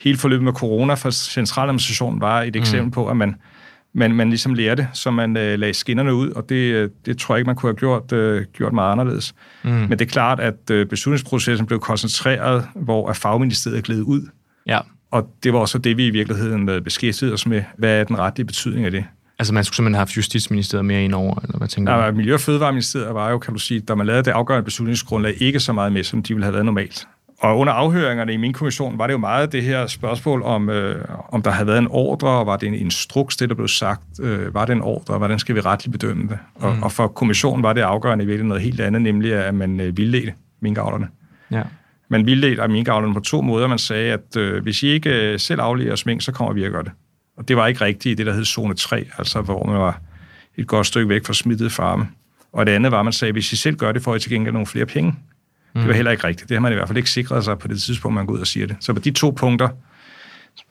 hele 0.01 0.19
forløbet 0.19 0.45
med 0.45 0.53
corona 0.53 0.95
for 0.95 1.11
centraladministrationen 1.11 2.21
var 2.21 2.43
et 2.43 2.57
eksempel 2.57 2.93
på, 2.93 3.07
at 3.09 3.17
man, 3.17 3.37
man, 3.95 4.15
man 4.15 4.29
ligesom 4.29 4.55
lærte, 4.55 4.89
så 4.93 5.11
man 5.11 5.37
øh, 5.37 5.59
lagde 5.59 5.75
skinnerne 5.75 6.15
ud, 6.15 6.31
og 6.31 6.49
det, 6.49 6.55
øh, 6.55 6.91
det 7.07 7.19
tror 7.19 7.35
jeg 7.35 7.39
ikke, 7.41 7.47
man 7.47 7.57
kunne 7.57 7.69
have 7.71 7.77
gjort, 7.77 8.13
øh, 8.13 8.45
gjort 8.53 8.73
meget 8.73 8.93
anderledes. 8.93 9.35
Mm. 9.65 9.71
Men 9.71 9.91
det 9.91 10.01
er 10.01 10.05
klart, 10.07 10.41
at 10.41 10.71
øh, 10.71 10.87
beslutningsprocessen 10.87 11.67
blev 11.67 11.81
koncentreret, 11.81 12.67
hvor 12.75 13.09
at 13.11 13.17
fagministeriet 13.17 13.85
gled 13.85 14.01
ud, 14.03 14.23
Ja. 14.67 14.79
og 15.11 15.29
det 15.43 15.53
var 15.53 15.59
også 15.59 15.79
det, 15.79 15.97
vi 15.97 16.07
i 16.07 16.11
virkeligheden 16.11 16.69
øh, 16.69 16.81
beskæftigede 16.83 17.35
os 17.35 17.47
med. 17.47 17.63
Hvad 17.79 18.01
er 18.01 18.05
den 18.05 18.19
retlige 18.19 18.47
betydning 18.47 18.85
af 18.85 18.91
det? 18.91 19.05
Altså, 19.39 19.55
man 19.55 19.65
skulle 19.65 19.77
simpelthen 19.77 19.95
have 19.95 20.01
haft 20.01 20.17
Justitsministeriet 20.17 20.85
mere 20.85 21.05
ind 21.05 21.15
over, 21.15 21.41
eller 21.45 21.59
hvad 21.59 21.69
tænker 21.69 21.97
du? 21.97 22.01
Ja, 22.01 22.11
Miljø- 22.13 22.35
og 22.35 22.41
Fødevareministeriet 22.41 23.15
var 23.15 23.31
jo, 23.31 23.39
kan 23.39 23.55
du 23.55 23.59
sige, 23.61 23.81
da 23.81 23.95
man 23.95 24.07
lavede 24.07 24.23
det 24.23 24.31
afgørende 24.31 24.65
beslutningsgrundlag, 24.65 25.35
ikke 25.43 25.61
så 25.61 25.73
meget 25.73 25.93
med, 25.93 26.05
som 26.05 26.23
de 26.23 26.35
ville 26.35 26.45
have 26.45 26.53
været 26.53 26.67
normalt. 26.67 27.07
Og 27.43 27.59
under 27.59 27.73
afhøringerne 27.73 28.33
i 28.33 28.37
min 28.37 28.53
kommission 28.53 28.99
var 28.99 29.07
det 29.07 29.13
jo 29.13 29.19
meget 29.19 29.53
det 29.53 29.63
her 29.63 29.87
spørgsmål 29.87 30.43
om, 30.43 30.71
øh, 30.71 31.05
om 31.29 31.43
der 31.43 31.51
havde 31.51 31.67
været 31.67 31.79
en 31.79 31.89
ordre, 31.91 32.29
og 32.29 32.47
var 32.47 32.57
det 32.57 32.67
en 32.67 32.75
instruks, 32.75 33.37
det 33.37 33.49
der 33.49 33.55
blev 33.55 33.69
sagt, 33.69 34.03
øh, 34.21 34.55
var 34.55 34.65
det 34.65 34.73
en 34.73 34.81
ordre, 34.81 35.15
og 35.15 35.19
hvordan 35.19 35.39
skal 35.39 35.55
vi 35.55 35.61
retligt 35.61 35.93
bedømme 35.93 36.29
det? 36.29 36.39
Og, 36.55 36.75
mm. 36.75 36.83
og 36.83 36.93
for 36.93 37.09
kommissionen 37.09 37.63
var 37.63 37.73
det 37.73 37.81
afgørende 37.81 38.25
i 38.25 38.27
virkeligheden 38.27 38.49
noget 38.49 38.63
helt 38.63 38.81
andet, 38.81 39.03
nemlig 39.03 39.35
at 39.35 39.55
man 39.55 39.81
øh, 39.81 39.97
vildledte 39.97 40.35
minkavlerne. 40.61 41.09
Ja. 41.51 41.63
Man 42.09 42.27
vildledte 42.27 42.69
minkavlerne 42.69 43.15
på 43.15 43.21
to 43.21 43.41
måder. 43.41 43.67
Man 43.67 43.79
sagde, 43.79 44.13
at 44.13 44.37
øh, 44.37 44.63
hvis 44.63 44.83
I 44.83 44.87
ikke 44.87 45.33
øh, 45.33 45.39
selv 45.39 45.61
afleverer 45.61 45.93
os 45.93 46.07
mink, 46.07 46.23
så 46.23 46.33
kommer 46.33 46.55
vi 46.55 46.65
at 46.65 46.73
gøre 46.73 46.83
det. 46.83 46.93
Og 47.37 47.49
det 47.49 47.57
var 47.57 47.67
ikke 47.67 47.85
rigtigt 47.85 48.13
i 48.13 48.15
det, 48.15 48.27
der 48.27 48.33
hed 48.33 48.45
zone 48.45 48.75
3, 48.75 49.07
altså 49.19 49.41
hvor 49.41 49.67
man 49.67 49.79
var 49.79 50.01
et 50.57 50.67
godt 50.67 50.87
stykke 50.87 51.09
væk 51.09 51.27
fra 51.27 51.33
smittede 51.33 51.71
farme. 51.71 52.09
Og 52.53 52.67
det 52.67 52.73
andet 52.73 52.93
var, 52.93 52.99
at 52.99 53.05
man 53.05 53.13
sagde, 53.13 53.29
at 53.29 53.35
hvis 53.35 53.53
I 53.53 53.57
selv 53.57 53.77
gør 53.77 53.93
det, 53.93 54.03
får 54.03 54.15
I 54.15 54.19
til 54.19 54.31
gengæld 54.31 54.53
nogle 54.53 54.67
flere 54.67 54.87
penge. 54.87 55.15
Mm. 55.75 55.81
Det 55.81 55.89
var 55.89 55.95
heller 55.95 56.11
ikke 56.11 56.27
rigtigt. 56.27 56.49
Det 56.49 56.55
har 56.55 56.61
man 56.61 56.73
i 56.73 56.75
hvert 56.75 56.89
fald 56.89 56.97
ikke 56.97 57.11
sikret 57.11 57.45
sig 57.45 57.59
på 57.59 57.69
det 57.69 57.83
tidspunkt, 57.83 58.15
man 58.15 58.27
går 58.27 58.35
ud 58.35 58.41
og 58.41 58.47
siger 58.47 58.67
det. 58.67 58.77
Så 58.81 58.93
på 58.93 59.01
de 59.01 59.11
to 59.11 59.31
punkter, 59.31 59.69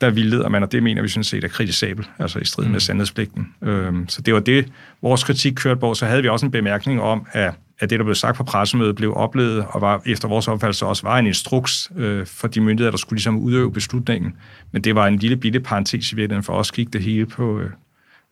der 0.01 0.09
vildleder 0.09 0.49
man, 0.49 0.63
og 0.63 0.71
det 0.71 0.83
mener 0.83 1.01
vi 1.01 1.07
sådan 1.07 1.23
set 1.23 1.43
er 1.43 1.47
kritisabelt, 1.47 2.09
altså 2.19 2.39
i 2.39 2.45
strid 2.45 2.67
med 2.67 2.79
sandhedspligten. 2.79 3.53
Øhm, 3.61 4.09
så 4.09 4.21
det 4.21 4.33
var 4.33 4.39
det, 4.39 4.71
vores 5.01 5.23
kritik 5.23 5.53
kørte 5.53 5.79
på. 5.79 5.93
Så 5.93 6.05
havde 6.05 6.21
vi 6.21 6.27
også 6.27 6.45
en 6.45 6.51
bemærkning 6.51 7.01
om, 7.01 7.27
at, 7.31 7.53
at 7.79 7.89
det, 7.89 7.99
der 7.99 8.05
blev 8.05 8.15
sagt 8.15 8.37
på 8.37 8.43
pressemødet, 8.43 8.95
blev 8.95 9.13
oplevet, 9.15 9.65
og 9.69 9.81
var 9.81 10.01
efter 10.05 10.27
vores 10.27 10.47
opfattelse 10.47 10.85
også 10.85 11.03
var 11.03 11.19
en 11.19 11.27
instruks 11.27 11.91
øh, 11.97 12.25
for 12.25 12.47
de 12.47 12.61
myndigheder, 12.61 12.91
der 12.91 12.97
skulle 12.97 13.17
ligesom 13.17 13.37
udøve 13.37 13.73
beslutningen. 13.73 14.33
Men 14.71 14.81
det 14.81 14.95
var 14.95 15.07
en 15.07 15.17
lille 15.17 15.37
bitte 15.37 15.59
parentes 15.59 16.11
i 16.11 16.15
virkeligheden, 16.15 16.43
for 16.43 16.53
os 16.53 16.71
gik 16.71 16.93
det 16.93 17.03
hele 17.03 17.25
på, 17.25 17.59
øh, 17.59 17.69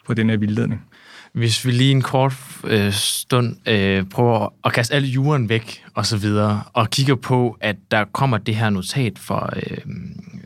på 0.07 0.13
den 0.13 0.29
her 0.29 0.37
vildledning. 0.37 0.85
Hvis 1.33 1.65
vi 1.65 1.71
lige 1.71 1.91
en 1.91 2.01
kort 2.01 2.33
øh, 2.63 2.93
stund 2.93 3.55
øh, 3.69 4.05
prøver 4.05 4.53
at 4.65 4.73
kaste 4.73 4.95
alle 4.95 5.07
juren 5.07 5.49
væk 5.49 5.83
og 5.93 6.05
så 6.05 6.17
videre, 6.17 6.63
og 6.73 6.89
kigger 6.89 7.15
på, 7.15 7.57
at 7.61 7.75
der 7.91 8.05
kommer 8.05 8.37
det 8.37 8.55
her 8.55 8.69
notat 8.69 9.19
for, 9.19 9.53
øh, 9.55 9.77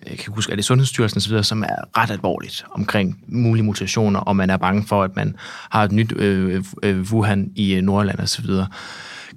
jeg 0.10 0.18
kan 0.18 0.34
huske, 0.34 0.52
at 0.52 0.58
det 0.58 0.64
er 0.64 0.66
Sundhedsstyrelsen 0.66 1.18
og 1.18 1.22
så 1.22 1.30
videre, 1.30 1.44
som 1.44 1.64
er 1.64 1.98
ret 1.98 2.12
alvorligt 2.12 2.66
omkring 2.72 3.24
mulige 3.28 3.64
mutationer, 3.64 4.20
og 4.20 4.36
man 4.36 4.50
er 4.50 4.58
bange 4.58 4.88
for, 4.88 5.04
at 5.04 5.16
man 5.16 5.36
har 5.72 5.84
et 5.84 5.92
nyt 5.92 6.14
øh, 6.16 6.64
øh, 6.84 7.02
Wuhan 7.02 7.52
i 7.56 7.74
øh, 7.74 7.82
Nordland 7.82 8.20
og 8.20 8.30
så 8.30 8.42
videre. 8.42 8.68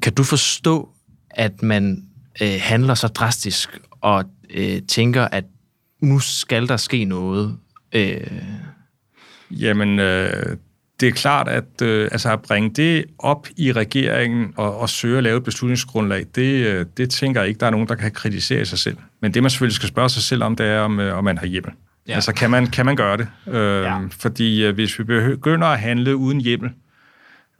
Kan 0.02 0.14
du 0.14 0.22
forstå, 0.22 0.88
at 1.30 1.62
man 1.62 2.04
øh, 2.42 2.58
handler 2.60 2.94
så 2.94 3.08
drastisk 3.08 3.78
og 4.00 4.24
øh, 4.50 4.82
tænker, 4.88 5.24
at 5.24 5.44
nu 6.02 6.18
skal 6.18 6.68
der 6.68 6.76
ske 6.76 7.04
noget? 7.04 7.56
Øh, 7.92 8.42
Jamen, 9.50 9.98
øh, 9.98 10.56
det 11.00 11.08
er 11.08 11.12
klart, 11.12 11.48
at 11.48 11.82
øh, 11.82 12.08
altså 12.12 12.32
at 12.32 12.42
bringe 12.42 12.70
det 12.70 13.04
op 13.18 13.48
i 13.56 13.72
regeringen 13.72 14.52
og, 14.56 14.78
og 14.80 14.88
søge 14.88 15.16
at 15.18 15.22
lave 15.22 15.36
et 15.36 15.44
beslutningsgrundlag, 15.44 16.26
det, 16.34 16.66
øh, 16.66 16.86
det 16.96 17.10
tænker 17.10 17.40
jeg 17.40 17.48
ikke, 17.48 17.60
der 17.60 17.66
er 17.66 17.70
nogen, 17.70 17.88
der 17.88 17.94
kan 17.94 18.10
kritisere 18.12 18.64
sig 18.64 18.78
selv. 18.78 18.96
Men 19.22 19.34
det, 19.34 19.42
man 19.42 19.50
selvfølgelig 19.50 19.76
skal 19.76 19.88
spørge 19.88 20.08
sig 20.08 20.22
selv 20.22 20.42
om, 20.42 20.56
det 20.56 20.66
er, 20.66 20.80
om, 20.80 21.00
øh, 21.00 21.18
om 21.18 21.24
man 21.24 21.38
har 21.38 21.46
hjemmel. 21.46 21.72
Ja. 22.08 22.14
Altså, 22.14 22.32
kan 22.32 22.50
man, 22.50 22.66
kan 22.66 22.86
man 22.86 22.96
gøre 22.96 23.16
det? 23.16 23.28
Øh, 23.46 23.82
Ja. 23.82 23.98
Fordi 24.20 24.64
øh, 24.64 24.74
hvis 24.74 24.98
vi 24.98 25.04
begynder 25.04 25.66
at 25.66 25.78
handle 25.78 26.16
uden 26.16 26.40
hjemmel, 26.40 26.70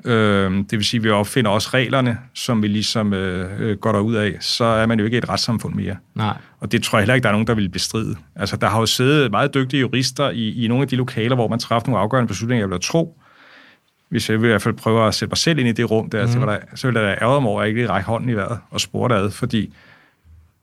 øh, 0.05 0.51
det 0.53 0.72
vil 0.72 0.84
sige, 0.84 0.99
at 0.99 1.05
vi 1.05 1.11
opfinder 1.11 1.51
også 1.51 1.70
reglerne, 1.74 2.18
som 2.34 2.62
vi 2.62 2.68
ligesom 2.68 3.12
øh, 3.12 3.61
øh, 3.61 3.76
går 3.76 3.93
derud 3.93 4.14
af, 4.14 4.37
så 4.41 4.64
er 4.64 4.87
man 4.87 4.99
jo 4.99 5.05
ikke 5.05 5.18
et 5.18 5.28
retssamfund 5.28 5.74
mere. 5.74 5.97
nej. 6.14 6.37
Og 6.61 6.72
det 6.72 6.82
tror 6.82 6.99
jeg 6.99 7.03
heller 7.03 7.14
ikke, 7.14 7.22
der 7.22 7.28
er 7.28 7.32
nogen, 7.32 7.47
der 7.47 7.55
vil 7.55 7.68
bestride. 7.68 8.16
Altså, 8.37 8.57
der 8.57 8.66
har 8.68 8.80
jo 8.80 8.87
siddet 8.87 9.30
meget 9.30 9.55
dygtige 9.55 9.80
jurister 9.80 10.30
i, 10.30 10.64
i 10.64 10.68
nogle 10.68 10.82
af 10.82 10.89
de 10.89 10.97
lokaler, 10.97 11.34
hvor 11.34 11.49
man 11.49 11.59
træffer 11.59 11.89
nogle 11.89 12.03
afgørende 12.03 12.28
beslutninger, 12.28 12.62
jeg 12.62 12.70
vil 12.70 12.80
tro. 12.82 13.20
Hvis 14.09 14.30
jeg 14.30 14.40
vil 14.40 14.46
i 14.46 14.50
hvert 14.50 14.62
fald 14.62 14.74
prøve 14.74 15.07
at 15.07 15.14
sætte 15.14 15.30
mig 15.30 15.38
selv 15.38 15.59
ind 15.59 15.68
i 15.68 15.72
det 15.72 15.90
rum 15.90 16.11
der, 16.11 16.26
mm. 16.26 16.32
så, 16.32 16.38
vil 16.38 16.48
der 16.48 16.59
så 16.74 16.86
vil 16.86 16.94
der 16.94 17.14
ærge 17.22 17.40
mig 17.40 17.50
over, 17.50 17.61
at 17.61 17.64
jeg 17.64 17.68
ikke 17.68 17.80
lige 17.80 17.90
række 17.90 18.07
hånden 18.07 18.30
i 18.30 18.32
vejret 18.32 18.59
og 18.70 18.80
spurgte 18.80 19.14
ad, 19.16 19.30
fordi 19.30 19.74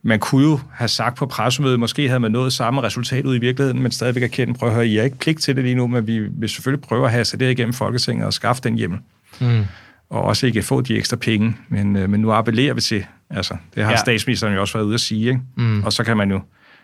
man 0.04 0.20
kunne 0.20 0.44
jo 0.44 0.60
have 0.74 0.88
sagt 0.88 1.18
på 1.18 1.26
pressemødet, 1.26 1.80
måske 1.80 2.08
havde 2.08 2.20
man 2.20 2.32
nået 2.32 2.54
samme 2.54 2.82
resultat 2.84 3.26
ud 3.26 3.36
i 3.36 3.40
virkeligheden, 3.40 3.82
men 3.82 3.92
stadigvæk 3.92 4.24
erkende, 4.24 4.54
prøv 4.54 4.70
at 4.70 4.76
høre, 4.76 4.88
I 4.88 4.96
har 4.96 5.04
ikke 5.04 5.18
pligt 5.18 5.42
til 5.42 5.56
det 5.56 5.64
lige 5.64 5.76
nu, 5.76 5.88
men 5.88 6.08
vi 6.08 6.20
vil 6.20 6.50
selvfølgelig 6.50 6.82
prøve 6.82 7.06
at 7.06 7.12
have 7.12 7.24
det 7.24 7.52
igennem 7.52 7.74
Folketinget 7.74 8.26
og 8.26 8.34
skaffe 8.34 8.62
den 8.62 8.76
hjemmel. 8.78 9.00
Mm. 9.42 9.64
Og 10.10 10.22
også 10.22 10.48
ikke 10.48 10.62
få 10.62 10.82
de 10.82 10.98
ekstra 10.98 11.18
penge, 11.18 11.56
men, 11.70 11.96
øh, 11.96 12.10
men 12.10 12.20
nu 12.20 12.32
appellerer 12.32 12.74
vi 12.74 12.82
til, 12.82 13.06
altså, 13.30 13.56
det 13.76 13.84
har 13.84 13.92
Ja. 13.92 13.98
statsministeren 13.98 14.54
jo 14.54 14.62
også 14.62 14.74
været 14.74 14.86
ude 14.86 14.94
at 14.94 15.00
sige, 15.00 15.28
ikke? 15.28 15.42
Mm. 15.58 15.84
Og 15.84 15.94
så 15.94 16.04
kan 16.04 16.18
man 16.18 16.32
jo 16.32 16.42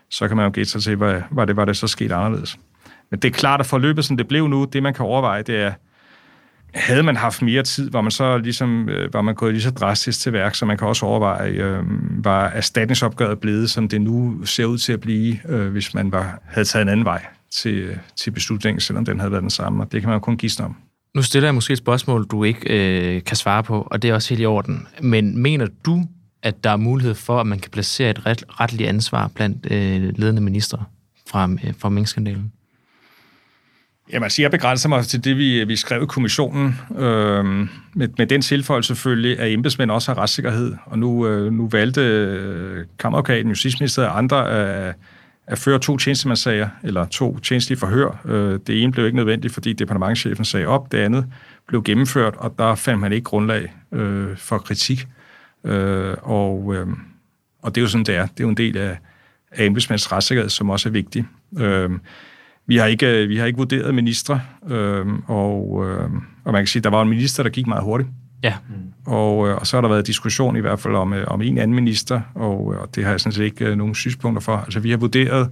så 0.10 0.28
kan 0.28 0.38
man 0.38 0.46
jo 0.46 0.52
gætte 0.54 0.72
sig 0.72 0.82
til, 0.82 0.96
hvad, 0.96 1.22
hvad 1.32 1.48
det 1.48 1.56
var, 1.56 1.66
det 1.66 1.78
så 1.78 1.88
skete 1.88 2.16
anderledes. 2.16 2.58
Men 3.12 3.20
det 3.20 3.28
er 3.28 3.34
klart, 3.34 3.60
at 3.60 3.66
forløbet, 3.66 4.06
som 4.06 4.18
det 4.18 4.28
blev 4.28 4.48
nu, 4.48 4.66
det 4.74 4.84
man 4.84 4.94
kan 4.94 5.06
overveje, 5.06 5.42
det 5.42 5.62
er, 5.62 5.74
havde 6.74 7.04
man 7.04 7.16
haft 7.16 7.42
mere 7.42 7.64
tid, 7.64 7.92
var 7.92 8.02
man 8.02 8.12
så 8.12 8.38
ligesom, 8.38 8.90
øh, 8.90 9.14
var 9.14 9.22
man 9.22 9.36
gået 9.36 9.54
lige 9.54 9.64
så 9.64 9.72
drastisk 9.72 10.20
til 10.20 10.34
værk, 10.34 10.56
så 10.56 10.66
man 10.66 10.78
kan 10.78 10.88
også 10.88 11.06
overveje, 11.06 11.50
øh, 11.50 11.84
var 12.26 12.46
erstatningsopgøret 12.46 13.40
blevet, 13.40 13.70
som 13.70 13.88
det 13.88 14.02
nu 14.02 14.46
ser 14.46 14.66
ud 14.66 14.78
til 14.78 14.94
at 14.94 15.00
blive, 15.00 15.40
øh, 15.50 15.72
hvis 15.72 15.94
man 15.94 16.12
var, 16.12 16.42
havde 16.46 16.68
taget 16.68 16.82
en 16.82 16.90
anden 16.90 17.06
vej 17.06 17.26
til, 17.52 17.74
øh, 17.74 17.98
til 18.16 18.32
beslutningen, 18.32 18.82
selvom 18.82 19.06
den 19.06 19.20
havde 19.20 19.32
været 19.32 19.42
den 19.42 19.50
samme, 19.50 19.84
og 19.84 19.92
det 19.92 20.02
kan 20.02 20.10
man 20.10 20.16
jo 20.16 20.20
kun 20.20 20.38
gisne 20.38 20.66
om. 20.66 20.76
Nu 21.16 21.22
stiller 21.22 21.48
jeg 21.48 21.56
måske 21.56 21.72
et 21.72 21.78
spørgsmål, 21.78 22.26
du 22.26 22.44
ikke 22.44 22.62
øh, 22.70 23.24
kan 23.24 23.38
svare 23.38 23.64
på, 23.64 23.88
og 23.92 24.02
det 24.02 24.10
er 24.10 24.14
også 24.14 24.30
helt 24.30 24.42
i 24.42 24.46
orden. 24.46 24.88
Men 25.02 25.38
mener 25.38 25.68
du, 25.86 26.04
at 26.44 26.64
der 26.64 26.70
er 26.70 26.78
mulighed 26.78 27.16
for, 27.16 27.40
at 27.40 27.48
man 27.48 27.60
kan 27.60 27.72
placere 27.72 28.10
et 28.10 28.26
ret, 28.26 28.44
retligt 28.50 28.90
ansvar 28.90 29.28
blandt 29.28 29.68
øh, 29.72 30.18
ledende 30.18 30.42
ministre 30.42 30.84
fra, 31.28 31.50
øh, 31.52 31.74
fra 31.78 31.90
minkskandalen? 31.90 32.52
Jamen, 34.14 34.24
altså, 34.24 34.42
jeg 34.42 34.52
begrænser 34.52 34.90
mig 34.90 35.06
til 35.06 35.24
det, 35.24 35.38
vi, 35.38 35.64
vi 35.64 35.76
skrev 35.76 36.04
i 36.04 36.06
kommissionen, 36.06 36.80
øh, 36.98 37.46
med, 37.94 38.08
med 38.18 38.28
den 38.28 38.42
tilføjelse 38.42 38.88
selvfølgelig, 38.88 39.40
at 39.40 39.52
embedsmænd 39.52 39.92
også 39.92 40.14
har 40.14 40.22
retssikkerhed, 40.22 40.76
og 40.86 41.00
nu, 41.00 41.28
øh, 41.28 41.54
nu 41.54 41.68
valgte 41.72 42.02
øh, 42.02 42.86
kammeradvokaten, 43.00 43.50
justitsministeriet 43.50 44.10
og 44.10 44.18
andre 44.18 44.50
at, 44.50 44.96
at 45.48 45.58
føre 45.58 45.80
to 45.80 45.98
tjenestemandssager, 45.98 46.70
eller 46.84 47.06
to 47.06 47.40
tjenestlige 47.40 47.80
forhør. 47.80 48.22
Øh, 48.26 48.60
det 48.68 48.84
ene 48.84 48.92
blev 48.92 49.06
ikke 49.06 49.16
nødvendigt, 49.16 49.54
fordi 49.54 49.74
departementchefen 49.74 50.46
sagde 50.46 50.66
op, 50.66 50.92
det 50.92 50.98
andet 50.98 51.26
blev 51.68 51.84
gennemført, 51.84 52.34
og 52.38 52.56
der 52.58 52.76
fandt 52.76 53.00
man 53.00 53.14
ikke 53.14 53.24
grundlag 53.24 53.74
øh, 53.92 54.38
for 54.38 54.58
kritik. 54.58 55.08
Øh, 55.64 56.16
og, 56.22 56.76
øh, 56.76 56.88
og 57.62 57.76
det 57.76 57.82
er 57.82 57.84
jo 57.84 57.88
sådan, 57.88 58.06
det 58.06 58.16
er. 58.16 58.26
Det 58.26 58.40
er 58.40 58.44
jo 58.44 58.50
en 58.50 58.58
del 58.58 58.78
af, 58.78 58.98
af 59.52 59.66
embedsmænds 59.66 60.12
retssikkerhed, 60.12 60.50
som 60.50 60.70
også 60.70 60.90
er 60.90 60.94
vigtig. 60.94 61.26
Øh, 61.60 61.90
vi 62.70 62.78
har 62.78 62.86
ikke, 62.86 63.28
vi 63.28 63.38
har 63.38 63.46
ikke 63.46 63.58
vurderet 63.58 63.96
ministre, 63.96 64.42
øh, 64.70 65.06
og, 65.28 65.86
øh, 65.88 66.10
og 66.44 66.54
man 66.54 66.62
kan 66.62 66.68
sige, 66.68 66.80
at 66.80 66.84
der 66.84 66.90
var 66.90 67.02
en 67.02 67.10
minister, 67.10 67.44
der 67.44 67.50
gik 67.50 67.68
meget 67.68 67.84
hurtigt. 67.84 68.10
Ja. 68.44 68.54
Og, 69.06 69.48
øh, 69.48 69.56
og 69.56 69.68
så 69.68 69.78
har 69.78 69.82
der 69.82 69.90
været 69.90 70.08
diskussion 70.08 70.58
i 70.58 70.60
hvert 70.60 70.80
fald 70.80 70.96
om, 70.96 71.14
øh, 71.14 71.28
om 71.28 71.42
en 71.42 71.58
anden 71.58 71.76
minister, 71.76 72.22
og, 72.36 72.74
øh, 72.74 72.82
og 72.82 72.96
det 72.96 73.04
har 73.04 73.12
jeg 73.12 73.20
sådan 73.20 73.32
set 73.32 73.44
ikke 73.44 73.66
øh, 73.66 73.78
nogen 73.78 73.96
synspunkter 73.96 74.42
for. 74.42 74.58
Altså, 74.58 74.80
vi 74.80 74.90
har 74.90 74.98
vurderet 74.98 75.50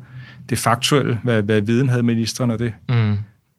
det 0.49 0.57
faktuelle, 0.57 1.19
hvad, 1.23 1.41
hvad 1.41 1.61
viden 1.61 1.89
havde 1.89 2.03
ministeren 2.03 2.51
og 2.51 2.59
det. 2.59 2.73
Mm. 2.89 3.17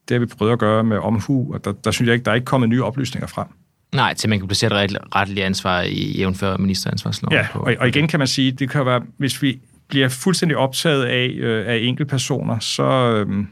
Det 0.09 0.15
har 0.15 0.19
vi 0.19 0.27
prøvet 0.27 0.53
at 0.53 0.59
gøre 0.59 0.85
med 0.85 0.97
omhu, 0.97 1.55
og 1.55 1.65
der, 1.65 1.73
der 1.73 1.91
synes 1.91 2.07
jeg 2.07 2.15
ikke, 2.15 2.25
der 2.25 2.31
er 2.31 2.35
ikke 2.35 2.45
kommet 2.45 2.69
nye 2.69 2.85
oplysninger 2.85 3.27
frem. 3.27 3.47
Nej, 3.95 4.15
til 4.15 4.31
man 4.31 4.39
kan 4.39 4.49
placere 4.49 4.85
et 4.85 4.93
ret- 4.93 5.15
retligt 5.15 5.47
ansvar 5.47 5.81
i 5.81 6.17
jævnfør 6.19 6.57
ministeransvarsloven. 6.57 7.35
Ja, 7.37 7.47
og, 7.55 7.75
og 7.79 7.89
igen 7.89 8.09
kan 8.09 8.19
man 8.19 8.27
sige, 8.27 8.53
det 8.53 8.71
kan 8.71 8.87
være, 8.87 9.03
hvis 9.17 9.43
vi 9.43 9.59
bliver 9.89 10.09
fuldstændig 10.09 10.57
optaget 10.57 11.05
af, 11.05 11.37
øh, 11.39 11.69
af 11.69 11.79
enkeltpersoner, 11.83 12.59
så, 12.59 12.83
øh, 12.83 13.45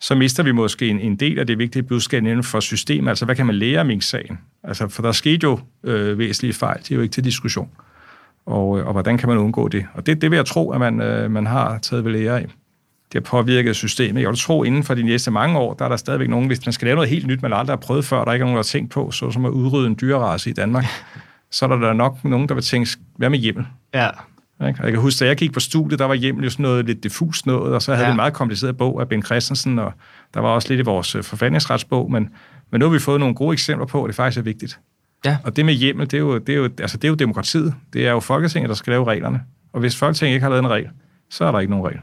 så 0.00 0.14
mister 0.14 0.42
vi 0.42 0.52
måske 0.52 0.88
en, 0.88 1.00
en 1.00 1.16
del 1.16 1.38
af 1.38 1.46
det 1.46 1.58
vigtige 1.58 1.82
budskab 1.82 2.22
inden 2.22 2.44
for 2.44 2.60
systemet. 2.60 3.08
Altså, 3.08 3.24
hvad 3.24 3.36
kan 3.36 3.46
man 3.46 3.54
lære 3.54 3.78
af 3.78 3.86
Mink-sagen? 3.86 4.38
Altså, 4.64 4.88
for 4.88 5.02
der 5.02 5.12
skete 5.12 5.44
jo 5.44 5.60
øh, 5.84 6.18
væsentlige 6.18 6.52
fejl, 6.52 6.78
det 6.78 6.90
er 6.90 6.96
jo 6.96 7.02
ikke 7.02 7.12
til 7.12 7.24
diskussion. 7.24 7.70
Og, 8.46 8.78
øh, 8.78 8.86
og 8.86 8.92
hvordan 8.92 9.18
kan 9.18 9.28
man 9.28 9.38
undgå 9.38 9.68
det? 9.68 9.86
Og 9.94 10.06
det, 10.06 10.22
det 10.22 10.30
vil 10.30 10.36
jeg 10.36 10.46
tro, 10.46 10.70
at 10.70 10.80
man, 10.80 11.00
øh, 11.00 11.30
man 11.30 11.46
har 11.46 11.78
taget 11.78 12.04
ved 12.04 12.12
lære 12.12 12.40
af. 12.40 12.46
Det 12.46 13.10
bliver 13.10 13.22
påvirket 13.22 13.76
systemet. 13.76 14.20
Jeg 14.20 14.28
vil 14.28 14.38
tro, 14.38 14.64
inden 14.64 14.82
for 14.84 14.94
de 14.94 15.02
næste 15.02 15.30
mange 15.30 15.58
år, 15.58 15.74
der 15.74 15.84
er 15.84 15.88
der 15.88 15.96
stadigvæk 15.96 16.28
nogen, 16.28 16.46
hvis 16.46 16.66
man 16.66 16.72
skal 16.72 16.86
lave 16.86 16.94
noget 16.94 17.10
helt 17.10 17.26
nyt, 17.26 17.42
man 17.42 17.52
aldrig 17.52 17.72
har 17.72 17.80
prøvet 17.80 18.04
før, 18.04 18.24
der 18.24 18.32
ikke 18.32 18.42
er 18.42 18.46
nogen, 18.46 18.56
der 18.56 18.62
har 18.62 18.64
tænkt 18.64 18.90
på, 18.90 19.10
så 19.10 19.30
som 19.30 19.44
at 19.44 19.50
udrydde 19.50 19.86
en 19.86 19.96
dyrerace 20.00 20.50
i 20.50 20.52
Danmark, 20.52 20.84
så 21.50 21.64
er 21.64 21.68
der, 21.68 21.76
der 21.76 21.92
nok 21.92 22.24
nogen, 22.24 22.48
der 22.48 22.54
vil 22.54 22.62
tænke, 22.62 22.90
hvad 23.16 23.30
med 23.30 23.38
hjemmel? 23.38 23.66
Ja. 23.94 24.08
Ikke? 24.60 24.80
Og 24.80 24.84
Jeg 24.84 24.92
kan 24.92 25.00
huske, 25.00 25.24
da 25.24 25.28
jeg 25.28 25.36
gik 25.36 25.52
på 25.52 25.60
studiet, 25.60 25.98
der 25.98 26.04
var 26.04 26.14
hjemmel 26.14 26.44
jo 26.44 26.50
sådan 26.50 26.62
noget 26.62 26.86
lidt 26.86 27.02
diffust 27.02 27.46
noget, 27.46 27.74
og 27.74 27.82
så 27.82 27.94
havde 27.94 28.04
Ja. 28.04 28.10
vi 28.10 28.12
en 28.12 28.16
meget 28.16 28.32
kompliceret 28.34 28.76
bog 28.76 29.00
af 29.00 29.08
Ben 29.08 29.22
Christensen, 29.22 29.78
og 29.78 29.92
der 30.34 30.40
var 30.40 30.48
også 30.48 30.68
lidt 30.68 30.80
i 30.80 30.84
vores 30.84 31.14
øh, 31.14 31.22
forfatningsretsbog, 31.22 32.10
men, 32.12 32.28
men 32.72 32.78
nu 32.78 32.86
har 32.86 32.92
vi 32.92 32.98
fået 32.98 33.20
nogle 33.20 33.34
gode 33.34 33.52
eksempler 33.52 33.86
på, 33.86 34.04
at 34.04 34.08
det 34.08 34.14
faktisk 34.14 34.38
er 34.38 34.42
vigtigt. 34.42 34.78
Ja. 35.24 35.38
Og 35.44 35.56
det 35.56 35.64
med 35.66 35.74
hjemmel, 35.74 36.06
det 36.10 36.14
er, 36.14 36.18
jo, 36.18 36.38
det, 36.38 36.52
er 36.52 36.56
jo, 36.56 36.64
altså 36.64 36.96
det 36.96 37.04
er 37.04 37.08
jo 37.08 37.14
demokratiet. 37.14 37.74
Det 37.92 38.06
er 38.06 38.10
jo 38.10 38.20
Folketinget, 38.20 38.68
der 38.68 38.74
skal 38.74 38.90
lave 38.90 39.04
reglerne. 39.04 39.40
Og 39.72 39.80
hvis 39.80 39.96
Folketinget 39.96 40.34
ikke 40.34 40.42
har 40.44 40.50
lavet 40.50 40.62
en 40.64 40.70
regel, 40.70 40.88
så 41.30 41.44
er 41.44 41.52
der 41.52 41.60
ikke 41.60 41.70
nogen 41.70 41.86
regel. 41.86 42.00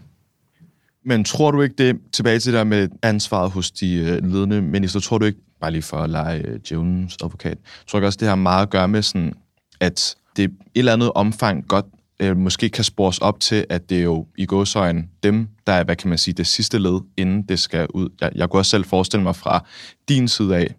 Men 1.05 1.23
tror 1.23 1.51
du 1.51 1.61
ikke 1.61 1.75
det, 1.77 1.99
tilbage 2.13 2.39
til 2.39 2.53
der 2.53 2.63
med 2.63 2.89
ansvaret 3.03 3.51
hos 3.51 3.71
de 3.71 3.95
øh, 3.95 4.31
ledende 4.31 4.61
minister, 4.61 4.99
tror 4.99 5.17
du 5.17 5.25
ikke, 5.25 5.39
bare 5.61 5.71
lige 5.71 5.81
for 5.81 5.97
at 5.97 6.09
lege 6.09 6.47
øh, 6.47 6.59
djævelens 6.69 7.17
advokat, 7.23 7.57
tror 7.87 7.99
du 7.99 8.01
ikke 8.01 8.07
også, 8.07 8.17
det 8.21 8.27
har 8.27 8.35
meget 8.35 8.61
at 8.61 8.69
gøre 8.69 8.87
med 8.87 9.01
sådan, 9.01 9.33
at 9.79 10.15
det 10.37 10.43
i 10.43 10.45
et 10.45 10.51
eller 10.75 10.93
andet 10.93 11.11
omfang 11.15 11.67
godt 11.67 11.85
øh, 12.19 12.37
måske 12.37 12.69
kan 12.69 12.83
spores 12.83 13.17
op 13.17 13.39
til, 13.39 13.65
at 13.69 13.89
det 13.89 13.97
er 13.99 14.03
jo 14.03 14.27
i 14.37 14.45
gåsøjen 14.45 15.09
dem, 15.23 15.47
der 15.67 15.73
er, 15.73 15.83
hvad 15.83 15.95
kan 15.95 16.09
man 16.09 16.17
sige, 16.17 16.33
det 16.33 16.47
sidste 16.47 16.79
led, 16.79 16.99
inden 17.17 17.41
det 17.41 17.59
skal 17.59 17.87
ud. 17.93 18.09
Jeg, 18.21 18.31
jeg 18.35 18.49
kunne 18.49 18.59
også 18.59 18.69
selv 18.69 18.85
forestille 18.85 19.23
mig 19.23 19.35
fra 19.35 19.65
din 20.09 20.27
side 20.27 20.55
af, 20.55 20.75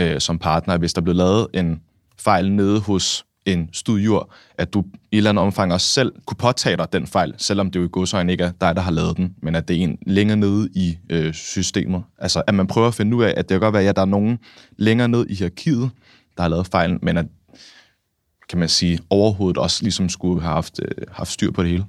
øh, 0.00 0.20
som 0.20 0.38
partner, 0.38 0.78
hvis 0.78 0.92
der 0.92 1.00
blev 1.00 1.14
lavet 1.14 1.46
en 1.54 1.80
fejl 2.18 2.52
nede 2.52 2.80
hos 2.80 3.24
en 3.46 3.68
studjur, 3.72 4.32
at 4.58 4.74
du 4.74 4.80
i 4.80 5.16
et 5.16 5.16
eller 5.16 5.30
andet 5.30 5.44
omfang 5.44 5.72
også 5.72 5.86
selv 5.86 6.12
kunne 6.26 6.36
påtage 6.36 6.76
dig 6.76 6.92
den 6.92 7.06
fejl, 7.06 7.34
selvom 7.38 7.70
det 7.70 7.80
jo 7.80 7.84
i 7.84 7.88
godsøjne 7.92 8.32
ikke 8.32 8.44
er 8.44 8.52
dig, 8.60 8.76
der 8.76 8.82
har 8.82 8.90
lavet 8.90 9.16
den, 9.16 9.34
men 9.42 9.54
at 9.54 9.68
det 9.68 9.76
er 9.76 9.80
en 9.80 9.98
længere 10.06 10.36
nede 10.36 10.68
i 10.74 10.98
øh, 11.10 11.32
systemet. 11.32 12.02
Altså, 12.18 12.42
at 12.46 12.54
man 12.54 12.66
prøver 12.66 12.88
at 12.88 12.94
finde 12.94 13.16
ud 13.16 13.24
af, 13.24 13.34
at 13.36 13.48
det 13.48 13.54
kan 13.54 13.60
godt 13.60 13.72
være, 13.72 13.82
at 13.82 13.86
ja, 13.86 13.92
der 13.92 14.00
er 14.02 14.06
nogen 14.06 14.38
længere 14.76 15.08
nede 15.08 15.26
i 15.28 15.34
hierarkiet, 15.34 15.90
der 16.36 16.42
har 16.42 16.48
lavet 16.48 16.66
fejlen, 16.66 16.98
men 17.02 17.16
at, 17.16 17.26
kan 18.54 18.58
man 18.58 18.68
sige, 18.68 18.98
overhovedet 19.10 19.58
også 19.58 19.82
ligesom 19.82 20.08
skulle 20.08 20.42
have 20.42 20.54
haft, 20.54 20.80
øh, 20.82 21.06
haft 21.12 21.30
styr 21.30 21.50
på 21.50 21.62
det 21.62 21.70
hele. 21.70 21.84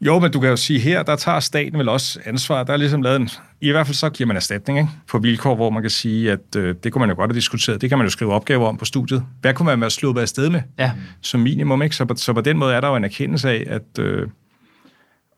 Jo, 0.00 0.18
men 0.18 0.32
du 0.32 0.40
kan 0.40 0.50
jo 0.50 0.56
sige 0.56 0.78
her, 0.78 1.02
der 1.02 1.16
tager 1.16 1.40
staten 1.40 1.78
vel 1.78 1.88
også 1.88 2.20
ansvar. 2.24 2.64
Der 2.64 2.72
er 2.72 2.76
ligesom 2.76 3.02
lavet 3.02 3.20
en... 3.20 3.28
I 3.60 3.70
hvert 3.70 3.86
fald 3.86 3.94
så 3.94 4.10
giver 4.10 4.26
man 4.26 4.36
erstatning 4.36 4.78
ikke? 4.78 4.90
på 5.08 5.18
vilkår, 5.18 5.54
hvor 5.54 5.70
man 5.70 5.82
kan 5.82 5.90
sige, 5.90 6.32
at 6.32 6.56
øh, 6.56 6.74
det 6.84 6.92
kunne 6.92 7.00
man 7.00 7.08
jo 7.08 7.16
godt 7.16 7.30
have 7.30 7.36
diskuteret. 7.36 7.80
Det 7.80 7.88
kan 7.88 7.98
man 7.98 8.06
jo 8.06 8.10
skrive 8.10 8.32
opgaver 8.32 8.68
om 8.68 8.76
på 8.76 8.84
studiet. 8.84 9.24
Hvad 9.40 9.54
kunne 9.54 9.66
man 9.66 9.80
være 9.80 9.90
sluppet 9.90 10.22
afsted 10.22 10.50
med? 10.50 10.60
Ja. 10.78 10.92
som 11.20 11.40
minimum. 11.40 11.82
Ikke? 11.82 11.96
Så, 11.96 12.04
på, 12.04 12.14
så 12.16 12.32
på 12.32 12.40
den 12.40 12.58
måde 12.58 12.74
er 12.74 12.80
der 12.80 12.88
jo 12.88 12.96
en 12.96 13.04
erkendelse 13.04 13.50
af, 13.50 13.64
at... 13.66 13.98
Øh, 13.98 14.28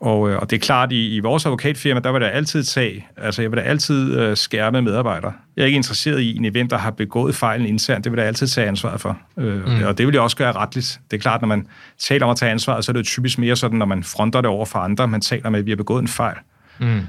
og, 0.00 0.30
øh, 0.30 0.38
og 0.38 0.50
det 0.50 0.56
er 0.56 0.60
klart, 0.60 0.92
i, 0.92 1.16
i 1.16 1.20
vores 1.20 1.46
advokatfirma, 1.46 2.00
der 2.00 2.12
vil 2.12 2.20
der 2.20 2.28
altid 2.28 2.64
tage, 2.64 3.06
altså 3.16 3.42
jeg 3.42 3.50
vil 3.50 3.56
da 3.56 3.62
altid 3.62 4.18
øh, 4.18 4.36
skærme 4.36 4.82
medarbejdere. 4.82 5.32
Jeg 5.56 5.62
er 5.62 5.66
ikke 5.66 5.76
interesseret 5.76 6.20
i 6.20 6.36
en 6.36 6.44
event, 6.44 6.70
der 6.70 6.78
har 6.78 6.90
begået 6.90 7.34
fejlen 7.34 7.66
internt, 7.66 8.04
det 8.04 8.12
vil 8.12 8.18
jeg 8.18 8.26
altid 8.26 8.46
tage 8.46 8.66
ansvaret 8.68 9.00
for. 9.00 9.18
Øh, 9.36 9.66
mm. 9.66 9.84
Og 9.84 9.98
det 9.98 10.06
vil 10.06 10.12
jeg 10.12 10.22
også 10.22 10.36
gøre 10.36 10.52
retligt. 10.52 11.00
Det 11.10 11.16
er 11.16 11.20
klart, 11.20 11.40
når 11.40 11.48
man 11.48 11.66
taler 11.98 12.26
om 12.26 12.30
at 12.30 12.36
tage 12.36 12.52
ansvaret, 12.52 12.84
så 12.84 12.90
er 12.90 12.92
det 12.92 13.00
jo 13.00 13.04
typisk 13.04 13.38
mere 13.38 13.56
sådan, 13.56 13.78
når 13.78 13.86
man 13.86 14.04
fronter 14.04 14.40
det 14.40 14.50
over 14.50 14.64
for 14.64 14.78
andre, 14.78 15.08
man 15.08 15.20
taler 15.20 15.50
med, 15.50 15.58
at 15.58 15.66
vi 15.66 15.70
har 15.70 15.76
begået 15.76 16.02
en 16.02 16.08
fejl. 16.08 16.36
Mm. 16.78 17.00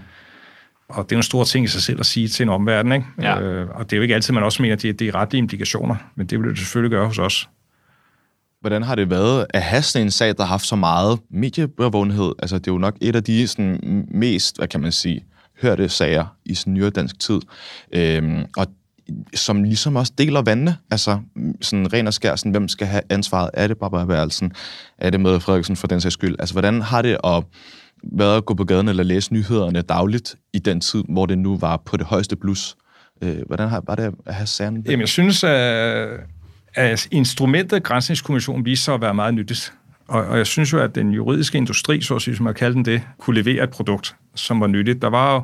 Og 0.90 1.04
det 1.04 1.12
er 1.12 1.16
jo 1.16 1.20
en 1.20 1.24
stor 1.24 1.44
ting 1.44 1.66
i 1.66 1.68
sig 1.68 1.82
selv 1.82 2.00
at 2.00 2.06
sige 2.06 2.28
til 2.28 2.44
en 2.44 2.50
omverden, 2.50 2.92
ikke? 2.92 3.06
Ja. 3.22 3.40
Øh, 3.40 3.68
og 3.70 3.86
det 3.86 3.94
er 3.94 3.98
jo 3.98 4.02
ikke 4.04 4.16
altid, 4.16 4.34
man 4.34 4.44
også 4.44 4.62
mener, 4.62 4.76
at 4.76 4.82
det, 4.82 5.00
det 5.00 5.08
er 5.08 5.16
retlige 5.16 5.40
implikationer, 5.40 5.96
men 6.16 6.28
det 6.28 6.40
vil 6.40 6.50
det 6.50 6.58
selvfølgelig 6.58 6.92
gøre 6.92 7.08
hos 7.08 7.20
os. 7.20 7.50
Hvordan 8.68 8.84
har 8.84 8.96
det 8.96 9.10
været 9.10 9.46
at 9.50 9.62
have 9.62 9.82
sådan 9.82 10.08
en 10.08 10.12
sag, 10.12 10.28
der 10.38 10.44
har 10.44 10.46
haft 10.46 10.66
så 10.66 10.76
meget 10.76 11.20
mediebevågenhed? 11.32 12.32
Altså, 12.40 12.58
det 12.58 12.68
er 12.68 12.72
jo 12.72 12.78
nok 12.78 12.96
et 13.02 13.16
af 13.16 13.24
de 13.24 13.48
sådan, 13.48 14.08
mest, 14.12 14.58
hvad 14.58 14.68
kan 14.68 14.82
man 14.82 14.92
sige, 14.92 15.26
hørte 15.62 15.90
sager 15.90 16.26
i 16.46 16.56
sådan 16.56 16.74
nyere 16.74 16.90
dansk 16.90 17.20
tid. 17.20 17.40
Øhm, 17.94 18.46
og 18.58 18.68
som 19.36 19.64
ligesom 19.64 19.96
også 19.96 20.14
deler 20.18 20.42
vandene. 20.42 20.78
Altså, 20.92 21.20
sådan 21.62 21.94
ren 21.94 22.08
og 22.08 22.14
skær, 22.14 22.36
sådan, 22.36 22.52
hvem 22.52 22.68
skal 22.68 22.88
have 22.88 23.02
ansvaret? 23.10 23.50
Er 23.54 23.68
det 23.68 23.78
Barbara 23.78 24.06
Værelsen? 24.06 24.52
Er 24.98 25.10
det 25.10 25.20
med 25.20 25.40
Frederiksen 25.40 25.76
for 25.76 25.88
den 25.88 26.02
sags 26.02 26.14
skyld? 26.14 26.36
Altså, 26.40 26.54
hvordan 26.54 26.82
har 26.82 27.02
det 27.02 27.18
at 27.24 27.44
været 28.04 28.38
at 28.38 28.46
gå 28.46 28.54
på 28.54 28.64
gaden 28.64 28.88
eller 28.88 29.04
læse 29.04 29.34
nyhederne 29.34 29.82
dagligt 29.82 30.36
i 30.54 30.60
den 30.60 30.82
tid, 30.82 31.04
hvor 31.10 31.26
det 31.26 31.38
nu 31.38 31.58
var 31.58 31.78
på 31.86 31.98
det 31.98 32.06
højeste 32.06 32.36
blus? 32.36 32.76
Øh, 33.24 33.38
hvordan 33.48 33.70
har, 33.70 33.84
var 33.88 33.96
det 33.96 34.14
at 34.26 34.34
have 34.34 34.48
sagen? 34.48 34.84
Jamen, 34.86 35.00
jeg 35.00 35.10
synes, 35.10 35.44
at, 35.44 36.10
at 36.74 37.08
instrumentet 37.12 37.84
Grænsningskommissionen 37.84 38.66
viste 38.66 38.86
sig 38.86 38.94
at 38.94 39.02
være 39.02 39.14
meget 39.14 39.34
nyttigt. 39.34 39.74
Og, 40.08 40.26
og 40.26 40.38
jeg 40.38 40.48
synes 40.48 40.74
jo, 40.74 40.80
at 40.80 40.96
den 40.96 41.12
juridiske 41.12 41.58
industri, 41.58 42.02
så 42.02 42.16
at 42.16 42.22
sige, 42.22 42.36
som 42.36 42.48
jeg 42.48 42.56
kalder 42.56 42.74
den 42.74 42.86
det, 42.86 43.02
kunne 43.18 43.42
levere 43.42 43.64
et 43.64 43.70
produkt, 43.70 44.16
som 44.36 44.62
var 44.62 44.68
nyttigt. 44.68 45.02
Der 45.02 45.10
var 45.10 45.34
jo 45.34 45.42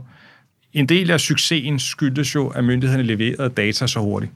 en 0.74 0.90
del 0.90 1.12
af 1.12 1.20
succesen 1.20 1.80
skyldtes 1.80 2.36
jo, 2.36 2.48
at 2.48 2.64
myndighederne 2.64 3.04
leverede 3.04 3.50
data 3.50 3.88
så 3.88 4.00
hurtigt. 4.00 4.32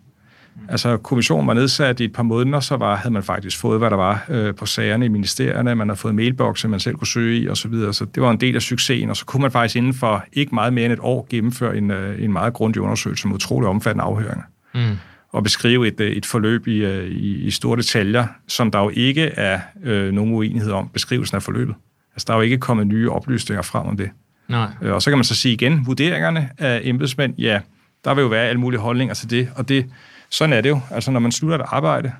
Altså, 0.69 0.97
kommissionen 0.97 1.47
var 1.47 1.53
nedsat 1.53 1.99
i 1.99 2.03
et 2.03 2.13
par 2.13 2.23
måneder, 2.23 2.59
så 2.59 2.75
var, 2.75 2.95
havde 2.95 3.13
man 3.13 3.23
faktisk 3.23 3.57
fået, 3.57 3.79
hvad 3.79 3.89
der 3.89 3.95
var 3.95 4.25
øh, 4.29 4.55
på 4.55 4.65
sagerne 4.65 5.05
i 5.05 5.07
ministerierne. 5.07 5.75
Man 5.75 5.89
havde 5.89 5.99
fået 5.99 6.15
mailbokse, 6.15 6.67
man 6.67 6.79
selv 6.79 6.95
kunne 6.95 7.07
søge 7.07 7.39
i 7.39 7.49
osv. 7.49 7.55
Så, 7.55 7.67
videre. 7.67 7.93
så 7.93 8.05
det 8.05 8.23
var 8.23 8.31
en 8.31 8.39
del 8.39 8.55
af 8.55 8.61
succesen, 8.61 9.09
og 9.09 9.17
så 9.17 9.25
kunne 9.25 9.41
man 9.41 9.51
faktisk 9.51 9.75
inden 9.75 9.93
for 9.93 10.25
ikke 10.33 10.55
meget 10.55 10.73
mere 10.73 10.85
end 10.85 10.93
et 10.93 10.99
år 11.01 11.27
gennemføre 11.29 11.77
en, 11.77 11.91
øh, 11.91 12.23
en 12.23 12.33
meget 12.33 12.53
grundig 12.53 12.81
undersøgelse 12.81 13.27
med 13.27 13.35
utrolig 13.35 13.69
omfattende 13.69 14.03
afhøringer. 14.03 14.43
Mm. 14.73 14.97
Og 15.31 15.43
beskrive 15.43 15.87
et, 15.87 15.99
øh, 15.99 16.11
et 16.11 16.25
forløb 16.25 16.67
i, 16.67 16.77
øh, 16.77 17.07
i, 17.07 17.35
i 17.35 17.51
store 17.51 17.77
detaljer, 17.77 18.27
som 18.47 18.71
der 18.71 18.79
jo 18.79 18.91
ikke 18.93 19.21
er 19.23 19.59
øh, 19.83 20.13
nogen 20.13 20.33
uenighed 20.33 20.71
om 20.71 20.89
beskrivelsen 20.89 21.35
af 21.35 21.43
forløbet. 21.43 21.75
Altså, 22.13 22.25
der 22.27 22.33
er 22.33 22.37
jo 22.37 22.41
ikke 22.41 22.57
kommet 22.57 22.87
nye 22.87 23.11
oplysninger 23.11 23.61
frem 23.61 23.87
om 23.87 23.97
det. 23.97 24.09
Nej. 24.47 24.67
Øh, 24.81 24.93
Og 24.93 25.01
så 25.01 25.11
kan 25.11 25.17
man 25.17 25.23
så 25.23 25.35
sige 25.35 25.53
igen, 25.53 25.85
vurderingerne 25.85 26.49
af 26.57 26.81
embedsmænd, 26.83 27.33
ja, 27.37 27.59
der 28.05 28.13
vil 28.13 28.21
jo 28.21 28.27
være 28.27 28.47
alle 28.47 28.59
mulige 28.59 28.79
holdninger 28.79 29.13
til 29.15 29.29
det, 29.29 29.49
og 29.55 29.69
det, 29.69 29.85
sådan 30.29 30.53
er 30.53 30.61
det 30.61 30.69
jo. 30.69 30.79
Altså, 30.91 31.11
når 31.11 31.19
man 31.19 31.31
slutter 31.31 31.57
et 31.57 31.65
arbejde, 31.67 32.11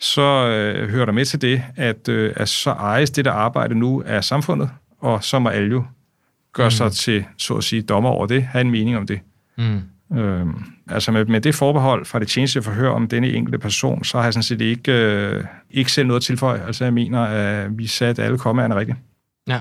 så 0.00 0.22
øh, 0.22 0.90
hører 0.90 1.04
der 1.04 1.12
med 1.12 1.24
til 1.24 1.42
det, 1.42 1.62
at, 1.76 2.08
øh, 2.08 2.32
at 2.36 2.48
så 2.48 2.70
ejes 2.70 3.10
det 3.10 3.24
der 3.24 3.32
arbejde 3.32 3.74
nu 3.74 4.02
af 4.06 4.24
samfundet, 4.24 4.70
og 5.00 5.24
så 5.24 5.38
må 5.38 5.48
alle 5.48 5.70
jo 5.70 5.84
gøre 6.52 6.66
mm. 6.66 6.70
sig 6.70 6.92
til, 6.92 7.24
så 7.36 7.54
at 7.54 7.64
sige, 7.64 7.82
dommer 7.82 8.10
over 8.10 8.26
det, 8.26 8.42
have 8.42 8.60
en 8.60 8.70
mening 8.70 8.96
om 8.96 9.06
det. 9.06 9.20
Mm. 9.58 9.80
Øhm, 10.12 10.54
altså 10.86 11.12
med, 11.12 11.24
med 11.24 11.40
det 11.40 11.54
forbehold 11.54 12.04
fra 12.04 12.18
det 12.18 12.28
tjeneste 12.28 12.62
forhør 12.62 12.90
om 12.90 13.08
denne 13.08 13.28
enkelte 13.32 13.58
person, 13.58 14.04
så 14.04 14.16
har 14.16 14.24
jeg 14.24 14.32
sådan 14.32 14.42
set 14.42 14.60
ikke, 14.60 14.92
øh, 14.92 15.44
ikke 15.70 15.92
selv 15.92 16.06
noget 16.06 16.20
at 16.20 16.24
tilføje. 16.24 16.62
Altså 16.66 16.84
jeg 16.84 16.94
mener, 16.94 17.20
at 17.20 17.78
vi 17.78 17.86
satte 17.86 18.22
alle 18.22 18.38
kommaerne 18.38 18.74
rigtigt. 18.74 18.98
Ja. 19.48 19.60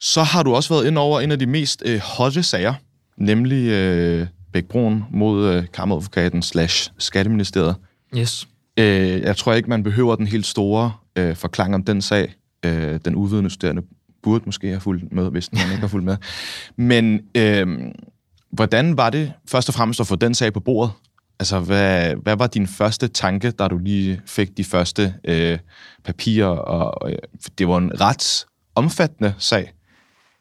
Så 0.00 0.22
har 0.22 0.42
du 0.42 0.54
også 0.54 0.74
været 0.74 0.86
ind 0.86 0.98
over 0.98 1.20
en 1.20 1.32
af 1.32 1.38
de 1.38 1.46
mest 1.46 1.82
øh, 1.86 2.00
hotte 2.16 2.42
sager, 2.42 2.74
nemlig 3.16 3.68
øh, 3.68 4.26
Bæk 4.52 4.64
Broen 4.64 5.04
mod 5.10 5.54
øh, 5.54 5.64
kammeradvokaten 5.74 6.42
slash 6.42 6.92
skatteministeriet. 6.98 7.76
Yes. 8.16 8.48
Øh, 8.76 9.20
jeg 9.20 9.36
tror 9.36 9.52
ikke, 9.52 9.68
man 9.68 9.82
behøver 9.82 10.16
den 10.16 10.26
helt 10.26 10.46
store 10.46 10.92
øh, 11.16 11.36
forklaring 11.36 11.74
om 11.74 11.84
den 11.84 12.02
sag. 12.02 12.34
Øh, 12.66 13.00
den 13.04 13.14
uvidende 13.14 13.50
studerende 13.50 13.82
burde 14.22 14.42
måske 14.46 14.68
have 14.68 14.80
fulgt 14.80 15.12
med, 15.12 15.30
hvis 15.30 15.48
den 15.48 15.58
ikke 15.58 15.80
har 15.80 15.88
fulgt 15.88 16.04
med. 16.04 16.16
Men 16.76 17.20
øh, 17.34 17.66
hvordan 18.52 18.96
var 18.96 19.10
det 19.10 19.32
først 19.48 19.68
og 19.68 19.74
fremmest 19.74 20.00
at 20.00 20.06
få 20.06 20.16
den 20.16 20.34
sag 20.34 20.52
på 20.52 20.60
bordet? 20.60 20.92
Altså, 21.40 21.60
hvad, 21.60 22.14
hvad 22.22 22.36
var 22.36 22.46
din 22.46 22.66
første 22.66 23.08
tanke, 23.08 23.50
da 23.50 23.68
du 23.68 23.78
lige 23.78 24.20
fik 24.26 24.56
de 24.56 24.64
første 24.64 25.14
øh, 25.24 25.58
papirer? 26.04 26.46
Og, 26.46 27.02
og, 27.02 27.10
øh, 27.10 27.18
det 27.58 27.68
var 27.68 27.78
en 27.78 28.00
ret 28.00 28.46
omfattende 28.74 29.34
sag. 29.38 29.72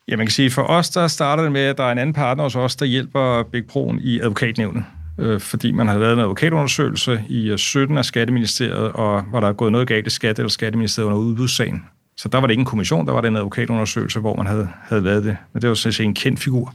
Ja, 0.07 0.18
man 0.18 0.26
kan 0.26 0.32
sige, 0.32 0.51
for 0.51 0.64
os, 0.64 0.89
der 0.89 1.07
starter 1.07 1.43
det 1.43 1.51
med, 1.51 1.62
at 1.62 1.78
der 1.78 1.84
er 1.84 1.91
en 1.91 1.97
anden 1.97 2.14
partner 2.14 2.43
hos 2.43 2.55
os, 2.55 2.76
der 2.76 2.86
hjælper 2.86 3.43
Bæk 3.43 3.64
Broen 3.64 3.99
i 3.99 4.20
advokatnævnet. 4.20 4.84
Øh, 5.20 5.39
fordi 5.39 5.72
man 5.72 5.88
har 5.88 5.97
lavet 5.97 6.14
en 6.14 6.20
advokatundersøgelse 6.20 7.24
i 7.30 7.49
øh, 7.49 7.57
17 7.57 7.97
af 7.97 8.05
Skatteministeriet, 8.05 8.91
og 8.91 9.22
hvor 9.22 9.39
der 9.39 9.47
er 9.47 9.53
gået 9.53 9.72
noget 9.72 9.88
galt 9.88 10.07
i 10.07 10.10
Skat 10.10 10.39
eller 10.39 10.49
Skatteministeriet 10.49 11.07
under 11.07 11.20
udbudssagen. 11.20 11.84
Så 12.18 12.30
der 12.30 12.38
var 12.38 12.47
det 12.47 12.51
ikke 12.51 12.62
en 12.62 12.66
kommission, 12.66 13.07
der 13.07 13.14
var 13.14 13.22
det 13.22 13.28
en 13.28 13.36
advokatundersøgelse, 13.36 14.20
hvor 14.20 14.36
man 14.36 14.47
havde, 14.47 14.70
havde 14.84 15.03
lavet 15.03 15.24
det. 15.24 15.38
Men 15.53 15.62
det 15.62 15.70
var 15.70 15.76
sådan 15.76 15.93
set 15.93 16.05
en 16.05 16.14
kendt 16.14 16.39
figur. 16.39 16.74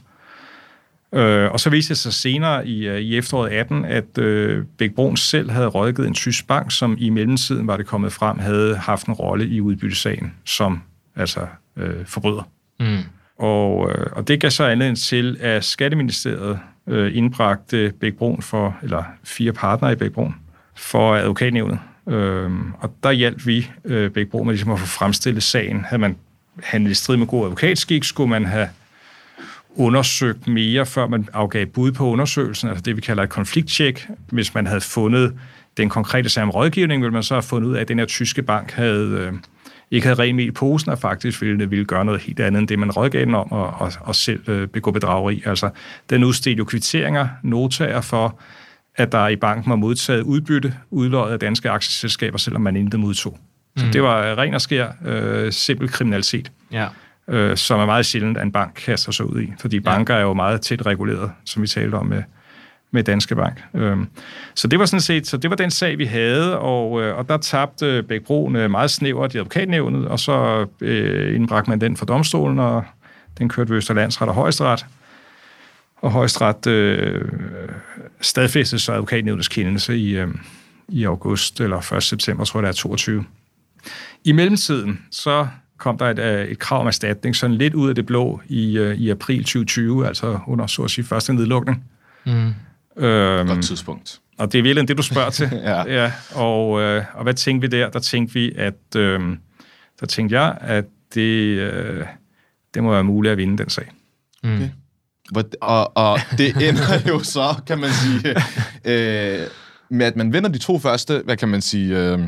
Øh, 1.15 1.51
og 1.51 1.59
så 1.59 1.69
viste 1.69 1.89
det 1.89 1.97
sig 1.97 2.13
senere 2.13 2.67
i, 2.67 2.87
øh, 2.87 2.99
i 2.99 3.17
efteråret 3.17 3.49
18, 3.49 3.85
at 3.85 4.17
øh, 4.17 4.65
Bæk 4.77 4.95
Bruns 4.95 5.21
selv 5.21 5.51
havde 5.51 5.67
rådgivet 5.67 6.07
en 6.07 6.13
tysk 6.13 6.47
bank, 6.47 6.71
som 6.71 6.95
i 6.99 7.09
mellemtiden 7.09 7.67
var 7.67 7.77
det 7.77 7.85
kommet 7.85 8.13
frem, 8.13 8.39
havde 8.39 8.75
haft 8.75 9.07
en 9.07 9.13
rolle 9.13 9.47
i 9.47 9.61
udbyttesagen 9.61 10.33
som 10.45 10.81
altså 11.15 11.47
øh, 11.77 12.05
forbryder. 12.05 12.49
Mm. 12.79 12.97
Og, 13.37 13.91
øh, 13.91 14.05
og 14.11 14.27
det 14.27 14.39
gav 14.39 14.51
så 14.51 14.63
anledning 14.63 14.97
til, 14.97 15.37
at 15.39 15.63
Skatteministeriet 15.63 16.59
øh, 16.87 17.17
indbragte 17.17 17.93
Bæk 17.99 18.13
Brun 18.13 18.41
for, 18.41 18.77
eller 18.83 19.03
fire 19.23 19.53
partnere 19.53 19.91
i 19.91 19.95
Bæk 19.95 20.11
Brun, 20.11 20.35
for 20.75 21.15
advokatnævnet. 21.15 21.79
Øh, 22.09 22.51
og 22.79 22.95
der 23.03 23.11
hjalp 23.11 23.45
vi 23.45 23.71
øh, 23.85 24.11
Bæk 24.11 24.27
Brun 24.27 24.45
med 24.45 24.53
ligesom 24.53 24.71
at 24.71 24.79
få 24.79 24.85
fremstillet 24.85 25.43
sagen. 25.43 25.85
Havde 25.85 26.01
man 26.01 26.15
handlet 26.63 26.91
i 26.91 26.93
strid 26.93 27.17
med 27.17 27.27
god 27.27 27.45
advokatskik, 27.45 28.03
skulle 28.03 28.29
man 28.29 28.45
have 28.45 28.67
undersøgt 29.75 30.47
mere, 30.47 30.85
før 30.85 31.07
man 31.07 31.27
afgav 31.33 31.65
bud 31.65 31.91
på 31.91 32.07
undersøgelsen, 32.07 32.69
altså 32.69 32.81
det, 32.81 32.95
vi 32.95 33.01
kalder 33.01 33.23
et 33.23 33.29
konflikttjek. 33.29 34.07
Hvis 34.29 34.53
man 34.53 34.67
havde 34.67 34.81
fundet 34.81 35.33
den 35.77 35.89
konkrete 35.89 36.29
sag 36.29 36.43
om 36.43 36.49
rådgivning, 36.49 37.01
ville 37.01 37.13
man 37.13 37.23
så 37.23 37.33
have 37.33 37.43
fundet 37.43 37.69
ud 37.69 37.75
af, 37.75 37.81
at 37.81 37.87
den 37.87 37.99
her 37.99 38.05
tyske 38.05 38.41
bank 38.41 38.71
havde, 38.71 39.09
øh, 39.09 39.33
ikke 39.91 40.07
havde 40.07 40.19
rent 40.19 40.39
i 40.39 40.51
posen, 40.51 40.91
og 40.91 40.99
faktisk 40.99 41.41
ville, 41.41 41.69
ville 41.69 41.85
gøre 41.85 42.05
noget 42.05 42.21
helt 42.21 42.39
andet 42.39 42.59
end 42.59 42.67
det, 42.67 42.79
man 42.79 42.91
rådgav 42.91 43.21
den 43.21 43.35
om, 43.35 43.51
og, 43.51 43.67
og, 43.67 43.91
og 43.99 44.15
selv 44.15 44.49
øh, 44.49 44.67
begå 44.67 44.91
bedrageri. 44.91 45.43
Altså, 45.45 45.69
den 46.09 46.23
udstedte 46.23 46.57
jo 46.57 46.65
kvitteringer, 46.65 47.27
notager 47.43 48.01
for, 48.01 48.39
at 48.95 49.11
der 49.11 49.27
i 49.27 49.35
banken 49.35 49.69
var 49.69 49.75
modtaget 49.75 50.21
udbytte, 50.21 50.73
udløjet 50.91 51.33
af 51.33 51.39
danske 51.39 51.69
aktieselskaber, 51.69 52.37
selvom 52.37 52.61
man 52.61 52.75
intet 52.75 52.99
modtog. 52.99 53.39
Så 53.77 53.85
mm. 53.85 53.91
det 53.91 54.03
var 54.03 54.37
ren 54.37 54.53
og 54.53 54.61
skær 54.61 54.87
øh, 55.05 55.51
simpel 55.51 55.89
kriminalitet. 55.89 56.51
Ja. 56.71 56.87
Øh, 57.27 57.57
som 57.57 57.79
er 57.79 57.85
meget 57.85 58.05
sjældent, 58.05 58.37
at 58.37 58.43
en 58.43 58.51
bank 58.51 58.73
kaster 58.85 59.11
sig 59.11 59.25
ud 59.25 59.41
i. 59.41 59.53
Fordi 59.59 59.79
banker 59.79 60.13
ja. 60.13 60.19
er 60.19 60.23
jo 60.23 60.33
meget 60.33 60.61
tæt 60.61 60.85
reguleret, 60.85 61.31
som 61.45 61.61
vi 61.61 61.67
talte 61.67 61.95
om 61.95 62.05
med, 62.05 62.23
med 62.91 63.03
Danske 63.03 63.35
Bank. 63.35 63.63
Øhm, 63.73 64.07
så 64.55 64.67
det 64.67 64.79
var 64.79 64.85
sådan 64.85 65.01
set, 65.01 65.27
så 65.27 65.37
det 65.37 65.49
var 65.49 65.55
den 65.55 65.71
sag, 65.71 65.97
vi 65.97 66.05
havde, 66.05 66.59
og, 66.59 67.01
øh, 67.01 67.17
og 67.17 67.29
der 67.29 67.37
tabte 67.37 68.03
Bækbroen 68.03 68.55
øh, 68.55 68.71
meget 68.71 68.91
snævert 68.91 69.33
i 69.33 69.37
advokatnævnet, 69.37 70.07
og 70.07 70.19
så 70.19 70.65
øh, 70.81 71.35
indbragte 71.35 71.69
man 71.69 71.81
den 71.81 71.97
for 71.97 72.05
domstolen, 72.05 72.59
og 72.59 72.83
den 73.37 73.49
kørte 73.49 73.69
ved 73.69 73.77
Østerlandsret 73.77 74.29
og 74.29 74.35
Højesteret. 74.35 74.85
Og 76.01 76.11
Højesteret 76.11 76.67
øh, 76.67 77.21
stadfæstede 78.21 78.81
så 78.81 78.93
advokatnævnets 78.93 79.47
kendelse 79.47 79.97
i, 79.97 80.17
øh, 80.17 80.27
i 80.87 81.03
august, 81.03 81.61
eller 81.61 81.93
1. 81.93 82.03
september, 82.03 82.45
tror 82.45 82.59
jeg 82.59 82.63
det 82.63 82.69
er 82.69 82.81
22. 82.81 83.25
I 84.23 84.31
mellemtiden, 84.31 85.05
så 85.11 85.47
kom 85.77 85.97
der 85.97 86.05
et, 86.05 86.19
øh, 86.19 86.45
et 86.45 86.59
krav 86.59 86.81
om 86.81 86.87
erstatning, 86.87 87.35
sådan 87.35 87.55
lidt 87.55 87.73
ud 87.73 87.89
af 87.89 87.95
det 87.95 88.05
blå 88.05 88.41
i, 88.47 88.77
øh, 88.77 88.95
i 88.95 89.09
april 89.09 89.39
2020, 89.39 90.07
altså 90.07 90.39
under 90.47 90.67
så 90.67 90.83
at 90.83 90.91
sige 90.91 91.05
første 91.05 91.33
nedlukning. 91.33 91.83
Mm. 92.25 92.53
Øhm, 92.97 93.47
Godt 93.47 93.63
tidspunkt. 93.63 94.21
Og 94.37 94.51
det 94.51 94.59
er 94.59 94.63
virkelig 94.63 94.87
det, 94.87 94.97
du 94.97 95.03
spørger 95.03 95.29
til. 95.29 95.49
ja. 95.63 96.03
ja. 96.03 96.11
Og, 96.35 96.81
øh, 96.81 97.03
og 97.13 97.23
hvad 97.23 97.33
tænkte 97.33 97.69
vi 97.69 97.77
der? 97.77 97.89
Der 97.89 97.99
tænkte 97.99 98.33
vi, 98.33 98.51
at 98.57 98.95
øh, 98.95 99.19
der 99.99 100.05
tænkte 100.05 100.41
jeg, 100.41 100.57
at 100.61 100.85
det, 101.13 101.59
øh, 101.59 102.05
det 102.73 102.83
må 102.83 102.91
være 102.91 103.03
muligt 103.03 103.31
at 103.31 103.37
vinde 103.37 103.57
den 103.57 103.69
sag. 103.69 103.91
Mm. 104.43 104.55
Okay. 104.55 104.69
Og, 105.61 105.97
og 105.97 106.19
det 106.37 106.47
ender 106.69 107.09
jo 107.09 107.19
så, 107.19 107.61
kan 107.67 107.79
man 107.79 107.89
sige, 107.89 108.29
øh, 108.85 109.47
med 109.89 110.05
at 110.05 110.15
man 110.15 110.33
vinder 110.33 110.49
de 110.49 110.57
to 110.57 110.79
første, 110.79 111.21
hvad 111.25 111.37
kan 111.37 111.49
man 111.49 111.61
sige, 111.61 111.97
øh, 111.97 112.19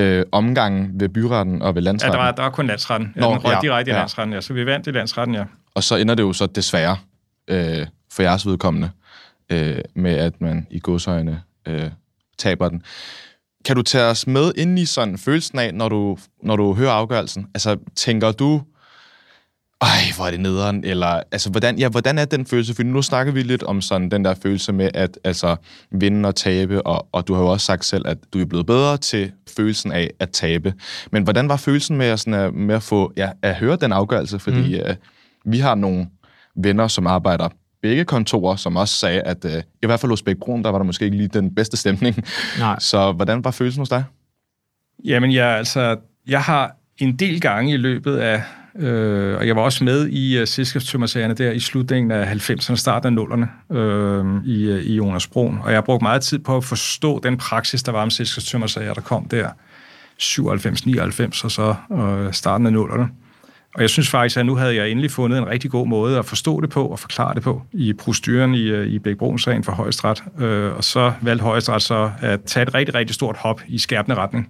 øh, 0.00 0.24
omgange 0.32 0.90
ved 0.94 1.08
byretten 1.08 1.62
og 1.62 1.74
ved 1.74 1.82
landsretten. 1.82 2.14
Ja, 2.14 2.18
der 2.18 2.24
var, 2.24 2.32
der 2.32 2.42
var 2.42 2.50
kun 2.50 2.66
landsretten. 2.66 3.12
Ja, 3.16 3.20
Nå, 3.20 3.30
den 3.30 3.44
røg 3.44 3.52
ja, 3.52 3.58
direkte 3.60 3.90
ja. 3.90 3.96
i 3.96 4.00
landsretten, 4.00 4.34
ja. 4.34 4.40
Så 4.40 4.52
vi 4.52 4.66
vandt 4.66 4.86
i 4.86 4.90
landsretten, 4.90 5.34
ja. 5.34 5.44
Og 5.74 5.82
så 5.82 5.96
ender 5.96 6.14
det 6.14 6.22
jo 6.22 6.32
så 6.32 6.46
desværre 6.46 6.96
øh, 7.48 7.86
for 8.12 8.22
jeres 8.22 8.46
vedkommende 8.46 8.90
øh, 9.52 9.78
med, 9.94 10.14
at 10.14 10.40
man 10.40 10.66
i 10.70 10.78
godsøjne 10.78 11.42
øh, 11.68 11.90
taber 12.38 12.68
den. 12.68 12.82
Kan 13.64 13.76
du 13.76 13.82
tage 13.82 14.04
os 14.04 14.26
med 14.26 14.52
ind 14.56 14.78
i 14.78 14.84
sådan 14.84 15.18
følelsen 15.18 15.58
af, 15.58 15.74
når 15.74 15.88
du, 15.88 16.18
når 16.42 16.56
du 16.56 16.74
hører 16.74 16.92
afgørelsen? 16.92 17.46
Altså, 17.54 17.76
tænker 17.96 18.32
du, 18.32 18.62
ej, 19.80 20.00
hvor 20.16 20.26
er 20.26 20.30
det 20.30 20.40
nederen, 20.40 20.84
eller, 20.84 21.22
altså, 21.32 21.50
hvordan, 21.50 21.78
ja, 21.78 21.88
hvordan 21.88 22.18
er 22.18 22.24
den 22.24 22.46
følelse? 22.46 22.74
For 22.74 22.82
nu 22.82 23.02
snakker 23.02 23.32
vi 23.32 23.42
lidt 23.42 23.62
om 23.62 23.80
sådan 23.80 24.10
den 24.10 24.24
der 24.24 24.34
følelse 24.42 24.72
med 24.72 24.90
at 24.94 25.18
altså, 25.24 25.56
vinde 25.90 26.28
og 26.28 26.34
tabe, 26.34 26.86
og, 26.86 27.08
og 27.12 27.28
du 27.28 27.34
har 27.34 27.42
jo 27.42 27.48
også 27.48 27.66
sagt 27.66 27.84
selv, 27.84 28.08
at 28.08 28.18
du 28.32 28.40
er 28.40 28.44
blevet 28.44 28.66
bedre 28.66 28.96
til 28.96 29.32
følelsen 29.56 29.92
af 29.92 30.10
at 30.18 30.30
tabe. 30.30 30.74
Men 31.12 31.22
hvordan 31.22 31.48
var 31.48 31.56
følelsen 31.56 31.96
med 31.96 32.06
at, 32.06 32.20
sådan, 32.20 32.54
med 32.54 32.74
at 32.74 32.82
få, 32.82 33.12
ja, 33.16 33.30
at 33.42 33.56
høre 33.56 33.76
den 33.76 33.92
afgørelse? 33.92 34.38
Fordi 34.38 34.80
mm. 34.80 34.90
uh, 34.90 34.96
vi 35.52 35.58
har 35.58 35.74
nogle 35.74 36.06
venner, 36.56 36.88
som 36.88 37.06
arbejder 37.06 37.48
begge 37.82 38.04
kontorer, 38.04 38.56
som 38.56 38.76
også 38.76 38.94
sagde, 38.94 39.20
at 39.20 39.44
uh, 39.44 39.50
i 39.82 39.86
hvert 39.86 40.00
fald 40.00 40.12
hos 40.12 40.22
Bækbroen, 40.22 40.64
der 40.64 40.70
var 40.70 40.78
der 40.78 40.84
måske 40.84 41.04
ikke 41.04 41.16
lige 41.16 41.28
den 41.28 41.54
bedste 41.54 41.76
stemning. 41.76 42.16
Nej. 42.58 42.78
Så 42.78 43.12
hvordan 43.12 43.44
var 43.44 43.50
følelsen 43.50 43.80
hos 43.80 43.88
dig? 43.88 44.04
Jamen, 45.04 45.32
jeg, 45.32 45.46
altså, 45.46 45.96
jeg 46.26 46.42
har 46.42 46.76
en 46.98 47.16
del 47.16 47.40
gange 47.40 47.72
i 47.72 47.76
løbet 47.76 48.16
af 48.16 48.42
Øh, 48.80 49.38
og 49.38 49.46
jeg 49.46 49.56
var 49.56 49.62
også 49.62 49.84
med 49.84 50.08
i 50.08 50.40
uh, 50.40 50.46
selskabstømmersagerne 50.46 51.34
der 51.34 51.50
i 51.50 51.60
slutningen 51.60 52.10
af 52.10 52.34
90'erne, 52.34 52.76
starten 52.76 53.18
af 53.18 53.22
0'erne 53.24 53.76
øh, 53.76 54.44
i, 54.44 54.64
øh, 54.64 54.82
i 54.82 54.94
Jonas 54.94 55.26
Broen. 55.26 55.58
Og 55.62 55.70
jeg 55.70 55.76
har 55.76 55.82
brugt 55.82 56.02
meget 56.02 56.22
tid 56.22 56.38
på 56.38 56.56
at 56.56 56.64
forstå 56.64 57.20
den 57.22 57.36
praksis, 57.36 57.82
der 57.82 57.92
var 57.92 58.02
om 58.02 58.10
selskabstømmersager, 58.10 58.94
der 58.94 59.00
kom 59.00 59.24
der 59.28 59.48
97, 60.18 60.86
99 60.86 61.44
og 61.44 61.50
så 61.50 61.74
øh, 61.92 62.32
starten 62.32 62.66
af 62.66 62.70
0'erne. 62.70 63.06
Og 63.74 63.82
jeg 63.82 63.90
synes 63.90 64.10
faktisk, 64.10 64.36
at 64.36 64.46
nu 64.46 64.56
havde 64.56 64.76
jeg 64.76 64.90
endelig 64.90 65.10
fundet 65.10 65.38
en 65.38 65.46
rigtig 65.46 65.70
god 65.70 65.86
måde 65.86 66.18
at 66.18 66.24
forstå 66.24 66.60
det 66.60 66.70
på 66.70 66.86
og 66.86 66.98
forklare 66.98 67.34
det 67.34 67.42
på 67.42 67.62
i 67.72 67.92
proceduren 67.92 68.54
i, 68.54 68.62
øh, 68.62 68.86
i 68.86 68.98
Bækbroen-sagen 68.98 69.64
for 69.64 69.72
Højesteret. 69.72 70.22
Øh, 70.38 70.76
og 70.76 70.84
så 70.84 71.12
valgte 71.20 71.44
Højesteret 71.44 71.82
så 71.82 72.10
at 72.20 72.40
tage 72.42 72.62
et 72.62 72.74
rigtig, 72.74 72.94
rigtig 72.94 73.14
stort 73.14 73.36
hop 73.36 73.60
i 73.68 73.78
skærpende 73.78 74.16
retning 74.16 74.48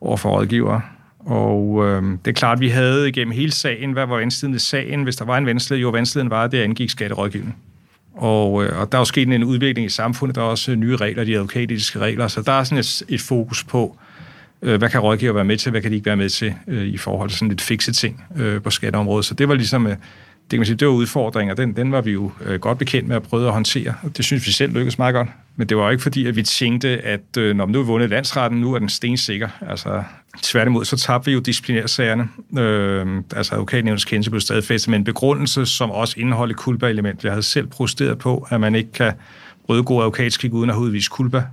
over 0.00 0.16
for 0.16 0.30
rådgivere. 0.30 0.80
Og 1.26 1.86
øh, 1.86 2.02
det 2.02 2.30
er 2.30 2.32
klart, 2.32 2.56
at 2.56 2.60
vi 2.60 2.68
havde 2.68 3.08
igennem 3.08 3.32
hele 3.32 3.52
sagen, 3.52 3.92
hvad 3.92 4.06
var 4.06 4.16
vanskeligheden 4.16 4.56
i 4.56 4.58
sagen? 4.58 5.02
Hvis 5.02 5.16
der 5.16 5.24
var 5.24 5.38
en 5.38 5.46
vanskelighed, 5.46 5.82
jo 5.82 5.90
vanskeligheden 5.90 6.30
var, 6.30 6.44
at 6.44 6.52
det 6.52 6.62
angik 6.62 6.90
skatterådgivning. 6.90 7.56
Og, 8.14 8.64
øh, 8.64 8.80
og 8.80 8.92
der 8.92 8.98
er 8.98 9.00
jo 9.00 9.04
sket 9.04 9.28
en 9.28 9.44
udvikling 9.44 9.86
i 9.86 9.88
samfundet, 9.88 10.36
der 10.36 10.42
er 10.42 10.46
også 10.46 10.74
nye 10.74 10.96
regler, 10.96 11.24
de 11.24 11.34
advokatiske 11.34 11.98
regler, 11.98 12.28
så 12.28 12.42
der 12.42 12.52
er 12.52 12.64
sådan 12.64 12.78
et, 12.78 13.02
et 13.08 13.20
fokus 13.20 13.64
på, 13.64 13.98
øh, 14.62 14.78
hvad 14.78 14.90
kan 14.90 15.00
rådgiver 15.00 15.32
være 15.32 15.44
med 15.44 15.56
til, 15.56 15.70
hvad 15.70 15.82
kan 15.82 15.90
de 15.90 15.96
ikke 15.96 16.06
være 16.06 16.16
med 16.16 16.28
til 16.28 16.54
øh, 16.68 16.86
i 16.86 16.96
forhold 16.96 17.28
til 17.28 17.38
sådan 17.38 17.48
lidt 17.48 17.60
fikse 17.60 17.92
ting 17.92 18.24
øh, 18.36 18.62
på 18.62 18.70
skatteområdet. 18.70 19.24
Så 19.24 19.34
det 19.34 19.48
var 19.48 19.54
ligesom, 19.54 19.86
øh, 19.86 19.96
det 20.52 20.56
kan 20.56 20.60
man 20.60 20.66
sige, 20.66 20.76
det 20.76 20.88
var 20.88 20.94
udfordringer, 20.94 21.54
den, 21.54 21.76
den 21.76 21.92
var 21.92 22.00
vi 22.00 22.10
jo 22.10 22.32
øh, 22.44 22.60
godt 22.60 22.78
bekendt 22.78 23.08
med 23.08 23.16
at 23.16 23.22
prøve 23.22 23.46
at 23.46 23.52
håndtere, 23.52 23.94
det 24.16 24.24
synes 24.24 24.46
vi 24.46 24.52
selv 24.52 24.72
lykkedes 24.72 24.98
meget 24.98 25.14
godt. 25.14 25.28
Men 25.56 25.68
det 25.68 25.76
var 25.76 25.84
jo 25.84 25.90
ikke 25.90 26.02
fordi, 26.02 26.26
at 26.26 26.36
vi 26.36 26.42
tænkte, 26.42 26.88
at 26.88 27.36
øh, 27.38 27.56
når 27.56 27.66
vi 27.66 27.72
nu 27.72 27.78
har 27.78 27.84
vundet 27.84 28.10
landsretten, 28.10 28.60
nu 28.60 28.74
er 28.74 28.78
den 28.78 28.88
stensikker. 28.88 29.48
Altså, 29.60 30.02
tværtimod, 30.42 30.84
så 30.84 30.96
tabte 30.96 31.26
vi 31.26 31.32
jo 31.32 31.40
disciplinærsagerne. 31.40 32.28
Øh, 32.58 33.22
altså, 33.36 33.54
advokatnævnets 33.54 34.04
kendelse 34.04 34.30
blev 34.30 34.40
stadfæstet 34.40 34.90
med 34.90 34.98
en 34.98 35.04
begrundelse, 35.04 35.66
som 35.66 35.90
også 35.90 36.20
indeholdt 36.20 36.56
kulpa-element. 36.56 37.24
Jeg 37.24 37.32
havde 37.32 37.42
selv 37.42 37.66
protesteret 37.66 38.18
på, 38.18 38.46
at 38.50 38.60
man 38.60 38.74
ikke 38.74 38.92
kan 38.92 39.12
bryde 39.66 39.82
god 39.82 40.00
advokatskik 40.00 40.52
uden 40.52 40.70
at 40.70 40.76
have 40.76 40.84
udvist 40.84 41.10
kulpa. 41.10 41.44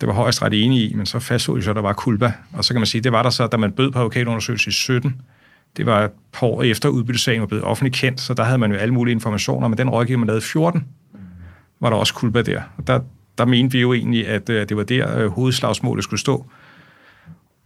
Det 0.00 0.06
var 0.06 0.14
højst 0.14 0.42
ret 0.42 0.64
enige 0.64 0.88
i, 0.88 0.94
men 0.94 1.06
så 1.06 1.18
fastslog 1.18 1.56
de 1.56 1.62
så, 1.62 1.70
at 1.70 1.76
der 1.76 1.82
var 1.82 1.92
kulpa. 1.92 2.32
Og 2.52 2.64
så 2.64 2.74
kan 2.74 2.80
man 2.80 2.86
sige, 2.86 3.00
det 3.00 3.12
var 3.12 3.22
der 3.22 3.30
så, 3.30 3.46
da 3.46 3.56
man 3.56 3.72
bød 3.72 3.90
på 3.90 3.98
advokatundersøgelse 3.98 4.68
i 4.68 4.72
17. 4.72 5.22
Det 5.76 5.86
var 5.86 6.04
et 6.04 6.10
par 6.32 6.46
år 6.46 6.62
efter 6.62 6.88
udbyttesagen 6.88 7.40
var 7.40 7.46
blevet 7.46 7.64
offentligt 7.64 7.96
kendt, 7.96 8.20
så 8.20 8.34
der 8.34 8.44
havde 8.44 8.58
man 8.58 8.72
jo 8.72 8.76
alle 8.76 8.94
mulige 8.94 9.12
informationer, 9.12 9.68
men 9.68 9.78
den 9.78 9.90
rådgiver, 9.90 10.18
man 10.18 10.26
lavede 10.26 10.42
14, 10.42 10.84
var 11.80 11.90
der 11.90 11.96
også 11.96 12.14
kulpa 12.14 12.42
der. 12.42 12.62
Og 12.76 12.86
der, 12.86 13.00
der 13.38 13.44
mente 13.44 13.72
vi 13.72 13.80
jo 13.80 13.92
egentlig, 13.92 14.28
at, 14.28 14.50
at 14.50 14.68
det 14.68 14.76
var 14.76 14.82
der 14.82 15.18
øh, 15.18 15.26
hovedslagsmålet 15.26 16.04
skulle 16.04 16.20
stå. 16.20 16.46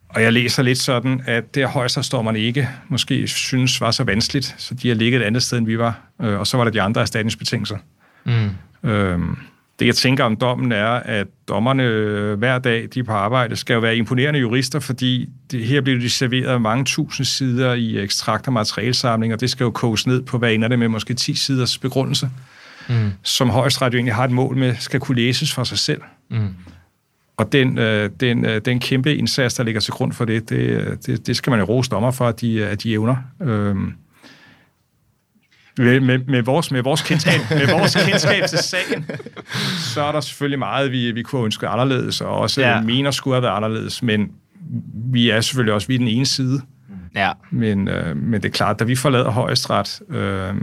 Og 0.08 0.22
jeg 0.22 0.32
læser 0.32 0.62
lidt 0.62 0.78
sådan, 0.78 1.22
at 1.26 1.54
det 1.54 1.68
højesterstormerne 1.68 2.38
ikke 2.38 2.68
måske 2.88 3.28
synes 3.28 3.80
var 3.80 3.90
så 3.90 4.04
vanskeligt, 4.04 4.54
så 4.58 4.74
de 4.74 4.88
har 4.88 4.94
ligget 4.94 5.22
et 5.22 5.24
andet 5.24 5.42
sted, 5.42 5.58
end 5.58 5.66
vi 5.66 5.78
var. 5.78 6.00
Øh, 6.22 6.38
og 6.38 6.46
så 6.46 6.56
var 6.56 6.64
der 6.64 6.70
de 6.70 6.82
andre 6.82 7.00
erstatningsbetingelser. 7.00 7.76
Mm. 8.24 8.50
Øhm, 8.90 9.36
det, 9.78 9.86
jeg 9.86 9.94
tænker 9.94 10.24
om 10.24 10.36
dommen, 10.36 10.72
er, 10.72 10.86
at 10.86 11.26
dommerne 11.48 11.82
øh, 11.82 12.38
hver 12.38 12.58
dag, 12.58 12.88
de 12.94 13.04
på 13.04 13.12
arbejde, 13.12 13.56
skal 13.56 13.74
jo 13.74 13.80
være 13.80 13.96
imponerende 13.96 14.40
jurister, 14.40 14.80
fordi 14.80 15.28
det, 15.50 15.64
her 15.64 15.80
bliver 15.80 16.00
de 16.00 16.10
serveret 16.10 16.62
mange 16.62 16.84
tusind 16.84 17.24
sider 17.24 17.74
i 17.74 17.98
ekstrakt 17.98 18.46
og 18.46 18.52
materialsamling, 18.52 19.32
og 19.32 19.40
det 19.40 19.50
skal 19.50 19.64
jo 19.64 19.70
koges 19.70 20.06
ned 20.06 20.22
på, 20.22 20.38
hvad 20.38 20.52
ender 20.52 20.68
det 20.68 20.78
med 20.78 20.88
måske 20.88 21.14
10 21.14 21.34
siders 21.34 21.78
begrundelse, 21.78 22.30
mm. 22.88 23.10
som 23.22 23.50
højesteret 23.50 23.92
jo 23.92 23.96
egentlig 23.96 24.14
har 24.14 24.24
et 24.24 24.30
mål 24.30 24.56
med, 24.56 24.74
skal 24.78 25.00
kunne 25.00 25.16
læses 25.16 25.52
for 25.52 25.64
sig 25.64 25.78
selv. 25.78 26.00
Mm. 26.30 26.48
Og 27.36 27.52
den, 27.52 27.78
øh, 27.78 28.10
den, 28.20 28.44
øh, 28.44 28.60
den 28.64 28.80
kæmpe 28.80 29.16
indsats, 29.16 29.54
der 29.54 29.64
ligger 29.64 29.80
til 29.80 29.92
grund 29.92 30.12
for 30.12 30.24
det, 30.24 30.50
det, 30.50 31.06
det, 31.06 31.26
det 31.26 31.36
skal 31.36 31.50
man 31.50 31.60
jo 31.60 31.66
rose 31.66 31.90
dommer 31.90 32.10
for, 32.10 32.28
at 32.28 32.40
de, 32.40 32.66
at 32.66 32.82
de 32.82 32.92
evner. 32.92 33.16
Øhm, 33.42 33.92
med, 35.78 36.00
med, 36.00 36.18
med, 36.18 36.42
vores, 36.42 36.70
med, 36.70 36.82
vores 36.82 37.02
kendskab, 37.02 37.40
med 37.50 37.66
vores 37.78 37.96
kendskab 38.08 38.48
til 38.48 38.58
sagen, 38.58 39.06
så 39.94 40.02
er 40.02 40.12
der 40.12 40.20
selvfølgelig 40.20 40.58
meget, 40.58 40.92
vi, 40.92 41.12
vi 41.12 41.22
kunne 41.22 41.44
ønske 41.44 41.68
anderledes, 41.68 42.20
og 42.20 42.38
også 42.38 42.60
ja. 42.60 42.80
mener 42.80 43.10
skulle 43.10 43.34
have 43.34 43.42
været 43.42 43.56
anderledes, 43.56 44.02
men 44.02 44.32
vi 45.12 45.30
er 45.30 45.40
selvfølgelig 45.40 45.74
også 45.74 45.88
vi 45.88 45.94
er 45.94 45.98
den 45.98 46.08
ene 46.08 46.26
side. 46.26 46.62
Ja. 47.14 47.32
Men, 47.50 47.88
øh, 47.88 48.16
men 48.16 48.42
det 48.42 48.48
er 48.48 48.52
klart, 48.52 48.78
da 48.78 48.84
vi 48.84 48.96
forlader 48.96 49.30
højesteret, 49.30 50.00
øh, 50.10 50.54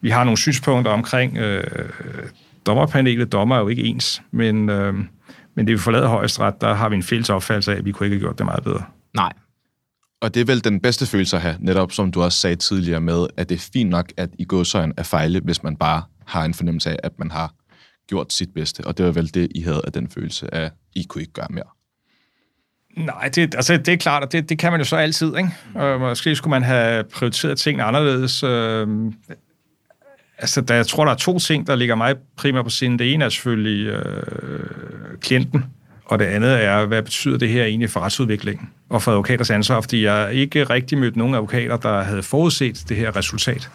vi 0.00 0.10
har 0.10 0.24
nogle 0.24 0.38
synspunkter 0.38 0.92
omkring 0.92 1.36
øh, 1.36 1.64
dommerpanelet. 2.66 3.32
Dommer 3.32 3.56
er 3.56 3.60
jo 3.60 3.68
ikke 3.68 3.82
ens, 3.82 4.22
men, 4.30 4.68
øh, 4.68 4.94
men 5.54 5.66
det 5.66 5.72
vi 5.72 5.78
forlader 5.78 6.08
højesteret, 6.08 6.60
der 6.60 6.74
har 6.74 6.88
vi 6.88 6.96
en 6.96 7.02
fælles 7.02 7.30
opfattelse 7.30 7.72
af, 7.72 7.76
at 7.76 7.84
vi 7.84 7.92
kunne 7.92 8.06
ikke 8.06 8.14
have 8.14 8.20
gjort 8.20 8.38
det 8.38 8.46
meget 8.46 8.64
bedre. 8.64 8.82
Nej, 9.14 9.32
og 10.20 10.34
det 10.34 10.40
er 10.40 10.44
vel 10.44 10.64
den 10.64 10.80
bedste 10.80 11.06
følelse 11.06 11.36
at 11.36 11.42
have, 11.42 11.56
netop 11.60 11.92
som 11.92 12.10
du 12.12 12.22
også 12.22 12.38
sagde 12.38 12.56
tidligere 12.56 13.00
med, 13.00 13.26
at 13.36 13.48
det 13.48 13.54
er 13.54 13.68
fint 13.72 13.90
nok, 13.90 14.12
at 14.16 14.30
i 14.38 14.44
gåsøjen 14.44 14.92
er 14.96 15.02
fejle, 15.02 15.40
hvis 15.40 15.62
man 15.62 15.76
bare 15.76 16.02
har 16.26 16.44
en 16.44 16.54
fornemmelse 16.54 16.90
af, 16.90 16.96
at 17.02 17.18
man 17.18 17.30
har 17.30 17.54
gjort 18.08 18.32
sit 18.32 18.54
bedste. 18.54 18.86
Og 18.86 18.98
det 18.98 19.06
var 19.06 19.12
vel 19.12 19.34
det, 19.34 19.48
I 19.54 19.60
havde 19.60 19.82
af 19.84 19.92
den 19.92 20.08
følelse 20.08 20.54
af, 20.54 20.64
at 20.64 20.72
I 20.94 21.02
kunne 21.08 21.22
ikke 21.22 21.32
gøre 21.32 21.46
mere. 21.50 21.64
Nej, 22.96 23.28
det, 23.28 23.54
altså, 23.54 23.76
det 23.76 23.88
er 23.88 23.96
klart, 23.96 24.22
og 24.22 24.32
det, 24.32 24.48
det 24.48 24.58
kan 24.58 24.72
man 24.72 24.80
jo 24.80 24.84
så 24.84 24.96
altid. 24.96 25.36
Ikke? 25.36 25.50
Og 25.74 26.00
måske 26.00 26.36
skulle 26.36 26.50
man 26.50 26.62
have 26.62 27.04
prioriteret 27.04 27.58
tingene 27.58 27.84
anderledes. 27.84 28.42
Øh, 28.42 28.88
altså, 30.38 30.60
der, 30.60 30.74
jeg 30.74 30.86
tror, 30.86 31.04
der 31.04 31.12
er 31.12 31.16
to 31.16 31.38
ting, 31.38 31.66
der 31.66 31.76
ligger 31.76 31.94
mig 31.94 32.16
primært 32.36 32.64
på 32.64 32.70
sinde. 32.70 32.98
Det 32.98 33.14
ene 33.14 33.24
er 33.24 33.28
selvfølgelig 33.28 33.86
øh, 33.86 35.18
klienten, 35.20 35.64
og 36.08 36.18
det 36.18 36.24
andet 36.24 36.64
er, 36.64 36.86
hvad 36.86 37.02
betyder 37.02 37.38
det 37.38 37.48
her 37.48 37.64
egentlig 37.64 37.90
for 37.90 38.00
retsudviklingen 38.00 38.68
og 38.88 39.02
for 39.02 39.10
advokaters 39.10 39.50
ansvar? 39.50 39.80
Fordi 39.80 40.04
jeg 40.04 40.34
ikke 40.34 40.64
rigtig 40.64 40.98
mødt 40.98 41.16
nogen 41.16 41.34
advokater, 41.34 41.76
der 41.76 42.02
havde 42.02 42.22
forudset 42.22 42.84
det 42.88 42.96
her 42.96 43.16
resultat. 43.16 43.70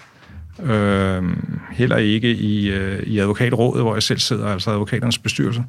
Øh, 0.64 1.24
heller 1.72 1.98
ikke 1.98 2.32
i, 2.32 2.70
øh, 2.70 3.04
i 3.04 3.20
advokatrådet, 3.20 3.84
hvor 3.84 3.96
jeg 3.96 4.04
selv 4.04 4.20
sidder, 4.20 4.48
altså 4.48 4.72
advokaternes 4.72 5.18
bestyrelse. 5.18 5.64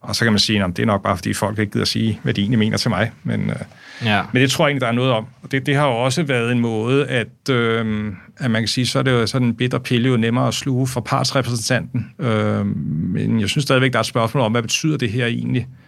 Og 0.00 0.16
så 0.16 0.24
kan 0.24 0.32
man 0.32 0.38
sige, 0.38 0.64
at 0.64 0.76
det 0.76 0.82
er 0.82 0.86
nok 0.86 1.02
bare, 1.02 1.16
fordi 1.16 1.32
folk 1.34 1.58
ikke 1.58 1.72
gider 1.72 1.82
at 1.82 1.88
sige, 1.88 2.20
hvad 2.22 2.34
de 2.34 2.40
egentlig 2.40 2.58
mener 2.58 2.76
til 2.76 2.90
mig. 2.90 3.12
Men, 3.24 3.50
øh, 3.50 3.56
Ja. 4.04 4.22
men 4.32 4.42
det 4.42 4.50
tror 4.50 4.64
jeg 4.66 4.68
egentlig, 4.70 4.80
der 4.80 4.88
er 4.88 4.92
noget 4.92 5.12
om. 5.12 5.26
Og 5.42 5.52
det, 5.52 5.66
det 5.66 5.74
har 5.76 5.86
jo 5.86 5.94
også 5.94 6.22
været 6.22 6.52
en 6.52 6.60
måde, 6.60 7.06
at, 7.06 7.50
øh, 7.50 8.12
at 8.38 8.50
man 8.50 8.62
kan 8.62 8.68
sige, 8.68 8.86
så 8.86 8.98
er 8.98 9.02
det 9.02 9.10
jo 9.10 9.26
sådan 9.26 9.48
en 9.48 9.54
bitter 9.54 9.78
pille 9.78 10.08
jo 10.08 10.16
nemmere 10.16 10.48
at 10.48 10.54
sluge 10.54 10.86
for 10.86 11.00
partsrepræsentanten. 11.00 12.10
Øh, 12.18 12.66
men 12.66 13.40
jeg 13.40 13.48
synes 13.48 13.62
stadigvæk, 13.64 13.92
der 13.92 13.98
er 13.98 14.00
et 14.00 14.06
spørgsmål 14.06 14.42
om, 14.44 14.52
hvad 14.52 14.62
betyder 14.62 14.96
det 14.96 15.10
her 15.10 15.26
egentlig 15.26 15.66
øh, 15.70 15.85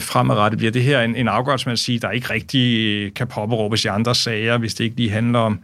fremadrettet? 0.00 0.58
Bliver 0.58 0.70
det 0.72 0.82
her 0.82 1.00
en, 1.00 1.16
en 1.16 1.28
afgørelse, 1.28 1.68
man 1.68 1.76
siger, 1.76 2.00
der 2.00 2.10
ikke 2.10 2.30
rigtig 2.32 3.14
kan 3.14 3.26
påberåbes 3.26 3.84
i 3.84 3.88
andre 3.88 4.14
sager, 4.14 4.58
hvis 4.58 4.74
det 4.74 4.84
ikke 4.84 4.96
lige 4.96 5.10
handler 5.10 5.38
om, 5.38 5.60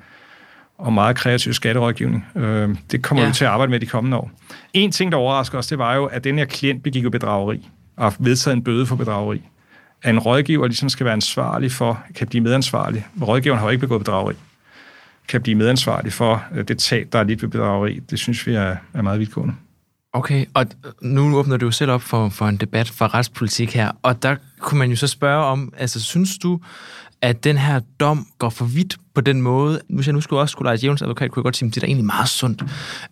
om 0.79 0.93
meget 0.93 1.17
kreativ 1.17 1.53
skatterådgivning. 1.53 2.27
Øh, 2.37 2.69
det 2.91 3.03
kommer 3.03 3.23
Ja. 3.23 3.29
vi 3.29 3.35
til 3.35 3.45
at 3.45 3.51
arbejde 3.51 3.71
med 3.71 3.81
de 3.81 3.87
kommende 3.87 4.17
år. 4.17 4.31
En 4.75 4.93
ting, 4.93 5.13
der 5.13 5.19
overrasker 5.19 5.59
os, 5.59 5.67
det 5.67 5.79
var 5.79 5.95
jo, 5.95 6.05
at 6.05 6.25
den 6.25 6.39
her 6.39 6.45
klient 6.45 6.83
begik 6.83 7.05
jo 7.05 7.11
bedrageri 7.11 7.69
og 7.97 8.05
har 8.05 8.17
vedtaget 8.19 8.57
en 8.57 8.65
bøde 8.65 8.87
for 8.87 8.97
bedrageri. 8.97 9.43
At 10.03 10.11
en 10.11 10.19
rådgiver 10.19 10.67
ligesom 10.67 10.89
skal 10.89 11.05
være 11.05 11.13
ansvarlig 11.15 11.73
for, 11.73 12.03
kan 12.15 12.27
blive 12.29 12.43
medansvarlig. 12.45 13.07
Rådgiveren 13.23 13.59
har 13.59 13.67
jo 13.67 13.71
ikke 13.71 13.81
begået 13.81 14.01
bedrageri. 14.01 14.35
Kan 15.29 15.43
blive 15.43 15.55
medansvarlig 15.55 16.13
for 16.13 16.45
øh, 16.55 16.65
det 16.69 16.79
tab, 16.79 17.09
der 17.13 17.19
er 17.19 17.25
lidt 17.25 17.43
ved 17.43 17.49
bedrageri. 17.49 18.01
Det 18.11 18.19
synes 18.19 18.47
vi 18.47 18.55
er, 18.55 18.77
er 18.95 19.03
meget 19.03 19.21
vidtgående. 19.21 19.55
Okay, 20.13 20.47
og 20.55 20.67
nu 21.03 21.37
åbner 21.37 21.57
du 21.57 21.67
jo 21.67 21.71
selv 21.71 21.91
op 21.91 22.03
for, 22.03 22.29
for 22.29 22.47
en 22.47 22.57
debat 22.57 22.89
for 22.89 23.15
retspolitik 23.15 23.75
her, 23.75 23.91
og 24.03 24.23
der 24.23 24.37
kunne 24.59 24.79
man 24.79 24.91
jo 24.91 24.97
så 24.97 25.07
spørge 25.07 25.45
om, 25.45 25.73
altså 25.77 26.01
synes 26.01 26.39
du, 26.39 26.61
at 27.23 27.45
den 27.45 27.59
her 27.59 27.81
dom 28.01 28.27
går 28.39 28.51
for 28.51 28.65
vidt 28.65 28.97
på 29.15 29.21
den 29.21 29.43
måde, 29.43 29.81
hvis 29.89 30.07
jeg 30.07 30.13
nu 30.13 30.21
skulle 30.21 30.41
også 30.41 30.53
skulle 30.53 30.67
lege 30.67 30.79
jævns 30.83 31.03
advokat, 31.03 31.31
kunne 31.31 31.41
jeg 31.41 31.45
godt 31.45 31.57
sige, 31.57 31.67
at 31.67 31.75
det 31.75 31.81
er 31.81 31.81
da 31.81 31.87
egentlig 31.87 32.07
meget 32.07 32.29
sundt, 32.29 32.65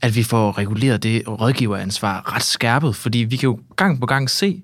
at 0.02 0.16
vi 0.16 0.22
får 0.22 0.58
reguleret 0.58 1.02
det 1.02 1.22
rådgiveransvar 1.28 2.34
ret 2.34 2.42
skærpet, 2.42 2.96
fordi 2.96 3.18
vi 3.18 3.36
kan 3.36 3.46
jo 3.46 3.58
gang 3.76 4.00
på 4.00 4.06
gang 4.06 4.30
se, 4.30 4.62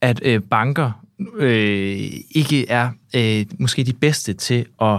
at 0.00 0.20
øh, 0.24 0.40
banker 0.40 0.92
øh, 1.36 2.10
ikke 2.30 2.68
er 2.68 2.90
øh, 3.16 3.46
måske 3.58 3.84
de 3.84 3.92
bedste 3.92 4.34
til 4.34 4.66
at, 4.80 4.94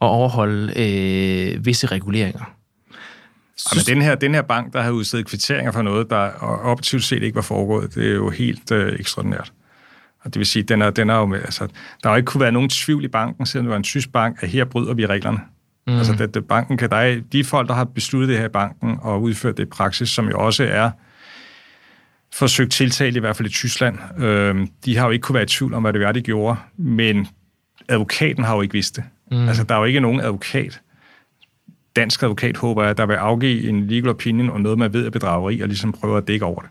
at 0.00 0.06
overholde 0.06 0.72
øh, 0.76 1.66
visse 1.66 1.86
reguleringer. 1.86 2.57
Ja, 3.58 3.78
men 3.78 3.96
den 3.96 4.02
her, 4.02 4.14
den 4.14 4.34
her 4.34 4.42
bank, 4.42 4.72
der 4.72 4.82
har 4.82 4.90
udstedt 4.90 5.26
kvitteringer 5.26 5.72
for 5.72 5.82
noget, 5.82 6.10
der 6.10 6.30
objektivt 6.42 7.04
set 7.04 7.22
ikke 7.22 7.36
var 7.36 7.42
foregået, 7.42 7.94
det 7.94 8.10
er 8.10 8.14
jo 8.14 8.30
helt 8.30 8.72
øh, 8.72 9.00
ekstraordinært. 9.00 9.52
Og 10.20 10.34
det 10.34 10.38
vil 10.38 10.46
sige, 10.46 10.62
den 10.62 10.82
er, 10.82 10.90
den 10.90 11.10
er 11.10 11.14
jo 11.14 11.26
med, 11.26 11.38
altså, 11.38 11.66
der 12.02 12.08
har 12.08 12.10
jo 12.10 12.16
ikke 12.16 12.26
kunne 12.26 12.40
være 12.40 12.52
nogen 12.52 12.68
tvivl 12.68 13.04
i 13.04 13.08
banken, 13.08 13.46
selvom 13.46 13.64
det 13.64 13.70
var 13.70 13.76
en 13.76 13.82
tysk 13.82 14.12
bank, 14.12 14.42
at 14.42 14.48
her 14.48 14.64
bryder 14.64 14.94
vi 14.94 15.06
reglerne. 15.06 15.38
Mm. 15.86 15.96
Altså, 15.96 16.12
det, 16.12 16.34
det, 16.34 16.48
banken 16.48 16.76
kan, 16.76 16.90
der 16.90 16.96
er, 16.96 17.20
de 17.32 17.44
folk, 17.44 17.68
der 17.68 17.74
har 17.74 17.84
besluttet 17.84 18.28
det 18.28 18.38
her 18.38 18.44
i 18.44 18.48
banken 18.48 18.98
og 19.02 19.22
udført 19.22 19.56
det 19.56 19.62
i 19.62 19.66
praksis, 19.66 20.08
som 20.08 20.28
jo 20.28 20.38
også 20.38 20.64
er 20.64 20.90
forsøgt 22.34 22.72
tiltalt, 22.72 23.16
i 23.16 23.18
hvert 23.18 23.36
fald 23.36 23.48
i 23.48 23.52
Tyskland, 23.52 23.98
øh, 24.18 24.66
de 24.84 24.96
har 24.96 25.06
jo 25.06 25.10
ikke 25.10 25.22
kunne 25.22 25.34
være 25.34 25.42
i 25.42 25.46
tvivl 25.46 25.74
om, 25.74 25.82
hvad 25.82 25.92
det 25.92 26.00
var, 26.00 26.12
de 26.12 26.20
gjorde, 26.20 26.56
men 26.76 27.28
advokaten 27.88 28.44
har 28.44 28.54
jo 28.54 28.62
ikke 28.62 28.72
vidst 28.72 28.96
det. 28.96 29.04
Mm. 29.30 29.48
Altså, 29.48 29.64
der 29.64 29.74
er 29.74 29.78
jo 29.78 29.84
ikke 29.84 30.00
nogen 30.00 30.20
advokat, 30.20 30.80
dansk 31.98 32.22
advokat, 32.22 32.56
håber 32.56 32.84
jeg, 32.84 32.98
der 32.98 33.06
vil 33.06 33.14
afgive 33.14 33.68
en 33.68 33.86
legal 33.86 34.08
opinion 34.08 34.50
om 34.50 34.60
noget, 34.60 34.78
man 34.78 34.92
ved 34.92 35.06
er 35.06 35.10
bedrageri, 35.10 35.60
og 35.60 35.68
ligesom 35.68 35.92
prøve 35.92 36.18
at 36.18 36.28
dække 36.28 36.44
over 36.44 36.60
det. 36.60 36.70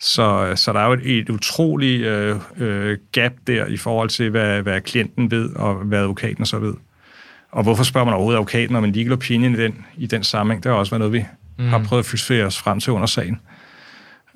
Så, 0.00 0.52
så 0.54 0.72
der 0.72 0.80
er 0.80 0.86
jo 0.86 0.92
et, 0.92 1.18
et 1.18 1.30
utroligt 1.30 2.06
øh, 2.06 2.36
øh, 2.58 2.98
gap 3.12 3.32
der 3.46 3.66
i 3.66 3.76
forhold 3.76 4.08
til, 4.08 4.30
hvad, 4.30 4.62
hvad 4.62 4.80
klienten 4.80 5.30
ved, 5.30 5.50
og 5.56 5.74
hvad 5.74 5.98
advokaten 5.98 6.46
så 6.46 6.58
ved. 6.58 6.74
Og 7.50 7.62
hvorfor 7.62 7.84
spørger 7.84 8.04
man 8.04 8.14
overhovedet 8.14 8.38
advokaten 8.38 8.76
om 8.76 8.84
en 8.84 8.92
legal 8.92 9.12
opinion 9.12 9.54
i 9.54 9.56
den, 9.56 9.84
i 9.96 10.06
den 10.06 10.24
sammenhæng? 10.24 10.62
Det 10.62 10.72
har 10.72 10.78
også 10.78 10.90
været 10.90 11.00
noget, 11.00 11.12
vi 11.12 11.24
mm. 11.58 11.68
har 11.68 11.84
prøvet 11.84 12.02
at 12.02 12.06
filosofere 12.06 12.44
os 12.44 12.58
frem 12.58 12.80
til 12.80 12.92
under 12.92 13.06
sagen. 13.06 13.40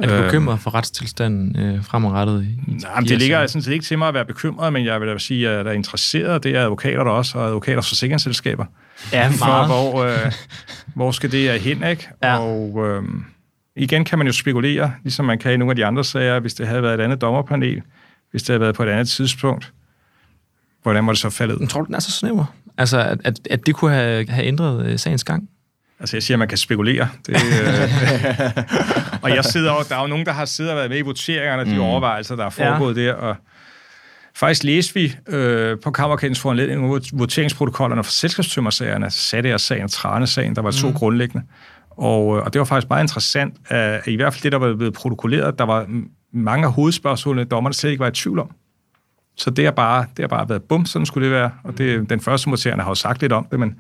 Er 0.03 0.17
du 0.17 0.23
bekymret 0.23 0.61
for 0.61 0.75
retstilstanden 0.75 1.59
øh, 1.59 1.85
fremadrettet? 1.85 2.43
I, 2.43 2.71
Nej, 2.71 3.01
men 3.01 3.09
det 3.09 3.19
ligger 3.19 3.47
sådan 3.47 3.63
set 3.63 3.73
ikke 3.73 3.85
til 3.85 3.99
mig 3.99 4.09
at 4.09 4.15
være 4.15 4.25
bekymret, 4.25 4.73
men 4.73 4.85
jeg 4.85 5.01
vil 5.01 5.09
da 5.09 5.19
sige, 5.19 5.49
at 5.49 5.67
jeg 5.67 5.73
er 5.73 5.77
interesseret. 5.77 6.43
Det 6.45 6.57
er 6.57 6.63
advokater 6.63 7.05
der 7.05 7.11
også, 7.11 7.39
og 7.39 7.47
advokaters 7.47 7.89
forsikringsselskaber. 7.89 8.65
Ja, 9.13 9.29
For 9.29 9.47
meget. 9.47 9.67
hvor, 9.67 10.05
øh, 10.05 10.33
hvor 10.97 11.11
skal 11.11 11.33
det 11.33 11.61
hen, 11.61 11.85
ikke? 11.85 12.09
Ja. 12.23 12.39
Og 12.39 12.87
øh, 12.87 13.03
igen 13.77 14.05
kan 14.05 14.19
man 14.19 14.27
jo 14.27 14.33
spekulere, 14.33 14.93
ligesom 15.03 15.25
man 15.25 15.39
kan 15.39 15.53
i 15.53 15.57
nogle 15.57 15.73
af 15.73 15.77
de 15.77 15.85
andre 15.85 16.05
sager, 16.05 16.41
hvis 16.41 16.55
det 16.55 16.67
havde 16.67 16.83
været 16.83 17.01
et 17.01 17.05
andet 17.05 17.21
dommerpanel, 17.21 17.83
hvis 18.31 18.43
det 18.43 18.49
havde 18.49 18.61
været 18.61 18.75
på 18.75 18.83
et 18.83 18.89
andet 18.89 19.09
tidspunkt, 19.09 19.73
hvordan 20.83 21.07
var 21.07 21.13
det 21.13 21.21
så 21.21 21.31
faldet 21.31 21.55
ud? 21.55 21.61
Jeg 21.61 21.69
tror, 21.69 21.83
den 21.83 21.95
er 21.95 22.01
så 22.01 22.11
snæver. 22.11 22.45
Altså, 22.79 22.99
at, 23.01 23.19
at, 23.25 23.41
at 23.51 23.67
det 23.67 23.75
kunne 23.75 23.91
have, 23.95 24.27
have 24.29 24.47
ændret 24.47 24.87
øh, 24.87 24.99
sagens 24.99 25.25
gang. 25.25 25.49
Altså, 26.03 26.17
jeg 26.17 26.23
siger, 26.23 26.37
at 26.37 26.39
man 26.39 26.49
kan 26.49 26.59
spekulere. 26.59 27.09
Det, 27.27 27.35
øh, 27.35 28.51
og 29.23 29.31
jeg 29.31 29.45
sidder 29.45 29.71
over, 29.71 29.83
der 29.83 29.97
er 29.97 30.01
jo 30.01 30.07
nogen, 30.07 30.27
der 30.27 30.33
har 30.33 30.45
siddet 30.45 30.73
og 30.73 30.77
været 30.77 30.91
med 30.91 30.99
i 30.99 31.01
voteringerne, 31.01 31.75
de 31.75 31.81
overvejelser, 31.81 32.37
der 32.37 32.45
er 32.45 32.51
foregået 32.51 32.97
ja. 32.97 33.03
der, 33.03 33.13
og 33.13 33.37
faktisk 34.35 34.65
læste 34.65 34.95
vi 34.95 35.17
øh, 35.29 35.79
på 35.85 35.91
Kammerkendens 35.91 36.41
foranledning 36.41 36.85
af 36.85 37.01
voteringsprotokollerne 37.13 38.05
for 38.05 38.13
selskabstømmersagerne, 38.13 39.11
Satte-sagen 39.11 39.85
og 39.85 39.91
Trane-sagen, 39.91 40.57
der 40.57 40.63
var 40.63 40.71
to 40.71 40.89
mm. 40.89 40.95
grundlæggende. 40.95 41.47
Og, 41.91 42.37
øh, 42.37 42.45
og 42.45 42.53
det 42.53 42.59
var 42.59 42.65
faktisk 42.65 42.91
meget 42.91 43.05
interessant, 43.05 43.55
at 43.69 44.07
i 44.07 44.17
hvert 44.17 44.35
fald 44.35 44.43
det, 44.43 44.53
der 44.53 44.59
var 44.59 44.75
blevet 44.75 44.95
protokolleret, 44.95 45.59
der 45.59 45.65
var 45.65 45.87
mange 46.33 46.67
af 46.67 46.73
hovedspørgsmålene, 46.73 47.45
dommerne 47.45 47.75
slet 47.75 47.91
ikke 47.91 48.01
var 48.01 48.09
i 48.09 48.13
tvivl 48.13 48.39
om. 48.39 48.51
Så 49.37 49.51
det 49.51 49.65
har 49.65 49.73
bare, 49.73 50.07
det 50.17 50.23
har 50.23 50.29
bare 50.29 50.49
været 50.49 50.63
bum, 50.63 50.87
sådan 50.87 51.07
skulle 51.07 51.25
det 51.25 51.35
være. 51.35 51.51
Og 51.65 51.79
det, 51.79 52.11
den 52.11 52.21
første 52.21 52.51
voterende 52.51 52.85
har 52.85 52.91
jo 52.91 52.95
sagt 52.95 53.21
lidt 53.21 53.33
om 53.33 53.47
det, 53.51 53.61
men 53.61 53.75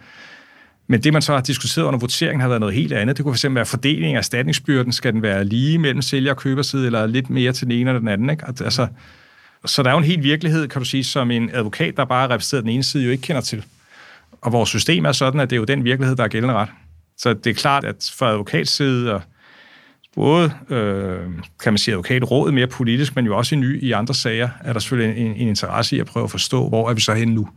men 0.87 1.03
det, 1.03 1.13
man 1.13 1.23
så 1.23 1.33
har 1.33 1.41
diskuteret 1.41 1.87
under 1.87 1.99
voteringen, 1.99 2.41
har 2.41 2.49
været 2.49 2.61
noget 2.61 2.75
helt 2.75 2.93
andet. 2.93 3.17
Det 3.17 3.25
kunne 3.25 3.35
fx 3.35 3.45
være 3.51 3.67
fordeling 3.67 4.15
af 4.15 4.19
erstatningsbyrden. 4.19 4.93
Skal 4.93 5.13
den 5.13 5.23
være 5.23 5.45
lige 5.45 5.79
mellem 5.79 6.03
sælger 6.03 6.31
og 6.31 6.37
køberside, 6.37 6.87
eller 6.87 7.07
lidt 7.07 7.31
mere 7.31 7.53
til 7.53 7.67
den 7.67 7.73
ene 7.73 7.91
eller 7.91 7.99
den 7.99 8.09
anden? 8.09 8.31
Ikke? 8.31 8.45
Altså, 8.47 8.87
så 9.65 9.83
der 9.83 9.89
er 9.89 9.93
jo 9.93 9.99
en 9.99 10.05
helt 10.05 10.23
virkelighed, 10.23 10.69
kan 10.69 10.81
du 10.81 10.85
sige, 10.85 11.05
som 11.05 11.31
en 11.31 11.51
advokat, 11.53 11.97
der 11.97 12.05
bare 12.05 12.29
repræsenterer 12.29 12.61
den 12.61 12.71
ene 12.71 12.83
side, 12.83 13.05
jo 13.05 13.11
ikke 13.11 13.23
kender 13.23 13.41
til. 13.43 13.65
Og 14.41 14.53
vores 14.53 14.69
system 14.69 15.05
er 15.05 15.13
sådan, 15.13 15.41
at 15.41 15.51
det 15.51 15.57
er 15.57 15.61
jo 15.61 15.65
den 15.65 15.85
virkelighed, 15.85 16.17
der 16.17 16.25
er 16.25 16.29
gældende 16.29 16.55
ret. 16.55 16.69
Så 17.19 17.35
det 17.35 17.51
er 17.51 17.55
klart, 17.55 17.85
at 17.85 18.13
for 18.15 18.27
advokatside 18.27 19.15
og 19.15 19.23
både, 20.15 20.53
øh, 20.71 21.19
kan 21.63 21.73
man 21.73 21.79
sige, 21.79 21.93
advokatrådet 21.93 22.55
mere 22.55 22.67
politisk, 22.67 23.17
men 23.17 23.27
jo 23.27 23.37
også 23.37 23.55
i 23.55 23.59
ny 23.59 23.83
i 23.83 23.93
andre 23.93 24.15
sager, 24.15 24.49
er 24.61 24.73
der 24.73 24.81
selvfølgelig 24.81 25.23
en, 25.23 25.37
en 25.37 25.49
interesse 25.49 25.97
i 25.97 26.01
at 26.01 26.07
prøve 26.07 26.25
at 26.25 26.31
forstå, 26.31 26.69
hvor 26.69 26.91
er 26.91 26.95
vi 26.95 27.01
så 27.01 27.15
henne 27.15 27.35
nu. 27.35 27.49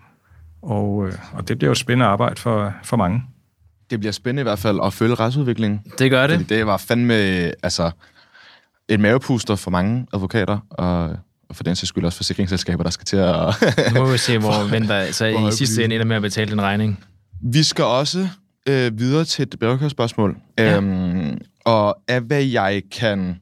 Og, 0.66 1.07
øh, 1.07 1.13
og 1.34 1.47
det 1.47 1.57
bliver 1.57 1.70
jo 1.70 1.72
et 1.72 1.78
spændende 1.78 2.05
arbejde 2.05 2.41
for, 2.41 2.74
for 2.84 2.97
mange. 2.97 3.24
Det 3.89 3.99
bliver 3.99 4.11
spændende 4.11 4.41
i 4.41 4.43
hvert 4.43 4.59
fald 4.59 4.80
at 4.84 4.93
følge 4.93 5.16
retsudviklingen. 5.16 5.82
Det 5.99 6.11
gør 6.11 6.28
Fordi 6.28 6.38
det. 6.38 6.49
det 6.49 6.66
var 6.66 6.78
fandme 6.78 7.13
altså, 7.63 7.91
et 8.89 8.99
mavepuster 8.99 9.55
for 9.55 9.72
mange 9.72 10.07
advokater, 10.13 10.59
og, 10.70 11.09
og 11.49 11.55
for 11.55 11.63
den 11.63 11.76
sags 11.76 11.89
skyld 11.89 12.05
også 12.05 12.18
forsikringsselskaber, 12.18 12.84
der 12.84 12.89
skal 12.89 13.05
til 13.05 13.18
at... 13.18 13.93
Nu 13.93 13.99
må 13.99 14.11
vi 14.11 14.18
se, 14.18 14.38
hvor 14.45 14.70
venter 14.70 15.11
så 15.11 15.32
hvor 15.32 15.49
i 15.49 15.51
sidste 15.51 15.84
ende 15.84 15.95
ender 15.95 16.07
med 16.07 16.16
at 16.16 16.22
betale 16.22 16.51
den 16.51 16.61
regning. 16.61 17.03
Vi 17.41 17.63
skal 17.63 17.86
også 17.86 18.28
øh, 18.70 18.99
videre 18.99 19.26
til 19.26 19.43
et 19.43 19.55
brevkørespørgsmål. 19.59 20.38
Ja. 20.57 20.78
Øhm, 20.78 21.38
og 21.66 21.97
af 22.07 22.22
hvad 22.22 22.43
jeg 22.43 22.82
kan 22.91 23.39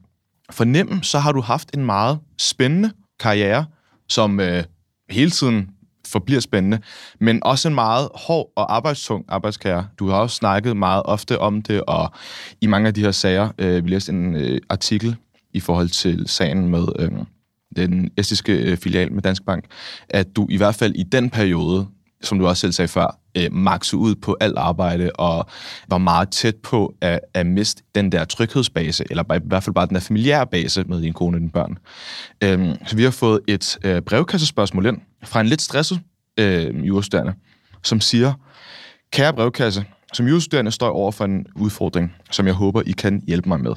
fornemme, 0.50 1.02
så 1.02 1.18
har 1.18 1.32
du 1.32 1.40
haft 1.40 1.70
en 1.74 1.84
meget 1.84 2.18
spændende 2.38 2.90
karriere, 3.20 3.64
som 4.08 4.40
øh, 4.40 4.64
hele 5.10 5.30
tiden 5.30 5.70
forbliver 6.14 6.40
spændende, 6.40 6.78
men 7.20 7.44
også 7.44 7.68
en 7.68 7.74
meget 7.74 8.08
hård 8.14 8.52
og 8.56 8.76
arbejdstung 8.76 9.24
arbejdskære. 9.28 9.86
Du 9.98 10.08
har 10.08 10.16
også 10.16 10.36
snakket 10.36 10.76
meget 10.76 11.02
ofte 11.04 11.38
om 11.38 11.62
det, 11.62 11.82
og 11.86 12.12
i 12.60 12.66
mange 12.66 12.88
af 12.88 12.94
de 12.94 13.00
her 13.00 13.10
sager, 13.10 13.48
øh, 13.58 13.84
vi 13.84 13.90
læste 13.90 14.12
en 14.12 14.36
øh, 14.36 14.60
artikel 14.68 15.16
i 15.52 15.60
forhold 15.60 15.88
til 15.88 16.28
sagen 16.28 16.68
med 16.68 16.86
øh, 16.98 17.10
den 17.76 18.10
estiske 18.16 18.52
øh, 18.52 18.76
filial 18.76 19.12
med 19.12 19.22
Dansk 19.22 19.44
Bank, 19.44 19.64
at 20.08 20.36
du 20.36 20.46
i 20.50 20.56
hvert 20.56 20.74
fald 20.74 20.94
i 20.94 21.02
den 21.02 21.30
periode, 21.30 21.86
som 22.24 22.38
du 22.38 22.46
også 22.46 22.60
selv 22.60 22.72
sagde 22.72 22.88
før, 22.88 23.18
øh, 23.34 23.52
makse 23.52 23.96
ud 23.96 24.14
på 24.14 24.36
alt 24.40 24.58
arbejde 24.58 25.10
og 25.14 25.46
var 25.88 25.98
meget 25.98 26.28
tæt 26.28 26.56
på 26.56 26.94
at, 27.00 27.20
at 27.34 27.46
miste 27.46 27.82
den 27.94 28.12
der 28.12 28.24
tryghedsbase, 28.24 29.04
eller 29.10 29.34
i 29.34 29.40
hvert 29.44 29.62
fald 29.62 29.74
bare 29.74 29.86
den 29.86 29.94
der 29.94 30.00
familiære 30.00 30.46
base 30.46 30.84
med 30.84 31.02
din 31.02 31.12
kone 31.12 31.36
og 31.36 31.40
dine 31.40 31.50
børn. 31.50 31.78
Øhm, 32.42 32.86
så 32.86 32.96
vi 32.96 33.02
har 33.02 33.10
fået 33.10 33.40
et 33.48 33.78
øh, 33.84 34.02
brevkassespørgsmål 34.02 34.86
ind 34.86 35.00
fra 35.24 35.40
en 35.40 35.46
lidt 35.46 35.62
stresset 35.62 36.00
øh, 36.40 36.86
jurastuderende, 36.86 37.34
som 37.82 38.00
siger, 38.00 38.32
kære 39.12 39.32
brevkasse, 39.32 39.84
som 40.12 40.26
jurastuderende 40.26 40.70
står 40.70 40.86
jeg 40.86 40.92
over 40.92 41.12
for 41.12 41.24
en 41.24 41.46
udfordring, 41.56 42.14
som 42.30 42.46
jeg 42.46 42.54
håber, 42.54 42.82
I 42.86 42.92
kan 42.92 43.22
hjælpe 43.26 43.48
mig 43.48 43.60
med. 43.60 43.72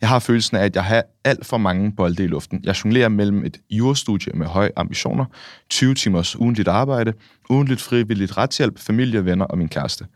Jeg 0.00 0.08
har 0.08 0.18
følelsen 0.18 0.56
af, 0.56 0.64
at 0.64 0.76
jeg 0.76 0.84
har 0.84 1.04
alt 1.24 1.46
for 1.46 1.58
mange 1.58 1.92
bolde 1.92 2.24
i 2.24 2.26
luften. 2.26 2.60
Jeg 2.64 2.84
jonglerer 2.84 3.08
mellem 3.08 3.44
et 3.44 3.58
jurastudie 3.70 4.32
med 4.32 4.46
høje 4.46 4.70
ambitioner, 4.76 5.24
20 5.70 5.94
timers 5.94 6.36
ugentligt 6.36 6.68
arbejde, 6.68 7.12
ugentligt 7.50 7.80
frivilligt 7.80 8.36
retshjælp, 8.36 8.78
familie, 8.78 9.24
venner 9.24 9.44
og 9.44 9.58
min 9.58 9.68
kæreste. 9.68 10.06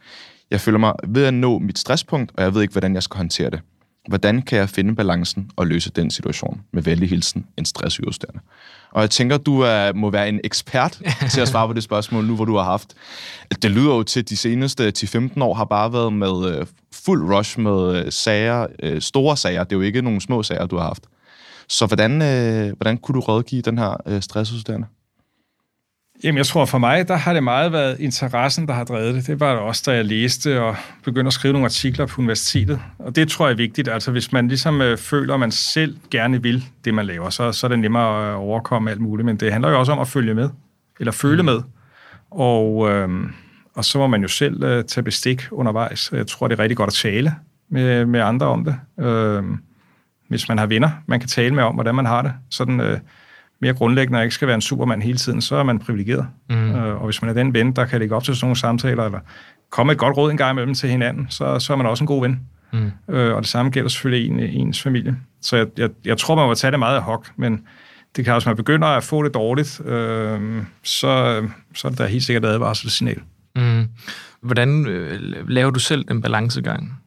Jeg 0.51 0.61
føler 0.61 0.78
mig 0.78 0.93
ved 1.09 1.24
at 1.24 1.35
nå 1.35 1.59
mit 1.59 1.78
stresspunkt, 1.78 2.32
og 2.37 2.43
jeg 2.43 2.55
ved 2.55 2.62
ikke, 2.62 2.72
hvordan 2.72 2.95
jeg 2.95 3.03
skal 3.03 3.16
håndtere 3.16 3.51
det. 3.51 3.61
Hvordan 4.09 4.42
kan 4.42 4.59
jeg 4.59 4.68
finde 4.68 4.94
balancen 4.94 5.50
og 5.57 5.66
løse 5.66 5.90
den 5.90 6.11
situation? 6.11 6.61
Med 6.72 6.82
venlig 6.82 7.09
hilsen, 7.09 7.46
en 7.57 7.64
stressudstående. 7.64 8.40
Og 8.90 9.00
jeg 9.00 9.11
tænker, 9.11 9.36
du 9.36 9.61
er, 9.61 9.92
må 9.92 10.11
være 10.11 10.28
en 10.28 10.40
ekspert 10.44 11.00
til 11.32 11.40
at 11.40 11.48
svare 11.48 11.68
på 11.68 11.72
det 11.72 11.82
spørgsmål 11.82 12.24
nu, 12.24 12.36
hvor 12.36 12.44
du 12.44 12.57
har 12.57 12.64
haft. 12.64 12.94
Det 13.62 13.70
lyder 13.70 13.94
jo 13.94 14.02
til, 14.02 14.20
at 14.20 14.28
de 14.28 14.36
seneste 14.36 14.92
10-15 14.98 15.42
år 15.42 15.55
har 15.55 15.64
bare 15.64 15.92
været 15.92 16.12
med 16.12 16.59
øh, 16.59 16.66
fuld 16.92 17.34
rush 17.34 17.61
med 17.61 17.96
øh, 17.96 18.12
sager, 18.12 18.66
øh, 18.82 19.00
store 19.00 19.36
sager. 19.36 19.64
Det 19.64 19.72
er 19.72 19.76
jo 19.76 19.82
ikke 19.82 20.02
nogle 20.02 20.20
små 20.20 20.42
sager, 20.42 20.66
du 20.66 20.76
har 20.76 20.84
haft. 20.84 21.02
Så 21.68 21.86
hvordan, 21.86 22.11
hvordan 22.76 22.98
kunne 22.98 23.14
du 23.14 23.20
rådgive 23.20 23.62
den 23.62 23.78
her 23.78 24.20
stressudstående? 24.20 24.86
Jamen, 26.25 26.37
jeg 26.39 26.47
tror 26.47 26.64
for 26.64 26.79
mig, 26.79 27.09
der 27.09 27.16
har 27.16 27.33
det 27.33 27.43
meget 27.43 27.72
været 27.72 28.01
interessen, 28.01 28.68
der 28.68 28.75
har 28.75 28.85
drevet 28.85 29.14
det. 29.14 29.27
Det 29.27 29.41
var 29.41 29.51
det 29.51 29.61
også, 29.61 29.83
da 29.87 29.97
jeg 29.97 30.05
læste 30.05 30.62
og 30.62 30.77
begyndte 31.05 31.27
at 31.27 31.33
skrive 31.33 31.53
nogle 31.53 31.64
artikler 31.64 32.07
på 32.07 32.20
universitetet. 32.20 32.81
Og 32.99 33.16
det 33.16 33.29
tror 33.29 33.47
jeg 33.47 33.53
er 33.53 33.57
vigtigt. 33.57 33.89
Altså, 33.89 34.11
hvis 34.11 34.33
man 34.33 34.49
ligesom 34.49 34.81
øh, 34.81 34.99
føler, 34.99 35.35
at 35.35 35.41
man 35.41 35.51
selv 35.51 35.97
gerne 36.11 36.43
vil 36.43 36.64
det, 36.85 36.95
man 36.95 37.07
laver, 37.07 37.31
så, 37.31 37.53
så 37.53 37.66
er 37.66 37.68
det 37.68 37.79
nemmere 37.79 38.31
at 38.31 38.35
overkomme 38.35 38.91
alt 38.91 39.01
muligt. 39.01 39.27
Men 39.27 39.37
det 39.37 39.53
handler 39.53 39.70
jo 39.70 39.79
også 39.79 39.93
om 39.93 39.99
at 39.99 40.09
følge 40.09 40.35
med, 40.35 40.49
eller 41.01 41.12
føle 41.12 41.43
mm. 41.43 41.47
med. 41.47 41.61
Og, 42.31 42.91
øh, 42.91 43.09
og 43.75 43.85
så 43.85 43.99
må 43.99 44.07
man 44.07 44.22
jo 44.22 44.29
selv 44.29 44.62
øh, 44.62 44.85
tage 44.85 45.05
bestik 45.05 45.47
undervejs. 45.51 46.12
Jeg 46.12 46.27
tror, 46.27 46.49
det 46.49 46.59
er 46.59 46.62
rigtig 46.62 46.77
godt 46.77 46.89
at 46.89 46.95
tale 46.95 47.35
med, 47.68 48.07
med 48.07 48.20
andre 48.20 48.47
om 48.47 48.64
det. 48.64 49.05
Øh, 49.05 49.43
hvis 50.29 50.49
man 50.49 50.59
har 50.59 50.66
venner, 50.66 50.91
man 51.07 51.20
kan 51.20 51.29
tale 51.29 51.55
med 51.55 51.62
om, 51.62 51.75
hvordan 51.75 51.95
man 51.95 52.07
har 52.07 52.22
det. 52.22 52.33
Sådan... 52.51 52.81
Øh, 52.81 52.99
mere 53.64 53.74
grundlæggende, 53.74 54.18
og 54.18 54.22
ikke 54.22 54.34
skal 54.34 54.48
være 54.48 54.54
en 54.54 54.60
supermand 54.60 55.02
hele 55.02 55.18
tiden, 55.18 55.40
så 55.40 55.56
er 55.56 55.62
man 55.62 55.78
privilegeret. 55.78 56.26
Mm. 56.50 56.74
Øh, 56.74 57.00
og 57.00 57.04
hvis 57.04 57.22
man 57.22 57.28
er 57.28 57.34
den 57.34 57.54
ven, 57.54 57.72
der 57.72 57.84
kan 57.84 58.00
lægge 58.00 58.14
op 58.14 58.24
til 58.24 58.36
sådan 58.36 58.46
nogle 58.46 58.56
samtaler, 58.56 59.04
eller 59.04 59.18
komme 59.70 59.92
et 59.92 59.98
godt 59.98 60.16
råd 60.16 60.30
en 60.30 60.36
gang 60.36 60.50
imellem 60.50 60.74
til 60.74 60.88
hinanden, 60.88 61.26
så, 61.30 61.58
så 61.58 61.72
er 61.72 61.76
man 61.76 61.86
også 61.86 62.04
en 62.04 62.06
god 62.06 62.20
ven. 62.22 62.40
Mm. 62.72 63.14
Øh, 63.14 63.34
og 63.34 63.42
det 63.42 63.50
samme 63.50 63.70
gælder 63.70 63.88
selvfølgelig 63.88 64.30
en, 64.30 64.40
ens 64.40 64.82
familie. 64.82 65.16
Så 65.42 65.56
jeg, 65.56 65.66
jeg, 65.78 65.90
jeg 66.04 66.18
tror, 66.18 66.34
man 66.34 66.46
må 66.46 66.54
tage 66.54 66.70
det 66.70 66.78
meget 66.78 66.96
af 66.96 67.02
hok, 67.02 67.30
men 67.36 67.60
det 68.16 68.24
kan 68.24 68.34
også, 68.34 68.48
man 68.48 68.56
begynder 68.56 68.88
at 68.88 69.04
få 69.04 69.22
det 69.22 69.34
dårligt, 69.34 69.80
øh, 69.86 70.62
så, 70.82 71.42
så 71.74 71.88
er 71.88 71.90
det 71.90 71.98
da 71.98 72.06
helt 72.06 72.24
sikkert 72.24 72.44
advarselssignal. 72.44 73.20
Mm. 73.56 73.84
Hvordan 74.40 74.86
øh, 74.86 75.48
laver 75.48 75.70
du 75.70 75.80
selv 75.80 76.04
den 76.08 76.22
balancegang? 76.22 77.00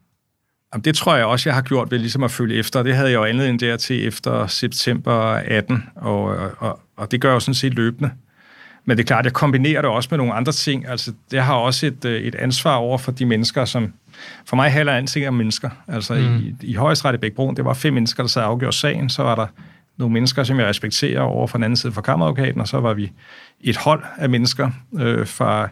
Jamen, 0.73 0.83
det 0.83 0.95
tror 0.95 1.15
jeg 1.15 1.25
også, 1.25 1.49
jeg 1.49 1.55
har 1.55 1.61
gjort 1.61 1.91
ved 1.91 1.99
ligesom 1.99 2.23
at 2.23 2.31
følge 2.31 2.55
efter. 2.55 2.83
Det 2.83 2.95
havde 2.95 3.09
jeg 3.09 3.15
jo 3.15 3.23
anledning 3.23 3.59
der 3.59 3.77
til 3.77 4.07
efter 4.07 4.47
september 4.47 5.13
18, 5.33 5.83
og, 5.95 6.23
og, 6.59 6.79
og 6.97 7.11
det 7.11 7.21
gør 7.21 7.29
jeg 7.29 7.35
jo 7.35 7.39
sådan 7.39 7.53
set 7.53 7.73
løbende. 7.73 8.11
Men 8.85 8.97
det 8.97 9.03
er 9.03 9.07
klart, 9.07 9.25
jeg 9.25 9.33
kombinerer 9.33 9.81
det 9.81 9.91
også 9.91 10.07
med 10.11 10.17
nogle 10.17 10.33
andre 10.33 10.51
ting. 10.51 10.87
Altså, 10.87 11.13
det 11.31 11.41
har 11.41 11.55
også 11.55 11.85
et, 11.85 12.05
øh, 12.05 12.21
et 12.21 12.35
ansvar 12.35 12.75
over 12.75 12.97
for 12.97 13.11
de 13.11 13.25
mennesker, 13.25 13.65
som... 13.65 13.93
For 14.45 14.55
mig 14.55 14.71
handler 14.71 14.93
alting 14.93 15.27
om 15.27 15.33
mennesker. 15.33 15.69
Altså, 15.87 16.13
mm. 16.13 16.37
i, 16.37 16.55
i 16.61 16.73
højesteret 16.73 17.13
i 17.13 17.17
Bækbroen, 17.17 17.57
det 17.57 17.65
var 17.65 17.73
fem 17.73 17.93
mennesker, 17.93 18.23
der 18.23 18.27
sad 18.27 18.41
og 18.41 18.47
afgjorde 18.47 18.77
sagen. 18.77 19.09
Så 19.09 19.23
var 19.23 19.35
der 19.35 19.47
nogle 19.97 20.13
mennesker, 20.13 20.43
som 20.43 20.59
jeg 20.59 20.67
respekterer 20.67 21.21
over 21.21 21.47
for 21.47 21.57
den 21.57 21.63
anden 21.63 21.77
side 21.77 21.93
for 21.93 22.01
kammeradvokaten, 22.01 22.61
og 22.61 22.67
så 22.67 22.79
var 22.79 22.93
vi 22.93 23.11
et 23.61 23.77
hold 23.77 24.03
af 24.17 24.29
mennesker 24.29 24.71
øh, 24.99 25.27
fra 25.27 25.69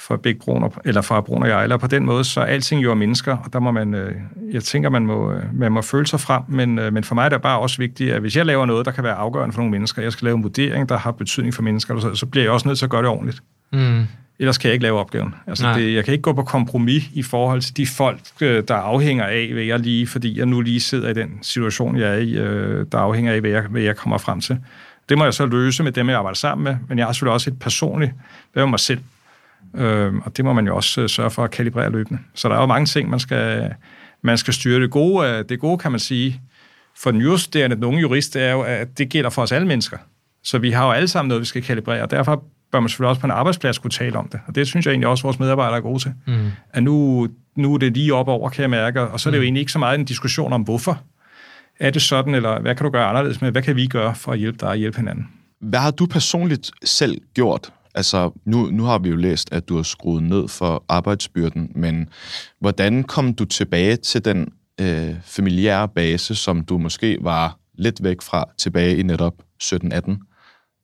for 0.00 0.16
begge 0.16 0.40
Brun, 0.40 0.72
eller 0.84 1.02
fra 1.02 1.20
Brun 1.20 1.42
og 1.42 1.48
Ejler. 1.48 1.76
På 1.76 1.86
den 1.86 2.06
måde, 2.06 2.24
så 2.24 2.40
er 2.40 2.44
alting 2.44 2.82
jo 2.82 2.90
er 2.90 2.94
mennesker, 2.94 3.36
og 3.36 3.52
der 3.52 3.58
må 3.58 3.70
man, 3.70 3.94
øh, 3.94 4.14
jeg 4.52 4.62
tænker, 4.62 4.90
man 4.90 5.06
må, 5.06 5.32
øh, 5.32 5.42
man 5.54 5.72
må 5.72 5.82
føle 5.82 6.06
sig 6.06 6.20
frem, 6.20 6.42
men, 6.48 6.78
øh, 6.78 6.92
men 6.92 7.04
for 7.04 7.14
mig 7.14 7.24
er 7.24 7.28
det 7.28 7.42
bare 7.42 7.58
også 7.58 7.78
vigtigt, 7.78 8.12
at 8.12 8.20
hvis 8.20 8.36
jeg 8.36 8.46
laver 8.46 8.66
noget, 8.66 8.86
der 8.86 8.92
kan 8.92 9.04
være 9.04 9.14
afgørende 9.14 9.52
for 9.52 9.60
nogle 9.60 9.70
mennesker, 9.70 10.02
jeg 10.02 10.12
skal 10.12 10.24
lave 10.24 10.36
en 10.36 10.42
vurdering, 10.42 10.88
der 10.88 10.98
har 10.98 11.10
betydning 11.10 11.54
for 11.54 11.62
mennesker, 11.62 12.00
så, 12.00 12.14
så 12.14 12.26
bliver 12.26 12.44
jeg 12.44 12.52
også 12.52 12.68
nødt 12.68 12.78
til 12.78 12.86
at 12.86 12.90
gøre 12.90 13.02
det 13.02 13.10
ordentligt. 13.10 13.42
Mm. 13.72 14.04
Ellers 14.38 14.58
kan 14.58 14.68
jeg 14.68 14.72
ikke 14.72 14.82
lave 14.82 14.98
opgaven. 14.98 15.34
Altså 15.46 15.74
det, 15.74 15.94
jeg 15.94 16.04
kan 16.04 16.12
ikke 16.12 16.22
gå 16.22 16.32
på 16.32 16.42
kompromis 16.42 17.04
i 17.12 17.22
forhold 17.22 17.60
til 17.60 17.76
de 17.76 17.86
folk, 17.86 18.20
der 18.40 18.74
afhænger 18.74 19.24
af, 19.24 19.50
hvad 19.52 19.62
jeg 19.62 19.78
lige, 19.78 20.06
fordi 20.06 20.38
jeg 20.38 20.46
nu 20.46 20.60
lige 20.60 20.80
sidder 20.80 21.08
i 21.08 21.14
den 21.14 21.38
situation, 21.42 21.96
jeg 21.96 22.08
er 22.08 22.18
i, 22.18 22.34
der 22.92 22.98
afhænger 22.98 23.32
af, 23.32 23.40
hvad 23.40 23.50
jeg, 23.50 23.62
hvad 23.62 23.82
jeg 23.82 23.96
kommer 23.96 24.18
frem 24.18 24.40
til. 24.40 24.58
Det 25.08 25.18
må 25.18 25.24
jeg 25.24 25.34
så 25.34 25.46
løse 25.46 25.82
med 25.82 25.92
dem, 25.92 26.08
jeg 26.08 26.18
arbejder 26.18 26.36
sammen 26.36 26.64
med, 26.64 26.76
men 26.88 26.98
jeg 26.98 27.06
har 27.06 27.12
selvfølgelig 27.12 27.34
også 27.34 27.50
et 27.50 27.58
personligt, 27.58 28.12
hvad 28.52 28.62
med 28.62 28.70
mig 28.70 28.80
selv, 28.80 29.00
Øh, 29.76 30.14
og 30.14 30.36
det 30.36 30.44
må 30.44 30.52
man 30.52 30.66
jo 30.66 30.76
også 30.76 31.00
øh, 31.00 31.08
sørge 31.08 31.30
for 31.30 31.44
at 31.44 31.50
kalibrere 31.50 31.90
løbende. 31.90 32.20
Så 32.34 32.48
der 32.48 32.54
er 32.54 32.60
jo 32.60 32.66
mange 32.66 32.86
ting, 32.86 33.10
man 33.10 33.20
skal, 33.20 33.74
man 34.22 34.38
skal 34.38 34.54
styre. 34.54 34.80
Det 34.80 34.90
gode, 34.90 35.28
øh, 35.28 35.44
det 35.48 35.60
gode 35.60 35.78
kan 35.78 35.90
man 35.90 36.00
sige, 36.00 36.40
for 36.96 37.10
den 37.10 37.20
justerende, 37.20 37.76
den 37.76 37.84
unge 37.84 38.00
jurist, 38.00 38.34
det 38.34 38.42
er 38.42 38.52
jo, 38.52 38.62
at 38.62 38.98
det 38.98 39.08
gælder 39.08 39.30
for 39.30 39.42
os 39.42 39.52
alle 39.52 39.68
mennesker. 39.68 39.96
Så 40.44 40.58
vi 40.58 40.70
har 40.70 40.86
jo 40.86 40.92
alle 40.92 41.08
sammen 41.08 41.28
noget, 41.28 41.40
vi 41.40 41.46
skal 41.46 41.62
kalibrere, 41.62 42.02
og 42.02 42.10
derfor 42.10 42.44
bør 42.72 42.80
man 42.80 42.88
selvfølgelig 42.88 43.08
også 43.08 43.20
på 43.20 43.26
en 43.26 43.30
arbejdsplads 43.30 43.78
kunne 43.78 43.90
tale 43.90 44.18
om 44.18 44.28
det. 44.28 44.40
Og 44.46 44.54
det 44.54 44.66
synes 44.66 44.86
jeg 44.86 44.92
egentlig 44.92 45.08
også, 45.08 45.20
at 45.20 45.24
vores 45.24 45.38
medarbejdere 45.38 45.76
er 45.76 45.82
gode 45.82 45.98
til. 45.98 46.12
Mm. 46.26 46.50
At 46.72 46.82
nu, 46.82 47.28
nu 47.56 47.74
er 47.74 47.78
det 47.78 47.92
lige 47.92 48.14
op 48.14 48.28
over, 48.28 48.50
kan 48.50 48.62
jeg 48.62 48.70
mærke, 48.70 49.00
og 49.00 49.20
så 49.20 49.28
er 49.28 49.30
det 49.30 49.38
jo 49.38 49.40
mm. 49.40 49.44
egentlig 49.44 49.60
ikke 49.60 49.72
så 49.72 49.78
meget 49.78 49.98
en 49.98 50.04
diskussion 50.04 50.52
om, 50.52 50.62
hvorfor 50.62 51.02
er 51.80 51.90
det 51.90 52.02
sådan, 52.02 52.34
eller 52.34 52.60
hvad 52.60 52.74
kan 52.74 52.84
du 52.84 52.90
gøre 52.90 53.04
anderledes 53.04 53.40
med, 53.40 53.50
hvad 53.50 53.62
kan 53.62 53.76
vi 53.76 53.86
gøre 53.86 54.14
for 54.14 54.32
at 54.32 54.38
hjælpe 54.38 54.58
dig 54.60 54.68
og 54.68 54.76
hjælpe 54.76 54.96
hinanden? 54.98 55.28
Hvad 55.60 55.78
har 55.78 55.90
du 55.90 56.06
personligt 56.06 56.70
selv 56.84 57.20
gjort 57.34 57.72
Altså, 57.94 58.30
nu, 58.44 58.70
nu 58.70 58.84
har 58.84 58.98
vi 58.98 59.08
jo 59.08 59.16
læst, 59.16 59.52
at 59.52 59.68
du 59.68 59.76
har 59.76 59.82
skruet 59.82 60.22
ned 60.22 60.48
for 60.48 60.84
arbejdsbyrden, 60.88 61.72
men 61.74 62.08
hvordan 62.60 63.04
kom 63.04 63.34
du 63.34 63.44
tilbage 63.44 63.96
til 63.96 64.24
den 64.24 64.52
øh, 64.80 65.14
familiære 65.22 65.88
base, 65.88 66.34
som 66.34 66.64
du 66.64 66.78
måske 66.78 67.18
var 67.20 67.58
lidt 67.74 68.02
væk 68.02 68.22
fra 68.22 68.44
tilbage 68.58 68.96
i 68.96 69.02
netop 69.02 69.34
17-18? 69.62 70.28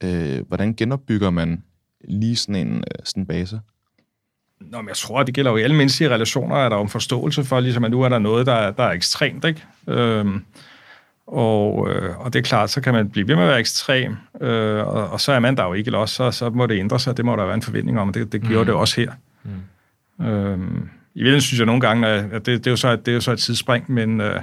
Øh, 0.05 0.49
hvordan 0.49 0.75
genopbygger 0.75 1.31
man 1.31 1.63
lige 2.09 2.37
sådan 2.37 2.67
en 2.67 2.77
øh, 2.77 3.05
sådan 3.05 3.27
base? 3.27 3.61
Nå, 4.61 4.81
men 4.81 4.89
jeg 4.89 4.97
tror, 4.97 5.21
at 5.21 5.27
det 5.27 5.35
gælder 5.35 5.51
jo 5.51 5.57
i 5.57 5.63
alle 5.63 5.77
menneskelige 5.77 6.15
relationer, 6.15 6.57
at 6.57 6.71
der 6.71 6.77
er 6.77 6.83
en 6.83 6.89
forståelse 6.89 7.45
for, 7.45 7.61
ligesom 7.61 7.85
at 7.85 7.91
nu 7.91 8.03
er 8.03 8.09
der 8.09 8.19
noget, 8.19 8.47
der, 8.47 8.71
der 8.71 8.85
er 8.85 8.93
ekstremt, 8.93 9.45
ikke? 9.45 9.65
Øh, 9.89 10.27
og, 11.27 11.91
øh, 11.91 12.19
og 12.19 12.33
det 12.33 12.39
er 12.39 12.43
klart, 12.43 12.71
så 12.71 12.81
kan 12.81 12.95
man 12.95 13.11
blive 13.11 13.29
ved 13.29 13.35
med 13.35 13.43
at 13.43 13.49
være 13.49 13.61
ekstrem, 13.61 14.17
øh, 14.41 14.87
og, 14.87 15.09
og 15.11 15.21
så 15.21 15.33
er 15.33 15.39
man 15.39 15.57
der 15.57 15.65
jo 15.65 15.73
ikke, 15.73 15.89
eller 15.89 15.99
også, 15.99 16.15
så, 16.15 16.31
så 16.31 16.51
må 16.51 16.67
det 16.67 16.79
ændre 16.79 17.01
sig, 17.01 17.17
det 17.17 17.25
må 17.25 17.37
der 17.37 17.45
være 17.45 17.55
en 17.55 17.63
forventning 17.63 18.01
om, 18.01 18.09
og 18.09 18.15
det, 18.15 18.33
det 18.33 18.43
gjorde 18.43 18.65
mm. 18.65 18.67
det 18.67 18.75
også 18.75 19.01
her. 19.01 19.13
Mm. 19.45 20.27
Øh, 20.27 20.59
I 21.15 21.19
virkeligheden 21.19 21.41
synes 21.41 21.59
jeg 21.59 21.67
nogle 21.67 21.81
gange, 21.81 22.07
at 22.07 22.33
det, 22.33 22.47
det, 22.47 22.67
er, 22.67 22.71
jo 22.71 22.77
så, 22.77 22.97
det 22.97 23.09
er 23.09 23.13
jo 23.13 23.21
så 23.21 23.33
et 23.33 23.39
tidsspring, 23.39 23.93
men, 23.93 24.21
øh, 24.21 24.41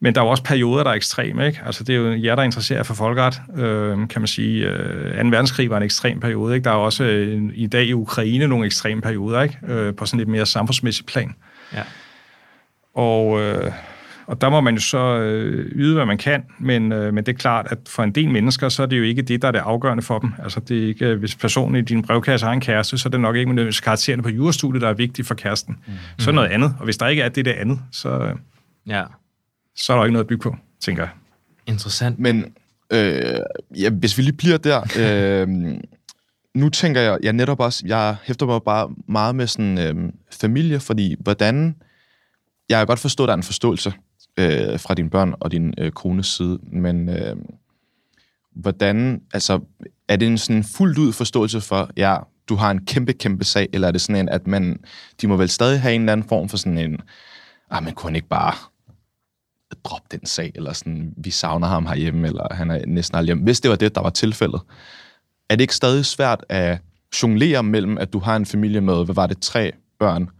men 0.00 0.14
der 0.14 0.20
er 0.20 0.24
jo 0.24 0.30
også 0.30 0.42
perioder, 0.42 0.84
der 0.84 0.90
er 0.90 0.94
ekstreme, 0.94 1.46
ikke? 1.46 1.60
Altså, 1.66 1.84
det 1.84 1.94
er 1.94 1.98
jo 1.98 2.22
jer, 2.22 2.34
der 2.34 2.42
er 2.42 2.46
interesseret 2.46 2.86
for 2.86 2.94
folkeret, 2.94 3.42
øh, 3.56 4.08
kan 4.08 4.20
man 4.20 4.26
sige. 4.26 4.66
Øh, 4.66 5.22
2. 5.22 5.28
verdenskrig 5.28 5.70
var 5.70 5.76
en 5.76 5.82
ekstrem 5.82 6.20
periode, 6.20 6.54
ikke? 6.54 6.64
Der 6.64 6.70
er 6.70 6.74
også 6.74 7.04
øh, 7.04 7.50
i 7.54 7.66
dag 7.66 7.84
i 7.84 7.92
Ukraine 7.92 8.46
nogle 8.46 8.66
ekstreme 8.66 9.00
perioder, 9.00 9.42
ikke? 9.42 9.58
Øh, 9.68 9.94
på 9.94 10.06
sådan 10.06 10.18
lidt 10.18 10.28
mere 10.28 10.46
samfundsmæssig 10.46 11.06
plan. 11.06 11.34
Ja. 11.72 11.82
Og... 12.94 13.40
Øh, 14.30 14.34
og 14.34 14.40
der 14.40 14.50
må 14.50 14.60
man 14.60 14.74
jo 14.74 14.80
så 14.80 14.98
øh, 14.98 15.72
yde, 15.72 15.94
hvad 15.94 16.06
man 16.06 16.18
kan, 16.18 16.44
men, 16.58 16.92
øh, 16.92 17.14
men 17.14 17.26
det 17.26 17.32
er 17.32 17.38
klart, 17.38 17.66
at 17.70 17.78
for 17.88 18.02
en 18.02 18.12
del 18.12 18.30
mennesker, 18.30 18.68
så 18.68 18.82
er 18.82 18.86
det 18.86 18.98
jo 18.98 19.02
ikke 19.02 19.22
det, 19.22 19.42
der 19.42 19.48
er 19.48 19.52
det 19.52 19.58
afgørende 19.58 20.02
for 20.02 20.18
dem. 20.18 20.32
Altså, 20.42 20.60
det 20.60 20.82
er 20.82 20.86
ikke, 20.86 21.06
øh, 21.06 21.18
hvis 21.18 21.36
personen 21.36 21.76
i 21.76 21.80
din 21.80 22.02
brevkasse 22.02 22.46
har 22.46 22.52
en 22.52 22.60
kæreste, 22.60 22.98
så 22.98 23.08
er 23.08 23.10
det 23.10 23.20
nok 23.20 23.36
ikke 23.36 23.48
nødvendigvis 23.48 23.80
karaktererne 23.80 24.22
på 24.22 24.28
jurastudiet, 24.28 24.82
der 24.82 24.88
er 24.88 24.94
vigtigt 24.94 25.28
for 25.28 25.34
kæresten. 25.34 25.78
Mm. 25.86 25.92
Så 26.18 26.30
er 26.30 26.34
noget 26.34 26.48
andet. 26.48 26.74
Og 26.78 26.84
hvis 26.84 26.96
der 26.96 27.08
ikke 27.08 27.22
er 27.22 27.28
det, 27.28 27.44
der 27.44 27.54
andet, 27.56 27.80
så, 27.92 28.32
ja. 28.86 29.04
så 29.76 29.92
er 29.92 29.96
der 29.96 30.04
ikke 30.04 30.12
noget 30.12 30.24
at 30.24 30.28
bygge 30.28 30.42
på, 30.42 30.56
tænker 30.80 31.02
jeg. 31.02 31.10
Interessant. 31.66 32.18
Men 32.18 32.44
øh, 32.92 33.40
ja, 33.78 33.90
hvis 33.90 34.18
vi 34.18 34.22
lige 34.22 34.36
bliver 34.36 34.56
der... 34.56 34.80
Øh, 34.98 35.48
nu 36.54 36.68
tænker 36.68 37.00
jeg, 37.00 37.18
jeg 37.22 37.32
netop 37.32 37.60
også, 37.60 37.82
jeg 37.86 38.16
hæfter 38.24 38.46
mig 38.46 38.62
bare 38.62 38.90
meget 39.08 39.34
med 39.34 39.46
sådan 39.46 39.78
øh, 39.78 40.12
familie, 40.40 40.80
fordi 40.80 41.16
hvordan, 41.20 41.76
jeg 42.68 42.78
har 42.78 42.84
godt 42.84 42.98
forstået, 42.98 43.26
at 43.26 43.28
der 43.28 43.32
er 43.32 43.36
en 43.36 43.42
forståelse 43.42 43.92
øh, 44.40 44.80
fra 44.80 44.94
dine 44.94 45.10
børn 45.10 45.34
og 45.40 45.52
din 45.52 45.74
øh, 45.78 45.92
kones 45.92 46.26
side, 46.26 46.58
men 46.62 47.08
øh, 47.08 47.36
hvordan, 48.54 49.22
altså, 49.32 49.60
er 50.08 50.16
det 50.16 50.28
en 50.28 50.38
sådan 50.38 50.64
fuldt 50.64 50.98
ud 50.98 51.12
forståelse 51.12 51.60
for, 51.60 51.90
ja, 51.96 52.16
du 52.48 52.54
har 52.54 52.70
en 52.70 52.84
kæmpe, 52.84 53.12
kæmpe 53.12 53.44
sag, 53.44 53.68
eller 53.72 53.88
er 53.88 53.92
det 53.92 54.00
sådan 54.00 54.20
en, 54.20 54.28
at 54.28 54.46
man, 54.46 54.84
de 55.20 55.26
må 55.28 55.36
vel 55.36 55.48
stadig 55.48 55.80
have 55.80 55.94
en 55.94 56.00
eller 56.00 56.12
anden 56.12 56.28
form 56.28 56.48
for 56.48 56.56
sådan 56.56 56.78
en, 56.78 57.00
ah, 57.70 57.82
man 57.82 57.94
kunne 57.94 58.18
ikke 58.18 58.28
bare 58.28 58.54
droppe 59.84 60.06
den 60.10 60.26
sag, 60.26 60.52
eller 60.54 60.72
sådan, 60.72 61.14
vi 61.16 61.30
savner 61.30 61.66
ham 61.66 61.86
herhjemme, 61.86 62.26
eller 62.26 62.54
han 62.54 62.70
er 62.70 62.86
næsten 62.86 63.16
aldrig 63.16 63.26
hjemme. 63.26 63.44
Hvis 63.44 63.60
det 63.60 63.70
var 63.70 63.76
det, 63.76 63.94
der 63.94 64.00
var 64.00 64.10
tilfældet, 64.10 64.60
er 65.48 65.56
det 65.56 65.60
ikke 65.60 65.74
stadig 65.74 66.06
svært 66.06 66.44
at 66.48 66.78
jonglere 67.22 67.62
mellem, 67.62 67.98
at 67.98 68.12
du 68.12 68.18
har 68.18 68.36
en 68.36 68.46
familie 68.46 68.80
med, 68.80 69.04
hvad 69.04 69.14
var 69.14 69.26
det, 69.26 69.40
tre 69.40 69.72
børn, 69.98 70.30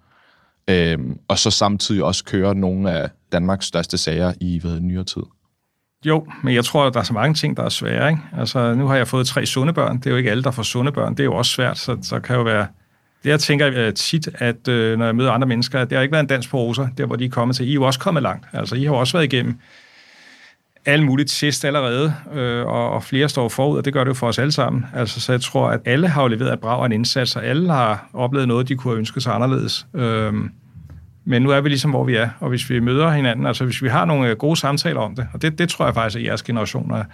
øhm, 0.68 1.18
og 1.28 1.38
så 1.38 1.50
samtidig 1.50 2.04
også 2.04 2.24
køre 2.24 2.54
nogle 2.54 2.92
af 2.92 3.10
Danmarks 3.32 3.66
største 3.66 3.98
sager 3.98 4.32
i 4.40 4.58
hvad, 4.58 4.80
nyere 4.80 5.04
tid. 5.04 5.22
Jo, 6.06 6.26
men 6.42 6.54
jeg 6.54 6.64
tror, 6.64 6.86
at 6.86 6.94
der 6.94 7.00
er 7.00 7.04
så 7.04 7.12
mange 7.12 7.34
ting, 7.34 7.56
der 7.56 7.62
er 7.62 7.68
svære. 7.68 8.10
Ikke? 8.10 8.22
Altså, 8.38 8.74
nu 8.74 8.86
har 8.86 8.96
jeg 8.96 9.08
fået 9.08 9.26
tre 9.26 9.46
sunde 9.46 9.72
børn. 9.72 9.98
Det 9.98 10.06
er 10.06 10.10
jo 10.10 10.16
ikke 10.16 10.30
alle, 10.30 10.42
der 10.42 10.50
får 10.50 10.62
sunde 10.62 10.92
børn. 10.92 11.12
Det 11.12 11.20
er 11.20 11.24
jo 11.24 11.34
også 11.34 11.50
svært, 11.52 11.78
så, 11.78 11.96
så 12.02 12.20
kan 12.20 12.36
jo 12.36 12.42
være... 12.42 12.66
Det 13.22 13.30
jeg 13.30 13.40
tænker 13.40 13.70
øh, 13.74 13.94
tit, 13.94 14.28
at 14.34 14.68
øh, 14.68 14.98
når 14.98 15.04
jeg 15.04 15.16
møder 15.16 15.32
andre 15.32 15.48
mennesker, 15.48 15.80
at 15.80 15.90
det 15.90 15.96
har 15.96 16.02
ikke 16.02 16.12
været 16.12 16.22
en 16.22 16.28
dans 16.28 16.48
på 16.48 16.58
roser, 16.58 16.88
der 16.98 17.06
hvor 17.06 17.16
de 17.16 17.24
er 17.24 17.28
kommet 17.28 17.56
til. 17.56 17.66
I 17.66 17.70
er 17.70 17.74
jo 17.74 17.82
også 17.82 18.00
kommet 18.00 18.22
langt. 18.22 18.46
Altså, 18.52 18.74
I 18.74 18.84
har 18.84 18.92
jo 18.92 18.98
også 18.98 19.12
været 19.12 19.32
igennem 19.32 19.58
alle 20.86 21.04
mulige 21.04 21.26
test 21.26 21.64
allerede, 21.64 22.14
øh, 22.32 22.66
og, 22.66 22.90
og 22.90 23.02
flere 23.02 23.28
står 23.28 23.48
forud, 23.48 23.78
og 23.78 23.84
det 23.84 23.92
gør 23.92 24.04
det 24.04 24.08
jo 24.08 24.14
for 24.14 24.26
os 24.26 24.38
alle 24.38 24.52
sammen. 24.52 24.86
Altså, 24.94 25.20
så 25.20 25.32
jeg 25.32 25.40
tror, 25.40 25.68
at 25.68 25.80
alle 25.84 26.08
har 26.08 26.22
jo 26.22 26.28
leveret 26.28 26.52
et 26.52 26.60
brag 26.60 26.86
en 26.86 26.92
indsats, 26.92 27.36
og 27.36 27.44
alle 27.44 27.72
har 27.72 28.10
oplevet 28.12 28.48
noget, 28.48 28.68
de 28.68 28.74
kunne 28.74 28.92
have 28.92 28.98
ønsket 28.98 29.22
sig 29.22 29.34
anderledes. 29.34 29.86
Øh, 29.94 30.34
Men 31.24 31.42
nu 31.42 31.50
er 31.50 31.60
vi 31.60 31.68
ligesom, 31.68 31.90
hvor 31.90 32.04
vi 32.04 32.14
er, 32.14 32.28
og 32.40 32.48
hvis 32.48 32.70
vi 32.70 32.80
møder 32.80 33.10
hinanden, 33.10 33.46
altså 33.46 33.64
hvis 33.64 33.82
vi 33.82 33.88
har 33.88 34.04
nogle 34.04 34.28
øh, 34.28 34.36
gode 34.36 34.56
samtaler 34.56 35.00
om 35.00 35.14
det, 35.14 35.26
og 35.32 35.42
det, 35.42 35.58
det 35.58 35.68
tror 35.68 35.84
jeg 35.84 35.94
faktisk, 35.94 36.16
at 36.16 36.24
jeres 36.24 36.42
generation 36.42 36.90
er, 36.90 37.04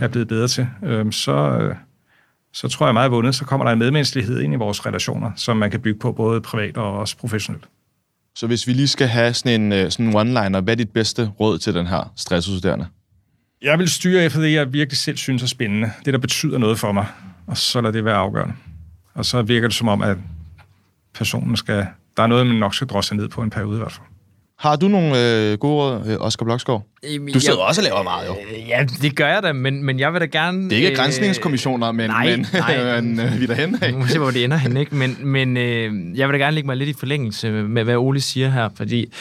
er 0.00 0.08
blevet 0.08 0.28
bedre 0.28 0.48
til, 0.48 0.66
øh, 0.84 1.12
så, 1.12 1.32
øh, 1.32 1.74
så 2.52 2.68
tror 2.68 2.86
jeg 2.86 2.94
meget 2.94 3.10
vundet, 3.10 3.34
så 3.34 3.44
kommer 3.44 3.66
der 3.66 3.72
en 3.72 3.78
medmenneskelighed 3.78 4.40
ind 4.40 4.52
i 4.54 4.56
vores 4.56 4.86
relationer, 4.86 5.30
som 5.36 5.56
man 5.56 5.70
kan 5.70 5.80
bygge 5.80 5.98
på 5.98 6.12
både 6.12 6.40
privat 6.40 6.76
og 6.76 6.98
også 6.98 7.16
professionelt. 7.16 7.64
Så 8.36 8.46
hvis 8.46 8.66
vi 8.66 8.72
lige 8.72 8.88
skal 8.88 9.06
have 9.08 9.34
sådan 9.34 9.60
en, 9.60 9.72
øh, 9.72 9.90
sådan 9.90 10.06
en 10.06 10.16
one-liner, 10.16 10.60
hvad 10.60 10.74
er 10.74 10.76
dit 10.76 10.90
bedste 10.90 11.30
råd 11.40 11.58
til 11.58 11.74
den 11.74 11.86
her 11.86 12.12
stressudstuderende? 12.16 12.86
Jeg 13.62 13.78
vil 13.78 13.90
styre 13.90 14.24
efter 14.24 14.40
det, 14.40 14.52
jeg 14.52 14.72
virkelig 14.72 14.98
selv 14.98 15.16
synes 15.16 15.42
er 15.42 15.46
spændende. 15.46 15.90
Det, 16.04 16.14
der 16.14 16.18
betyder 16.20 16.58
noget 16.58 16.78
for 16.78 16.92
mig. 16.92 17.06
Og 17.46 17.56
så 17.56 17.80
lader 17.80 17.92
det 17.92 18.04
være 18.04 18.16
afgørende. 18.16 18.54
Og 19.14 19.24
så 19.24 19.42
virker 19.42 19.68
det 19.68 19.76
som 19.76 19.88
om, 19.88 20.02
at 20.02 20.16
personen 21.14 21.56
skal... 21.56 21.86
Der 22.16 22.22
er 22.22 22.26
noget, 22.26 22.46
man 22.46 22.56
nok 22.56 22.74
skal 22.74 22.86
drosse 22.86 23.14
ned 23.16 23.28
på 23.28 23.42
en 23.42 23.50
periode 23.50 23.74
i 23.74 23.78
hvert 23.78 23.92
fald. 23.92 24.06
Har 24.58 24.76
du 24.76 24.88
nogle 24.88 25.08
øh, 25.52 25.58
gode 25.58 25.74
råd, 25.74 26.06
øh, 26.06 26.16
Oscar 26.20 26.44
Blokskov? 26.44 26.86
Du 27.34 27.40
sidder 27.40 27.58
også 27.58 27.80
og 27.80 27.84
laver 27.84 28.02
meget, 28.02 28.28
jo. 28.28 28.32
Øh, 28.32 28.68
Ja, 28.68 28.84
det 29.02 29.16
gør 29.16 29.26
jeg 29.28 29.42
da, 29.42 29.52
men, 29.52 29.82
men 29.82 30.00
jeg 30.00 30.12
vil 30.12 30.20
da 30.20 30.26
gerne... 30.26 30.70
Det 30.70 30.72
er 30.72 30.86
ikke 30.86 30.96
grænsningskommissioner, 30.96 31.92
men, 31.92 32.10
nej, 32.10 32.36
men, 32.36 32.46
nej. 32.52 33.00
men 33.00 33.20
øh, 33.20 33.38
vi 33.40 33.42
er 33.42 33.46
derhen 33.46 33.78
af. 33.82 33.92
Nu 33.92 33.98
må 33.98 34.06
se, 34.06 34.18
hvor 34.18 34.30
det 34.30 34.44
ender 34.44 34.56
hen, 34.56 34.76
ikke? 34.76 34.94
Men, 34.94 35.16
men 35.22 35.56
øh, 35.56 36.18
jeg 36.18 36.28
vil 36.28 36.40
da 36.40 36.44
gerne 36.44 36.54
lægge 36.54 36.66
mig 36.66 36.76
lidt 36.76 36.88
i 36.88 36.92
forlængelse 36.98 37.50
med, 37.50 37.84
hvad 37.84 37.96
Ole 37.96 38.20
siger 38.20 38.50
her, 38.50 38.68
fordi 38.76 39.12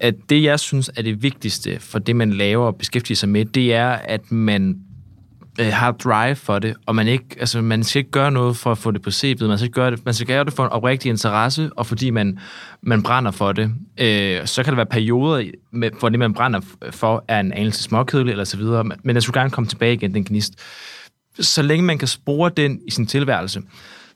at 0.00 0.14
det, 0.30 0.42
jeg 0.42 0.60
synes 0.60 0.90
er 0.96 1.02
det 1.02 1.22
vigtigste 1.22 1.80
for 1.80 1.98
det, 1.98 2.16
man 2.16 2.32
laver 2.32 2.66
og 2.66 2.76
beskæftiger 2.76 3.16
sig 3.16 3.28
med, 3.28 3.44
det 3.44 3.74
er, 3.74 3.88
at 3.88 4.32
man 4.32 4.76
øh, 5.58 5.72
har 5.72 5.92
drive 5.92 6.36
for 6.36 6.58
det, 6.58 6.76
og 6.86 6.94
man 6.94 7.08
ikke, 7.08 7.24
altså 7.38 7.62
man 7.62 7.84
skal 7.84 8.00
ikke 8.00 8.10
gøre 8.10 8.30
noget 8.30 8.56
for 8.56 8.72
at 8.72 8.78
få 8.78 8.90
det 8.90 9.02
på 9.02 9.10
CV'et, 9.10 9.46
man 9.46 9.58
skal 9.58 9.64
ikke 9.64 9.74
gøre 9.74 9.90
det, 9.90 10.04
man 10.04 10.14
skal 10.14 10.26
gøre 10.26 10.44
det 10.44 10.52
for 10.52 10.64
en 10.64 10.70
oprigtig 10.70 11.08
interesse, 11.08 11.70
og 11.76 11.86
fordi 11.86 12.10
man, 12.10 12.38
man 12.82 13.02
brænder 13.02 13.30
for 13.30 13.52
det. 13.52 13.70
Øh, 14.00 14.46
så 14.46 14.62
kan 14.62 14.72
der 14.72 14.76
være 14.76 14.86
perioder, 14.86 15.50
med, 15.72 15.90
hvor 15.98 16.08
det, 16.08 16.18
man 16.18 16.34
brænder 16.34 16.60
for, 16.90 17.24
er 17.28 17.40
en 17.40 17.52
anelse 17.52 17.82
småkedelig 17.82 18.32
eller 18.32 18.44
så 18.44 18.56
videre, 18.56 18.84
men 18.84 18.98
men 19.02 19.14
jeg 19.14 19.22
skulle 19.22 19.40
gerne 19.40 19.50
komme 19.50 19.68
tilbage 19.68 19.94
igen, 19.94 20.14
den 20.14 20.24
gnist. 20.24 20.52
Så 21.40 21.62
længe 21.62 21.84
man 21.84 21.98
kan 21.98 22.08
spore 22.08 22.50
den 22.56 22.80
i 22.86 22.90
sin 22.90 23.06
tilværelse, 23.06 23.62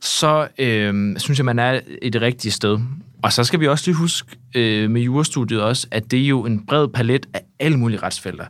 så 0.01 0.49
øh, 0.59 1.19
synes 1.19 1.39
jeg, 1.39 1.45
man 1.45 1.59
er 1.59 1.81
i 2.03 2.11
det 2.11 2.23
rigtige 2.23 2.53
sted. 2.53 2.79
Og 3.23 3.33
så 3.33 3.45
skal 3.45 3.61
vi 3.61 3.69
også 3.69 3.85
lige 3.87 3.97
huske 3.97 4.37
øh, 4.57 4.91
med 4.91 5.03
jurastudiet 5.03 5.63
også, 5.63 5.87
at 5.91 6.11
det 6.11 6.23
er 6.23 6.27
jo 6.27 6.47
en 6.47 6.67
bred 6.67 6.89
palet 6.89 7.27
af 7.35 7.41
alle 7.61 7.79
mulige 7.79 8.03
retsfelter. 8.03 8.45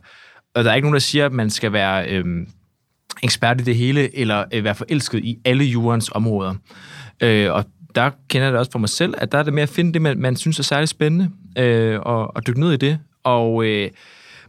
Og 0.55 0.63
der 0.63 0.71
er 0.71 0.75
ikke 0.75 0.85
nogen, 0.85 0.93
der 0.93 0.99
siger, 0.99 1.25
at 1.25 1.31
man 1.31 1.49
skal 1.49 1.73
være 1.73 2.09
øh, 2.09 2.25
ekspert 3.23 3.61
i 3.61 3.63
det 3.63 3.75
hele, 3.75 4.17
eller 4.17 4.43
øh, 4.53 4.63
være 4.63 4.75
forelsket 4.75 5.19
i 5.19 5.37
alle 5.45 5.63
jurens 5.63 6.09
områder. 6.15 6.55
Øh, 7.21 7.53
og 7.53 7.65
der 7.95 8.09
kender 8.29 8.45
jeg 8.45 8.51
det 8.51 8.59
også 8.59 8.71
for 8.71 8.79
mig 8.79 8.89
selv, 8.89 9.13
at 9.17 9.31
der 9.31 9.37
er 9.37 9.43
det 9.43 9.53
med 9.53 9.63
at 9.63 9.69
finde 9.69 9.93
det, 9.93 10.01
man, 10.01 10.19
man 10.19 10.35
synes 10.35 10.59
er 10.59 10.63
særlig 10.63 10.89
spændende, 10.89 11.29
øh, 11.57 11.99
og, 11.99 12.35
og 12.35 12.47
dykke 12.47 12.59
ned 12.59 12.71
i 12.71 12.77
det. 12.77 12.99
Og 13.23 13.65
øh, 13.65 13.89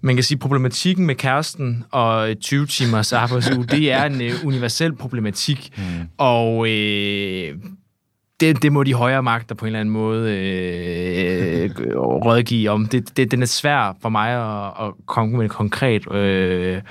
man 0.01 0.15
kan 0.15 0.25
sige, 0.25 0.39
problematikken 0.39 1.07
med 1.07 1.15
kæresten 1.15 1.85
og 1.91 2.29
20 2.41 2.67
timers 2.67 3.13
arbejdsuge, 3.13 3.67
det 3.67 3.93
er 3.93 4.05
en 4.05 4.21
øh, 4.21 4.33
universel 4.45 4.97
problematik. 4.97 5.73
Mm. 5.77 5.83
Og 6.19 6.69
øh, 6.69 7.55
det, 8.41 8.63
det 8.63 8.73
må 8.73 8.83
de 8.83 8.95
højere 8.95 9.23
magter 9.23 9.55
på 9.55 9.65
en 9.65 9.67
eller 9.67 9.81
anden 9.81 9.93
måde 9.93 10.33
øh, 10.33 11.71
rådgive 11.97 12.71
om. 12.71 12.87
Det, 12.87 13.17
det, 13.17 13.31
den 13.31 13.43
er 13.43 13.47
svær 13.47 13.97
for 14.03 14.09
mig 14.09 14.31
at, 14.31 14.87
at 14.87 14.93
komme 15.07 15.37
med 15.37 15.49
konkret 15.49 16.13
øh, 16.13 16.83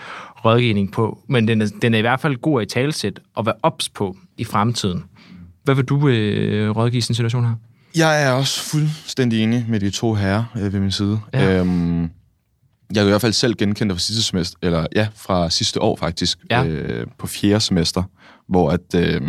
rådgivning 0.46 0.92
på, 0.92 1.20
men 1.28 1.48
den 1.48 1.62
er, 1.62 1.68
den 1.82 1.94
er 1.94 1.98
i 1.98 2.02
hvert 2.02 2.20
fald 2.20 2.36
god 2.36 2.62
at 2.62 2.68
i 2.68 2.74
talsæt 2.74 3.20
og 3.36 3.46
være 3.46 3.56
ops 3.64 3.90
på 3.90 4.16
i 4.38 4.44
fremtiden. 4.44 5.04
Hvad 5.64 5.76
vil 5.76 5.86
du 5.86 6.08
øh, 6.08 6.70
rådgive 6.70 6.98
i 6.98 7.02
sådan 7.02 7.12
en 7.12 7.16
situation 7.16 7.44
her? 7.46 7.54
Jeg 7.96 8.24
er 8.24 8.32
også 8.32 8.64
fuldstændig 8.64 9.44
enig 9.44 9.66
med 9.70 9.80
de 9.80 9.90
to 9.90 10.14
herrer 10.14 10.44
øh, 10.56 10.74
ved 10.74 10.80
min 10.80 10.92
side. 10.92 11.20
Ja. 11.34 11.60
Øhm, 11.60 12.02
jeg 12.02 12.10
kan 12.96 13.06
i 13.06 13.10
hvert 13.10 13.22
fald 13.22 13.34
selv 13.34 13.56
genkende 13.56 13.96
fra 13.96 14.00
sidste 14.00 14.24
semester, 14.24 14.58
eller 14.62 14.88
ja, 14.96 15.08
fra 15.16 15.50
sidste 15.50 15.82
år 15.82 15.96
faktisk, 15.96 16.40
Ja. 16.52 16.66
øh, 16.66 17.08
på 17.18 17.28
fjerde 17.28 17.60
semester, 17.60 18.04
hvor 18.48 18.70
at, 18.72 18.96
øh, 18.96 19.22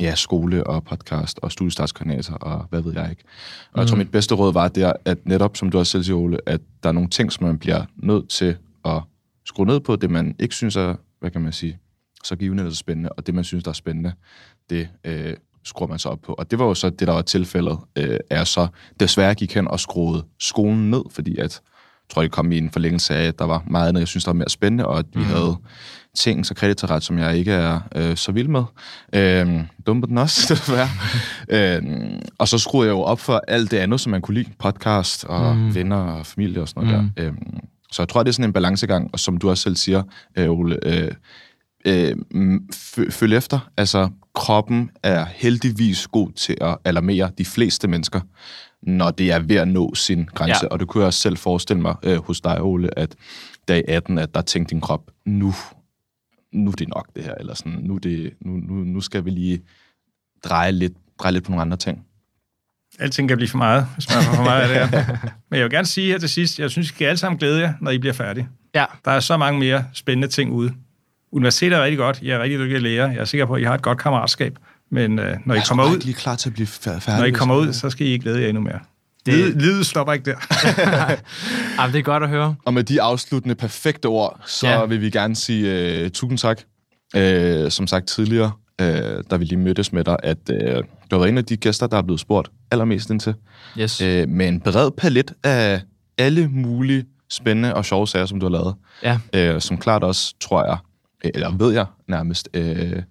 ja, 0.00 0.14
skole 0.14 0.66
og 0.66 0.84
podcast 0.84 1.38
og 1.42 1.52
studiestartskoordinator 1.52 2.34
og 2.34 2.66
hvad 2.70 2.80
ved 2.82 2.92
jeg 2.92 3.10
ikke. 3.10 3.22
Og 3.72 3.80
jeg 3.80 3.88
tror, 3.88 3.96
mit 3.96 4.10
bedste 4.10 4.34
råd 4.34 4.52
var 4.52 4.68
der, 4.68 4.92
at 5.04 5.18
netop, 5.24 5.56
som 5.56 5.70
du 5.70 5.78
også 5.78 5.92
selv 5.92 6.04
siger, 6.04 6.16
Ole, 6.16 6.38
at 6.46 6.60
der 6.82 6.88
er 6.88 6.92
nogle 6.92 7.08
ting, 7.08 7.32
som 7.32 7.46
man 7.46 7.58
bliver 7.58 7.82
nødt 7.96 8.28
til 8.28 8.56
at 8.84 9.02
skrue 9.48 9.66
ned 9.66 9.80
på, 9.80 9.96
det 9.96 10.10
man 10.10 10.34
ikke 10.38 10.54
synes 10.54 10.76
er, 10.76 10.94
hvad 11.20 11.30
kan 11.30 11.40
man 11.40 11.52
sige, 11.52 11.78
så 12.24 12.36
givende 12.36 12.60
eller 12.62 12.70
så 12.70 12.78
spændende, 12.78 13.10
og 13.12 13.26
det, 13.26 13.34
man 13.34 13.44
synes, 13.44 13.64
der 13.64 13.70
er 13.70 13.74
spændende, 13.74 14.12
det 14.70 14.88
øh, 15.04 15.36
skruer 15.64 15.88
man 15.88 15.98
så 15.98 16.08
op 16.08 16.20
på. 16.20 16.32
Og 16.32 16.50
det 16.50 16.58
var 16.58 16.64
jo 16.64 16.74
så 16.74 16.90
det, 16.90 17.08
der 17.08 17.14
var 17.14 17.22
tilfældet, 17.22 17.78
øh, 17.96 18.18
er 18.30 18.44
så 18.44 18.66
desværre 19.00 19.34
gik 19.34 19.54
hen 19.54 19.68
og 19.68 19.80
skruede 19.80 20.24
skolen 20.40 20.90
ned, 20.90 21.02
fordi 21.10 21.38
at, 21.38 21.40
jeg 21.40 22.14
tror, 22.14 22.22
det 22.22 22.30
kom 22.30 22.52
i 22.52 22.58
en 22.58 22.70
forlængelse 22.70 23.14
af, 23.14 23.26
at 23.26 23.38
der 23.38 23.44
var 23.44 23.62
meget 23.66 23.88
andet, 23.88 24.00
jeg 24.00 24.08
synes, 24.08 24.24
der 24.24 24.30
var 24.30 24.36
mere 24.36 24.48
spændende, 24.48 24.86
og 24.86 24.98
at 24.98 25.06
vi 25.14 25.20
mm. 25.20 25.26
havde 25.26 25.56
ting 26.16 26.46
så 26.46 26.54
krediteret, 26.54 27.02
som 27.02 27.18
jeg 27.18 27.36
ikke 27.36 27.52
er 27.52 27.80
øh, 27.94 28.16
så 28.16 28.32
vild 28.32 28.48
med. 28.48 28.62
Øh, 29.12 29.60
dumme 29.86 30.06
den 30.06 30.18
også, 30.18 30.40
desværre. 30.54 30.88
øh, 31.48 31.82
og 32.38 32.48
så 32.48 32.58
skruede 32.58 32.88
jeg 32.88 32.94
jo 32.94 33.00
op 33.00 33.20
for 33.20 33.42
alt 33.48 33.70
det 33.70 33.76
andet, 33.76 34.00
som 34.00 34.10
man 34.10 34.20
kunne 34.20 34.34
lide. 34.34 34.50
Podcast 34.58 35.24
og 35.24 35.56
mm. 35.56 35.74
venner 35.74 35.96
og 35.96 36.26
familie 36.26 36.62
og 36.62 36.68
sådan 36.68 36.84
noget 36.84 37.04
mm. 37.04 37.10
der. 37.16 37.24
Øh, 37.26 37.32
så 37.92 38.02
jeg 38.02 38.08
tror, 38.08 38.22
det 38.22 38.28
er 38.28 38.32
sådan 38.32 38.48
en 38.48 38.52
balancegang, 38.52 39.10
og 39.12 39.20
som 39.20 39.36
du 39.36 39.50
også 39.50 39.62
selv 39.62 39.76
siger, 39.76 40.02
øh, 40.36 40.50
Ole, 40.50 40.78
øh, 40.86 41.12
øh, 41.84 42.16
mm, 42.30 42.68
fø- 42.74 43.10
følg 43.10 43.34
efter. 43.36 43.70
Altså, 43.76 44.08
kroppen 44.34 44.90
er 45.02 45.24
heldigvis 45.24 46.06
god 46.06 46.32
til 46.32 46.56
at 46.60 46.78
alarmere 46.84 47.30
de 47.38 47.44
fleste 47.44 47.88
mennesker, 47.88 48.20
når 48.82 49.10
det 49.10 49.30
er 49.30 49.38
ved 49.38 49.56
at 49.56 49.68
nå 49.68 49.94
sin 49.94 50.24
grænse. 50.34 50.58
Ja. 50.62 50.68
Og 50.68 50.80
det 50.80 50.88
kunne 50.88 51.02
jeg 51.02 51.06
også 51.06 51.20
selv 51.20 51.36
forestille 51.36 51.82
mig 51.82 51.94
øh, 52.02 52.16
hos 52.16 52.40
dig, 52.40 52.62
Ole, 52.62 52.98
at 52.98 53.14
dag 53.68 53.84
18, 53.88 54.18
at 54.18 54.34
der 54.34 54.40
tænkte 54.40 54.70
din 54.70 54.80
krop, 54.80 55.10
nu, 55.26 55.54
nu 56.52 56.70
er 56.70 56.74
det 56.74 56.88
nok 56.88 57.08
det 57.16 57.24
her, 57.24 57.34
eller 57.34 57.54
sådan, 57.54 57.72
nu, 57.72 57.98
det, 57.98 58.32
nu, 58.40 58.52
nu, 58.56 58.74
nu 58.74 59.00
skal 59.00 59.24
vi 59.24 59.30
lige 59.30 59.60
dreje 60.44 60.72
lidt, 60.72 60.92
dreje 61.18 61.32
lidt 61.32 61.44
på 61.44 61.50
nogle 61.50 61.62
andre 61.62 61.76
ting. 61.76 62.04
Alting 62.98 63.28
kan 63.28 63.36
blive 63.36 63.48
for 63.48 63.58
meget, 63.58 63.86
hvis 63.94 64.14
man 64.14 64.22
får 64.24 64.32
for 64.34 64.42
meget 64.42 64.62
af 64.62 64.88
det 64.88 65.00
her. 65.00 65.06
Men 65.50 65.58
jeg 65.58 65.64
vil 65.64 65.70
gerne 65.72 65.86
sige 65.86 66.06
her 66.12 66.18
til 66.18 66.28
sidst, 66.28 66.58
jeg 66.58 66.70
synes, 66.70 66.86
I 66.86 66.88
skal 66.88 67.04
alle 67.06 67.18
sammen 67.18 67.38
glæde 67.38 67.60
jer, 67.60 67.72
når 67.80 67.90
I 67.90 67.98
bliver 67.98 68.12
færdige. 68.12 68.48
Ja, 68.74 68.84
Der 69.04 69.10
er 69.10 69.20
så 69.20 69.36
mange 69.36 69.60
mere 69.60 69.84
spændende 69.94 70.28
ting 70.28 70.52
ude. 70.52 70.72
Universitetet 71.32 71.78
er 71.78 71.82
rigtig 71.82 71.98
godt. 71.98 72.18
I 72.22 72.30
er 72.30 72.42
rigtig 72.42 72.58
dygtige 72.58 72.78
lærer. 72.80 73.08
Jeg 73.10 73.20
er 73.20 73.24
sikker 73.24 73.46
på, 73.46 73.54
at 73.54 73.60
I 73.60 73.64
har 73.64 73.74
et 73.74 73.82
godt 73.82 73.98
kammeratskab. 73.98 74.56
Men 74.90 75.18
øh, 75.18 75.36
når 75.44 75.54
I 75.54 75.56
Jeg 75.58 75.66
kommer 75.66 75.84
tror 75.84 75.92
ud, 75.92 75.98
lige 75.98 76.14
klar 76.14 76.36
til 76.36 76.48
at 76.48 76.52
blive 76.54 76.66
fær- 76.66 76.98
færdig. 76.98 77.18
når 77.20 77.24
I 77.24 77.30
kommer 77.30 77.54
jeg- 77.60 77.68
ud, 77.68 77.72
så 77.72 77.90
skal 77.90 78.06
I 78.06 78.18
glæde 78.18 78.40
jer 78.42 78.48
endnu 78.48 78.62
mere. 78.62 78.78
Det-. 79.26 79.62
Livet, 79.62 79.86
stopper 79.86 80.12
ikke 80.12 80.24
der. 80.30 80.36
Jamen, 81.80 81.92
det 81.92 81.98
er 81.98 82.02
godt 82.02 82.22
at 82.22 82.28
høre. 82.28 82.54
Og 82.64 82.74
med 82.74 82.84
de 82.84 83.02
afsluttende 83.02 83.54
perfekte 83.54 84.06
ord, 84.06 84.40
så 84.46 84.66
Ja. 84.68 84.78
ja. 84.80 84.84
vil 84.84 85.00
vi 85.00 85.10
gerne 85.10 85.36
sige 85.36 86.02
uh, 86.04 86.10
tusind 86.10 86.38
tak. 86.38 86.60
Uh, 87.16 87.70
som 87.70 87.86
sagt 87.86 88.06
tidligere, 88.08 88.52
uh, 88.82 89.24
da 89.30 89.36
vi 89.36 89.44
lige 89.44 89.58
mødtes 89.58 89.92
med 89.92 90.04
dig, 90.04 90.16
at 90.22 90.38
uh, 90.50 90.56
du 91.10 91.16
har 91.16 91.18
været 91.18 91.28
en 91.28 91.38
af 91.38 91.44
de 91.44 91.56
gæster, 91.56 91.86
der 91.86 91.96
er 91.96 92.02
blevet 92.02 92.20
spurgt 92.20 92.50
allermest 92.70 93.10
ind 93.10 93.20
til. 93.20 93.34
Yes. 93.78 94.00
Uh, 94.00 94.06
med 94.06 94.48
en 94.48 94.60
bred 94.60 94.90
palet 94.90 95.32
af 95.44 95.82
alle 96.18 96.48
mulige 96.48 97.04
spændende 97.30 97.74
og 97.74 97.84
sjove 97.84 98.08
sager, 98.08 98.26
som 98.26 98.40
du 98.40 98.46
har 98.46 98.50
lavet. 98.50 98.74
Ja. 99.34 99.54
Uh, 99.54 99.60
som 99.60 99.78
klart 99.78 100.04
også, 100.04 100.34
tror 100.40 100.64
jeg, 100.64 100.78
øh, 101.24 101.30
eller 101.34 101.50
ved 101.50 101.72
jeg 101.72 101.86
nærmest, 102.08 102.48
uh, 102.56 103.02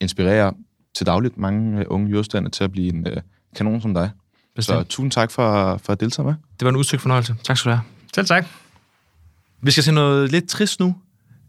inspirerer 0.00 0.52
til 0.94 1.06
dagligt 1.06 1.38
mange 1.38 1.78
uh, 1.78 1.94
unge 1.94 2.10
juristande 2.10 2.50
til 2.50 2.64
at 2.64 2.72
blive 2.72 2.94
en 2.94 3.06
uh, 3.06 3.16
kanon 3.56 3.80
som 3.80 3.94
dig. 3.94 4.10
Bestemt. 4.56 4.78
Så 4.78 4.84
tusind 4.84 5.10
tak 5.10 5.30
for, 5.30 5.76
for 5.84 5.92
at 5.92 6.00
deltage 6.00 6.26
med. 6.26 6.34
Det 6.60 6.64
var 6.64 6.68
en 6.68 6.76
udtryk 6.76 7.00
fornøjelse. 7.00 7.34
Tak 7.44 7.56
skal 7.56 7.70
du 7.70 7.76
have. 7.76 7.84
Selv 8.14 8.26
tak. 8.26 8.46
Vi 9.62 9.70
skal 9.70 9.84
se 9.84 9.92
noget 9.92 10.30
lidt 10.30 10.48
trist 10.48 10.80
nu, 10.80 10.94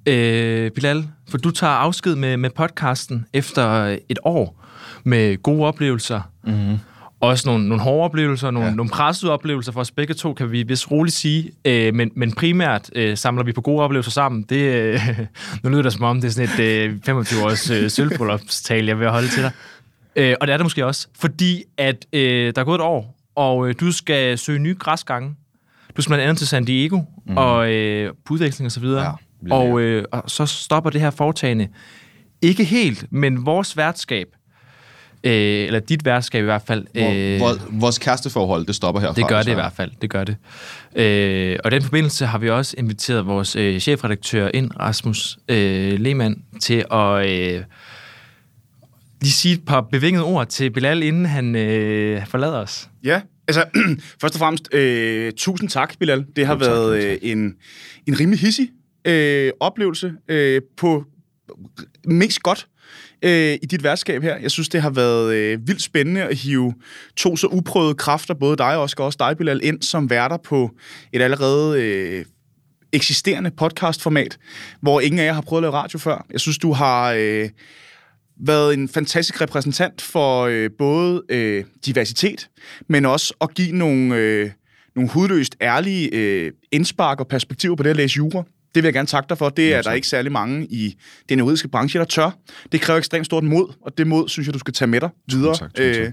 øh, 0.06 0.72
Bilal, 0.72 1.08
for 1.30 1.38
du 1.38 1.52
tager 1.52 1.74
afsked 1.74 2.16
med, 2.16 2.38
med 2.38 2.50
podcasten 2.50 3.26
efter 3.34 3.98
et 4.10 4.20
år 4.24 4.66
med 5.04 5.44
gode 5.44 5.66
oplevelser. 5.66 6.22
Mm-hmm. 6.44 6.78
Også 7.20 7.50
nogle, 7.50 7.68
nogle 7.68 7.84
hårde 7.84 8.04
oplevelser, 8.04 8.52
nogle, 8.52 8.70
ja. 8.70 8.76
Nogle 8.76 8.90
pressede 8.90 9.32
oplevelser 9.32 9.72
for 9.72 9.80
os 9.80 9.92
begge 9.92 10.14
to, 10.14 10.34
kan 10.34 10.52
vi 10.52 10.64
vist 10.64 10.92
roligt 10.92 11.16
sige. 11.16 11.52
Øh, 11.66 11.94
men, 11.94 12.12
men 12.16 12.32
primært 12.32 12.90
øh, 12.96 13.18
samler 13.18 13.44
vi 13.44 13.52
på 13.52 13.62
gode 13.62 13.84
oplevelser 13.84 14.12
sammen. 14.12 14.42
Det, 14.50 14.56
øh, 14.56 15.00
nu 15.64 15.70
lyder 15.70 15.82
det 15.82 15.94
som 15.94 16.04
om, 16.04 16.22
det 16.22 16.28
er 16.28 16.32
sådan 16.32 16.66
et 16.66 17.00
øh, 17.10 17.18
25-års 17.18 17.70
øh, 17.70 17.90
sølvbryllupstal, 17.96 18.86
jeg 18.86 19.00
vil 19.00 19.10
holde 19.10 19.28
til 19.28 19.44
dig. 19.44 19.52
Øh, 20.16 20.36
og 20.42 20.48
det 20.48 20.54
er 20.54 20.58
det 20.58 20.66
måske 20.66 20.86
også, 20.86 21.08
fordi 21.20 21.64
at 21.78 22.06
øh, 22.14 22.54
der 22.56 22.62
er 22.62 22.66
gået 22.66 22.76
et 22.76 22.82
år, 22.82 23.16
og 23.36 23.70
øh, 23.70 23.76
du 23.80 23.92
skal 23.92 24.38
søge 24.38 24.60
nye 24.60 24.76
græsgange. 24.80 25.36
Du 25.98 26.02
skal 26.02 26.10
blandt 26.10 26.24
andet 26.24 26.38
til 26.38 26.48
San 26.48 26.66
Diego, 26.66 27.02
mm. 27.26 27.38
og 27.38 27.72
øh, 27.72 28.14
på 28.26 28.34
udveksling 28.34 28.66
og 28.66 28.72
så 28.72 28.80
videre. 28.80 29.04
Ja, 29.04 29.12
og, 29.52 29.82
øh, 29.82 30.06
og 30.12 30.24
så 30.30 30.46
stopper 30.46 30.90
det 30.90 31.02
her 31.02 31.10
foretagende. 31.10 31.68
Ikke 32.42 32.64
helt, 32.64 33.06
men 33.12 33.46
vores 33.46 33.78
værtskab, 33.78 34.28
øh, 35.24 35.32
eller 35.66 35.80
dit 35.80 36.06
værtskab 36.06 36.42
i 36.42 36.46
hvert 36.46 36.62
fald. 36.68 36.86
Hvor, 36.94 37.12
øh, 37.16 37.38
hvor, 37.38 37.80
vores 37.80 37.98
kæresteforhold, 38.00 38.66
det 38.66 38.76
stopper 38.76 39.02
herfra. 39.02 39.14
det 39.16 39.28
gør 39.28 39.36
det 39.38 39.44
i 39.44 39.50
desværre. 39.50 39.64
hvert 39.64 39.74
fald, 39.74 39.92
det 40.02 40.10
gør 40.10 40.24
det. 40.24 40.36
Øh, 40.96 41.58
og 41.64 41.72
i 41.72 41.76
den 41.76 41.84
forbindelse 41.84 42.26
har 42.26 42.38
vi 42.38 42.50
også 42.50 42.76
inviteret 42.78 43.26
vores 43.26 43.56
øh, 43.56 43.80
chefredaktør 43.80 44.50
ind, 44.54 44.72
Rasmus 44.80 45.38
øh, 45.50 46.00
Lehmann, 46.00 46.44
til 46.62 46.86
at, 46.92 47.30
øh, 47.30 47.64
lige 49.22 49.32
sige 49.32 49.54
et 49.54 49.66
par 49.66 49.82
bevingede 49.82 50.24
ord 50.24 50.48
til 50.48 50.70
Bilal, 50.72 51.04
inden 51.04 51.26
han 51.26 51.56
øh, 51.56 52.28
forlader 52.28 52.58
os? 52.58 52.90
Ja, 53.04 53.22
altså 53.48 53.64
først 54.22 54.36
og 54.36 54.40
fremmest, 54.40 54.74
øh, 54.74 55.34
tusind 55.38 55.70
tak, 55.70 55.94
Bilal. 56.00 56.26
Det 56.36 56.46
har 56.46 56.54
Jo, 56.54 56.60
tak, 56.60 56.70
været 56.70 57.04
øh, 57.04 57.18
en, 57.22 57.56
en 58.08 58.20
rimelig 58.20 58.40
hissig 58.40 58.70
øh, 59.06 59.52
oplevelse 59.60 60.14
øh, 60.28 60.62
på 60.78 61.04
mest 62.06 62.44
godt 62.44 62.68
øh, 63.22 63.54
i 63.54 63.66
dit 63.66 63.84
værtskab 63.84 64.24
her. 64.24 64.38
Jeg 64.38 64.52
synes, 64.52 64.70
det 64.70 64.82
har 64.82 64.90
været 64.90 65.34
øh, 65.34 65.68
vildt 65.68 65.82
spændende 65.82 66.24
at 66.24 66.36
hive 66.38 66.74
to 67.16 67.36
så 67.36 67.48
uprøvede 67.48 67.94
kræfter, 67.96 68.34
både 68.34 68.58
dig, 68.58 68.78
Oscar, 68.78 69.04
og 69.04 69.06
også 69.06 69.18
dig, 69.20 69.38
Bilal, 69.38 69.60
ind 69.64 69.82
som 69.82 70.10
værter 70.10 70.38
på 70.38 70.72
et 71.14 71.22
allerede 71.22 71.82
øh, 71.82 72.26
eksisterende 72.94 73.52
podcastformat, 73.52 74.38
hvor 74.82 75.02
ingen 75.02 75.20
af 75.20 75.26
jer 75.26 75.34
har 75.34 75.42
prøvet 75.42 75.60
at 75.60 75.64
lave 75.64 75.74
radio 75.74 76.00
før. 76.00 76.26
Jeg 76.32 76.40
synes, 76.40 76.58
du 76.58 76.74
har 76.74 77.14
øh, 77.18 77.50
været 78.40 78.74
en 78.74 78.90
fantastisk 78.90 79.42
repræsentant 79.42 80.02
for 80.02 80.44
øh, 80.44 80.70
både 80.78 81.24
øh, 81.30 81.64
diversitet, 81.86 82.50
men 82.90 83.06
også 83.06 83.34
at 83.42 83.54
give 83.54 83.72
nogle, 83.72 84.16
øh, 84.16 84.52
nogle 84.96 85.12
hudløst 85.12 85.56
ærlige 85.62 86.10
øh, 86.14 86.52
indspark 86.72 87.20
og 87.20 87.28
perspektiver 87.28 87.76
på 87.76 87.84
det 87.84 87.90
at 87.90 87.96
læse 87.96 88.18
jura. 88.18 88.44
Det 88.76 88.84
vil 88.84 88.88
jeg 88.88 88.94
gerne 88.94 89.08
takke 89.08 89.30
dig 89.30 89.38
for. 89.38 89.50
Det 89.50 89.74
er 89.74 89.82
der 89.82 89.92
ikke 89.92 90.08
særlig 90.08 90.32
mange 90.32 90.66
i 90.66 90.96
den 91.30 91.40
juridiske 91.40 91.68
branche, 91.68 92.00
der 92.00 92.06
tør. 92.06 92.38
Det 92.72 92.82
kræver 92.82 92.98
ekstremt 92.98 93.26
stort 93.26 93.44
mod, 93.44 93.74
og 93.82 93.98
det 93.98 94.08
mod 94.08 94.30
synes 94.30 94.48
jeg, 94.48 94.54
du 94.54 94.60
skal 94.60 94.74
tage 94.74 94.88
med 94.88 95.02
dig 95.02 95.10
videre. 95.28 95.56
tak, 95.56 95.74
tusind 95.76 95.94
tak. 95.94 96.04
Øh, 96.04 96.12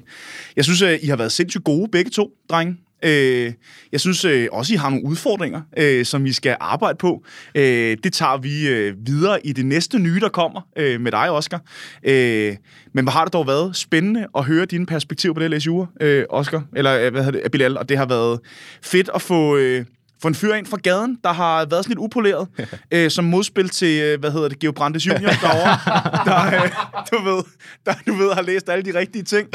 jeg 0.57 0.65
synes, 0.65 0.83
at 0.83 0.99
I 1.03 1.07
har 1.07 1.17
været 1.17 1.33
sindssygt 1.33 1.65
gode 1.65 1.89
begge 1.93 2.11
to, 2.11 2.31
drenge. 2.51 2.77
Øh, 3.05 3.53
jeg 3.93 4.01
synes 4.01 4.25
øh, 4.25 4.49
også, 4.53 4.75
I 4.75 4.77
har 4.77 4.91
nogle 4.91 5.05
udfordringer, 5.05 5.61
øh, 5.77 6.05
som 6.05 6.25
vi 6.25 6.33
skal 6.33 6.57
arbejde 6.61 6.99
på. 6.99 7.25
Øh, 7.55 7.97
det 8.05 8.13
tager 8.13 8.37
vi 8.37 8.69
øh, 8.69 8.95
videre 9.07 9.47
i 9.47 9.53
det 9.53 9.67
næste 9.67 9.99
nye, 9.99 10.21
der 10.21 10.29
kommer 10.29 10.61
øh, 10.77 11.01
med 11.01 11.13
dig, 11.13 11.31
Oscar. 11.31 11.63
Øh, 12.05 12.57
men 12.95 13.05
hvad 13.05 13.13
har 13.13 13.25
det 13.25 13.33
dog 13.33 13.47
været 13.47 13.77
spændende 13.77 14.27
at 14.37 14.45
høre 14.45 14.65
dine 14.65 14.87
perspektiver 14.87 15.35
på 15.35 15.41
det 15.41 15.67
jura, 15.67 15.87
øh, 16.01 16.25
Oscar, 16.31 16.65
eller 16.77 16.99
øh, 16.99 17.13
hvad 17.13 17.25
hedder 17.25 17.41
det, 17.41 17.53
Bilal, 17.53 17.79
og 17.79 17.89
det 17.89 17.99
har 17.99 18.07
været 18.07 18.41
fedt 18.83 19.11
at 19.15 19.23
få... 19.23 19.57
Øh, 19.57 19.85
få 20.23 20.29
en 20.29 20.35
fyr 20.35 20.55
ind 20.55 20.67
fra 20.67 20.77
gaden, 20.77 21.19
der 21.25 21.33
har 21.33 21.57
været 21.57 21.85
sådan 21.85 21.91
lidt 21.91 21.99
upoleret, 21.99 22.49
øh, 22.95 23.11
som 23.11 23.25
modspil 23.25 23.69
til, 23.69 24.03
øh, 24.03 24.21
hvad 24.21 24.33
hedder 24.33 24.49
det, 24.49 24.59
Geo 24.59 24.73
Brandes 24.73 25.07
Junior 25.07 25.31
derovre, 25.31 25.79
der, 26.31 26.65
øh, 26.65 26.71
du 27.13 27.25
ved, 27.25 27.45
der, 27.87 27.95
du 28.07 28.15
ved, 28.15 28.33
har 28.35 28.43
læst 28.43 28.69
alle 28.69 28.93
de 28.93 28.99
rigtige 28.99 29.23
ting. 29.23 29.49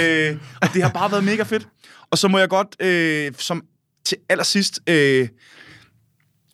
Øh, 0.00 0.36
og 0.62 0.68
det 0.74 0.82
har 0.82 0.90
bare 0.90 1.10
været 1.10 1.24
mega 1.24 1.42
fedt. 1.42 1.68
Og 2.10 2.18
så 2.18 2.28
må 2.28 2.38
jeg 2.38 2.48
godt, 2.48 2.82
øh, 2.82 3.32
som 3.38 3.62
til 4.04 4.18
allersidst, 4.28 4.80
øh, 4.86 5.28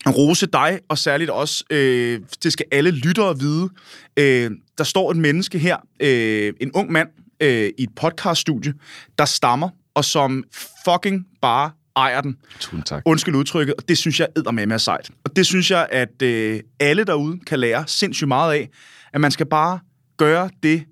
rose 0.07 0.47
dig, 0.47 0.79
og 0.89 0.99
særligt 0.99 1.31
også, 1.31 1.65
øh, 1.71 2.21
det 2.43 2.53
skal 2.53 2.67
alle 2.73 2.91
lyttere 2.91 3.39
vide, 3.39 3.69
øh, 4.17 4.51
der 4.79 4.85
står 4.85 5.11
et 5.11 5.17
menneske 5.17 5.59
her, 5.59 5.77
øh, 6.01 6.53
en 6.61 6.73
ung 6.73 6.93
mand, 6.93 7.09
øh, 7.41 7.71
i 7.79 7.83
et 7.83 7.91
podcaststudie, 7.97 8.75
der 9.19 9.25
stammer, 9.25 9.69
og 9.95 10.05
som 10.05 10.45
fucking 10.85 11.27
bare 11.43 11.71
ejer 11.97 12.21
den. 12.21 12.37
Tusind 12.61 12.83
tak. 12.83 13.03
Undskyld 13.07 13.35
udtrykket, 13.35 13.75
og 13.75 13.89
det 13.89 13.99
synes 13.99 14.21
jeg 14.21 14.29
er 14.47 14.51
med 14.51 14.67
med 14.67 14.79
sejt. 14.79 15.11
Og 15.25 15.37
det 15.37 15.47
synes 15.47 15.71
jeg, 15.71 15.89
at 15.91 16.23
øh, 16.23 16.61
alle 16.81 17.05
derude 17.05 17.41
kan 17.47 17.59
lære 17.59 17.85
sindssygt 17.87 18.29
meget 18.29 18.55
af, 18.55 18.69
at 19.13 19.21
man 19.21 19.31
skal 19.31 19.47
bare 19.47 19.79
gøre 20.17 20.51
det, 20.63 20.85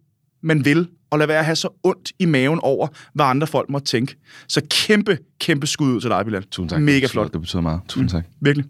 man 0.43 0.65
vil, 0.65 0.89
og 1.11 1.19
lade 1.19 1.29
være 1.29 1.39
at 1.39 1.45
have 1.45 1.57
så 1.57 1.69
ondt 1.83 2.13
i 2.19 2.25
maven 2.25 2.61
over, 2.63 2.89
hvad 3.15 3.27
andre 3.27 3.47
folk 3.47 3.71
må 3.71 3.79
tænke. 3.79 4.17
Så 4.49 4.61
kæmpe, 4.71 5.19
kæmpe 5.41 5.67
skud 5.67 5.93
ud 5.93 6.01
til 6.01 6.11
dig, 6.11 6.25
Bilal. 6.25 6.43
Tusind 6.43 6.71
tak. 6.71 6.81
Mega 6.81 7.07
flot. 7.07 7.33
Det 7.33 7.41
betyder 7.41 7.63
meget. 7.63 7.81
Tusind 7.89 8.09
tak. 8.09 8.25
Virkelig. 8.41 8.67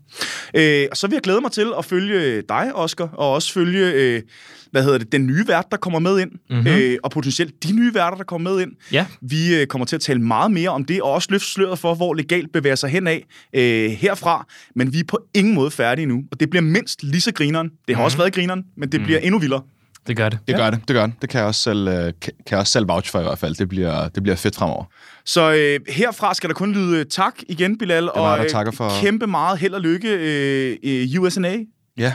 Øh, 0.54 0.86
og 0.90 0.96
så 0.96 1.06
vil 1.06 1.14
jeg 1.14 1.22
glæde 1.22 1.40
mig 1.40 1.52
til 1.52 1.66
at 1.78 1.84
følge 1.84 2.42
dig, 2.48 2.70
Oscar, 2.74 3.04
og 3.04 3.32
også 3.32 3.52
følge, 3.52 3.92
øh, 3.92 4.22
hvad 4.70 4.82
hedder 4.82 4.98
det, 4.98 5.12
den 5.12 5.26
nye 5.26 5.48
vært, 5.48 5.64
der 5.70 5.76
kommer 5.76 5.98
med 5.98 6.20
ind, 6.20 6.30
mm-hmm. 6.50 6.66
øh, 6.66 6.96
og 7.02 7.10
potentielt 7.10 7.64
de 7.64 7.72
nye 7.72 7.94
værter, 7.94 8.16
der 8.16 8.24
kommer 8.24 8.50
med 8.50 8.60
ind. 8.62 8.72
Ja. 8.92 9.06
Vi 9.20 9.60
øh, 9.60 9.66
kommer 9.66 9.84
til 9.86 9.96
at 9.96 10.02
tale 10.02 10.20
meget 10.20 10.50
mere 10.50 10.70
om 10.70 10.84
det, 10.84 11.02
og 11.02 11.12
også 11.12 11.28
løfte 11.30 11.48
sløret 11.48 11.78
for, 11.78 11.94
hvor 11.94 12.14
legalt 12.14 12.52
bevæger 12.52 12.76
sig 12.76 12.90
hen 12.90 13.06
af 13.06 13.24
øh, 13.52 13.90
herfra. 13.90 14.46
Men 14.74 14.92
vi 14.92 14.98
er 15.00 15.04
på 15.08 15.18
ingen 15.34 15.54
måde 15.54 15.70
færdige 15.70 16.06
nu, 16.06 16.24
og 16.32 16.40
det 16.40 16.50
bliver 16.50 16.62
mindst 16.62 17.02
lige 17.02 17.20
så 17.20 17.32
grineren. 17.32 17.68
Det 17.68 17.74
har 17.88 17.94
mm-hmm. 17.94 18.04
også 18.04 18.18
været 18.18 18.32
grineren, 18.32 18.64
men 18.76 18.92
det 18.92 19.00
bliver 19.00 19.18
endnu 19.18 19.38
vildere. 19.38 19.62
Det 20.08 20.16
gør 20.16 20.28
det. 20.28 20.38
Det 20.48 20.56
gør 20.56 20.70
det, 20.70 20.80
det 20.88 20.96
gør 20.96 21.06
det. 21.06 21.14
Det 21.22 21.30
kan 21.30 21.38
jeg 21.38 21.46
også 21.46 21.60
selv, 21.62 21.88
øh, 21.88 22.12
kan 22.20 22.32
jeg 22.50 22.58
også 22.58 22.72
selv 22.72 22.88
vouch 22.88 23.10
for 23.10 23.20
i 23.20 23.22
hvert 23.22 23.38
fald. 23.38 23.54
Det 23.54 23.68
bliver, 23.68 24.08
det 24.08 24.22
bliver 24.22 24.36
fedt 24.36 24.56
fremover. 24.56 24.84
Så 25.24 25.52
øh, 25.52 25.80
herfra 25.94 26.34
skal 26.34 26.48
der 26.50 26.54
kun 26.54 26.72
lyde 26.72 27.04
tak 27.04 27.34
igen, 27.48 27.78
Bilal, 27.78 28.02
mig, 28.02 28.12
og 28.12 28.36
der 28.38 28.44
øh, 28.44 28.50
takker 28.50 28.72
for- 28.72 28.90
kæmpe 29.00 29.26
meget 29.26 29.58
held 29.58 29.74
og 29.74 29.80
lykke 29.80 30.08
øh, 30.08 30.76
i 30.82 31.18
USNA. 31.18 31.56
Ja, 31.98 32.12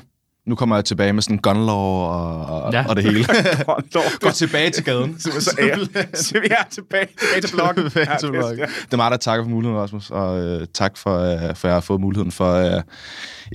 nu 0.48 0.56
kommer 0.56 0.76
jeg 0.76 0.86
tilbage 0.86 1.14
med 1.14 1.22
sådan 1.22 1.38
gun 1.38 1.56
law 1.66 1.76
og, 1.76 2.46
og, 2.46 2.74
Ja. 2.74 2.80
ja. 2.82 2.86
og 2.90 2.96
det 2.96 3.04
hele. 3.04 3.26
Gå 4.22 4.30
tilbage 4.34 4.70
til 4.70 4.84
gaden. 4.84 5.16
Så, 5.20 5.32
så 5.42 5.52
er 5.60 5.76
så 6.16 6.40
vi 6.40 6.48
er 6.52 6.64
tilbage, 6.72 7.08
tilbage 7.20 7.42
til 7.42 7.56
bloggen. 7.56 7.84
Tilbage 7.90 8.18
til 8.20 8.26
Ja, 8.28 8.32
bloggen. 8.32 8.60
ja. 8.60 8.66
Det 8.66 8.94
er 8.94 8.98
mig, 8.98 9.12
der 9.12 9.18
takker 9.18 9.46
for 9.46 9.50
muligheden, 9.50 9.82
Rasmus, 9.82 10.10
og 10.12 10.44
øh, 10.44 10.68
tak 10.74 10.98
for, 10.98 11.18
øh, 11.20 11.40
for, 11.40 11.48
at 11.48 11.64
jeg 11.64 11.74
har 11.74 11.80
fået 11.80 12.02
muligheden 12.02 12.32
for 12.32 12.54
øh, 12.54 12.82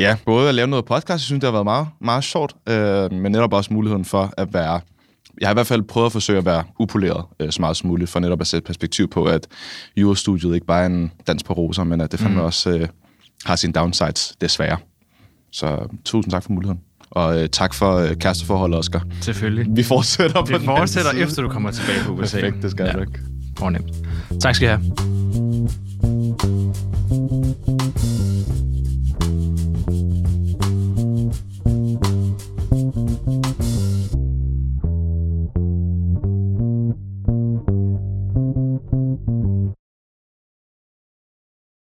ja, 0.01 0.17
både 0.27 0.49
at 0.49 0.55
lave 0.55 0.67
noget 0.69 0.85
podcast, 0.85 1.11
jeg 1.11 1.21
synes, 1.21 1.41
det 1.41 1.47
har 1.47 1.53
været 1.53 1.65
meget, 1.65 1.87
meget 2.01 2.25
sjovt, 2.25 2.55
øh, 2.69 3.13
men 3.13 3.33
netop 3.33 3.53
også 3.53 3.73
muligheden 3.75 4.05
for 4.05 4.33
at 4.37 4.55
være 4.55 4.81
jeg 5.41 5.49
har 5.49 5.53
i 5.53 5.57
hvert 5.57 5.67
fald 5.67 5.83
prøvet 5.83 6.07
at 6.07 6.13
forsøge 6.13 6.39
at 6.39 6.45
være 6.45 6.65
upoleret 6.81 7.25
øh, 7.41 7.53
så 7.53 7.61
meget 7.63 7.77
som 7.77 7.89
muligt, 7.89 8.11
for 8.11 8.21
netop 8.21 8.41
at 8.41 8.47
sætte 8.47 8.67
perspektiv 8.67 9.11
på, 9.11 9.25
at 9.25 9.47
Eurostudiet 9.97 10.55
ikke 10.55 10.67
bare 10.67 10.83
er 10.83 10.87
en 10.87 11.13
dans 11.27 11.43
på 11.43 11.53
roser, 11.53 11.85
men 11.85 12.01
at 12.01 12.13
det 12.13 12.21
fandme 12.21 12.39
mm. 12.41 12.45
også 12.45 12.71
øh, 12.71 12.89
har 13.45 13.57
sine 13.57 13.73
downsides, 13.73 14.35
desværre. 14.41 14.77
Så 15.53 15.89
tusind 16.05 16.33
tak 16.33 16.43
for 16.43 16.53
muligheden. 16.53 16.81
Og 17.11 17.43
øh, 17.43 17.49
tak 17.49 17.75
for 17.75 17.97
øh, 17.97 18.15
kæresteforholdet, 18.15 18.79
Oscar. 18.79 19.03
Selvfølgelig. 19.21 19.67
Vi 19.77 19.83
fortsætter 19.83 20.45
på 20.45 20.59
Vi 20.59 20.65
fortsætter 20.65 21.13
den 21.13 21.23
efter 21.23 21.43
du 21.43 21.49
kommer 21.49 21.71
tilbage 21.71 22.05
på 22.07 22.13
USA. 22.13 22.41
Perfekt, 22.41 22.63
det 22.63 22.71
skal 22.71 22.87
ja. 22.87 22.93
nok. 22.93 23.19
Fornemt. 23.59 23.93
Tak 24.41 24.55
skal 24.55 24.67
I 24.67 24.69
have. 24.69 24.83